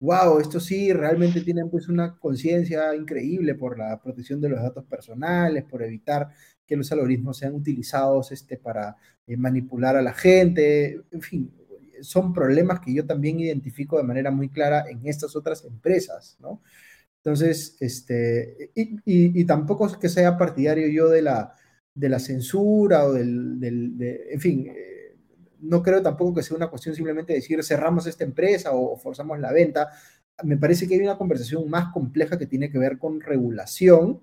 wow, 0.00 0.40
esto 0.40 0.58
sí, 0.60 0.92
realmente 0.92 1.42
tienen 1.42 1.68
pues 1.70 1.88
una 1.88 2.16
conciencia 2.18 2.94
increíble 2.94 3.54
por 3.54 3.78
la 3.78 4.00
protección 4.00 4.40
de 4.40 4.48
los 4.48 4.60
datos 4.60 4.84
personales, 4.86 5.64
por 5.64 5.82
evitar 5.82 6.28
que 6.66 6.76
los 6.76 6.90
algoritmos 6.92 7.38
sean 7.38 7.54
utilizados 7.54 8.32
este, 8.32 8.56
para 8.56 8.96
eh, 9.26 9.36
manipular 9.36 9.96
a 9.96 10.02
la 10.02 10.14
gente, 10.14 11.02
en 11.10 11.20
fin, 11.20 11.52
son 12.02 12.32
problemas 12.32 12.80
que 12.80 12.94
yo 12.94 13.06
también 13.06 13.40
identifico 13.40 13.98
de 13.98 14.04
manera 14.04 14.30
muy 14.30 14.48
clara 14.48 14.84
en 14.88 15.06
estas 15.06 15.36
otras 15.36 15.64
empresas, 15.64 16.36
¿no? 16.40 16.62
Entonces, 17.18 17.76
este, 17.80 18.70
y, 18.74 19.44
tampoco 19.44 19.86
es 19.86 19.96
que 19.98 20.08
sea 20.08 20.38
partidario 20.38 20.88
yo 20.88 21.10
de 21.10 21.20
la, 21.20 21.52
de 21.94 22.08
la 22.08 22.18
censura 22.18 23.04
o 23.04 23.12
del, 23.12 23.58
en 24.30 24.40
fin, 24.40 24.68
eh, 24.68 24.99
no 25.62 25.82
creo 25.82 26.02
tampoco 26.02 26.34
que 26.34 26.42
sea 26.42 26.56
una 26.56 26.68
cuestión 26.68 26.94
simplemente 26.94 27.32
de 27.32 27.38
decir 27.38 27.62
cerramos 27.62 28.06
esta 28.06 28.24
empresa 28.24 28.72
o, 28.72 28.96
forzamos 28.96 29.38
la 29.38 29.52
venta. 29.52 29.90
Me 30.42 30.56
parece 30.56 30.88
que 30.88 30.94
hay 30.94 31.00
una 31.00 31.18
conversación 31.18 31.68
más 31.68 31.92
compleja 31.92 32.38
que 32.38 32.46
tiene 32.46 32.70
que 32.70 32.78
ver 32.78 32.98
con 32.98 33.20
regulación. 33.20 34.20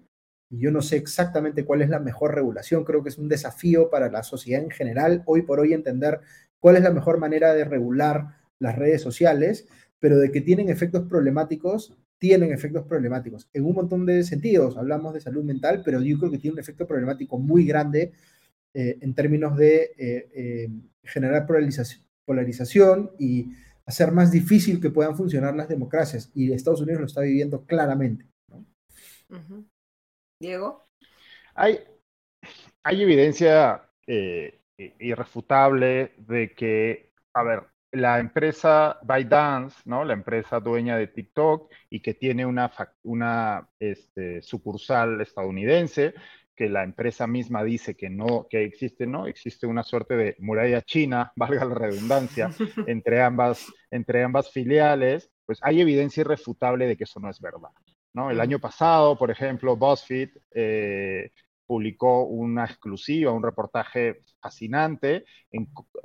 Yo 0.49 0.72
no 0.72 0.81
sé 0.81 0.97
exactamente 0.97 1.65
cuál 1.65 1.81
es 1.81 1.89
la 1.89 1.99
mejor 1.99 2.34
regulación. 2.34 2.84
Creo 2.84 3.03
que 3.03 3.09
es 3.09 3.18
un 3.18 3.30
desafío 3.30 3.89
para 3.89 4.09
la 4.09 4.23
sociedad 4.23 4.64
en 4.64 4.72
general, 4.72 5.23
hoy 5.26 5.43
por 5.43 5.59
hoy, 5.59 5.73
entender 5.73 6.22
cuál 6.59 6.77
es 6.77 6.84
la 6.84 6.91
mejor 6.91 7.19
manera 7.19 7.53
de 7.53 7.65
regular 7.65 8.38
las 8.59 8.76
redes 8.76 9.01
sociales, 9.01 9.68
pero 9.99 10.18
de 10.18 10.31
que 10.31 10.41
tienen 10.41 10.69
efectos 10.69 11.07
problemáticos, 11.07 11.95
tienen 12.18 12.51
efectos 12.51 12.85
problemáticos 12.88 13.47
en 13.53 13.65
un 13.65 13.76
montón 13.76 14.05
de 14.05 14.23
sentidos. 14.23 14.77
Hablamos 14.77 15.14
de 15.14 15.22
salud 15.22 15.43
mental, 15.43 15.81
pero 15.85 16.01
yo 16.01 16.18
creo 16.18 16.31
que 16.31 16.39
tiene 16.39 16.53
un 16.53 16.59
efecto 16.59 16.88
problemático 16.88 17.38
muy 17.38 17.65
grande 17.65 18.14
eh, 18.73 18.98
en 19.02 19.14
términos 19.14 19.57
de 19.57 19.94
eh, 19.98 20.30
eh, 20.35 20.69
generar 21.03 21.45
polarización, 21.45 22.06
polarización 22.26 23.11
y 23.18 23.52
hacer 23.85 24.11
más 24.11 24.31
difícil 24.31 24.81
que 24.81 24.89
puedan 24.89 25.15
funcionar 25.15 25.56
las 25.56 25.69
democracias. 25.69 26.31
Y 26.35 26.52
Estados 26.52 26.81
Unidos 26.81 27.02
lo 27.02 27.07
está 27.07 27.22
viviendo 27.22 27.65
claramente. 27.65 28.26
Diego. 30.39 30.85
Hay, 31.56 31.80
hay 32.84 33.02
evidencia 33.02 33.84
irrefutable 34.77 36.14
de 36.18 36.53
que, 36.53 37.11
a 37.34 37.44
ver, 37.44 37.64
la 37.91 38.19
empresa 38.19 38.99
ByteDance, 39.03 39.77
¿no? 39.85 40.03
la 40.03 40.14
empresa 40.14 40.60
dueña 40.60 40.98
de 40.98 41.07
TikTok 41.07 41.72
y 41.89 42.02
que 42.02 42.14
tiene 42.14 42.45
una, 42.45 42.72
una 43.03 43.69
este, 43.80 44.41
sucursal 44.41 45.22
estadounidense, 45.22 46.14
que 46.57 46.67
la 46.67 46.84
empresa 46.84 47.27
misma 47.27 47.63
dice 47.63 47.95
que 47.95 48.09
no, 48.09 48.47
que 48.49 48.63
existe, 48.63 49.05
¿no? 49.05 49.27
Existe 49.27 49.67
una 49.67 49.84
suerte 49.84 50.17
de 50.17 50.35
muralla 50.39 50.81
china, 50.81 51.31
valga 51.38 51.63
la 51.63 51.75
redundancia, 51.75 52.49
entre 52.88 53.21
ambas, 53.21 53.71
entre 53.91 54.23
ambas 54.23 54.51
filiales, 54.51 55.31
pues 55.45 55.59
hay 55.61 55.79
evidencia 55.79 56.21
irrefutable 56.21 56.88
de 56.88 56.97
que 56.97 57.05
eso 57.05 57.19
no 57.19 57.29
es 57.29 57.39
verdad. 57.39 57.69
¿no? 58.13 58.31
El 58.31 58.41
año 58.41 58.59
pasado, 58.59 59.17
por 59.17 59.29
ejemplo, 59.29 59.77
BuzzFeed 59.77 60.29
eh, 60.51 61.31
publicó 61.67 62.23
una 62.23 62.65
exclusiva, 62.65 63.31
un 63.31 63.43
reportaje 63.43 64.21
fascinante 64.41 65.25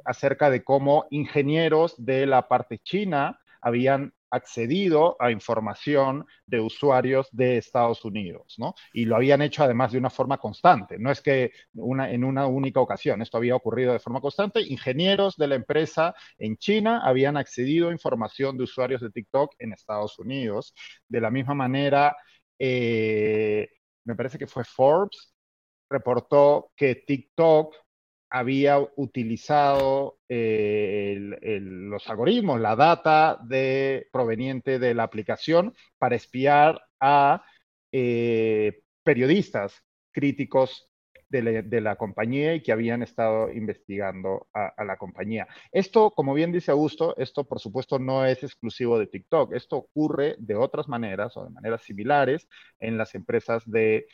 acerca 0.04 0.50
de 0.50 0.62
cómo 0.62 1.06
ingenieros 1.10 1.94
de 2.04 2.26
la 2.26 2.46
parte 2.48 2.78
china 2.78 3.40
habían 3.62 4.12
accedido 4.32 5.16
a 5.20 5.30
información 5.30 6.26
de 6.46 6.58
usuarios 6.58 7.28
de 7.32 7.58
Estados 7.58 8.04
Unidos, 8.04 8.54
¿no? 8.58 8.74
Y 8.92 9.04
lo 9.04 9.16
habían 9.16 9.42
hecho 9.42 9.62
además 9.62 9.92
de 9.92 9.98
una 9.98 10.10
forma 10.10 10.38
constante, 10.38 10.98
no 10.98 11.10
es 11.10 11.20
que 11.20 11.52
una, 11.74 12.10
en 12.10 12.24
una 12.24 12.46
única 12.46 12.80
ocasión, 12.80 13.20
esto 13.22 13.36
había 13.36 13.54
ocurrido 13.54 13.92
de 13.92 14.00
forma 14.00 14.20
constante, 14.20 14.62
ingenieros 14.62 15.36
de 15.36 15.48
la 15.48 15.54
empresa 15.54 16.14
en 16.38 16.56
China 16.56 17.02
habían 17.04 17.36
accedido 17.36 17.90
a 17.90 17.92
información 17.92 18.56
de 18.56 18.64
usuarios 18.64 19.02
de 19.02 19.10
TikTok 19.10 19.54
en 19.58 19.72
Estados 19.74 20.18
Unidos. 20.18 20.74
De 21.08 21.20
la 21.20 21.30
misma 21.30 21.54
manera, 21.54 22.16
eh, 22.58 23.68
me 24.04 24.16
parece 24.16 24.38
que 24.38 24.46
fue 24.46 24.64
Forbes 24.64 25.32
reportó 25.90 26.72
que 26.74 26.96
TikTok 27.06 27.74
había 28.32 28.78
utilizado 28.96 30.18
eh, 30.26 31.18
los 31.60 32.08
algoritmos, 32.08 32.58
la 32.60 32.74
data 32.76 33.38
de, 33.44 34.08
proveniente 34.10 34.78
de 34.78 34.94
la 34.94 35.02
aplicación 35.02 35.74
para 35.98 36.16
espiar 36.16 36.80
a 36.98 37.44
eh, 37.92 38.80
periodistas 39.04 39.84
críticos 40.12 40.88
de 41.28 41.80
la, 41.80 41.96
compañía 41.96 42.54
y 42.54 42.62
que 42.62 42.72
habían 42.72 43.02
estado 43.02 43.50
investigando 43.50 44.48
a, 44.52 44.84
la 44.84 44.96
compañía. 44.98 45.46
Esto, 45.70 46.10
como 46.10 46.34
bien 46.34 46.52
dice 46.52 46.70
Augusto, 46.70 47.14
esto 47.16 47.44
por 47.44 47.58
supuesto 47.58 47.98
no 47.98 48.26
es 48.26 48.42
exclusivo 48.42 48.98
de 48.98 49.06
TikTok. 49.06 49.54
Esto 49.54 49.76
ocurre 49.76 50.36
de 50.38 50.56
otras 50.56 50.88
maneras 50.88 51.34
o 51.36 51.44
de 51.44 51.50
maneras 51.50 51.82
similares 51.82 52.48
en 52.80 52.98
las 52.98 53.14
empresas 53.14 53.62
de 53.64 54.06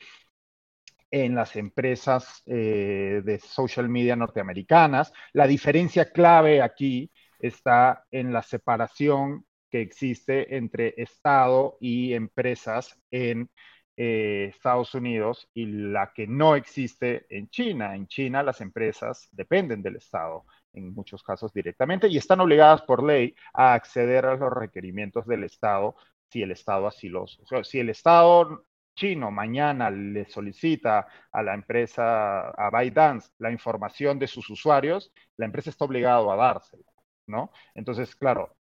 en 1.10 1.34
las 1.34 1.56
empresas 1.56 2.42
eh, 2.46 3.22
de 3.24 3.38
social 3.38 3.88
media 3.88 4.16
norteamericanas. 4.16 5.12
La 5.32 5.46
diferencia 5.46 6.10
clave 6.10 6.62
aquí 6.62 7.10
está 7.38 8.04
en 8.10 8.32
la 8.32 8.42
separación 8.42 9.46
que 9.70 9.80
existe 9.80 10.56
entre 10.56 10.94
Estado 10.96 11.76
y 11.80 12.14
empresas 12.14 12.98
en 13.10 13.50
eh, 13.96 14.50
Estados 14.54 14.94
Unidos 14.94 15.48
y 15.54 15.66
la 15.66 16.12
que 16.14 16.26
no 16.26 16.54
existe 16.56 17.26
en 17.30 17.48
China. 17.48 17.94
En 17.94 18.06
China 18.06 18.42
las 18.42 18.60
empresas 18.60 19.28
dependen 19.32 19.82
del 19.82 19.96
Estado 19.96 20.44
en 20.72 20.94
muchos 20.94 21.22
casos 21.22 21.52
directamente 21.52 22.08
y 22.08 22.16
están 22.16 22.40
obligadas 22.40 22.82
por 22.82 23.02
ley 23.02 23.34
a 23.52 23.74
acceder 23.74 24.26
a 24.26 24.36
los 24.36 24.52
requerimientos 24.52 25.26
del 25.26 25.44
Estado 25.44 25.96
si 26.30 26.42
el 26.42 26.52
Estado 26.52 26.86
así 26.86 27.08
los... 27.08 27.40
si 27.64 27.80
el 27.80 27.88
Estado 27.88 28.64
chino 28.98 29.30
mañana 29.30 29.90
le 29.90 30.24
solicita 30.26 31.06
a 31.30 31.42
la 31.42 31.54
empresa, 31.54 32.50
a 32.50 32.70
ByteDance, 32.70 33.30
la 33.38 33.52
información 33.52 34.18
de 34.18 34.26
sus 34.26 34.50
usuarios, 34.50 35.12
la 35.36 35.46
empresa 35.46 35.70
está 35.70 35.84
obligada 35.84 36.32
a 36.32 36.36
dársela, 36.36 36.90
¿no? 37.28 37.52
Entonces, 37.74 38.16
claro, 38.16 38.56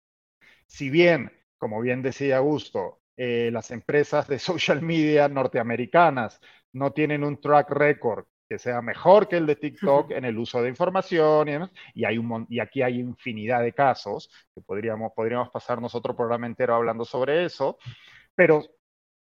si 0.68 0.90
bien, 0.90 1.32
como 1.58 1.82
bien 1.82 2.04
decía 2.04 2.38
Augusto, 2.38 3.02
eh, 3.18 3.50
las 3.52 3.72
empresas 3.72 4.28
de 4.28 4.38
social 4.50 4.82
media 4.82 5.28
norteamericanas 5.28 6.40
no 6.74 6.92
tienen 6.92 7.24
un 7.24 7.42
track 7.42 7.72
record 7.72 8.26
que 8.48 8.60
sea 8.60 8.82
mejor 8.82 9.28
que 9.28 9.38
el 9.38 9.46
de 9.46 9.58
TikTok 9.58 10.12
en 10.12 10.24
el 10.24 10.38
uso 10.38 10.62
de 10.62 10.70
información 10.70 11.72
y, 11.94 12.06
hay 12.06 12.18
un, 12.18 12.46
y 12.50 12.60
aquí 12.60 12.82
hay 12.82 13.00
infinidad 13.00 13.62
de 13.62 13.74
casos 13.74 14.30
que 14.54 14.62
podríamos, 14.62 15.12
podríamos 15.14 15.50
pasarnos 15.50 15.96
otro 15.96 16.16
programa 16.16 16.48
entero 16.48 16.76
hablando 16.76 17.04
sobre 17.04 17.44
eso, 17.44 17.78
pero 18.36 18.64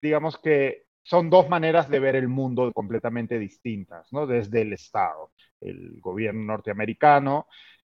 digamos 0.00 0.38
que 0.38 0.85
son 1.06 1.30
dos 1.30 1.48
maneras 1.48 1.88
de 1.88 2.00
ver 2.00 2.16
el 2.16 2.26
mundo 2.26 2.72
completamente 2.72 3.38
distintas, 3.38 4.12
¿no? 4.12 4.26
Desde 4.26 4.62
el 4.62 4.72
Estado. 4.72 5.30
El 5.60 6.00
gobierno 6.00 6.42
norteamericano 6.42 7.46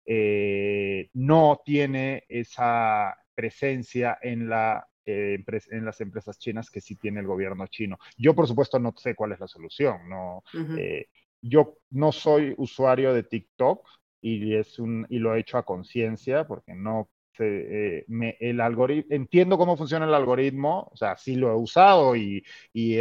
eh, 0.05 1.11
no 1.13 1.61
tiene 1.65 2.25
esa 2.29 3.17
presencia 3.33 4.19
en 4.21 4.49
la 4.49 4.89
eh, 5.07 5.45
en 5.71 5.85
las 5.85 6.01
empresas 6.01 6.39
chinas 6.39 6.71
que 6.71 6.81
sí 6.81 6.97
tiene 6.97 7.21
el 7.21 7.27
gobierno 7.27 7.69
chino. 7.69 7.99
Yo, 8.17 8.35
por 8.35 8.49
supuesto, 8.49 8.81
no 8.81 8.93
sé 8.97 9.15
cuál 9.15 9.33
es 9.33 9.39
la 9.39 9.47
solución. 9.47 10.09
No, 10.09 10.43
eh, 10.77 11.07
yo 11.41 11.77
no 11.91 12.11
soy 12.11 12.53
usuario 12.57 13.15
de 13.15 13.23
TikTok 13.23 13.87
y, 14.23 14.57
es 14.57 14.81
un, 14.81 15.07
y 15.09 15.19
lo 15.19 15.37
he 15.37 15.41
hecho 15.41 15.59
a 15.59 15.65
conciencia 15.65 16.49
porque 16.49 16.75
no 16.75 17.11
eh, 17.39 18.05
me, 18.09 18.37
el 18.41 18.61
algoritmo, 18.61 19.15
entiendo 19.15 19.59
cómo 19.59 19.77
funciona 19.77 20.07
el 20.07 20.15
algoritmo, 20.15 20.89
o 20.93 20.97
sea, 20.97 21.17
sí 21.17 21.37
lo 21.37 21.51
he 21.51 21.55
usado 21.55 22.17
y, 22.17 22.45
y 22.73 22.97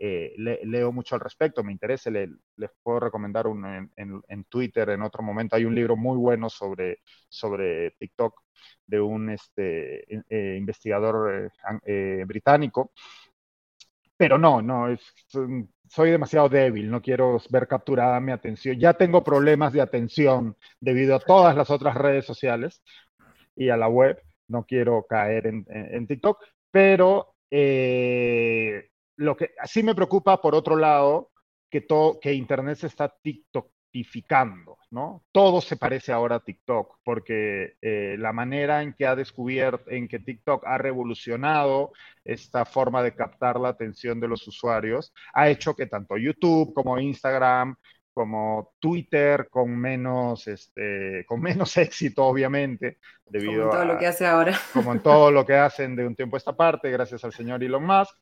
leo 0.00 0.92
mucho 0.92 1.14
al 1.14 1.20
respecto, 1.20 1.62
me 1.62 1.72
interesa, 1.72 2.10
les 2.10 2.70
puedo 2.82 3.00
recomendar 3.00 3.46
un, 3.46 3.90
en, 3.96 4.44
Twitter 4.44 4.88
en 4.90 5.02
otro 5.02 5.22
momento, 5.22 5.56
hay 5.56 5.64
un 5.64 5.74
libro 5.74 5.96
muy 5.96 6.16
bueno 6.16 6.48
sobre, 6.48 7.00
sobre 7.28 7.92
TikTok 7.92 8.40
de 8.86 9.00
un 9.00 9.30
este, 9.30 10.04
eh, 10.28 10.56
investigador 10.58 11.32
eh, 11.34 11.50
eh, 11.84 12.24
británico. 12.26 12.92
Pero 14.16 14.36
no, 14.36 14.60
no, 14.60 14.88
es, 14.88 15.00
soy 15.88 16.10
demasiado 16.10 16.48
débil, 16.48 16.90
no 16.90 17.00
quiero 17.00 17.38
ver 17.48 17.66
capturada 17.66 18.20
mi 18.20 18.32
atención. 18.32 18.78
Ya 18.78 18.92
tengo 18.92 19.24
problemas 19.24 19.72
de 19.72 19.80
atención 19.80 20.56
debido 20.78 21.16
a 21.16 21.20
todas 21.20 21.56
las 21.56 21.70
otras 21.70 21.94
redes 21.94 22.26
sociales 22.26 22.82
y 23.60 23.68
a 23.68 23.76
la 23.76 23.88
web. 23.88 24.20
No 24.48 24.64
quiero 24.64 25.06
caer 25.08 25.46
en, 25.46 26.06
TikTok, 26.06 26.42
pero 26.72 27.34
lo 27.50 29.36
que 29.36 29.50
sí 29.64 29.82
me 29.82 29.94
preocupa, 29.94 30.40
por 30.40 30.54
otro 30.54 30.76
lado, 30.76 31.30
que, 31.70 31.82
todo, 31.82 32.18
que 32.18 32.32
Internet 32.32 32.78
se 32.78 32.88
está 32.88 33.08
TikTok 33.08 33.70
¿no? 34.90 35.24
Todo 35.32 35.60
se 35.60 35.76
parece 35.76 36.12
ahora 36.12 36.36
a 36.36 36.44
TikTok, 36.44 36.98
porque 37.04 37.74
eh, 37.80 38.16
la 38.18 38.32
manera 38.32 38.82
en 38.82 38.92
que 38.92 39.06
ha 39.06 39.16
descubierto, 39.16 39.90
en 39.90 40.08
que 40.08 40.20
TikTok 40.20 40.64
ha 40.66 40.78
revolucionado 40.78 41.92
esta 42.24 42.64
forma 42.64 43.02
de 43.02 43.14
captar 43.14 43.58
la 43.58 43.68
atención 43.68 44.20
de 44.20 44.28
los 44.28 44.46
usuarios, 44.46 45.12
ha 45.32 45.48
hecho 45.48 45.74
que 45.74 45.86
tanto 45.86 46.16
YouTube 46.16 46.72
como 46.72 46.98
Instagram, 46.98 47.74
como 48.12 48.74
Twitter, 48.78 49.48
con 49.48 49.76
menos, 49.76 50.46
este, 50.48 51.24
con 51.26 51.40
menos 51.40 51.76
éxito, 51.76 52.24
obviamente, 52.24 52.98
debido 53.26 53.52
como 53.52 53.64
en 53.64 53.70
todo 53.70 53.84
lo 53.84 53.98
que 53.98 54.06
hace 54.06 54.26
ahora. 54.26 54.58
Como 54.72 54.92
en 54.92 55.00
todo 55.00 55.30
lo 55.30 55.46
que 55.46 55.54
hacen 55.54 55.96
de 55.96 56.06
un 56.06 56.16
tiempo 56.16 56.36
a 56.36 56.38
esta 56.38 56.56
parte, 56.56 56.90
gracias 56.90 57.24
al 57.24 57.32
señor 57.32 57.62
Elon 57.62 57.84
Musk. 57.84 58.14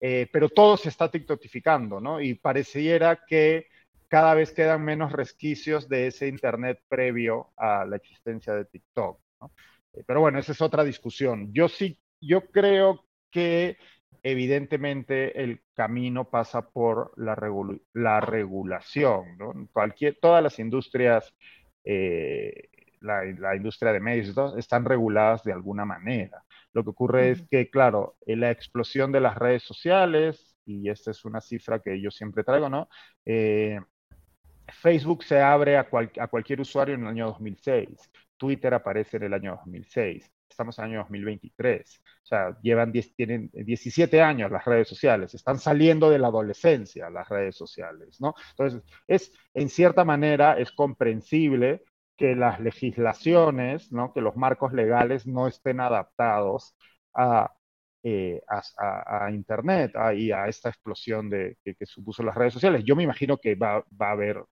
Eh, 0.00 0.28
pero 0.32 0.48
todo 0.48 0.76
se 0.76 0.88
está 0.88 1.10
TikTokificando, 1.10 2.00
¿no? 2.00 2.20
Y 2.20 2.34
pareciera 2.34 3.20
que 3.26 3.66
cada 4.08 4.34
vez 4.34 4.52
quedan 4.52 4.82
menos 4.82 5.12
resquicios 5.12 5.88
de 5.88 6.08
ese 6.08 6.26
Internet 6.26 6.82
previo 6.88 7.52
a 7.56 7.84
la 7.84 7.96
existencia 7.96 8.54
de 8.54 8.64
TikTok. 8.64 9.20
Eh, 9.92 10.02
pero 10.06 10.20
bueno, 10.20 10.38
esa 10.38 10.52
es 10.52 10.60
otra 10.60 10.84
discusión. 10.84 11.52
Yo 11.52 11.68
sí, 11.68 11.98
yo 12.20 12.46
creo 12.50 13.04
que 13.30 13.76
evidentemente 14.22 15.42
el 15.42 15.62
camino 15.74 16.30
pasa 16.30 16.70
por 16.70 17.12
la, 17.16 17.36
la 17.94 18.20
regulación. 18.20 19.38
Cualquier, 19.72 20.18
todas 20.20 20.42
las 20.42 20.58
industrias, 20.58 21.34
eh, 21.84 22.68
la, 23.00 23.56
industria 23.56 23.92
de 23.92 24.00
medios, 24.00 24.34
están 24.56 24.84
reguladas 24.84 25.42
de 25.44 25.52
alguna 25.52 25.84
manera. 25.84 26.44
Lo 26.72 26.84
que 26.84 26.90
ocurre 26.90 27.30
es 27.30 27.48
que, 27.48 27.70
claro, 27.70 28.16
la 28.26 28.50
explosión 28.50 29.12
de 29.12 29.20
las 29.20 29.36
redes 29.36 29.62
sociales, 29.64 30.56
y 30.64 30.88
esta 30.88 31.10
es 31.10 31.24
una 31.24 31.40
cifra 31.40 31.80
que 31.80 32.00
yo 32.00 32.10
siempre 32.10 32.44
traigo, 32.44 32.68
¿no? 32.68 32.88
Eh, 33.24 33.80
Facebook 34.72 35.24
se 35.24 35.40
abre 35.40 35.76
a, 35.76 35.88
cualquier 35.88 36.60
usuario 36.60 36.94
en 36.94 37.02
el 37.02 37.08
año 37.08 37.26
2006. 37.26 38.10
Twitter 38.36 38.74
aparece 38.74 39.16
en 39.16 39.24
el 39.24 39.34
año 39.34 39.56
2006. 39.56 40.30
Estamos 40.50 40.78
en 40.78 40.84
el 40.84 40.90
año 40.90 40.98
2023. 41.00 42.02
O 42.22 42.26
sea, 42.26 42.58
llevan 42.62 42.92
tienen 42.92 43.50
17 43.52 44.20
años 44.20 44.50
las 44.50 44.64
redes 44.64 44.88
sociales. 44.88 45.34
Están 45.34 45.58
saliendo 45.58 46.10
de 46.10 46.18
la 46.18 46.28
adolescencia 46.28 47.08
las 47.10 47.28
redes 47.28 47.56
sociales, 47.56 48.20
¿no? 48.20 48.34
Entonces, 48.50 48.82
es, 49.06 49.32
en 49.54 49.68
cierta 49.68 50.04
manera, 50.04 50.58
es 50.58 50.72
comprensible 50.72 51.82
que 52.20 52.36
las 52.36 52.60
legislaciones, 52.60 53.90
¿no? 53.92 54.12
que 54.12 54.20
los 54.20 54.36
marcos 54.36 54.74
legales 54.74 55.26
no 55.26 55.48
estén 55.48 55.80
adaptados 55.80 56.76
a, 57.14 57.50
eh, 58.02 58.42
a, 58.76 59.30
Internet 59.32 59.92
y 60.16 60.30
a 60.30 60.46
esta 60.46 60.68
explosión 60.68 61.30
de, 61.30 61.56
que, 61.64 61.86
supuso 61.86 62.22
las 62.22 62.34
redes 62.34 62.52
sociales. 62.52 62.84
Yo 62.84 62.94
me 62.94 63.04
imagino 63.04 63.38
que 63.38 63.54
va, 63.54 63.84
va, 64.00 64.08
a 64.08 64.12
haber 64.12 64.44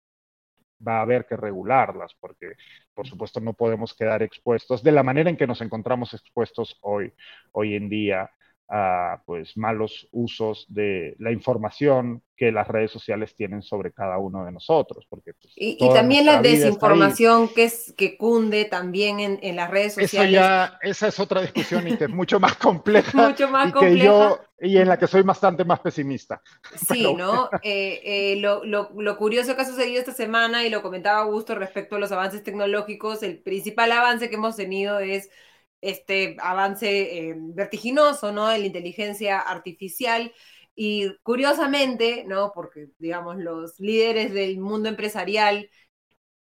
va 0.86 0.98
a 0.98 1.02
haber 1.02 1.26
que 1.26 1.36
regularlas, 1.36 2.14
porque 2.20 2.52
por 2.94 3.06
supuesto 3.06 3.40
no 3.40 3.54
podemos 3.54 3.94
quedar 3.94 4.22
expuestos 4.22 4.82
de 4.82 4.92
la 4.92 5.02
manera 5.02 5.30
en 5.30 5.36
que 5.36 5.46
nos 5.46 5.60
encontramos 5.60 6.14
expuestos 6.14 6.78
hoy, 6.82 7.12
hoy 7.52 7.74
en 7.74 7.88
día 7.88 8.30
a 8.68 9.22
pues 9.24 9.56
malos 9.56 10.08
usos 10.12 10.66
de 10.68 11.16
la 11.18 11.32
información 11.32 12.22
que 12.36 12.52
las 12.52 12.68
redes 12.68 12.90
sociales 12.92 13.34
tienen 13.34 13.62
sobre 13.62 13.92
cada 13.92 14.18
uno 14.18 14.44
de 14.44 14.52
nosotros. 14.52 15.06
Porque, 15.08 15.32
pues, 15.32 15.52
y, 15.56 15.76
también 15.92 16.26
la 16.26 16.40
desinformación 16.40 17.48
que, 17.48 17.64
es, 17.64 17.94
que 17.96 18.16
cunde 18.16 18.66
también 18.66 19.18
en, 19.20 19.56
las 19.56 19.70
redes 19.70 19.94
sociales. 19.94 20.32
ya, 20.32 20.78
esa 20.82 21.08
es 21.08 21.18
otra 21.18 21.40
discusión 21.40 21.88
y 21.88 21.96
que 21.96 22.04
es 22.04 22.10
mucho 22.10 22.38
más 22.38 22.56
compleja. 22.56 23.10
mucho 23.28 23.48
más 23.48 23.70
y 23.70 23.72
compleja. 23.72 24.04
yo, 24.04 24.38
y 24.60 24.76
en 24.76 24.86
la 24.86 24.98
que 24.98 25.06
soy 25.06 25.22
bastante 25.22 25.64
más 25.64 25.80
pesimista. 25.80 26.40
Sí, 26.86 27.12
¿no? 27.14 27.48
Eh, 27.62 28.00
eh, 28.04 28.36
lo, 28.36 28.64
lo, 28.64 28.90
lo, 28.94 29.16
curioso 29.16 29.56
que 29.56 29.62
ha 29.62 29.64
sucedido 29.64 29.98
esta 29.98 30.12
semana, 30.12 30.64
y 30.64 30.70
lo 30.70 30.82
comentaba 30.82 31.20
Augusto 31.20 31.54
respecto 31.54 31.96
a 31.96 31.98
los 31.98 32.12
avances 32.12 32.44
tecnológicos, 32.44 33.22
el 33.22 33.38
principal 33.38 33.90
avance 33.90 34.28
que 34.28 34.36
hemos 34.36 34.56
tenido 34.56 35.00
es 35.00 35.30
este 35.80 36.36
avance 36.40 37.28
eh, 37.30 37.34
vertiginoso, 37.36 38.32
¿no? 38.32 38.48
De 38.48 38.58
la 38.58 38.66
inteligencia 38.66 39.38
artificial. 39.40 40.32
Y 40.74 41.16
curiosamente, 41.22 42.24
¿no? 42.26 42.52
Porque, 42.54 42.88
digamos, 42.98 43.36
los 43.38 43.78
líderes 43.80 44.32
del 44.32 44.58
mundo 44.58 44.88
empresarial 44.88 45.70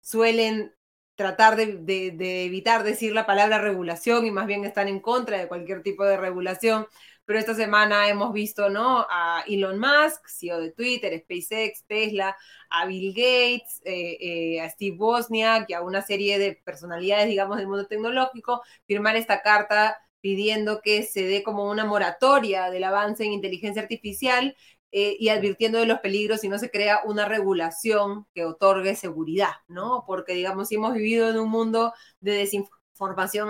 suelen 0.02 0.74
tratar 1.16 1.56
de, 1.56 1.78
de, 2.12 2.46
evitar 2.46 2.84
decir 2.84 3.14
la 3.14 3.26
palabra 3.26 3.60
regulación 3.60 4.26
y 4.26 4.32
más 4.32 4.48
bien 4.48 4.66
están 4.66 4.88
en 4.88 5.00
contra 5.00 5.38
de 5.38 5.48
cualquier 5.48 5.82
tipo 5.84 6.04
de 6.06 6.18
regulación 6.18 6.88
pero 7.26 7.40
esta 7.40 7.56
semana 7.56 8.08
hemos 8.10 8.34
visto, 8.34 8.70
¿no? 8.70 9.06
A 9.10 9.44
Elon 9.48 9.80
Musk, 9.80 10.28
CEO 10.28 10.60
de 10.60 10.72
Twitter, 10.72 11.20
SpaceX, 11.20 11.84
Tesla, 11.88 12.36
a 12.70 12.86
Bill 12.86 13.14
Gates, 13.14 13.82
eh, 13.86 14.18
eh, 14.20 14.62
a 14.62 14.70
Steve 14.70 14.98
Wozniak 14.98 15.70
y 15.70 15.74
a 15.74 15.82
una 15.82 16.02
serie 16.02 16.40
de 16.40 16.62
personalidades, 16.64 17.28
digamos, 17.28 17.58
del 17.58 17.68
mundo 17.68 17.88
tecnológico, 17.88 18.62
firmar 18.88 19.16
esta 19.16 19.42
carta 19.42 19.98
pidiendo 20.22 20.82
que 20.82 21.04
se 21.04 21.24
dé 21.24 21.44
como 21.44 21.70
una 21.70 21.86
moratoria 21.86 22.72
del 22.72 22.84
avance 22.84 23.24
en 23.24 23.34
inteligencia 23.34 23.82
artificial 23.84 24.56
eh, 24.92 25.18
y 25.20 25.30
advirtiendo 25.30 25.78
de 25.80 25.86
los 25.86 26.00
peligros 26.00 26.42
si 26.42 26.50
no 26.50 26.58
se 26.58 26.72
crea 26.72 27.02
una 27.06 27.26
regulación 27.28 28.26
que 28.34 28.46
otorgue 28.46 28.96
seguridad, 28.96 29.52
¿no? 29.68 30.04
Porque, 30.08 30.34
digamos, 30.34 30.70
si 30.70 30.76
hemos 30.76 30.94
vivido 30.94 31.30
en 31.30 31.38
un 31.38 31.50
mundo 31.50 31.94
de 32.22 32.34
desinformación 32.34 32.85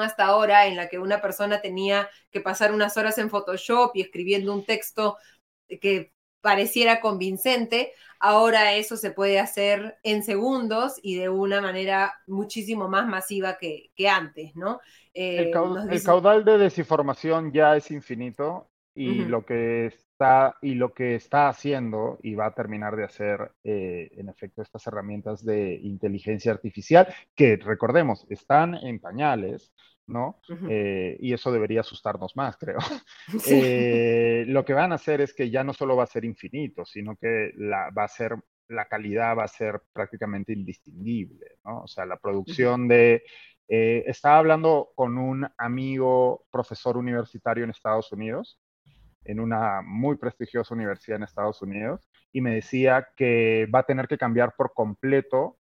hasta 0.02 0.26
ahora 0.26 0.68
en 0.68 0.76
la 0.76 0.90
que 0.90 1.00
una 1.00 1.22
persona 1.22 1.62
tenía 1.62 2.10
que 2.32 2.42
pasar 2.42 2.74
unas 2.74 2.98
horas 2.98 3.18
en 3.18 3.30
Photoshop 3.30 3.92
y 3.96 4.02
escribiendo 4.02 4.54
un 4.54 4.66
texto 4.66 5.18
que 5.82 6.14
pareciera 6.42 7.02
convincente, 7.02 7.94
ahora 8.20 8.74
eso 8.74 8.98
se 8.98 9.10
puede 9.12 9.40
hacer 9.40 9.98
en 10.04 10.24
segundos 10.24 11.00
y 11.02 11.16
de 11.16 11.30
una 11.30 11.60
manera 11.60 12.14
muchísimo 12.28 12.88
más 12.88 13.08
masiva 13.08 13.58
que, 13.58 13.90
antes, 14.08 14.56
¿no? 14.56 14.80
el, 15.14 15.48
eh, 15.48 16.02
caudal, 16.04 16.46
de 16.46 16.58
desinformación 16.58 17.52
ya 17.52 17.76
es 17.76 17.90
infinito 17.90 18.70
y 18.94 19.26
lo 19.26 19.44
que 19.46 19.92
está 20.16 20.56
y 20.62 20.76
lo 20.76 20.94
que 20.94 21.16
está 21.16 21.50
haciendo 21.50 22.18
y 22.24 22.36
va 22.36 22.48
a 22.48 22.56
terminar 22.56 22.96
de 22.96 23.04
hacer 23.04 23.52
eh, 23.64 24.10
en 24.14 24.30
efecto 24.30 24.62
estas 24.62 24.88
herramientas 24.88 25.44
de 25.44 25.76
inteligencia 25.84 26.54
artificial 26.54 27.14
que 27.36 27.58
recordemos 27.58 28.26
están 28.30 28.76
en 28.76 29.00
pañales 29.00 29.74
¿no? 30.08 30.40
Eh, 30.70 31.18
y 31.20 31.34
eso 31.34 31.52
debería 31.52 31.82
asustarnos 31.82 32.36
más, 32.36 32.58
creo. 32.60 32.78
Eh, 33.50 34.46
lo 34.48 34.64
que 34.64 34.74
van 34.74 34.92
a 34.92 34.96
hacer 34.96 35.22
es 35.22 35.34
que 35.34 35.50
ya 35.50 35.64
no 35.64 35.74
solo 35.74 35.96
va 35.96 36.04
a 36.04 36.08
ser 36.08 36.26
infinito, 36.26 36.86
sino 36.86 37.16
que 37.16 37.52
la, 37.58 37.90
va 37.90 38.04
a 38.04 38.08
ser, 38.08 38.36
la 38.68 38.86
calidad 38.86 39.36
va 39.36 39.44
a 39.44 39.48
ser 39.48 39.82
prácticamente 39.92 40.54
indistinguible, 40.54 41.58
¿no? 41.64 41.82
O 41.82 41.88
sea, 41.88 42.06
la 42.06 42.18
producción 42.18 42.88
de... 42.88 43.24
Eh, 43.68 44.04
estaba 44.06 44.38
hablando 44.38 44.92
con 44.94 45.18
un 45.18 45.48
amigo 45.58 46.46
profesor 46.52 46.98
universitario 46.98 47.64
en 47.64 47.72
Estados 47.72 48.12
Unidos, 48.12 48.60
en 49.26 49.40
una 49.40 49.82
muy 49.82 50.18
prestigiosa 50.18 50.74
universidad 50.74 51.18
en 51.18 51.24
Estados 51.24 51.62
Unidos, 51.62 52.08
y 52.32 52.42
me 52.42 52.56
decía 52.56 53.10
que 53.16 53.68
va 53.74 53.80
a 53.80 53.86
tener 53.86 54.08
que 54.08 54.18
cambiar 54.18 54.56
por 54.56 54.74
completo 54.74 55.58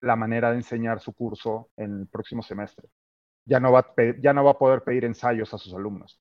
la 0.00 0.16
manera 0.16 0.50
de 0.50 0.56
enseñar 0.58 1.00
su 1.00 1.14
curso 1.14 1.70
en 1.76 2.00
el 2.00 2.08
próximo 2.08 2.42
semestre 2.42 2.88
ya 3.46 3.60
no 3.60 3.72
va 3.72 3.80
a, 3.80 3.94
ya 4.20 4.32
no 4.34 4.44
va 4.44 4.50
a 4.52 4.58
poder 4.58 4.82
pedir 4.82 5.04
ensayos 5.04 5.54
a 5.54 5.58
sus 5.58 5.72
alumnos. 5.72 6.20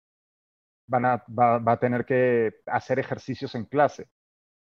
Van 0.87 1.05
a, 1.05 1.25
va, 1.27 1.59
a 1.65 1.79
tener 1.79 2.05
que 2.05 2.57
hacer 2.67 2.99
ejercicios 2.99 3.55
en 3.55 3.65
clase, 3.65 4.07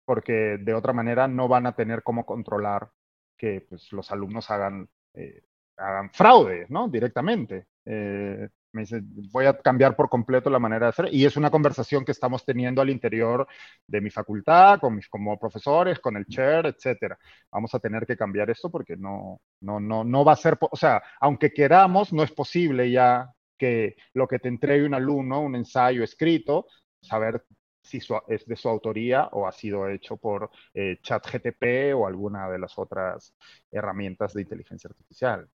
porque 0.05 0.59
de 0.61 0.75
otra 0.75 0.93
manera 0.93 1.27
no 1.27 1.49
van 1.49 1.67
a 1.67 1.75
tener 1.75 2.05
cómo 2.05 2.25
controlar 2.25 2.91
que 3.37 3.67
pues, 3.69 3.93
los 3.93 4.11
alumnos 4.13 4.51
hagan, 4.51 4.89
eh, 5.15 5.43
hagan 5.77 6.11
fraude, 6.13 6.67
¿no? 6.69 6.89
Directamente. 6.89 7.67
Eh, 7.85 8.49
me 8.77 8.83
dice, 8.83 9.01
voy 9.33 9.47
a 9.47 9.59
cambiar 9.59 9.97
por 9.97 10.09
completo 10.09 10.51
la 10.51 10.59
manera 10.59 10.87
de 10.87 10.91
hacer. 10.91 11.09
Y 11.13 11.25
es 11.25 11.37
una 11.37 11.51
conversación 11.51 12.05
que 12.05 12.13
estamos 12.13 12.45
teniendo 12.45 12.83
al 12.83 12.91
interior 12.91 13.47
de 13.87 14.01
mi 14.01 14.11
facultad, 14.11 14.79
con 14.79 14.95
mis 14.95 15.09
como 15.09 15.39
profesores, 15.39 15.99
con 15.99 16.17
el 16.17 16.27
chair, 16.27 16.67
etcétera. 16.67 17.19
Vamos 17.51 17.75
a 17.75 17.81
tener 17.81 18.07
que 18.07 18.17
cambiar 18.17 18.51
esto 18.51 18.71
porque 18.71 18.97
no, 18.97 19.41
no, 19.61 19.81
no, 19.81 20.05
no 20.05 20.25
va 20.25 20.33
a 20.33 20.37
ser, 20.37 20.59
o 20.61 20.77
sea, 20.77 21.03
aunque 21.21 21.53
queramos, 21.53 22.13
no 22.13 22.23
es 22.23 22.33
posible 22.33 22.91
ya 22.91 23.33
que 23.59 23.97
lo 24.13 24.29
que 24.29 24.39
te 24.39 24.49
entregue 24.49 24.85
un 24.85 24.95
alumno, 24.95 25.41
un 25.41 25.57
ensayo 25.57 26.05
escrito, 26.05 26.67
saber 27.01 27.45
si 27.83 27.99
es 28.29 28.47
de 28.47 28.57
su 28.57 28.69
autoría 28.69 29.29
o 29.33 29.47
ha 29.47 29.53
sido 29.53 29.89
hecho 29.89 30.17
por 30.17 30.51
eh, 30.75 30.99
ChatGTP 31.01 31.95
o 31.95 32.07
alguna 32.07 32.51
de 32.51 32.59
las 32.59 32.77
otras 32.79 33.35
herramientas 33.71 34.35
de 34.35 34.43
inteligencia 34.43 34.89
artificial. 34.89 35.49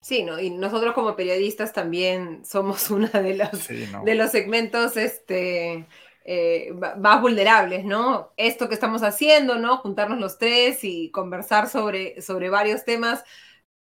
Sí, 0.00 0.22
¿no? 0.22 0.40
y 0.40 0.48
nosotros 0.50 0.94
como 0.94 1.14
periodistas 1.14 1.72
también 1.74 2.44
somos 2.44 2.90
uno 2.90 3.08
de 3.08 3.36
los, 3.36 3.68
de 3.68 4.14
los 4.14 4.30
segmentos 4.30 4.96
este, 4.96 5.86
eh, 6.24 6.72
más 6.98 7.20
vulnerables, 7.20 7.84
¿no? 7.84 8.32
Esto 8.36 8.68
que 8.68 8.74
estamos 8.74 9.02
haciendo, 9.02 9.58
¿no? 9.58 9.78
Juntarnos 9.78 10.18
los 10.18 10.38
tres 10.38 10.84
y 10.84 11.10
conversar 11.10 11.68
sobre, 11.68 12.20
sobre 12.22 12.50
varios 12.50 12.84
temas, 12.84 13.24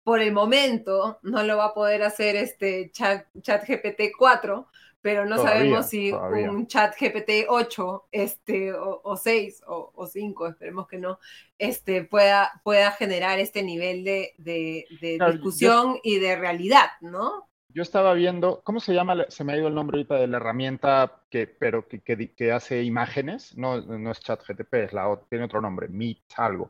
por 0.06 0.22
el 0.22 0.32
momento 0.32 1.18
no 1.23 1.41
lo 1.41 1.57
va 1.57 1.65
a 1.65 1.73
poder 1.73 2.03
hacer 2.03 2.36
este 2.36 2.91
chat, 2.91 3.26
chat 3.41 3.68
GPT 3.68 4.15
4, 4.15 4.68
pero 5.02 5.26
no 5.26 5.40
sabemos 5.40 5.88
si 5.90 6.11
un 6.11 6.68
chat 6.68 6.95
GPT 6.95 7.48
8 7.49 8.10
este, 8.11 8.72
o, 8.72 9.18
6 9.18 9.64
o, 9.65 10.07
5, 10.07 10.48
esperemos 10.48 10.88
que 10.88 10.99
no, 10.99 11.18
este, 11.57 12.03
pueda, 12.03 12.61
pueda 12.64 12.91
generar 12.91 13.40
este 13.40 13.64
nivel 13.64 14.03
de, 14.03 14.86
discusión 14.99 15.98
y 16.03 16.19
de 16.19 16.36
realidad, 16.36 16.90
¿no? 17.02 17.49
Yo 17.69 17.82
estaba 17.82 18.14
viendo, 18.14 18.61
¿cómo 18.64 18.80
se 18.80 18.94
llama? 18.94 19.26
Se 19.27 19.44
me 19.44 19.53
ha 19.53 19.57
ido 19.57 19.68
el 19.68 19.76
nombre 19.76 19.98
ahorita 19.98 20.15
de 20.15 20.27
la 20.27 20.38
herramienta 20.38 21.23
que, 21.30 21.45
pero 21.48 21.88
que, 21.88 21.99
que, 21.99 22.52
hace 22.52 22.84
imágenes, 22.84 23.57
no, 23.57 23.82
no 23.82 24.11
es 24.11 24.22
ChatGTP, 24.22 24.73
es 24.76 24.94
la, 24.94 25.19
tiene 25.30 25.45
otro 25.45 25.61
nombre, 25.61 25.88
Meet 25.90 26.19
algo. 26.38 26.69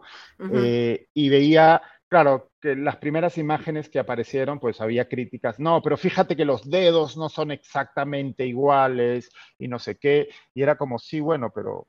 Eh, 0.51 1.09
y 1.13 1.29
veía 1.29 1.81
Claro, 2.07 2.51
que 2.61 2.75
las 2.75 2.97
primeras 2.97 3.37
imágenes 3.37 3.89
que 3.89 3.99
aparecieron, 3.99 4.59
pues 4.59 4.79
había 4.79 5.09
críticas, 5.09 5.59
no, 5.59 5.81
pero 5.81 5.97
fíjate 5.97 6.35
que 6.35 6.45
los 6.45 6.69
dedos 6.69 7.17
no 7.17 7.29
son 7.29 7.51
exactamente 7.51 8.45
iguales 8.45 9.29
y 9.57 9.67
no 9.67 9.79
sé 9.79 9.97
qué, 9.97 10.29
y 10.53 10.61
era 10.61 10.77
como, 10.77 10.99
sí, 10.99 11.19
bueno, 11.19 11.51
pero 11.53 11.87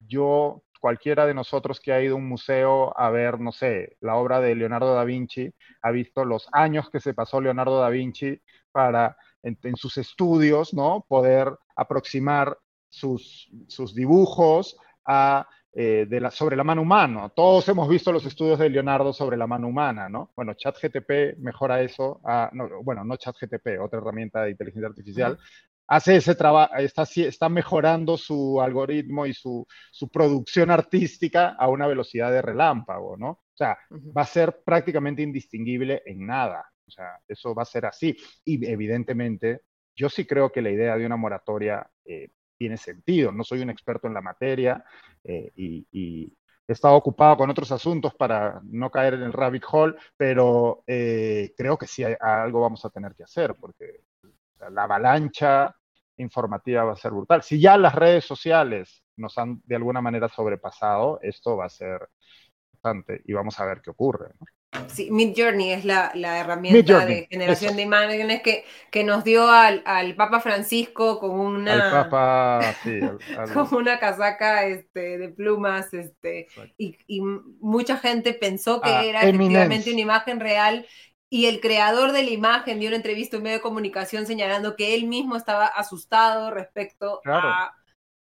yo, 0.00 0.62
cualquiera 0.80 1.26
de 1.26 1.34
nosotros 1.34 1.80
que 1.80 1.92
ha 1.92 2.02
ido 2.02 2.14
a 2.14 2.18
un 2.18 2.28
museo 2.28 2.98
a 2.98 3.10
ver, 3.10 3.40
no 3.40 3.52
sé, 3.52 3.96
la 4.00 4.16
obra 4.16 4.40
de 4.40 4.54
Leonardo 4.54 4.94
da 4.94 5.04
Vinci, 5.04 5.52
ha 5.82 5.90
visto 5.90 6.24
los 6.24 6.48
años 6.52 6.88
que 6.90 7.00
se 7.00 7.14
pasó 7.14 7.40
Leonardo 7.40 7.80
da 7.80 7.90
Vinci 7.90 8.40
para, 8.72 9.16
en, 9.42 9.76
sus 9.76 9.98
estudios, 9.98 10.72
¿no? 10.72 11.04
Poder 11.08 11.52
aproximar 11.76 12.56
sus, 12.88 13.50
sus 13.66 13.94
dibujos 13.94 14.76
a 15.04 15.48
eh, 15.80 16.06
de 16.10 16.20
la, 16.20 16.32
sobre 16.32 16.56
la 16.56 16.64
mano 16.64 16.82
humana. 16.82 17.28
Todos 17.28 17.68
hemos 17.68 17.88
visto 17.88 18.10
los 18.10 18.26
estudios 18.26 18.58
de 18.58 18.68
Leonardo 18.68 19.12
sobre 19.12 19.36
la 19.36 19.46
mano 19.46 19.68
humana, 19.68 20.08
¿no? 20.08 20.32
Bueno, 20.34 20.54
ChatGTP 20.54 21.38
mejora 21.38 21.80
eso, 21.82 22.20
bueno, 22.82 23.04
no 23.04 23.16
ChatGTP, 23.16 23.80
otra 23.80 24.00
herramienta 24.00 24.42
de 24.42 24.50
inteligencia 24.50 24.88
artificial, 24.88 25.38
hace 25.86 26.16
ese 26.16 26.34
trabajo, 26.34 26.74
está, 26.78 27.04
está 27.04 27.48
mejorando 27.48 28.16
su 28.16 28.60
algoritmo 28.60 29.24
y 29.24 29.32
su, 29.32 29.64
su, 29.92 30.10
producción 30.10 30.72
artística 30.72 31.50
a 31.50 31.68
una 31.68 31.86
velocidad 31.86 32.32
de 32.32 32.42
relámpago, 32.42 33.16
¿no? 33.16 33.30
O 33.30 33.54
sea, 33.54 33.78
va 33.88 34.22
a 34.22 34.26
ser 34.26 34.62
prácticamente 34.64 35.22
indistinguible 35.22 36.02
en 36.06 36.26
nada. 36.26 36.64
O 36.88 36.90
sea, 36.90 37.20
eso 37.28 37.54
va 37.54 37.62
a 37.62 37.66
ser 37.66 37.86
así. 37.86 38.16
Y 38.44 38.66
evidentemente, 38.68 39.60
yo 39.94 40.08
sí 40.08 40.24
creo 40.24 40.50
que 40.50 40.60
la 40.60 40.70
idea 40.70 40.96
de 40.96 41.06
una 41.06 41.16
moratoria 41.16 41.88
eh, 42.04 42.30
tiene 42.58 42.76
sentido. 42.76 43.32
No 43.32 43.44
soy 43.44 43.60
un 43.60 43.70
experto 43.70 44.06
en 44.06 44.14
la 44.14 44.20
materia 44.20 44.84
eh, 45.24 45.50
y, 45.56 46.32
he 46.70 46.74
estado 46.74 46.96
ocupado 46.96 47.38
con 47.38 47.48
otros 47.48 47.72
asuntos 47.72 48.14
para 48.14 48.60
no 48.64 48.90
caer 48.90 49.14
en 49.14 49.22
el 49.22 49.32
rabbit 49.32 49.64
hole, 49.70 49.96
pero 50.18 50.82
eh, 50.86 51.54
creo 51.56 51.78
que 51.78 51.86
sí 51.86 52.04
algo 52.20 52.60
vamos 52.60 52.84
a 52.84 52.90
tener 52.90 53.14
que 53.14 53.22
hacer 53.22 53.54
porque 53.58 54.02
la 54.70 54.82
avalancha 54.82 55.74
informativa 56.18 56.84
va 56.84 56.92
a 56.92 56.96
ser 56.96 57.12
brutal. 57.12 57.42
Si 57.42 57.58
ya 57.58 57.78
las 57.78 57.94
redes 57.94 58.26
sociales 58.26 59.02
nos 59.16 59.38
han 59.38 59.62
de 59.64 59.76
alguna 59.76 60.02
manera 60.02 60.28
sobrepasado, 60.28 61.18
esto 61.22 61.56
va 61.56 61.66
a 61.66 61.70
ser 61.70 62.06
bastante 62.72 63.22
y 63.24 63.32
vamos 63.32 63.58
a 63.60 63.64
ver 63.64 63.80
qué 63.80 63.90
ocurre. 63.90 64.32
Sí, 64.86 65.10
Mid 65.10 65.34
Journey 65.36 65.72
es 65.72 65.84
la, 65.84 66.10
herramienta 66.14 67.04
de 67.04 67.26
generación 67.30 67.76
de 67.76 67.82
imágenes 67.82 68.42
que, 68.42 68.64
que 68.90 69.04
nos 69.04 69.24
dio 69.24 69.50
al, 69.50 69.82
Papa 70.16 70.40
Francisco 70.40 71.18
con 71.18 71.30
una, 71.30 72.08
una 73.72 73.98
casaca 73.98 74.66
este, 74.66 75.18
de 75.18 75.28
plumas 75.28 75.92
este, 75.92 76.48
y, 76.76 77.20
mucha 77.60 77.96
gente 77.96 78.32
pensó 78.34 78.80
que 78.80 78.90
ah, 78.90 79.04
era 79.04 79.22
efectivamente 79.22 79.90
una 79.90 80.00
imagen 80.00 80.40
real 80.40 80.86
y 81.30 81.46
el 81.46 81.60
creador 81.60 82.12
de 82.12 82.22
la 82.22 82.30
imagen 82.30 82.80
dio 82.80 82.88
una 82.88 82.96
entrevista 82.96 83.36
a 83.36 83.38
un 83.38 83.44
medio 83.44 83.58
de 83.58 83.62
comunicación 83.62 84.26
señalando 84.26 84.76
que 84.76 84.94
él 84.94 85.06
mismo 85.06 85.36
estaba 85.36 85.66
asustado 85.66 86.50
respecto 86.50 87.20
a 87.26 87.74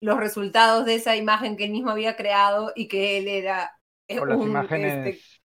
los 0.01 0.17
resultados 0.17 0.85
de 0.85 0.95
esa 0.95 1.15
imagen 1.15 1.55
que 1.55 1.65
él 1.65 1.71
mismo 1.71 1.91
había 1.91 2.15
creado 2.15 2.71
y 2.75 2.87
que 2.87 3.17
él 3.17 3.27
era... 3.27 3.79
las 4.07 4.41
imágenes 4.41 5.07
este, 5.07 5.40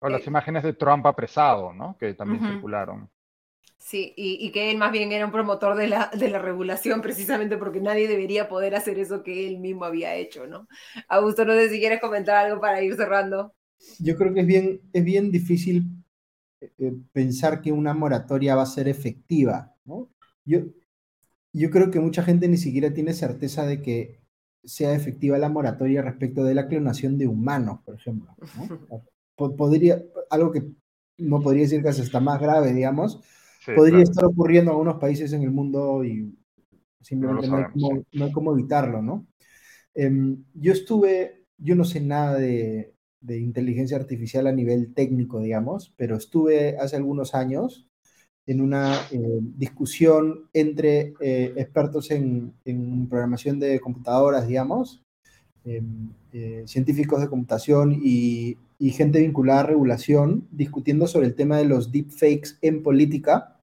o 0.00 0.08
las 0.08 0.22
eh, 0.22 0.28
imágenes 0.28 0.62
de 0.62 0.72
Trump 0.72 1.06
apresado, 1.06 1.72
¿no? 1.72 1.96
Que 1.98 2.14
también 2.14 2.44
circularon. 2.44 3.10
Sí, 3.78 4.12
y, 4.16 4.50
que 4.50 4.70
él 4.70 4.76
más 4.76 4.90
bien 4.92 5.12
era 5.12 5.24
un 5.24 5.32
promotor 5.32 5.76
de 5.76 5.88
la, 5.88 6.10
de 6.12 6.28
la 6.28 6.40
regulación 6.40 7.00
precisamente 7.00 7.56
porque 7.56 7.80
nadie 7.80 8.08
debería 8.08 8.48
poder 8.48 8.74
hacer 8.74 8.98
eso 8.98 9.22
que 9.22 9.46
él 9.46 9.60
mismo 9.60 9.84
había 9.84 10.14
hecho, 10.16 10.46
¿no? 10.46 10.66
Augusto, 11.08 11.44
no 11.44 11.52
sé 11.52 11.70
si 11.70 11.78
quieres 11.78 12.00
comentar 12.00 12.44
algo 12.44 12.60
para 12.60 12.82
ir 12.82 12.96
cerrando. 12.96 13.54
Yo 14.00 14.16
creo 14.16 14.34
que 14.34 14.40
es 14.40 14.46
bien, 14.46 14.80
es 14.92 15.04
bien 15.04 15.30
difícil 15.30 15.84
eh, 16.60 16.92
pensar 17.12 17.62
que 17.62 17.70
una 17.70 17.94
moratoria 17.94 18.56
va 18.56 18.62
a 18.62 18.66
ser 18.66 18.88
efectiva, 18.88 19.74
¿no? 19.84 20.10
Yo, 20.44 20.60
yo 21.52 21.70
creo 21.70 21.90
que 21.90 22.00
mucha 22.00 22.22
gente 22.24 22.48
ni 22.48 22.56
siquiera 22.56 22.92
tiene 22.92 23.12
certeza 23.14 23.64
de 23.64 23.80
que 23.80 24.20
sea 24.64 24.92
efectiva 24.94 25.38
la 25.38 25.48
moratoria 25.48 26.02
respecto 26.02 26.44
de 26.44 26.54
la 26.54 26.66
clonación 26.66 27.16
de 27.16 27.28
humanos, 27.28 27.80
por 27.84 27.94
ejemplo. 27.94 28.34
¿no? 28.56 28.68
podría, 29.38 30.02
algo 30.30 30.52
que 30.52 30.64
no 31.18 31.40
podría 31.40 31.62
decir 31.62 31.82
que 31.82 31.88
está 31.88 32.20
más 32.20 32.40
grave, 32.40 32.72
digamos, 32.72 33.20
podría 33.74 34.02
estar 34.02 34.24
ocurriendo 34.24 34.70
en 34.70 34.74
algunos 34.74 34.98
países 34.98 35.32
en 35.32 35.42
el 35.42 35.50
mundo 35.50 36.04
y 36.04 36.34
simplemente 37.00 37.48
no, 37.48 37.56
hay, 37.56 38.32
cómo, 38.32 38.52
evitarlo, 38.52 39.02
¿no? 39.02 39.26
Em, 39.94 40.44
yo 40.54 40.72
estuve, 40.72 41.44
yo 41.56 41.74
no 41.74 41.84
sé 41.84 42.00
nada 42.00 42.38
de, 42.38 42.94
de 43.20 43.38
inteligencia 43.38 43.96
artificial 43.96 44.46
a 44.46 44.52
nivel 44.52 44.94
técnico, 44.94 45.40
digamos, 45.40 45.92
pero 45.96 46.16
estuve 46.16 46.76
hace 46.78 46.96
algunos 46.96 47.34
años 47.34 47.88
en 48.48 48.62
una 48.62 48.94
eh, 49.10 49.40
discusión 49.42 50.48
entre 50.54 51.12
eh, 51.20 51.52
expertos 51.56 52.10
en, 52.10 52.54
programación 53.08 53.60
de 53.60 53.78
computadoras, 53.78 54.48
digamos, 54.48 55.02
em, 55.64 56.10
eh, 56.32 56.62
científicos 56.66 57.20
de 57.20 57.28
computación 57.28 58.00
y, 58.02 58.56
gente 58.90 59.20
vinculada 59.20 59.60
a 59.60 59.66
regulación, 59.66 60.46
discutiendo 60.50 61.06
sobre 61.06 61.26
el 61.26 61.34
tema 61.34 61.58
de 61.58 61.64
los 61.64 61.90
deepfakes 61.90 62.58
en 62.62 62.82
política, 62.82 63.60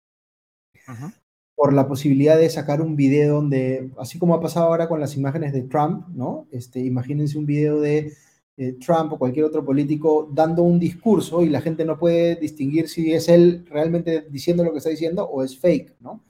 por 1.56 1.74
la 1.74 1.88
posibilidad 1.88 2.38
de 2.38 2.50
sacar 2.50 2.82
un 2.82 2.96
video 2.96 3.36
donde, 3.36 3.92
así 3.98 4.20
como 4.20 4.36
ha 4.36 4.42
pasado 4.42 4.68
ahora 4.68 4.88
con 4.88 5.00
las 5.00 5.16
imágenes 5.16 5.54
de 5.54 5.64
Trump, 5.64 6.08
¿no? 6.10 6.48
Este, 6.52 6.80
imagínense 6.82 7.38
un 7.38 7.46
video 7.46 7.80
de 7.80 8.14
eh, 8.58 8.74
Trump 8.74 9.14
o 9.14 9.18
cualquier 9.18 9.46
otro 9.46 9.66
político 9.66 10.30
dando 10.32 10.64
un 10.64 10.80
discurso 10.80 11.42
y 11.42 11.50
la 11.50 11.62
gente 11.62 11.86
no 11.86 11.98
puede 11.98 12.36
distinguir 12.36 12.88
si 12.88 13.14
es 13.14 13.30
él 13.30 13.66
realmente 13.70 14.28
diciendo 14.30 14.64
lo 14.64 14.72
que 14.72 14.78
está 14.78 14.90
diciendo 14.90 15.26
o 15.26 15.44
es 15.44 15.58
fake, 15.58 15.96
¿no? 16.02 16.24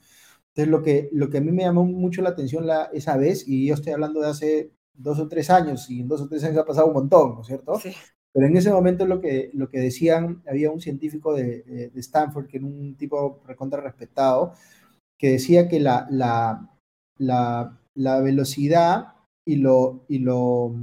Entonces, 0.48 0.70
lo 0.70 0.82
que, 0.82 1.10
lo 1.12 1.28
que 1.28 1.38
a 1.38 1.40
mí 1.42 1.52
me 1.52 1.64
llamó 1.64 1.84
mucho 1.84 2.22
la 2.22 2.30
atención 2.30 2.66
la, 2.66 2.84
esa 2.94 3.16
vez, 3.18 3.46
y 3.46 3.66
yo 3.66 3.74
estoy 3.74 3.92
hablando 3.92 4.20
de 4.20 4.28
hace 4.28 4.72
dos 4.94 5.18
o 5.18 5.28
tres 5.28 5.50
años, 5.50 5.90
y 5.90 6.00
en 6.00 6.08
dos 6.08 6.22
o 6.22 6.28
tres 6.28 6.42
años 6.44 6.58
ha 6.58 6.64
pasado 6.64 6.86
un 6.86 6.94
montón, 6.94 7.34
¿no 7.34 7.40
es 7.42 7.46
cierto? 7.46 7.78
Sí. 7.78 7.92
Pero 8.36 8.48
en 8.48 8.56
ese 8.58 8.70
momento 8.70 9.06
lo 9.06 9.22
que, 9.22 9.48
lo 9.54 9.70
que 9.70 9.78
decían, 9.78 10.42
había 10.46 10.70
un 10.70 10.82
científico 10.82 11.32
de, 11.32 11.90
Stanford, 11.94 12.48
que 12.48 12.58
era 12.58 12.66
un 12.66 12.94
tipo 12.94 13.40
recontra 13.46 13.80
respetado, 13.80 14.52
que 15.16 15.30
decía 15.30 15.68
que 15.68 15.80
la, 15.80 16.06
la, 16.10 16.70
la, 17.16 17.80
la 17.94 18.20
velocidad 18.20 19.14
y 19.46 19.56
lo, 19.56 20.04
y 20.06 20.18
lo 20.18 20.74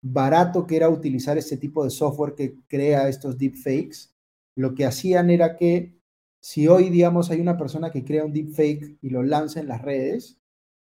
barato 0.00 0.64
que 0.64 0.76
era 0.76 0.88
utilizar 0.88 1.36
este 1.36 1.56
tipo 1.56 1.82
de 1.82 1.90
software 1.90 2.36
que 2.36 2.54
crea 2.68 3.08
estos 3.08 3.36
deepfakes, 3.36 4.14
lo 4.54 4.76
que 4.76 4.86
hacían 4.86 5.28
era 5.30 5.56
que 5.56 5.98
si 6.40 6.68
hoy, 6.68 6.88
digamos, 6.88 7.32
hay 7.32 7.40
una 7.40 7.56
persona 7.56 7.90
que 7.90 8.04
crea 8.04 8.24
un 8.24 8.32
deepfake 8.32 8.98
y 9.02 9.10
lo 9.10 9.24
lanza 9.24 9.58
en 9.58 9.66
las 9.66 9.82
redes, 9.82 10.38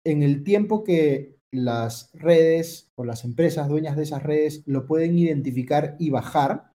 en 0.04 0.24
el 0.24 0.44
tiempo 0.44 0.84
que 0.84 1.39
las 1.52 2.12
redes 2.14 2.92
o 2.96 3.04
las 3.04 3.24
empresas 3.24 3.68
dueñas 3.68 3.96
de 3.96 4.04
esas 4.04 4.24
redes 4.24 4.64
lo 4.66 4.86
pueden 4.86 5.18
identificar 5.18 5.96
y 6.00 6.10
bajar, 6.10 6.72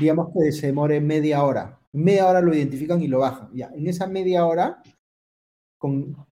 digamos 0.00 0.28
que 0.32 0.52
se 0.52 0.68
demore 0.68 1.00
media 1.00 1.42
hora. 1.42 1.80
media 1.92 2.26
hora 2.26 2.40
lo 2.40 2.54
identifican 2.54 3.02
y 3.02 3.08
lo 3.08 3.20
bajan. 3.20 3.50
Ya, 3.52 3.70
en 3.74 3.86
esa 3.86 4.06
media 4.06 4.46
hora, 4.46 4.82
con, 5.78 6.26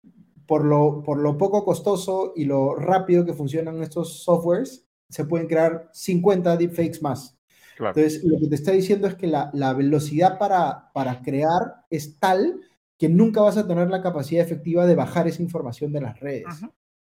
por, 0.45 0.63
lo, 0.63 1.03
por 1.03 1.17
lo 1.19 1.37
poco 1.37 1.65
costoso 1.65 2.33
y 2.35 2.45
lo 2.45 2.75
rápido 2.75 3.25
que 3.25 3.33
funcionan 3.33 3.81
estos 3.81 4.23
softwares, 4.23 4.87
se 5.09 5.25
pueden 5.25 5.47
crear 5.47 5.89
50 5.91 6.57
deepfakes 6.57 7.01
más. 7.01 7.37
Entonces, 7.77 8.23
lo 8.23 8.39
que 8.39 8.47
te 8.47 8.55
está 8.55 8.71
diciendo 8.71 9.07
es 9.07 9.15
que 9.15 9.27
la, 9.27 9.73
velocidad 9.73 10.37
para, 10.37 10.91
para 10.93 11.21
crear 11.21 11.85
es 11.89 12.19
tal 12.19 12.61
que 12.97 13.07
nunca 13.07 13.41
vas 13.41 13.57
a 13.57 13.65
tener 13.65 13.89
la 13.89 14.01
capacidad 14.01 14.43
efectiva 14.43 14.85
de 14.85 14.95
bajar 14.95 15.27
esa 15.27 15.41
información 15.41 15.93
de 15.93 16.01
las 16.01 16.19
redes. 16.19 16.45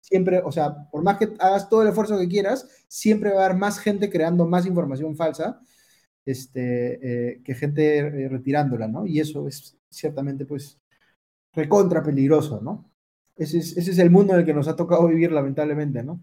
Siempre, 0.00 0.40
o 0.44 0.52
sea, 0.52 0.88
por 0.90 1.02
más 1.02 1.18
que 1.18 1.34
hagas 1.38 1.68
todo 1.68 1.82
el 1.82 1.88
esfuerzo 1.88 2.18
que 2.18 2.28
quieras, 2.28 2.68
siempre 2.88 3.32
va 3.32 3.42
a 3.42 3.46
haber 3.46 3.58
más 3.58 3.78
gente 3.78 4.10
creando 4.10 4.46
más 4.46 4.66
información 4.66 5.16
falsa 5.16 5.60
este, 6.24 7.32
eh, 7.32 7.42
que 7.44 7.54
gente 7.54 7.98
eh, 7.98 8.28
retirándola, 8.28 8.88
¿no? 8.88 9.06
Y 9.06 9.20
eso 9.20 9.48
es 9.48 9.78
ciertamente, 9.90 10.46
pues, 10.46 10.78
recontra 11.54 12.02
peligroso, 12.02 12.60
¿no? 12.60 12.90
Ese 13.36 13.58
es, 13.58 13.76
ese 13.76 13.92
es 13.92 13.98
el 13.98 14.10
mundo 14.10 14.34
en 14.34 14.40
el 14.40 14.46
que 14.46 14.54
nos 14.54 14.68
ha 14.68 14.76
tocado 14.76 15.06
vivir, 15.08 15.32
lamentablemente, 15.32 16.02
¿no? 16.02 16.20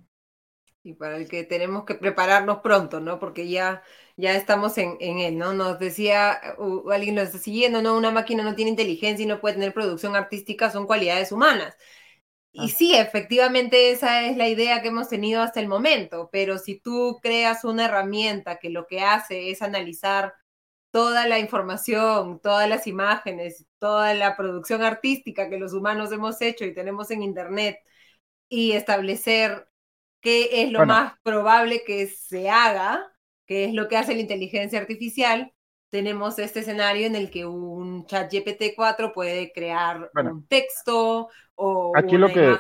y 0.86 0.94
para 0.94 1.18
el 1.18 1.28
que 1.28 1.44
tenemos 1.44 1.84
que 1.86 1.96
prepararnos 1.96 2.60
pronto, 2.60 3.00
¿no? 3.00 3.20
Porque 3.20 3.50
ya, 3.50 3.82
ya 4.18 4.36
estamos 4.36 4.78
en, 4.78 4.98
en 5.00 5.18
él, 5.20 5.38
¿no? 5.38 5.52
Nos 5.54 5.80
decía, 5.80 6.34
alguien 6.92 7.16
nos 7.16 7.26
está 7.26 7.40
siguiendo, 7.40 7.82
¿no? 7.82 7.98
Una 7.98 8.12
máquina 8.12 8.44
no 8.44 8.54
tiene 8.56 8.70
inteligencia 8.72 9.24
y 9.24 9.28
no 9.28 9.42
puede 9.42 9.56
tener 9.56 9.74
producción 9.74 10.16
artística, 10.16 10.70
son 10.70 10.86
cualidades 10.86 11.32
humanas. 11.32 11.76
Y 12.58 12.68
ah. 12.68 12.74
sí, 12.74 12.96
efectivamente 12.96 13.92
esa 13.92 14.24
es 14.24 14.38
la 14.38 14.48
idea 14.48 14.82
que 14.82 14.88
hemos 14.88 15.10
tenido 15.10 15.42
hasta 15.42 15.60
el 15.60 15.68
momento, 15.68 16.30
pero 16.32 16.58
si 16.58 16.80
tú 16.80 17.20
creas 17.22 17.66
una 17.66 17.86
herramienta 17.86 18.60
que 18.60 18.70
lo 18.70 18.88
que 18.88 19.02
hace 19.02 19.52
es 19.52 19.62
analizar 19.62 20.34
toda 20.90 21.28
la 21.28 21.40
información, 21.40 22.40
todas 22.40 22.70
las 22.70 22.88
imágenes, 22.88 23.66
toda 23.78 24.14
la 24.14 24.38
producción 24.38 24.84
artística 24.84 25.50
que 25.50 25.60
los 25.60 25.74
humanos 25.74 26.14
hemos 26.14 26.42
hecho 26.42 26.64
y 26.64 26.74
tenemos 26.74 27.12
en 27.12 27.24
Internet 27.24 27.78
y 28.48 28.72
establecer 28.72 29.68
qué 30.22 30.64
es 30.64 30.72
lo 30.72 30.86
más 30.86 31.14
probable 31.24 31.84
que 31.86 32.08
se 32.08 32.50
haga, 32.50 33.06
que 33.46 33.66
es 33.66 33.74
lo 33.74 33.90
que 33.90 33.98
hace 33.98 34.16
la 34.16 34.22
inteligencia 34.22 34.80
artificial, 34.80 35.54
tenemos 35.90 36.40
este 36.40 36.62
escenario 36.62 37.06
en 37.06 37.16
el 37.16 37.30
que 37.30 37.46
un 37.46 38.06
chat 38.06 38.32
GPT-4 38.32 39.14
puede 39.14 39.52
crear 39.52 40.10
un 40.14 40.48
texto 40.48 41.30
o 41.56 41.94
aquí 41.96 42.18
lo 42.18 42.28
que, 42.28 42.58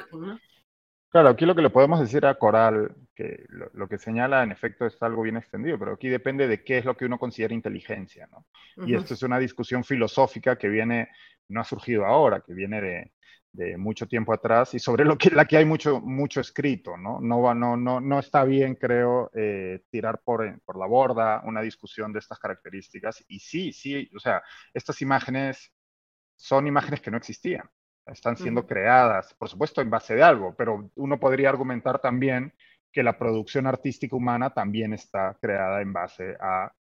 Claro, 1.15 1.29
aquí 1.29 1.45
lo 1.45 1.55
que 1.55 1.61
le 1.61 1.69
podemos 1.69 2.01
decir 2.01 2.25
a 2.25 2.35
Coral, 2.35 2.93
que 3.15 3.45
lo, 3.47 3.87
que 3.87 3.97
señala 3.97 4.43
en 4.43 4.51
efecto 4.51 4.85
es 4.85 5.01
algo 5.01 5.21
bien 5.21 5.37
extendido, 5.37 5.79
pero 5.79 5.93
aquí 5.93 6.09
depende 6.09 6.45
de 6.45 6.61
qué 6.61 6.79
es 6.79 6.83
lo 6.83 6.97
que 6.97 7.05
uno 7.05 7.17
considera 7.17 7.53
inteligencia, 7.53 8.27
¿no? 8.27 8.45
Y 8.85 8.95
esto 8.95 9.13
es 9.13 9.23
una 9.23 9.39
discusión 9.39 9.85
filosófica 9.85 10.57
que 10.57 10.67
viene, 10.67 11.07
no 11.47 11.61
ha 11.61 11.63
surgido 11.63 12.05
ahora, 12.05 12.41
que 12.41 12.53
viene 12.53 12.81
de, 12.81 13.13
de 13.55 13.77
mucho 13.77 14.07
tiempo 14.07 14.33
atrás 14.33 14.73
y 14.73 14.79
sobre 14.79 15.05
lo 15.05 15.17
que, 15.17 15.29
la 15.29 15.45
que 15.45 15.55
hay 15.55 15.63
mucho, 15.63 16.01
mucho 16.01 16.41
escrito, 16.41 16.97
¿no? 16.97 17.21
No, 17.21 17.53
no, 17.53 17.77
no, 17.77 18.01
no 18.01 18.19
está 18.19 18.43
bien, 18.43 18.75
creo, 18.75 19.31
eh, 19.33 19.83
tirar 19.89 20.21
por, 20.21 20.45
eh, 20.45 20.57
por 20.65 20.77
la 20.77 20.85
borda 20.85 21.41
una 21.45 21.61
discusión 21.61 22.11
de 22.11 22.19
estas 22.19 22.39
características. 22.39 23.23
Y 23.29 23.39
sí, 23.39 23.71
sí, 23.71 24.09
o 24.13 24.19
sea, 24.19 24.43
estas 24.73 25.01
imágenes 25.01 25.71
son 26.35 26.67
imágenes 26.67 26.99
que 26.99 27.11
no 27.11 27.17
existían, 27.17 27.69
están 28.05 28.37
siendo 28.37 28.65
creadas, 28.67 29.33
por 29.33 29.49
supuesto, 29.49 29.81
en 29.81 29.89
base 29.89 30.15
de 30.15 30.23
algo, 30.23 30.55
pero 30.55 30.91
uno 30.95 31.19
podría 31.19 31.49
argumentar 31.49 31.99
también 31.99 32.53
que 32.91 33.03
la 33.03 33.17
producción 33.17 33.67
artística 33.67 34.15
humana 34.15 34.53
también 34.53 34.93
está 34.93 35.37
creada 35.41 35.81
en 35.81 35.91
base 35.91 36.37
a 36.39 36.71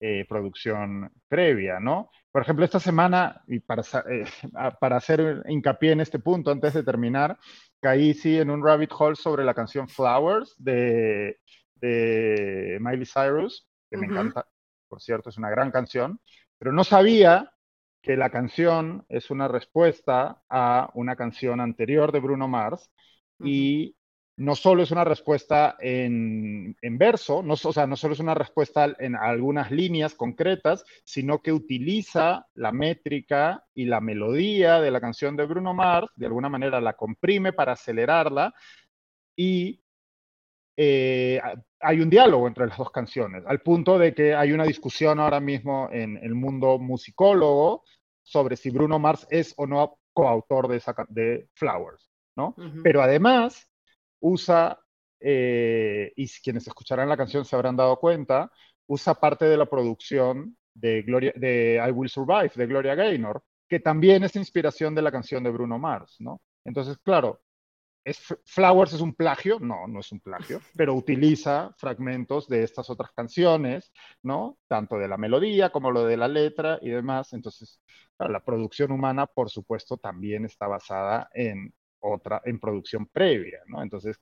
eh, 0.00 0.24
producción 0.28 1.12
previa, 1.28 1.78
¿no? 1.78 2.10
Por 2.30 2.42
ejemplo, 2.42 2.64
esta 2.64 2.80
semana, 2.80 3.42
y 3.46 3.60
para, 3.60 3.82
eh, 4.10 4.24
para 4.80 4.96
hacer 4.96 5.42
hincapié 5.46 5.92
en 5.92 6.00
este 6.00 6.18
punto, 6.18 6.50
antes 6.50 6.74
de 6.74 6.82
terminar, 6.82 7.38
caí 7.80 8.14
sí 8.14 8.38
en 8.38 8.50
un 8.50 8.64
rabbit 8.64 8.90
hole 8.98 9.16
sobre 9.16 9.44
la 9.44 9.54
canción 9.54 9.88
Flowers 9.88 10.54
de, 10.58 11.38
de 11.76 12.78
Miley 12.80 13.06
Cyrus, 13.06 13.68
que 13.90 13.98
me 13.98 14.06
encanta, 14.06 14.46
por 14.88 15.02
cierto, 15.02 15.28
es 15.28 15.36
una 15.36 15.50
gran 15.50 15.70
canción, 15.70 16.18
pero 16.58 16.72
no 16.72 16.82
sabía 16.82 17.52
que 18.02 18.16
la 18.16 18.30
canción 18.30 19.06
es 19.08 19.30
una 19.30 19.48
respuesta 19.48 20.42
a 20.48 20.90
una 20.94 21.16
canción 21.16 21.60
anterior 21.60 22.12
de 22.12 22.20
Bruno 22.20 22.48
Mars 22.48 22.90
y 23.38 23.96
no 24.36 24.56
solo 24.56 24.82
es 24.82 24.90
una 24.90 25.04
respuesta 25.04 25.76
en, 25.78 26.74
verso, 26.82 27.42
no, 27.42 27.54
o 27.54 27.72
sea, 27.72 27.86
no 27.86 27.96
solo 27.96 28.14
es 28.14 28.20
una 28.20 28.34
respuesta 28.34 28.92
en 28.98 29.14
algunas 29.14 29.70
líneas 29.70 30.14
concretas, 30.14 30.84
sino 31.04 31.40
que 31.40 31.52
utiliza 31.52 32.46
la 32.54 32.72
métrica 32.72 33.64
y 33.74 33.84
la 33.84 34.00
melodía 34.00 34.80
de 34.80 34.90
la 34.90 35.00
canción 35.00 35.36
de 35.36 35.46
Bruno 35.46 35.74
Mars, 35.74 36.08
de 36.16 36.26
alguna 36.26 36.48
manera 36.48 36.80
la 36.80 36.94
comprime 36.94 37.52
para 37.52 37.72
acelerarla 37.72 38.54
y 39.36 39.81
eh, 40.76 41.40
hay 41.80 42.00
un 42.00 42.08
diálogo 42.08 42.46
entre 42.46 42.66
las 42.66 42.78
dos 42.78 42.90
canciones, 42.90 43.44
al 43.46 43.60
punto 43.60 43.98
de 43.98 44.14
que 44.14 44.34
hay 44.34 44.52
una 44.52 44.64
discusión 44.64 45.20
ahora 45.20 45.40
mismo 45.40 45.88
en 45.92 46.16
el 46.18 46.34
mundo 46.34 46.78
musicólogo 46.78 47.84
sobre 48.22 48.56
si 48.56 48.70
Bruno 48.70 48.98
Mars 48.98 49.26
es 49.30 49.52
o 49.56 49.66
no 49.66 49.98
coautor 50.12 50.68
de, 50.68 50.76
esa, 50.76 50.94
de 51.08 51.48
Flowers, 51.54 52.08
¿no? 52.36 52.54
Pero 52.82 53.02
además 53.02 53.68
usa, 54.20 54.78
eh, 55.20 56.12
y 56.16 56.28
quienes 56.28 56.66
escucharán 56.66 57.08
la 57.08 57.16
canción 57.16 57.44
se 57.44 57.56
habrán 57.56 57.76
dado 57.76 57.98
cuenta, 57.98 58.50
usa 58.86 59.14
parte 59.14 59.46
de 59.46 59.56
la 59.56 59.66
producción 59.66 60.56
de, 60.74 61.02
Gloria, 61.02 61.32
de 61.36 61.82
I 61.86 61.90
Will 61.90 62.10
Survive, 62.10 62.52
de 62.54 62.66
Gloria 62.66 62.94
Gaynor, 62.94 63.42
que 63.68 63.80
también 63.80 64.22
es 64.24 64.36
inspiración 64.36 64.94
de 64.94 65.02
la 65.02 65.10
canción 65.10 65.42
de 65.42 65.50
Bruno 65.50 65.78
Mars, 65.78 66.16
¿no? 66.20 66.40
Entonces, 66.64 66.98
claro, 66.98 67.40
¿es, 68.04 68.22
Flowers 68.44 68.92
es 68.92 69.00
un 69.00 69.14
plagio? 69.14 69.58
No, 69.60 69.86
no 69.86 70.00
es 70.00 70.12
un 70.12 70.20
plagio, 70.20 70.60
pero 70.76 70.94
utiliza 70.94 71.72
fragmentos 71.76 72.48
de 72.48 72.62
estas 72.62 72.90
otras 72.90 73.12
canciones, 73.12 73.92
¿no? 74.22 74.58
Tanto 74.68 74.96
de 74.98 75.08
la 75.08 75.16
melodía 75.16 75.70
como 75.70 75.90
lo 75.90 76.04
de 76.04 76.16
la 76.16 76.28
letra 76.28 76.78
y 76.82 76.90
demás. 76.90 77.32
Entonces, 77.32 77.80
la 78.18 78.44
producción 78.44 78.92
humana, 78.92 79.26
por 79.26 79.50
supuesto, 79.50 79.96
también 79.96 80.44
está 80.44 80.66
basada 80.66 81.28
en 81.32 81.72
otra 82.00 82.42
en 82.44 82.58
producción 82.58 83.06
previa, 83.06 83.60
¿no? 83.66 83.82
Entonces, 83.82 84.20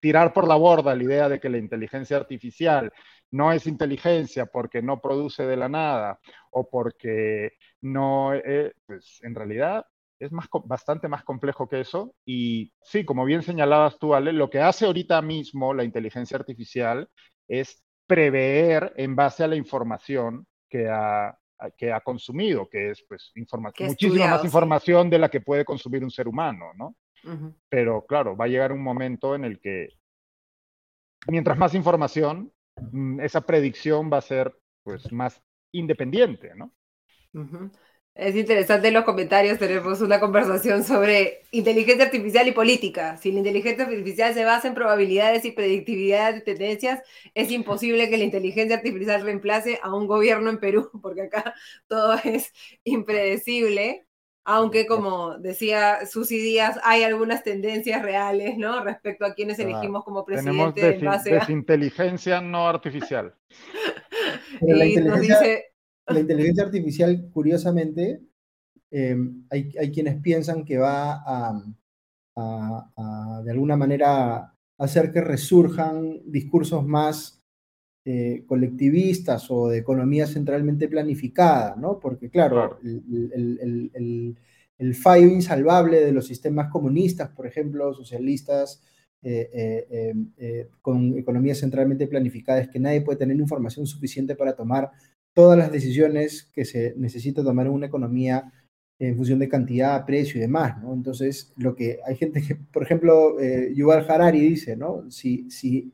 tirar 0.00 0.32
por 0.32 0.48
la 0.48 0.56
borda 0.56 0.94
la 0.94 1.02
idea 1.02 1.28
de 1.28 1.38
que 1.38 1.50
la 1.50 1.58
inteligencia 1.58 2.16
artificial 2.16 2.90
no 3.30 3.52
es 3.52 3.66
inteligencia 3.66 4.46
porque 4.46 4.82
no 4.82 5.00
produce 5.00 5.46
de 5.46 5.56
la 5.56 5.68
nada 5.68 6.18
o 6.50 6.68
porque 6.68 7.52
no, 7.82 8.34
eh, 8.34 8.72
pues 8.86 9.20
en 9.22 9.34
realidad 9.34 9.84
es 10.20 10.30
más, 10.32 10.46
bastante 10.64 11.08
más 11.08 11.24
complejo 11.24 11.68
que 11.68 11.80
eso. 11.80 12.14
Y 12.24 12.72
sí, 12.82 13.04
como 13.04 13.24
bien 13.24 13.42
señalabas 13.42 13.98
tú, 13.98 14.14
Ale, 14.14 14.32
lo 14.32 14.50
que 14.50 14.60
hace 14.60 14.84
ahorita 14.84 15.20
mismo 15.22 15.74
la 15.74 15.82
inteligencia 15.82 16.36
artificial 16.36 17.08
es 17.48 17.82
prever 18.06 18.92
en 18.96 19.16
base 19.16 19.44
a 19.44 19.48
la 19.48 19.56
información 19.56 20.46
que 20.68 20.88
ha, 20.88 21.36
que 21.76 21.92
ha 21.92 22.00
consumido, 22.00 22.68
que 22.68 22.90
es 22.90 23.04
pues 23.08 23.32
información, 23.34 23.88
muchísima 23.88 24.28
más 24.28 24.44
información 24.44 25.08
de 25.08 25.18
la 25.18 25.28
que 25.30 25.40
puede 25.40 25.64
consumir 25.64 26.04
un 26.04 26.10
ser 26.10 26.28
humano, 26.28 26.66
¿no? 26.76 26.96
Pero 27.68 28.04
claro, 28.06 28.36
va 28.36 28.46
a 28.46 28.48
llegar 28.48 28.72
un 28.72 28.82
momento 28.82 29.34
en 29.34 29.44
el 29.44 29.60
que 29.60 29.88
mientras 31.28 31.58
más 31.58 31.74
información, 31.74 32.52
mm, 32.92 33.20
esa 33.20 33.42
predicción 33.42 34.10
va 34.12 34.18
a 34.18 34.22
ser 34.22 34.54
pues 34.82 35.12
más 35.12 35.42
independiente, 35.72 36.52
¿no? 36.54 36.72
Es 38.14 38.34
interesante 38.34 38.88
en 38.88 38.94
los 38.94 39.04
comentarios, 39.04 39.58
tenemos 39.58 40.00
una 40.00 40.18
conversación 40.18 40.82
sobre 40.82 41.42
inteligencia 41.52 42.04
artificial 42.04 42.46
y 42.48 42.52
política. 42.52 43.16
Si 43.16 43.30
la 43.30 43.38
inteligencia 43.38 43.84
artificial 43.84 44.34
se 44.34 44.44
basa 44.44 44.66
en 44.66 44.74
probabilidades 44.74 45.44
y 45.44 45.52
predictividad 45.52 46.34
de 46.34 46.40
tendencias, 46.40 47.02
es 47.34 47.50
imposible 47.52 48.10
que 48.10 48.18
la 48.18 48.24
inteligencia 48.24 48.76
artificial 48.76 49.22
reemplace 49.22 49.78
a 49.82 49.94
un 49.94 50.08
gobierno 50.08 50.50
en 50.50 50.58
Perú, 50.58 50.90
porque 51.02 51.22
acá 51.22 51.54
todo 51.86 52.14
es 52.24 52.52
impredecible. 52.84 54.06
Aunque, 54.44 54.86
como 54.86 55.38
decía 55.38 56.06
Susi 56.06 56.38
Díaz, 56.38 56.80
hay 56.82 57.04
algunas 57.04 57.44
tendencias 57.44 58.02
reales, 58.02 58.56
¿no? 58.56 58.82
Respecto 58.82 59.24
a 59.24 59.34
quienes 59.34 59.58
elegimos 59.58 60.02
como 60.02 60.24
presidente. 60.24 60.80
Tenemos 60.80 61.24
desinteligencia 61.24 62.40
no 62.40 62.66
artificial. 62.66 63.34
la, 64.60 64.86
inteligencia, 64.86 65.60
la 66.12 66.20
inteligencia 66.20 66.64
artificial, 66.64 67.30
curiosamente, 67.32 68.22
eh, 68.90 69.16
hay, 69.50 69.92
quienes 69.92 70.20
piensan 70.20 70.64
que 70.64 70.78
va 70.78 71.22
a, 71.24 71.62
de 73.44 73.50
alguna 73.50 73.76
manera, 73.76 74.54
hacer 74.78 75.12
que 75.12 75.20
resurjan 75.20 76.22
discursos 76.24 76.86
más 76.86 77.42
eh, 78.04 78.44
colectivistas 78.46 79.50
o 79.50 79.68
de 79.68 79.78
economía 79.78 80.26
centralmente 80.26 80.88
planificada, 80.88 81.76
¿no? 81.76 82.00
Porque, 82.00 82.30
claro, 82.30 82.80
el, 82.82 84.36
fallo 84.94 85.26
insalvable 85.26 86.00
de 86.00 86.12
los 86.12 86.26
sistemas 86.26 86.70
comunistas, 86.70 87.28
por 87.28 87.46
ejemplo, 87.46 87.92
socialistas, 87.92 88.82
eh, 89.22 90.66
con 90.80 91.18
economía 91.18 91.54
centralmente 91.54 92.06
planificada, 92.06 92.60
es 92.60 92.68
que 92.68 92.80
nadie 92.80 93.02
puede 93.02 93.18
tener 93.18 93.36
información 93.36 93.86
suficiente 93.86 94.34
para 94.34 94.56
tomar 94.56 94.90
todas 95.34 95.58
las 95.58 95.72
decisiones 95.72 96.50
que 96.52 96.64
se 96.64 96.94
necesita 96.96 97.42
tomar 97.42 97.66
en 97.66 97.72
una 97.72 97.86
economía 97.86 98.52
en 99.00 99.16
función 99.16 99.38
de 99.38 99.48
cantidad, 99.48 100.04
precio 100.04 100.38
y 100.38 100.42
demás, 100.42 100.80
¿no? 100.82 100.92
Entonces, 100.92 101.52
lo 101.56 101.74
que 101.74 102.00
hay 102.06 102.16
gente 102.16 102.42
que, 102.42 102.54
por 102.72 102.82
ejemplo, 102.82 103.40
eh, 103.40 103.72
Yuval 103.74 104.06
Harari 104.08 104.40
dice, 104.40 104.76
¿no? 104.76 105.10
Si, 105.10 105.50
si, 105.50 105.92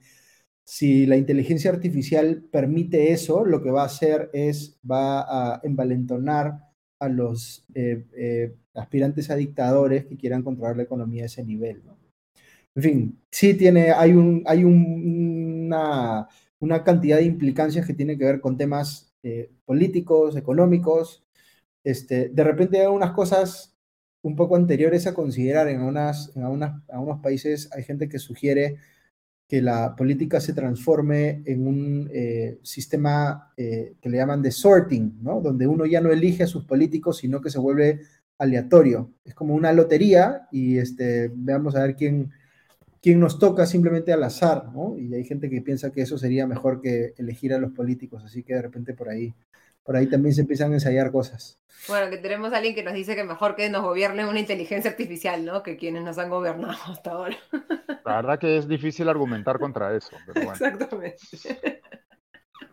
si 0.65 1.07
la 1.07 1.17
inteligencia 1.17 1.71
artificial 1.71 2.43
permite 2.51 3.13
eso, 3.13 3.45
lo 3.45 3.63
que 3.63 3.71
va 3.71 3.83
a 3.83 3.87
hacer 3.87 4.29
es, 4.33 4.81
va 4.89 5.21
a 5.21 5.61
envalentonar 5.63 6.59
a 6.99 7.09
los 7.09 7.65
eh, 7.75 8.05
eh, 8.17 8.57
aspirantes 8.75 9.31
a 9.31 9.37
dictadores 9.37 10.07
que 10.07 10.17
quieran 10.17 10.43
controlar 10.43 10.77
la 10.77 10.83
economía 10.83 11.23
a 11.25 11.27
ese 11.27 11.45
nivel, 11.45 11.83
¿no? 11.85 11.97
En 12.75 12.83
fin, 12.83 13.19
sí 13.31 13.55
tiene, 13.55 13.93
hay, 13.93 14.13
un, 14.13 14.43
hay 14.47 14.65
una, 14.65 16.29
una 16.59 16.85
cantidad 16.85 17.17
de 17.17 17.25
implicancias 17.25 17.87
que 17.87 17.95
tienen 17.95 18.19
que 18.19 18.25
ver 18.27 18.41
con 18.41 18.59
temas 18.59 19.06
eh, 19.29 19.51
políticos, 19.65 20.37
económicos. 20.37 21.25
Este, 21.83 22.29
de 22.29 22.45
repente 22.45 22.81
hay 22.81 22.87
unas 22.87 23.11
cosas 23.11 23.77
un 24.23 24.37
poco 24.37 24.55
anteriores 24.55 25.09
a 25.09 25.15
considerar 25.15 25.67
en, 25.67 25.83
unas, 25.83 26.31
en 26.37 26.45
unos 26.45 27.21
países. 27.21 27.69
Hay 27.73 27.83
gente 27.83 28.09
que 28.09 28.21
sugiere 28.21 28.77
que 29.49 29.61
la 29.61 29.97
política 29.97 30.41
se 30.41 30.53
transforme 30.53 31.43
en 31.45 31.67
un 31.67 32.09
eh, 32.13 32.61
sistema 32.63 33.53
eh, 33.57 33.97
que 34.01 34.11
le 34.11 34.19
llaman 34.19 34.43
de 34.43 34.53
sorting, 34.53 35.19
¿no? 35.21 35.41
donde 35.41 35.67
uno 35.67 35.87
ya 35.87 36.01
no 36.01 36.13
elige 36.13 36.45
a 36.45 36.49
sus 36.49 36.65
políticos, 36.65 37.19
sino 37.19 37.41
que 37.41 37.51
se 37.51 37.59
vuelve 37.59 38.03
aleatorio. 38.39 39.11
Es 39.25 39.35
como 39.35 39.57
una 39.57 39.73
lotería 39.73 40.47
y 40.53 40.79
este, 40.79 41.33
veamos 41.35 41.75
a 41.75 41.83
ver 41.83 41.97
quién, 41.97 42.31
quién 43.03 43.21
nos 43.21 43.39
toca 43.39 43.67
simplemente 43.67 44.13
al 44.13 44.23
azar, 44.25 44.71
¿no? 44.73 44.97
Y 44.99 45.15
hay 45.15 45.25
gente 45.25 45.49
que 45.49 45.61
piensa 45.63 45.93
que 45.93 46.03
eso 46.03 46.19
sería 46.19 46.47
mejor 46.47 46.81
que 46.81 47.15
elegir 47.17 47.55
a 47.55 47.59
los 47.59 47.73
políticos, 47.73 48.25
así 48.25 48.43
que 48.43 48.55
de 48.55 48.63
repente 48.63 48.95
por 48.95 49.09
ahí, 49.09 49.35
por 49.83 49.97
ahí 49.97 50.07
también 50.07 50.35
se 50.35 50.43
empiezan 50.43 50.73
a 50.73 50.75
ensayar 50.75 51.11
cosas. 51.11 51.59
Bueno, 51.89 52.11
que 52.11 52.17
tenemos 52.19 52.53
a 52.53 52.57
alguien 52.57 52.75
que 52.75 52.83
nos 52.83 52.95
dice 52.95 53.15
que 53.15 53.25
mejor 53.25 53.55
que 53.55 53.69
nos 53.71 53.83
gobierne 53.83 54.27
una 54.27 54.41
inteligencia 54.41 54.91
artificial, 54.91 55.45
¿no? 55.45 55.63
Que 55.63 55.77
quienes 55.77 56.03
nos 56.03 56.19
han 56.19 56.31
gobernado 56.31 56.79
hasta 56.89 57.13
ahora. 57.13 57.37
La 58.05 58.17
verdad 58.17 58.39
que 58.39 58.57
es 58.57 58.67
difícil 58.67 59.09
argumentar 59.09 59.59
contra 59.59 59.97
eso, 59.97 60.17
pero 60.27 60.47
bueno. 60.47 60.53
Exactamente. 60.55 61.81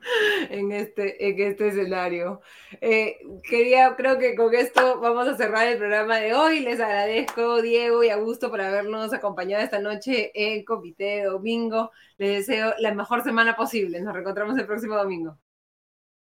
en 0.50 0.72
este, 0.72 1.28
en 1.28 1.42
este 1.42 1.68
escenario. 1.70 2.42
Eh, 2.82 3.18
quería, 3.44 3.96
creo 3.96 4.18
que 4.18 4.36
con 4.36 4.54
esto 4.54 5.00
vamos 5.00 5.28
a 5.28 5.38
cerrar 5.38 5.68
el 5.68 5.78
programa 5.78 6.18
de 6.18 6.34
hoy. 6.34 6.60
Les 6.60 6.80
agradezco, 6.80 7.62
Diego 7.62 8.04
y 8.04 8.10
Augusto, 8.10 8.50
por 8.50 8.62
habernos 8.62 9.14
acompañado 9.14 9.64
esta 9.64 9.80
noche 9.80 10.32
en 10.34 10.64
Comité 10.64 11.24
Domingo. 11.24 11.92
Les 12.18 12.48
deseo 12.48 12.74
la 12.80 12.94
mejor 12.94 13.24
semana 13.24 13.56
posible. 13.56 14.02
Nos 14.02 14.14
reencontramos 14.14 14.58
el 14.58 14.66
próximo 14.66 14.96
domingo. 14.96 15.38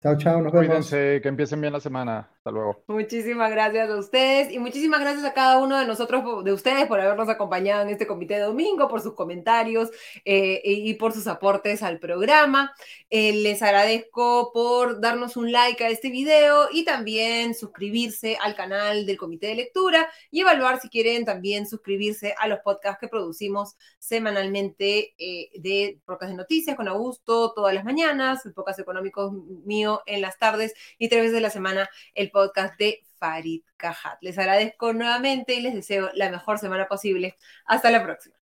Chao, 0.00 0.16
chao, 0.16 0.40
nos 0.40 0.52
vemos. 0.52 0.68
Cuídense, 0.68 1.20
que 1.20 1.28
empiecen 1.28 1.60
bien 1.60 1.72
la 1.72 1.80
semana. 1.80 2.30
Hasta 2.36 2.52
luego. 2.52 2.84
Muchísimas 2.86 3.50
gracias 3.50 3.90
a 3.90 3.96
ustedes 3.96 4.52
y 4.52 4.60
muchísimas 4.60 5.00
gracias 5.00 5.24
a 5.24 5.34
cada 5.34 5.58
uno 5.58 5.76
de 5.76 5.86
nosotros, 5.86 6.44
de 6.44 6.52
ustedes, 6.52 6.86
por 6.86 7.00
habernos 7.00 7.28
acompañado 7.28 7.82
en 7.82 7.88
este 7.88 8.06
comité 8.06 8.34
de 8.34 8.42
domingo, 8.42 8.86
por 8.86 9.00
sus 9.00 9.14
comentarios 9.14 9.90
eh, 10.24 10.62
y 10.64 10.94
por 10.94 11.12
sus 11.12 11.26
aportes 11.26 11.82
al 11.82 11.98
programa. 11.98 12.72
Eh, 13.10 13.32
les 13.32 13.60
agradezco 13.60 14.52
por 14.54 15.00
darnos 15.00 15.36
un 15.36 15.50
like 15.50 15.82
a 15.82 15.88
este 15.88 16.10
video 16.10 16.68
y 16.72 16.84
también 16.84 17.54
suscribirse 17.54 18.38
al 18.40 18.54
canal 18.54 19.04
del 19.04 19.18
comité 19.18 19.48
de 19.48 19.56
lectura 19.56 20.08
y 20.30 20.42
evaluar 20.42 20.78
si 20.80 20.88
quieren 20.88 21.24
también 21.24 21.66
suscribirse 21.66 22.36
a 22.38 22.46
los 22.46 22.60
podcasts 22.60 23.00
que 23.00 23.08
producimos 23.08 23.76
semanalmente 23.98 25.14
eh, 25.18 25.50
de 25.58 25.98
Podcast 26.04 26.30
de 26.30 26.36
Noticias 26.36 26.76
con 26.76 26.86
Augusto 26.86 27.52
todas 27.52 27.74
las 27.74 27.84
mañanas, 27.84 28.46
el 28.46 28.52
podcast 28.52 28.78
económico 28.78 29.32
mío 29.64 29.88
en 30.06 30.20
las 30.20 30.39
tardes 30.39 30.74
y 30.98 31.09
tres 31.09 31.23
veces 31.23 31.35
de 31.35 31.40
la 31.40 31.51
semana 31.51 31.89
el 32.15 32.31
podcast 32.31 32.78
de 32.78 33.05
Farid 33.19 33.62
Cajat. 33.77 34.19
Les 34.23 34.39
agradezco 34.39 34.93
nuevamente 34.93 35.55
y 35.55 35.60
les 35.60 35.74
deseo 35.74 36.10
la 36.15 36.31
mejor 36.31 36.59
semana 36.59 36.86
posible. 36.86 37.36
Hasta 37.66 37.90
la 37.90 38.02
próxima. 38.02 38.36